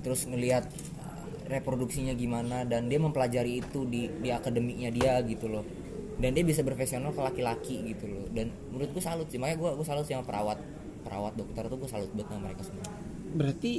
terus 0.00 0.24
ngelihat 0.24 0.62
uh, 0.62 1.26
reproduksinya 1.48 2.14
gimana 2.14 2.62
dan 2.62 2.86
dia 2.86 2.96
mempelajari 2.96 3.58
itu 3.58 3.82
di 3.84 4.06
di 4.14 4.30
akademiknya 4.30 4.88
dia 4.88 5.18
gitu 5.20 5.50
loh. 5.50 5.66
Dan 6.14 6.30
dia 6.30 6.40
bisa 6.40 6.62
profesional 6.62 7.10
ke 7.10 7.18
laki-laki 7.18 7.82
gitu 7.84 8.06
loh. 8.06 8.30
Dan 8.30 8.48
menurut 8.70 8.86
gue 8.88 9.02
salut 9.02 9.26
sih 9.26 9.36
makanya 9.36 9.58
gue 9.58 9.70
gue 9.74 9.84
salut 9.84 10.04
sih 10.04 10.14
sama 10.14 10.22
perawat 10.22 10.62
perawat 11.02 11.34
dokter 11.34 11.66
tuh 11.66 11.76
gue 11.76 11.90
salut 11.90 12.06
banget 12.10 12.30
sama 12.30 12.40
mereka 12.44 12.62
semua. 12.62 12.86
Berarti 13.34 13.72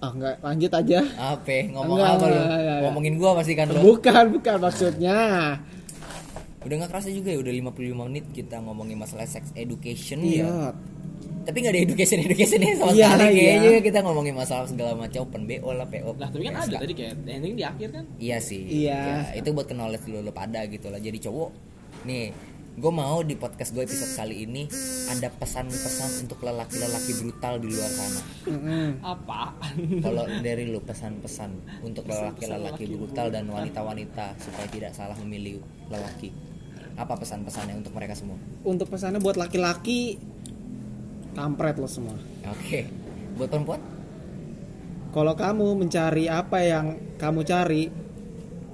ah 0.00 0.10
enggak 0.10 0.34
lanjut 0.40 0.72
aja. 0.72 1.00
apa? 1.14 1.56
Ngomong 1.68 1.96
Enggak, 2.00 2.10
apa 2.10 2.24
lu? 2.24 2.38
enggak, 2.40 2.78
ngomongin 2.80 3.14
gue 3.14 3.30
pasti 3.36 3.52
kan 3.52 3.66
lo 3.68 3.78
Bukan, 3.84 4.24
bukan 4.32 4.56
maksudnya. 4.58 5.18
udah 6.60 6.74
nggak 6.76 6.90
kerasa 6.90 7.08
juga 7.08 7.28
ya 7.28 7.40
udah 7.40 7.52
55 7.72 7.72
menit 8.04 8.24
kita 8.30 8.60
ngomongin 8.60 8.96
masalah 8.96 9.24
sex 9.24 9.48
education 9.54 10.20
Iya. 10.20 10.44
ya 10.44 10.52
tapi 11.50 11.58
nggak 11.60 11.74
ada 11.74 11.82
education 11.82 12.18
educationnya 12.22 12.72
sama 12.76 12.90
Iya, 12.90 13.06
sekali 13.08 13.26
iya. 13.26 13.34
kayaknya 13.34 13.70
kita 13.82 13.98
ngomongin 14.00 14.34
masalah 14.34 14.64
segala 14.64 14.94
macam 14.94 15.20
open 15.20 15.42
bo 15.44 15.70
lah 15.72 15.84
po 15.84 16.14
Lah, 16.14 16.28
tapi 16.28 16.42
kan 16.44 16.54
PSK. 16.56 16.70
ada 16.70 16.76
tadi 16.78 16.94
kayak 16.94 17.14
ending 17.26 17.54
di 17.54 17.64
akhir 17.64 17.88
kan. 17.90 18.04
iya 18.16 18.38
sih 18.38 18.62
Iya. 18.86 18.98
Ya, 19.26 19.34
itu 19.34 19.50
buat 19.50 19.66
ke 19.66 19.74
knowledge 19.74 20.06
dulu 20.06 20.22
lo 20.22 20.32
pada 20.32 20.62
gitu 20.64 20.86
lah 20.86 20.96
jadi 20.96 21.18
cowok 21.20 21.50
nih 22.00 22.30
gue 22.70 22.92
mau 22.94 23.20
di 23.20 23.34
podcast 23.34 23.74
gue 23.74 23.82
episode 23.82 24.14
kali 24.14 24.46
ini 24.46 24.62
ada 25.08 25.26
pesan-pesan 25.28 26.22
untuk 26.22 26.38
lelaki-lelaki 26.40 27.12
brutal 27.18 27.58
di 27.58 27.66
luar 27.68 27.90
sana. 27.90 28.22
Apa? 29.04 29.58
kalau 30.00 30.24
dari 30.40 30.64
lu 30.64 30.78
pesan-pesan 30.78 31.50
untuk 31.82 32.06
lelaki-lelaki 32.06 32.86
brutal 32.88 33.28
dan 33.28 33.44
wanita-wanita 33.46 34.38
supaya 34.38 34.70
tidak 34.70 34.92
salah 34.94 35.18
memilih 35.18 35.58
lelaki 35.90 36.30
apa 36.92 37.16
pesan-pesannya 37.16 37.74
untuk 37.74 37.92
mereka 37.92 38.12
semua 38.12 38.38
Untuk 38.62 38.86
pesannya 38.86 39.18
buat 39.18 39.34
laki-laki 39.34 40.16
kampret 41.34 41.76
lo 41.78 41.88
semua. 41.88 42.16
oke 42.46 42.80
buat 43.38 43.48
perempuan 43.48 43.80
Kalau 45.10 45.34
kamu 45.34 45.74
mencari 45.74 46.30
apa 46.30 46.62
yang 46.62 46.94
kamu 47.18 47.42
cari, 47.42 47.90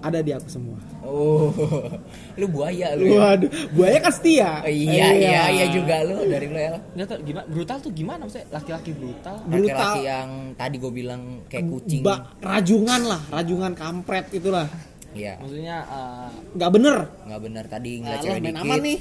ada 0.04 0.20
di 0.20 0.36
aku 0.36 0.52
semua. 0.52 0.76
Oh, 1.00 1.48
lu 2.40 2.46
buaya 2.50 2.92
lu. 2.92 3.08
Ya? 3.08 3.38
Waduh, 3.38 3.50
buaya 3.72 3.98
kan 4.04 4.12
setia. 4.12 4.60
Oh, 4.60 4.68
iya, 4.68 5.16
iya, 5.16 5.42
iya 5.48 5.66
juga 5.70 6.02
lu 6.02 6.28
dari 6.28 6.50
lu 6.50 6.58
ya. 6.58 6.76
Nggak 6.92 7.06
tahu 7.08 7.18
gimana 7.24 7.46
brutal 7.48 7.76
tuh 7.80 7.92
gimana 7.94 8.20
maksudnya 8.26 8.46
laki-laki 8.52 8.90
brutal. 8.92 9.36
Brutal. 9.46 9.64
Laki-laki 9.64 10.00
yang 10.04 10.28
tadi 10.58 10.76
gue 10.76 10.92
bilang 10.92 11.22
kayak 11.48 11.64
kucing. 11.72 12.02
Ba, 12.02 12.36
rajungan 12.42 13.00
lah, 13.06 13.22
rajungan 13.32 13.72
kampret 13.72 14.26
itulah. 14.34 14.66
Iya, 15.16 15.34
Maksudnya 15.38 15.76
eh, 15.82 16.28
Nggak 16.52 16.70
bener. 16.70 16.96
nggak 17.26 17.40
benar 17.42 17.64
tadi 17.66 17.90
ngeliat 17.98 18.12
Alah, 18.12 18.24
cewek 18.26 18.40
dikit. 18.42 18.60
aman 18.60 18.78
nih. 18.78 18.98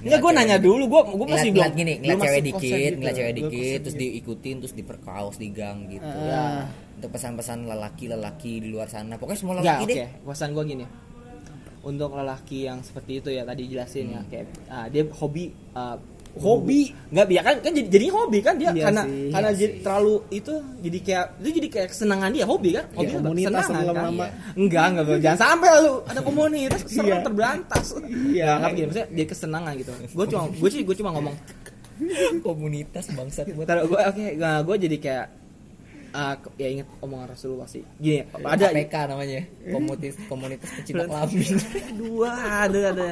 Enggak 0.00 0.18
gue 0.18 0.32
nanya 0.32 0.56
dulu, 0.58 0.82
gue 0.84 1.00
gue 1.10 1.26
masih 1.28 1.48
Ngeliat, 1.48 1.68
belum 1.68 1.78
gini, 1.78 1.94
ngeliat 1.98 2.18
cewek 2.18 2.42
dikit, 2.42 2.62
gitu. 2.64 2.96
ngeliat 2.98 3.14
cewek 3.14 3.32
Belum 3.32 3.50
dikit, 3.50 3.78
terus 3.78 3.94
gitu. 3.94 4.02
diikutin, 4.02 4.54
terus 4.58 4.74
diperkaos 4.74 5.36
di 5.36 5.48
gang 5.50 5.78
gitu. 5.86 6.08
Ah. 6.26 6.64
Untuk 6.94 7.10
pesan-pesan 7.10 7.58
lelaki-lelaki 7.64 8.52
di 8.58 8.68
luar 8.68 8.88
sana, 8.88 9.14
pokoknya 9.14 9.38
semua 9.38 9.54
lelaki 9.56 9.84
oke. 9.84 9.92
deh. 9.94 10.08
Pesan 10.24 10.50
gue 10.50 10.64
gini. 10.64 10.86
Untuk 11.80 12.10
lelaki 12.10 12.58
yang 12.64 12.82
seperti 12.82 13.12
itu 13.18 13.28
ya 13.30 13.44
tadi 13.44 13.62
jelasin 13.64 14.04
Hmm. 14.04 14.14
ya 14.14 14.22
kayak 14.26 14.46
ah, 14.66 14.86
dia 14.88 15.02
hobi 15.14 15.44
ah, 15.72 15.94
Hobi. 16.36 16.92
nggak 17.08 17.26
biar 17.26 17.42
kan 17.42 17.56
kan 17.58 17.72
jadi, 17.72 17.88
jadi 17.88 18.06
hobi 18.08 18.38
kan 18.38 18.54
dia 18.54 18.68
Iya 18.68 18.84
karena 18.84 19.02
sih, 19.02 19.30
karena 19.30 19.48
iya 19.48 19.56
jadi 19.56 19.72
sih. 19.72 19.80
terlalu 19.80 20.14
itu 20.30 20.54
jadi 20.78 20.98
kayak 21.00 21.26
itu 21.36 21.48
jadi 21.54 21.68
kayak 21.68 21.88
kesenangan 21.88 22.30
dia 22.30 22.44
hobi 22.44 22.70
kan 22.70 22.84
hobi 22.90 23.00
Iya, 23.00 23.08
itu 23.08 23.16
komunitas 23.18 23.52
kan 23.58 23.72
lama-lama. 23.80 24.24
enggak 24.54 24.84
enggak 24.86 25.04
enggak. 25.04 25.20
jangan 25.20 25.38
sampai 25.40 25.70
lu 25.78 25.92
ada 26.04 26.20
komunitas 26.20 26.80
Iya. 26.84 26.92
serem 26.92 27.20
terberantas 27.22 27.86
Iya. 28.04 28.44
ya 28.44 28.50
nggak 28.58 28.70
gini 28.72 28.86
maksudnya 28.86 29.08
jadi 29.10 29.26
kesenangan 29.26 29.72
gitu 29.76 29.90
gue 29.94 30.26
cuma 30.28 30.42
gue 30.48 30.68
sih 30.68 30.82
gue 30.82 30.96
cuma 30.96 31.10
ngomong 31.12 31.36
Komunitas 32.38 33.10
bangsat 33.10 33.50
buat 33.52 33.66
Taruh 33.66 33.86
gue 33.86 33.98
oke 33.98 34.26
nah, 34.36 34.62
gue 34.62 34.76
jadi 34.78 34.96
kayak 34.96 35.26
ah, 36.10 36.34
ke- 36.34 36.52
ya 36.56 36.68
inget 36.70 36.88
omongan 36.98 37.28
Rasulullah 37.30 37.64
sih. 37.64 37.82
Gini 37.96 38.22
ada 38.36 38.66
KPK 38.66 38.94
namanya, 39.06 39.40
komunitas 39.66 40.14
komunitas 40.24 40.68
pecinta 40.72 41.04
kelamin. 41.04 41.56
dua 41.96 42.30
ada 42.60 42.78
ada. 42.90 43.08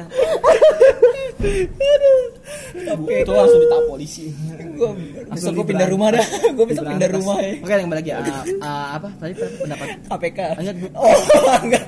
Itu 2.97 3.31
langsung 3.31 3.59
ditahan 3.59 3.85
polisi. 3.87 4.25
Gue 4.73 4.89
besok 5.27 5.51
gue 5.53 5.65
pindah 5.67 5.87
rumah 5.87 6.09
dah. 6.11 6.25
Gue 6.49 6.65
besok 6.65 6.85
pindah 6.87 7.09
rumah 7.09 7.35
ya. 7.37 7.51
oke 7.57 7.73
yang 7.73 7.89
balik 7.89 8.05
ya. 8.05 8.15
Ah, 8.17 8.43
ah, 8.59 8.87
apa? 8.95 9.07
Tadi 9.17 9.33
pendapat. 9.35 9.87
KPK. 10.07 10.39
Enggak, 10.57 10.75
gua- 10.77 10.93
Oh, 10.97 11.13
enggak. 11.59 11.83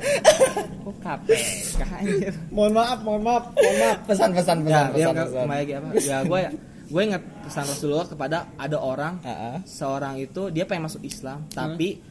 kok 0.80 0.96
KPK 1.00 1.82
anjir 1.96 2.34
Mohon 2.50 2.72
maaf, 2.76 3.00
mohon 3.02 3.22
maaf, 3.22 3.44
mohon 3.52 3.76
maaf. 3.78 3.98
Pesan-pesan 4.06 4.58
ya, 4.60 4.64
pesan 4.64 4.86
ya 4.90 4.90
pesan. 4.92 5.14
ke- 5.16 5.24
pesan. 5.24 5.40
kembali 5.40 5.60
lagi 5.60 5.74
apa? 5.74 5.88
Ya 6.00 6.18
gue 6.24 6.42
gue 6.90 7.02
ingat 7.04 7.22
pesan 7.42 7.66
Rasulullah 7.66 8.04
kepada 8.04 8.38
ada 8.56 8.78
orang 8.78 9.22
Ah, 9.22 9.30
ah. 9.30 9.58
seorang 9.64 10.18
itu 10.18 10.50
dia 10.50 10.66
pengen 10.66 10.86
masuk 10.86 11.02
Islam 11.02 11.46
tapi 11.48 12.02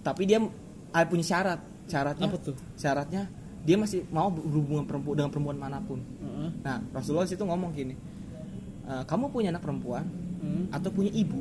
tapi 0.00 0.22
dia 0.24 0.42
ada 0.90 1.06
punya 1.06 1.22
syarat 1.22 1.60
syaratnya 1.84 2.26
Apa 2.26 2.38
tuh? 2.38 2.56
syaratnya 2.74 3.22
dia 3.62 3.76
masih 3.76 4.04
mau 4.08 4.28
berhubungan 4.28 4.84
perempuan 4.84 5.14
dengan 5.16 5.30
perempuan 5.30 5.56
mana 5.56 5.78
pun 5.78 5.96
Heeh. 5.96 6.50
nah 6.60 6.82
Rasulullah 6.90 7.24
situ 7.24 7.40
ngomong 7.40 7.72
gini 7.72 7.94
"E, 8.82 8.92
kamu 9.02 9.30
punya 9.30 9.48
anak 9.48 9.62
perempuan 9.62 10.04
Hmm. 10.36 10.68
atau 10.68 10.92
punya 10.92 11.08
ibu 11.08 11.40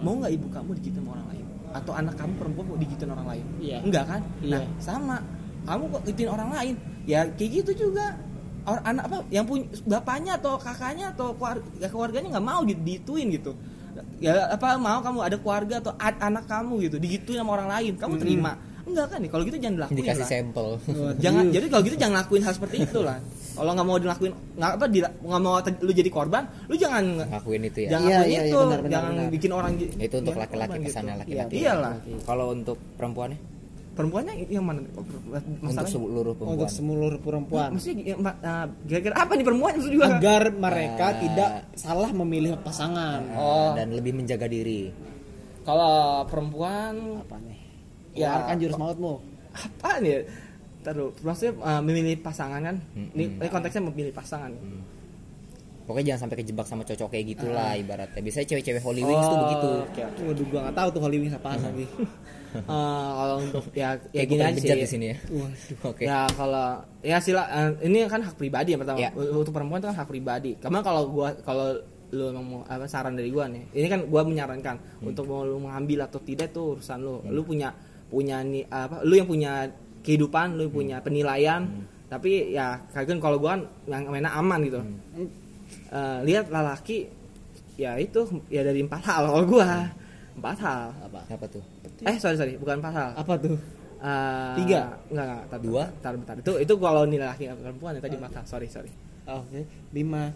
mau 0.00 0.16
nggak 0.16 0.32
ibu 0.32 0.46
kamu 0.48 0.74
digituin 0.74 0.98
sama 0.98 1.14
orang 1.14 1.28
lain 1.28 1.46
atau 1.70 1.92
anak 1.94 2.14
kamu 2.18 2.32
perempuan 2.34 2.64
mau 2.66 2.74
digituin 2.76 3.10
orang 3.10 3.28
lain 3.28 3.46
Iya. 3.60 3.78
enggak 3.80 4.04
kan 4.08 4.20
Iya. 4.40 4.50
nah 4.50 4.62
sama 4.80 5.16
kamu 5.62 5.82
kok 5.86 6.02
gituin 6.04 6.30
orang 6.30 6.50
lain 6.50 6.74
ya 7.04 7.20
kayak 7.30 7.50
gitu 7.62 7.86
juga 7.86 8.18
orang 8.62 8.84
anak 8.86 9.02
apa 9.04 9.16
yang 9.28 9.44
punya 9.44 9.64
bapaknya 9.84 10.32
atau 10.34 10.52
kakaknya 10.56 11.06
atau 11.10 11.32
keluarga, 11.32 11.62
keluarganya 11.86 12.28
nggak 12.30 12.46
mau 12.46 12.60
di- 12.62 12.76
dituin 12.78 13.28
gitu 13.30 13.52
ya 14.16 14.48
apa 14.48 14.76
mau 14.76 15.00
kamu 15.00 15.18
ada 15.20 15.36
keluarga 15.36 15.74
atau 15.78 15.92
a- 15.94 16.20
anak 16.22 16.44
kamu 16.44 16.74
gitu 16.82 16.96
digituin 16.96 17.38
sama 17.38 17.52
orang 17.54 17.68
lain 17.70 17.92
kamu 17.94 18.14
Hmm. 18.14 18.22
terima 18.22 18.52
enggak 18.80 19.06
kan 19.08 19.18
nih 19.18 19.30
kalau 19.30 19.42
gitu 19.44 19.56
jangan 19.56 19.76
dilakuin 19.76 19.98
Dikasih 19.98 20.18
lah 20.18 20.28
sampel. 20.30 20.68
jangan 21.16 21.44
jadi 21.48 21.66
kalau 21.66 21.82
gitu 21.84 21.96
jangan 21.96 22.14
lakuin 22.18 22.42
hal 22.42 22.52
seperti 22.52 22.76
itu 22.80 22.98
lah 23.00 23.18
kalau 23.50 23.70
nggak 23.72 23.86
mau 23.86 23.98
dilakuin 23.98 24.32
nggak 24.56 24.70
apa 24.72 24.84
nggak 25.20 25.42
mau 25.42 25.52
lu 25.78 25.92
jadi 25.92 26.10
korban 26.10 26.42
lu 26.64 26.74
jangan 26.74 27.04
Ngakuin 27.24 27.62
itu 27.64 27.78
ya. 27.84 27.88
jangan 27.92 28.08
Iya, 28.08 28.16
lakuin 28.16 28.30
iya, 28.30 28.40
iya, 28.40 28.42
itu 28.42 28.58
benar, 28.58 28.78
benar, 28.78 28.90
jangan 28.90 29.12
benar. 29.12 29.28
bikin 29.30 29.50
orang 29.52 29.72
Itu 29.76 30.16
untuk 30.16 30.34
laki-laki 30.34 30.78
pesannya 30.80 31.12
gitu. 31.12 31.20
laki-laki. 31.20 31.52
Iya, 31.52 31.62
iyalah 31.62 31.94
Kalau 32.24 32.46
untuk 32.50 32.76
perempuannya? 32.96 33.38
Perempuannya 34.00 34.34
yang 34.46 34.62
mana 34.62 34.80
Untuk 34.80 35.04
masalahnya 35.60 35.92
seluruh 35.92 36.32
perempuan. 36.32 36.56
Untuk 36.56 36.70
seluruh 36.70 37.18
perempuan. 37.18 37.68
maksudnya 37.70 38.02
ya, 38.02 38.16
ma- 38.16 38.38
ah, 38.40 38.66
kira-kira 38.82 39.14
apa 39.14 39.32
nih 39.32 39.44
perempuan 39.44 39.72
maksud 39.74 39.92
juga 39.92 40.06
Agar 40.10 40.42
mereka 40.50 41.04
Ah. 41.06 41.16
tidak 41.16 41.50
salah 41.74 42.10
memilih 42.10 42.52
pasangan. 42.58 43.20
oh 43.32 43.72
dan 43.72 43.88
lebih 43.90 44.12
menjaga 44.12 44.46
diri. 44.46 44.88
kalau 45.60 46.24
perempuan 46.24 47.20
Apa 47.20 47.36
nih? 47.38 47.60
Ya. 48.12 48.34
Keluarkan 48.34 48.56
jurus 48.58 48.76
mautmu. 48.76 49.14
apa 49.50 49.90
nih 49.98 50.24
taruh 50.80 51.12
maksudnya 51.20 51.52
ah, 51.60 51.78
memilih 51.78 52.16
pasangan 52.18 52.60
kan 52.62 52.76
ini 53.12 53.36
ini 53.36 53.46
konteksnya 53.46 53.82
memilih 53.82 54.10
pasangan 54.10 54.50
Hmm. 54.50 54.82
Pokoknya 55.82 56.14
jangan 56.14 56.22
sampai 56.24 56.38
kejebak 56.38 56.62
sama 56.64 56.82
cocok 56.84 57.08
kayak 57.08 57.26
gitulah 57.28 57.66
Ah. 57.66 57.74
ibaratnya. 57.74 58.20
Biasanya 58.20 58.46
cewek-cewek 58.46 58.78
Holy 58.78 59.02
Wings 59.02 59.20
tuh 59.20 59.34
Oh, 59.34 59.42
begitu. 59.42 59.68
oke, 59.82 60.00
oke. 60.04 60.20
Waduh, 60.24 60.46
gua 60.46 60.60
nggak 60.62 60.76
tahu 60.76 60.88
tuh 60.88 61.00
Holy 61.02 61.18
Wings 61.18 61.34
apaan 61.34 61.58
lagi. 61.58 61.84
Eh, 62.50 63.08
kalau 63.14 63.36
untuk 63.42 63.64
ya 63.72 63.94
ya 64.10 64.22
gini 64.26 64.42
aja 64.42 64.58
sih 64.58 64.70
di 64.74 64.88
sini 64.88 65.06
ya. 65.14 65.16
Waduh. 65.30 65.88
Oke. 65.90 66.02
Ya 66.02 66.26
kalau 66.34 66.82
ya 67.00 67.18
sila 67.22 67.46
eh, 67.46 67.86
ini 67.86 68.06
kan 68.10 68.20
hak 68.26 68.34
pribadi 68.34 68.74
yang 68.74 68.82
pertama. 68.82 68.98
Ya. 68.98 69.10
Untuk 69.14 69.54
perempuan 69.54 69.78
itu 69.78 69.88
kan 69.90 69.98
hak 70.02 70.08
pribadi. 70.10 70.50
Karena 70.58 70.82
kalau 70.82 71.06
gua 71.10 71.30
kalau 71.46 71.78
lu 72.10 72.26
emang 72.34 72.42
mau 72.42 72.60
apa 72.66 72.90
saran 72.90 73.14
dari 73.14 73.30
gua 73.30 73.46
nih 73.46 73.70
ini 73.70 73.86
kan 73.86 74.02
gua 74.10 74.26
menyarankan 74.26 74.82
untuk 74.98 75.30
mau 75.30 75.46
lu 75.46 75.62
mengambil 75.62 76.10
atau 76.10 76.18
tidak 76.18 76.50
tuh 76.50 76.74
urusan 76.74 76.98
lu 76.98 77.22
lu 77.30 77.46
punya 77.46 77.70
punya 78.10 78.42
nih 78.42 78.66
apa 78.66 79.06
lu 79.06 79.14
yang 79.14 79.30
punya 79.30 79.70
kehidupan 80.02 80.58
lu 80.58 80.66
yang 80.66 80.74
punya 80.74 80.96
penilaian 80.98 81.70
tapi 82.10 82.50
ya 82.50 82.82
kagak 82.90 83.22
kalau 83.22 83.38
gua 83.38 83.54
kan 83.54 83.62
yang 83.86 84.10
mainnya 84.10 84.34
aman 84.34 84.58
gitu 84.66 84.82
Eh, 85.90 86.18
lihat 86.26 86.50
lelaki 86.50 87.06
ya 87.78 87.94
itu 87.94 88.26
ya 88.50 88.66
dari 88.66 88.82
empat 88.82 89.02
hal 89.06 89.30
kalau 89.30 89.44
gua 89.46 89.86
empat 90.34 90.56
hal 90.62 90.90
Apa? 91.06 91.20
apa 91.30 91.46
tuh 91.46 91.62
eh 92.02 92.16
sorry 92.16 92.36
sorry 92.36 92.54
bukan 92.56 92.78
empat 92.78 92.92
hal 92.92 93.10
Apa 93.14 93.34
tuh? 93.36 93.56
Eh, 94.00 94.54
Tiga? 94.56 94.96
enggak 95.06 95.26
enggak 95.28 95.42
tar, 95.46 95.58
Dua? 95.60 95.84
tar, 96.00 96.14
bentar. 96.16 96.34
itu 96.34 96.52
itu 96.56 96.74
kalau 96.76 97.02
nilai 97.04 97.28
laki 97.28 97.44
atau 97.46 97.60
perempuan 97.60 97.92
ya 97.92 98.00
tadi 98.00 98.16
hal 98.16 98.44
sorry 98.44 98.64
sorry 98.66 98.88
Oke. 99.26 99.62
Lima, 99.92 100.32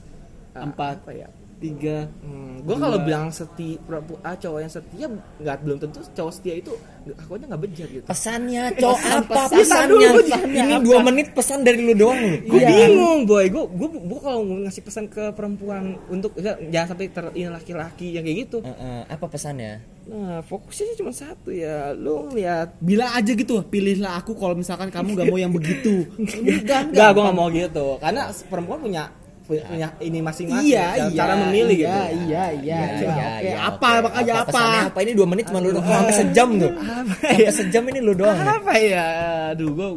Eh, 0.55 0.63
empat, 0.63 1.03
apa 1.03 1.11
ya 1.11 1.27
tiga. 1.65 1.99
Hmm, 2.21 2.61
gue 2.61 2.77
kalau 2.77 2.99
bilang 2.99 3.29
setia 3.29 3.81
ah, 4.21 4.35
cowok 4.35 4.59
yang 4.59 4.69
setia 4.69 5.07
nggak 5.11 5.57
belum 5.61 5.77
tentu 5.79 6.05
cowok 6.07 6.33
setia 6.33 6.55
itu 6.55 6.73
nggak- 7.03 7.19
akunya 7.19 7.47
nggak 7.47 7.63
bejat 7.63 7.89
gitu. 7.91 8.05
pesannya 8.05 8.63
cowok 8.81 8.99
Pesan- 8.99 9.17
apa 9.19 9.35
pesan 9.35 9.57
pesannya 9.59 9.89
dulu, 9.91 10.19
pesannya 10.19 10.61
ini 10.63 10.75
dua 10.81 10.99
menit 11.01 11.27
pesan 11.33 11.59
dari 11.61 11.81
lu 11.81 11.95
doang 11.95 12.17
lu 12.19 12.37
Gue 12.47 12.61
Iya. 12.61 12.69
bingung 12.71 13.21
boy, 13.25 13.45
gue 13.47 13.65
gue 13.67 13.89
gue 14.03 14.21
kalau 14.21 14.41
ngasih 14.63 14.83
pesan 14.83 15.05
ke 15.07 15.25
perempuan 15.33 15.83
untuk 16.07 16.33
ya, 16.37 16.57
jangan 16.63 16.89
sampai 16.91 17.07
ter 17.09 17.25
laki-laki 17.31 18.07
yang 18.13 18.23
kayak 18.23 18.39
gitu. 18.45 18.59
Eh, 18.61 18.71
eh, 18.71 19.03
apa 19.07 19.25
pesannya 19.25 19.73
Nah 20.05 20.41
fokusnya 20.41 21.01
cuma 21.01 21.11
satu 21.11 21.49
ya, 21.49 21.93
lu 21.93 22.29
lihat. 22.31 22.77
Bilang 22.77 23.09
aja 23.11 23.33
gitu, 23.33 23.65
pilihlah 23.65 24.21
aku 24.21 24.37
kalau 24.37 24.53
misalkan 24.53 24.93
kamu 24.93 25.17
gak 25.17 25.27
mau 25.27 25.41
yang 25.41 25.49
begitu. 25.49 26.05
Enggak, 26.45 26.93
Enggak, 26.93 27.09
gue 27.11 27.23
nggak 27.25 27.33
mau 27.35 27.49
gitu, 27.49 27.97
karena 27.97 28.23
perempuan 28.45 28.81
punya 28.81 29.09
punya, 29.45 29.63
punya 29.67 29.89
ini 30.01 30.19
masing-masing 30.19 30.67
Iya, 30.67 30.85
cara- 30.89 30.97
iya. 31.05 31.19
cara 31.21 31.35
memilih 31.39 31.77
iya, 31.77 31.85
gitu. 31.85 31.93
Iya, 31.93 32.15
iya, 32.17 32.45
iya. 32.57 32.79
Oke, 32.81 33.05
iya, 33.45 33.57
apa 33.63 33.89
oke. 33.91 34.03
makanya 34.03 34.33
apa? 34.35 34.47
pesannya 34.49 34.81
apa 34.89 34.99
ini 35.01 35.13
dua 35.13 35.27
menit 35.29 35.45
cuma 35.47 35.61
lu 35.61 35.71
doang 35.71 35.85
sampai 35.87 36.15
sejam 36.17 36.49
tuh 36.57 36.73
Apa 36.73 36.85
sampai 36.89 37.33
ya? 37.37 37.51
sejam 37.53 37.83
ini 37.85 37.99
lu 38.01 38.13
doang 38.15 38.39
apa 38.41 38.73
ya 38.75 39.07
aduh 39.53 39.69
gue 39.71 39.89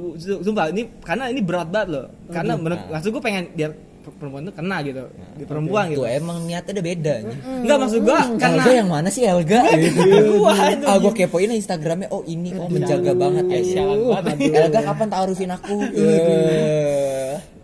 sumpah 0.43 0.65
ini 0.69 0.83
karena 0.99 1.23
ini 1.27 1.39
berat 1.39 1.67
banget 1.67 1.87
loh 1.89 2.05
karena 2.27 2.53
menurut 2.53 2.81
maksud 2.87 3.09
gue 3.09 3.23
pengen 3.23 3.45
biar 3.51 3.71
perempuan 4.07 4.39
tuh 4.41 4.55
kena 4.55 4.79
gitu 4.83 5.03
di 5.35 5.43
perempuan 5.43 5.91
gitu 5.91 5.99
tuh 5.99 6.07
emang 6.07 6.47
niatnya 6.47 6.79
udah 6.79 6.85
beda 6.85 7.13
nih. 7.19 7.37
enggak 7.59 7.77
maksud 7.77 7.99
gue 8.01 8.19
karena 8.39 8.55
Elga 8.57 8.71
yang 8.73 8.87
mana 8.87 9.07
sih 9.07 9.23
Elga 9.23 9.59
gitu. 9.67 9.99
Gua 10.39 10.51
itu. 10.71 10.85
ah 10.87 10.95
gue 10.95 11.11
kepoin 11.13 11.51
Instagramnya 11.51 12.07
oh 12.07 12.23
ini 12.23 12.55
oh 12.55 12.67
menjaga 12.67 13.11
banget 13.11 13.45
ya 13.47 13.59
sialan 13.65 13.99
banget. 14.17 14.35
Elga 14.47 14.79
kapan 14.81 15.07
taruhin 15.07 15.51
aku 15.51 15.75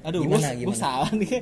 aduh 0.03 0.19
gimana 0.21 0.47
gue 0.49 0.59
gimana 0.61 0.77
salah 0.77 1.11
nih 1.11 1.31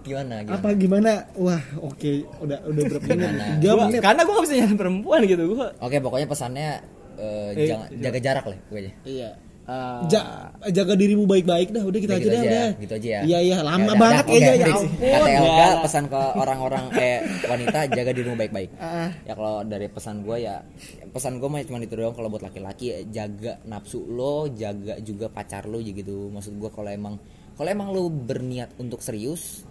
gimana 0.00 0.34
gimana 0.40 0.56
Apa 0.56 0.68
gimana? 0.72 1.10
Wah, 1.36 1.60
oke, 1.78 2.12
udah 2.40 2.58
udah 2.64 2.82
berapa 2.88 3.04
menit? 3.10 3.30
Tiga 3.58 3.68
Gua- 3.70 3.84
menit. 3.84 4.00
karena 4.00 4.20
gue 4.22 4.32
gak 4.32 4.44
bisa 4.44 4.54
nyari 4.56 4.74
perempuan 4.74 5.20
gitu 5.24 5.44
gue 5.50 5.66
oke 5.76 5.96
pokoknya 5.98 6.26
pesannya 6.26 6.68
eh, 7.14 7.48
Eh, 7.52 7.66
jangan 7.68 7.86
jaga 7.94 8.18
jarak 8.18 8.44
lah 8.46 8.58
pokoknya 8.64 8.92
Iya. 9.02 9.30
uh, 9.66 10.00
Ja- 10.08 10.48
jaga 10.70 10.94
dirimu 10.94 11.24
baik-baik 11.24 11.68
dah, 11.70 11.82
udah 11.82 11.98
gitu 11.98 12.08
Udah 12.08 12.16
aja 12.16 12.24
gitu 12.24 12.32
dah, 12.32 12.40
aja, 12.40 12.48
udah. 12.50 12.68
gitu 12.80 12.92
aja 12.94 13.08
ya. 13.08 13.20
Iya, 13.22 13.38
iya, 13.42 13.56
lama 13.60 13.84
Ya 13.86 13.94
banget 13.94 14.24
kayaknya 14.24 14.48
ya 14.50 14.56
fix. 14.64 14.72
ampun. 14.72 14.88
Kata 14.96 15.28
Elga 15.30 15.44
Udah. 15.44 15.72
pesan 15.80 16.04
ke 16.06 16.20
orang-orang 16.34 16.84
eh 16.96 17.18
wanita 17.44 17.78
jaga 17.88 18.10
dirimu 18.10 18.36
baik-baik. 18.36 18.70
Ah. 18.76 19.08
Ya 19.20 19.32
kalau 19.34 19.56
dari 19.62 19.86
pesan 19.86 20.16
gue 20.20 20.36
ya 20.38 20.64
pesan 21.06 21.32
gue 21.36 21.46
mah 21.46 21.60
cuma 21.62 21.76
itu 21.78 21.92
doang 21.92 22.14
kalau 22.14 22.28
buat 22.28 22.40
laki-laki 22.42 22.84
ya, 22.88 22.98
jaga 23.20 23.60
nafsu 23.62 24.00
lo, 24.02 24.48
jaga 24.50 24.96
juga 24.98 25.28
pacar 25.28 25.64
lo 25.64 25.76
gitu. 25.78 26.28
Maksud 26.30 26.56
gue 26.56 26.70
kalau 26.70 26.88
emang 26.88 27.20
kalau 27.60 27.76
emang 27.76 27.92
lo 27.92 28.08
berniat 28.08 28.72
untuk 28.80 29.04
serius 29.04 29.68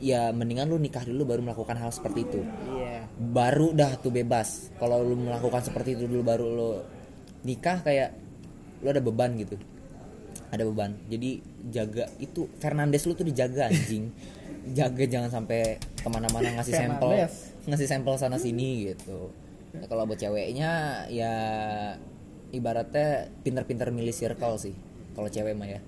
ya 0.00 0.32
mendingan 0.32 0.72
lu 0.72 0.80
nikah 0.80 1.04
dulu 1.04 1.36
baru 1.36 1.44
melakukan 1.44 1.76
hal 1.76 1.92
seperti 1.92 2.24
itu. 2.24 2.40
Iya. 2.72 3.04
Baru 3.12 3.76
dah 3.76 3.92
tuh 4.00 4.08
bebas. 4.08 4.72
Kalau 4.80 5.04
lu 5.04 5.20
melakukan 5.20 5.60
seperti 5.60 6.00
itu 6.00 6.08
dulu 6.08 6.24
baru 6.24 6.46
lu 6.48 6.70
nikah 7.44 7.84
kayak 7.84 8.16
lu 8.80 8.88
ada 8.88 9.04
beban 9.04 9.36
gitu. 9.36 9.60
Ada 10.48 10.64
beban. 10.64 10.96
Jadi 11.12 11.44
jaga 11.68 12.08
itu 12.24 12.48
Fernandes 12.56 13.04
lu 13.04 13.12
tuh 13.12 13.28
dijaga 13.28 13.68
anjing. 13.68 14.08
Jaga 14.72 15.04
jangan 15.04 15.28
sampai 15.28 15.76
ke 15.78 16.08
mana-mana 16.08 16.56
ngasih 16.56 16.74
sampel 16.74 17.22
ngasih 17.68 17.86
sampel 17.86 18.16
sana 18.16 18.40
sini 18.40 18.90
gitu. 18.90 19.28
Ya, 19.76 19.84
kalau 19.84 20.08
buat 20.08 20.16
ceweknya 20.16 21.04
ya 21.12 21.32
ibaratnya 22.50 23.28
pinter-pinter 23.44 23.92
milih 23.92 24.16
circle 24.16 24.56
sih 24.56 24.74
kalau 25.14 25.28
cewek 25.30 25.54
mah 25.54 25.70
ya 25.70 25.80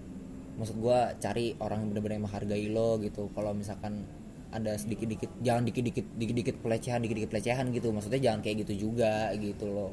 maksud 0.58 0.76
gua 0.82 1.14
cari 1.22 1.54
orang 1.62 1.86
yang 1.86 1.88
bener-bener 1.94 2.20
menghargai 2.26 2.66
lo 2.68 2.98
gitu. 3.00 3.30
Kalau 3.32 3.54
misalkan 3.54 4.04
ada 4.48 4.74
sedikit-dikit 4.74 5.44
jangan 5.44 5.62
dikit-dikit 5.68 6.06
dikit-dikit 6.16 6.56
pelecehan 6.60 7.00
dikit-dikit 7.00 7.30
pelecehan 7.30 7.70
gitu. 7.70 7.94
Maksudnya 7.94 8.20
jangan 8.20 8.40
kayak 8.42 8.66
gitu 8.66 8.90
juga 8.90 9.30
gitu 9.38 9.66
loh 9.70 9.92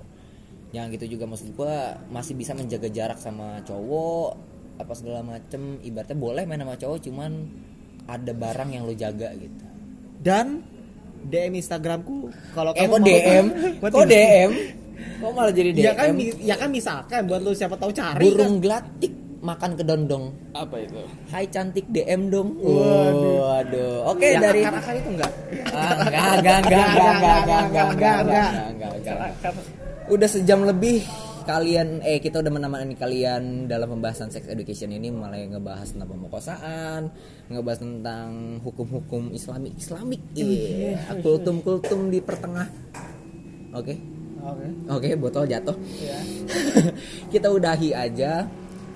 jangan 0.74 0.92
gitu 0.92 1.06
juga. 1.16 1.26
Maksud 1.30 1.48
gua 1.56 1.96
masih 2.12 2.34
bisa 2.36 2.52
menjaga 2.52 2.90
jarak 2.92 3.20
sama 3.22 3.62
cowok 3.64 4.32
apa 4.82 4.94
segala 4.98 5.22
macem. 5.24 5.80
Ibaratnya 5.80 6.18
boleh 6.18 6.44
main 6.44 6.60
sama 6.60 6.76
cowok 6.76 7.00
cuman 7.06 7.32
ada 8.10 8.32
barang 8.36 8.70
yang 8.74 8.84
lo 8.84 8.94
jaga 8.98 9.32
gitu. 9.38 9.66
Dan 10.20 10.76
DM 11.26 11.58
Instagramku 11.58 12.30
kalau 12.54 12.72
eh 12.78 12.86
kamu 12.86 12.94
kok 12.94 13.02
DM 13.02 13.46
kok 13.94 14.06
DM 14.08 14.52
kok 14.96 15.32
malah 15.34 15.54
jadi 15.54 15.70
DM 15.74 15.86
Ya 15.86 15.94
kan, 15.98 16.10
ya 16.22 16.56
kan 16.56 16.70
misalkan 16.70 17.26
buat 17.26 17.42
lu 17.42 17.52
siapa 17.58 17.76
tahu 17.82 17.90
cari 17.92 18.22
burung 18.22 18.62
gelatik 18.62 19.25
makan 19.46 19.72
kedondong. 19.78 20.34
Apa 20.58 20.76
itu? 20.82 20.98
Hai 21.30 21.46
cantik 21.54 21.86
DM 21.94 22.34
dong. 22.34 22.58
Waduh, 22.58 23.36
waduh. 23.46 23.96
Oke 24.10 24.34
yang 24.34 24.42
dari 24.42 24.66
akar-akar 24.66 24.96
itu 24.98 25.10
enggak? 25.14 25.32
Ah, 25.70 25.94
enggak, 26.02 26.26
enggak, 26.42 26.58
enggak, 26.66 26.86
enggak, 26.90 27.14
enggak, 27.14 27.38
enggak, 27.46 27.62
enggak, 27.70 27.88
enggak, 27.94 28.18
enggak, 28.18 28.50
enggak, 28.74 28.92
enggak. 28.98 29.54
Udah 30.10 30.30
sejam 30.30 30.60
lebih 30.66 31.06
kalian 31.46 32.02
eh 32.02 32.18
kita 32.18 32.42
udah 32.42 32.50
menemani 32.50 32.98
kalian 32.98 33.70
dalam 33.70 33.86
pembahasan 33.94 34.34
sex 34.34 34.50
education 34.50 34.90
ini 34.90 35.14
mulai 35.14 35.46
ngebahas 35.46 35.94
tentang 35.94 36.10
pemerkosaan, 36.10 37.02
ngebahas 37.54 37.80
tentang 37.86 38.30
hukum-hukum 38.66 39.30
Islami 39.30 39.70
Islamik, 39.78 40.22
iya, 40.34 40.98
kultum-kultum 41.22 42.10
di 42.10 42.18
pertengah. 42.18 42.66
Oke, 43.78 43.94
Oke. 44.42 44.66
oke, 44.90 45.10
botol 45.22 45.46
jatuh. 45.46 45.78
kita 47.34 47.54
udahi 47.54 47.94
aja 47.94 48.50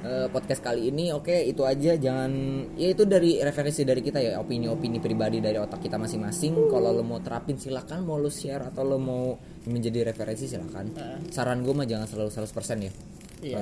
eh, 0.04 0.28
podcast 0.32 0.62
kali 0.64 0.92
ini. 0.92 1.12
Oke, 1.12 1.36
itu 1.44 1.64
aja. 1.68 1.96
Jangan 1.96 2.32
ya 2.76 2.88
itu 2.92 3.04
dari 3.04 3.40
referensi 3.40 3.84
dari 3.84 4.00
kita 4.00 4.20
ya, 4.20 4.40
opini-opini 4.40 5.00
pribadi 5.00 5.44
dari 5.44 5.60
otak 5.60 5.84
kita 5.84 6.00
masing-masing. 6.00 6.70
Kalau 6.72 6.96
lo 6.96 7.04
mau 7.04 7.20
terapin 7.20 7.60
silakan, 7.60 8.08
mau 8.08 8.20
lo 8.20 8.32
share 8.32 8.72
atau 8.72 8.84
lo 8.88 8.98
mau 9.00 9.36
menjadi 9.68 10.08
referensi 10.08 10.48
silakan. 10.48 10.86
Saran 11.32 11.64
gue 11.64 11.74
mah 11.76 11.88
jangan 11.88 12.08
selalu 12.08 12.30
100% 12.32 12.86
ya. 12.86 12.92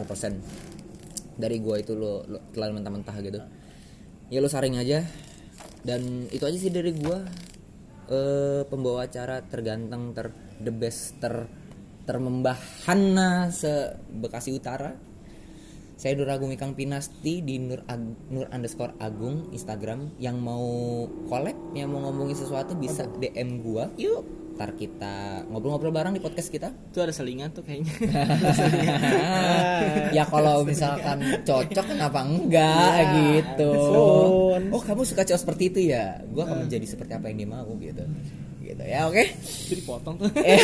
100%. 0.01 1.37
Dari 1.37 1.57
gue 1.61 1.75
itu 1.77 1.93
lo, 1.93 2.25
lo 2.25 2.39
terlalu 2.53 2.81
mentah-mentah 2.81 3.15
gitu. 3.21 3.39
Ya 4.33 4.39
lo 4.41 4.49
saring 4.49 4.77
aja. 4.77 5.05
Dan 5.81 6.27
itu 6.29 6.43
aja 6.43 6.57
sih 6.57 6.73
dari 6.73 6.91
gue. 6.93 7.17
Eh 8.07 8.61
pembawa 8.65 9.05
acara 9.05 9.43
terganteng 9.43 10.15
ter 10.15 10.31
the 10.63 10.71
best 10.71 11.19
ter 11.19 11.47
termembahana 12.07 13.51
se 13.51 13.99
Bekasi 14.07 14.55
Utara 14.55 15.06
saya 15.97 16.13
Nur 16.13 16.29
Agung 16.29 16.53
Ikang 16.53 16.77
Pinasti 16.77 17.41
di 17.41 17.57
Nur 17.57 17.81
Ag- 17.89 18.29
Nur 18.29 18.45
underscore 18.53 18.93
Agung 19.01 19.49
Instagram. 19.49 20.13
Yang 20.21 20.37
mau 20.37 20.65
collab 21.25 21.57
yang 21.73 21.89
mau 21.89 22.05
ngomongin 22.05 22.37
sesuatu 22.37 22.77
bisa 22.77 23.09
DM 23.17 23.65
gua. 23.65 23.89
Yuk. 23.97 24.53
Ntar 24.57 24.73
kita 24.73 25.45
ngobrol-ngobrol 25.49 25.93
bareng 25.93 26.13
di 26.13 26.21
podcast 26.21 26.53
kita. 26.53 26.69
Itu 26.69 27.01
ada 27.01 27.13
selingan 27.13 27.49
tuh 27.49 27.65
kayaknya. 27.65 27.93
Ya 30.07 30.23
kalau 30.25 30.65
misalkan 30.65 31.19
cocok 31.45 31.85
kenapa 31.93 32.25
enggak? 32.25 32.93
Gitu. 33.17 33.69
Sun. 33.69 34.63
oh 34.73 34.81
kamu 34.81 35.01
suka 35.05 35.21
cowok 35.25 35.41
seperti 35.41 35.63
itu 35.69 35.79
ya? 35.93 36.21
Gua 36.29 36.45
akan 36.49 36.65
menjadi 36.65 36.85
seperti 36.89 37.11
apa 37.17 37.29
yang 37.29 37.37
dia 37.41 37.49
mau 37.49 37.69
gitu 37.77 38.05
gitu 38.67 38.83
ya 38.83 39.07
oke? 39.07 39.23
Itu 39.65 39.73
dipotong. 39.75 40.15
Tuh 40.21 40.29
Eh. 40.37 40.59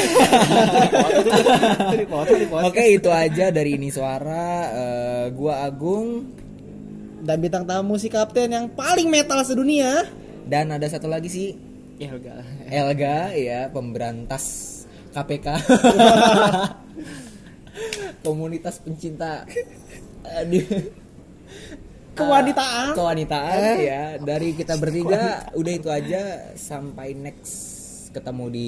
Oke 2.62 2.84
itu 2.92 3.10
aja 3.10 3.50
dari 3.50 3.76
ini 3.76 3.88
suara 3.88 4.46
Eh, 4.70 5.26
gua 5.32 5.64
Agung. 5.64 6.28
Dan 7.20 7.40
bintang 7.40 7.64
tamu 7.64 7.96
si 7.96 8.08
kapten 8.08 8.52
yang 8.52 8.68
paling 8.70 9.08
metal 9.08 9.40
sedunia. 9.42 10.04
dan 10.44 10.68
ada 10.70 10.84
satu 10.86 11.08
lagi 11.08 11.32
sih 11.32 11.56
enggak 11.96 12.36
lah 12.36 12.48
Elga 12.68 13.32
ya 13.32 13.72
pemberantas 13.72 14.44
KPK 15.10 15.48
komunitas 18.24 18.76
pencinta. 18.78 19.48
Aduh, 20.36 20.68
Kewanitaan. 22.20 22.92
kewanitaan 22.94 23.74
ya. 23.80 24.04
Dari 24.20 24.52
kita 24.52 24.76
bertiga 24.76 25.48
udah 25.52 25.74
itu 25.74 25.88
aja. 25.88 26.22
Sampai 26.54 27.16
next 27.16 27.73
ketemu 28.14 28.46
di 28.54 28.68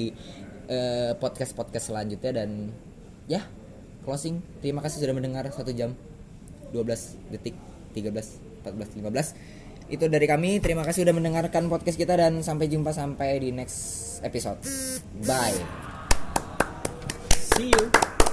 podcast 1.22 1.54
podcast 1.54 1.94
selanjutnya 1.94 2.42
dan 2.42 2.74
ya 3.30 3.46
closing 4.02 4.42
terima 4.58 4.82
kasih 4.82 4.98
sudah 4.98 5.14
mendengar 5.14 5.46
satu 5.54 5.70
jam 5.70 5.94
12 6.74 7.30
detik 7.30 7.54
13 7.94 8.66
14 8.66 8.98
15 8.98 9.86
Itu 9.86 10.10
dari 10.10 10.26
kami. 10.26 10.58
Terima 10.58 10.82
kasih 10.82 11.06
udah 11.06 11.14
mendengarkan 11.14 11.70
podcast 11.70 11.94
kita 11.94 12.18
dan 12.18 12.42
sampai 12.42 12.66
jumpa 12.66 12.90
sampai 12.90 13.38
di 13.38 13.54
next 13.54 14.18
episode. 14.26 14.58
Bye. 15.22 15.62
See 17.54 17.70
you. 17.70 17.82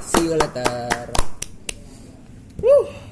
See 0.02 0.26
you 0.26 0.34
later. 0.34 1.14
Woo. 2.58 3.04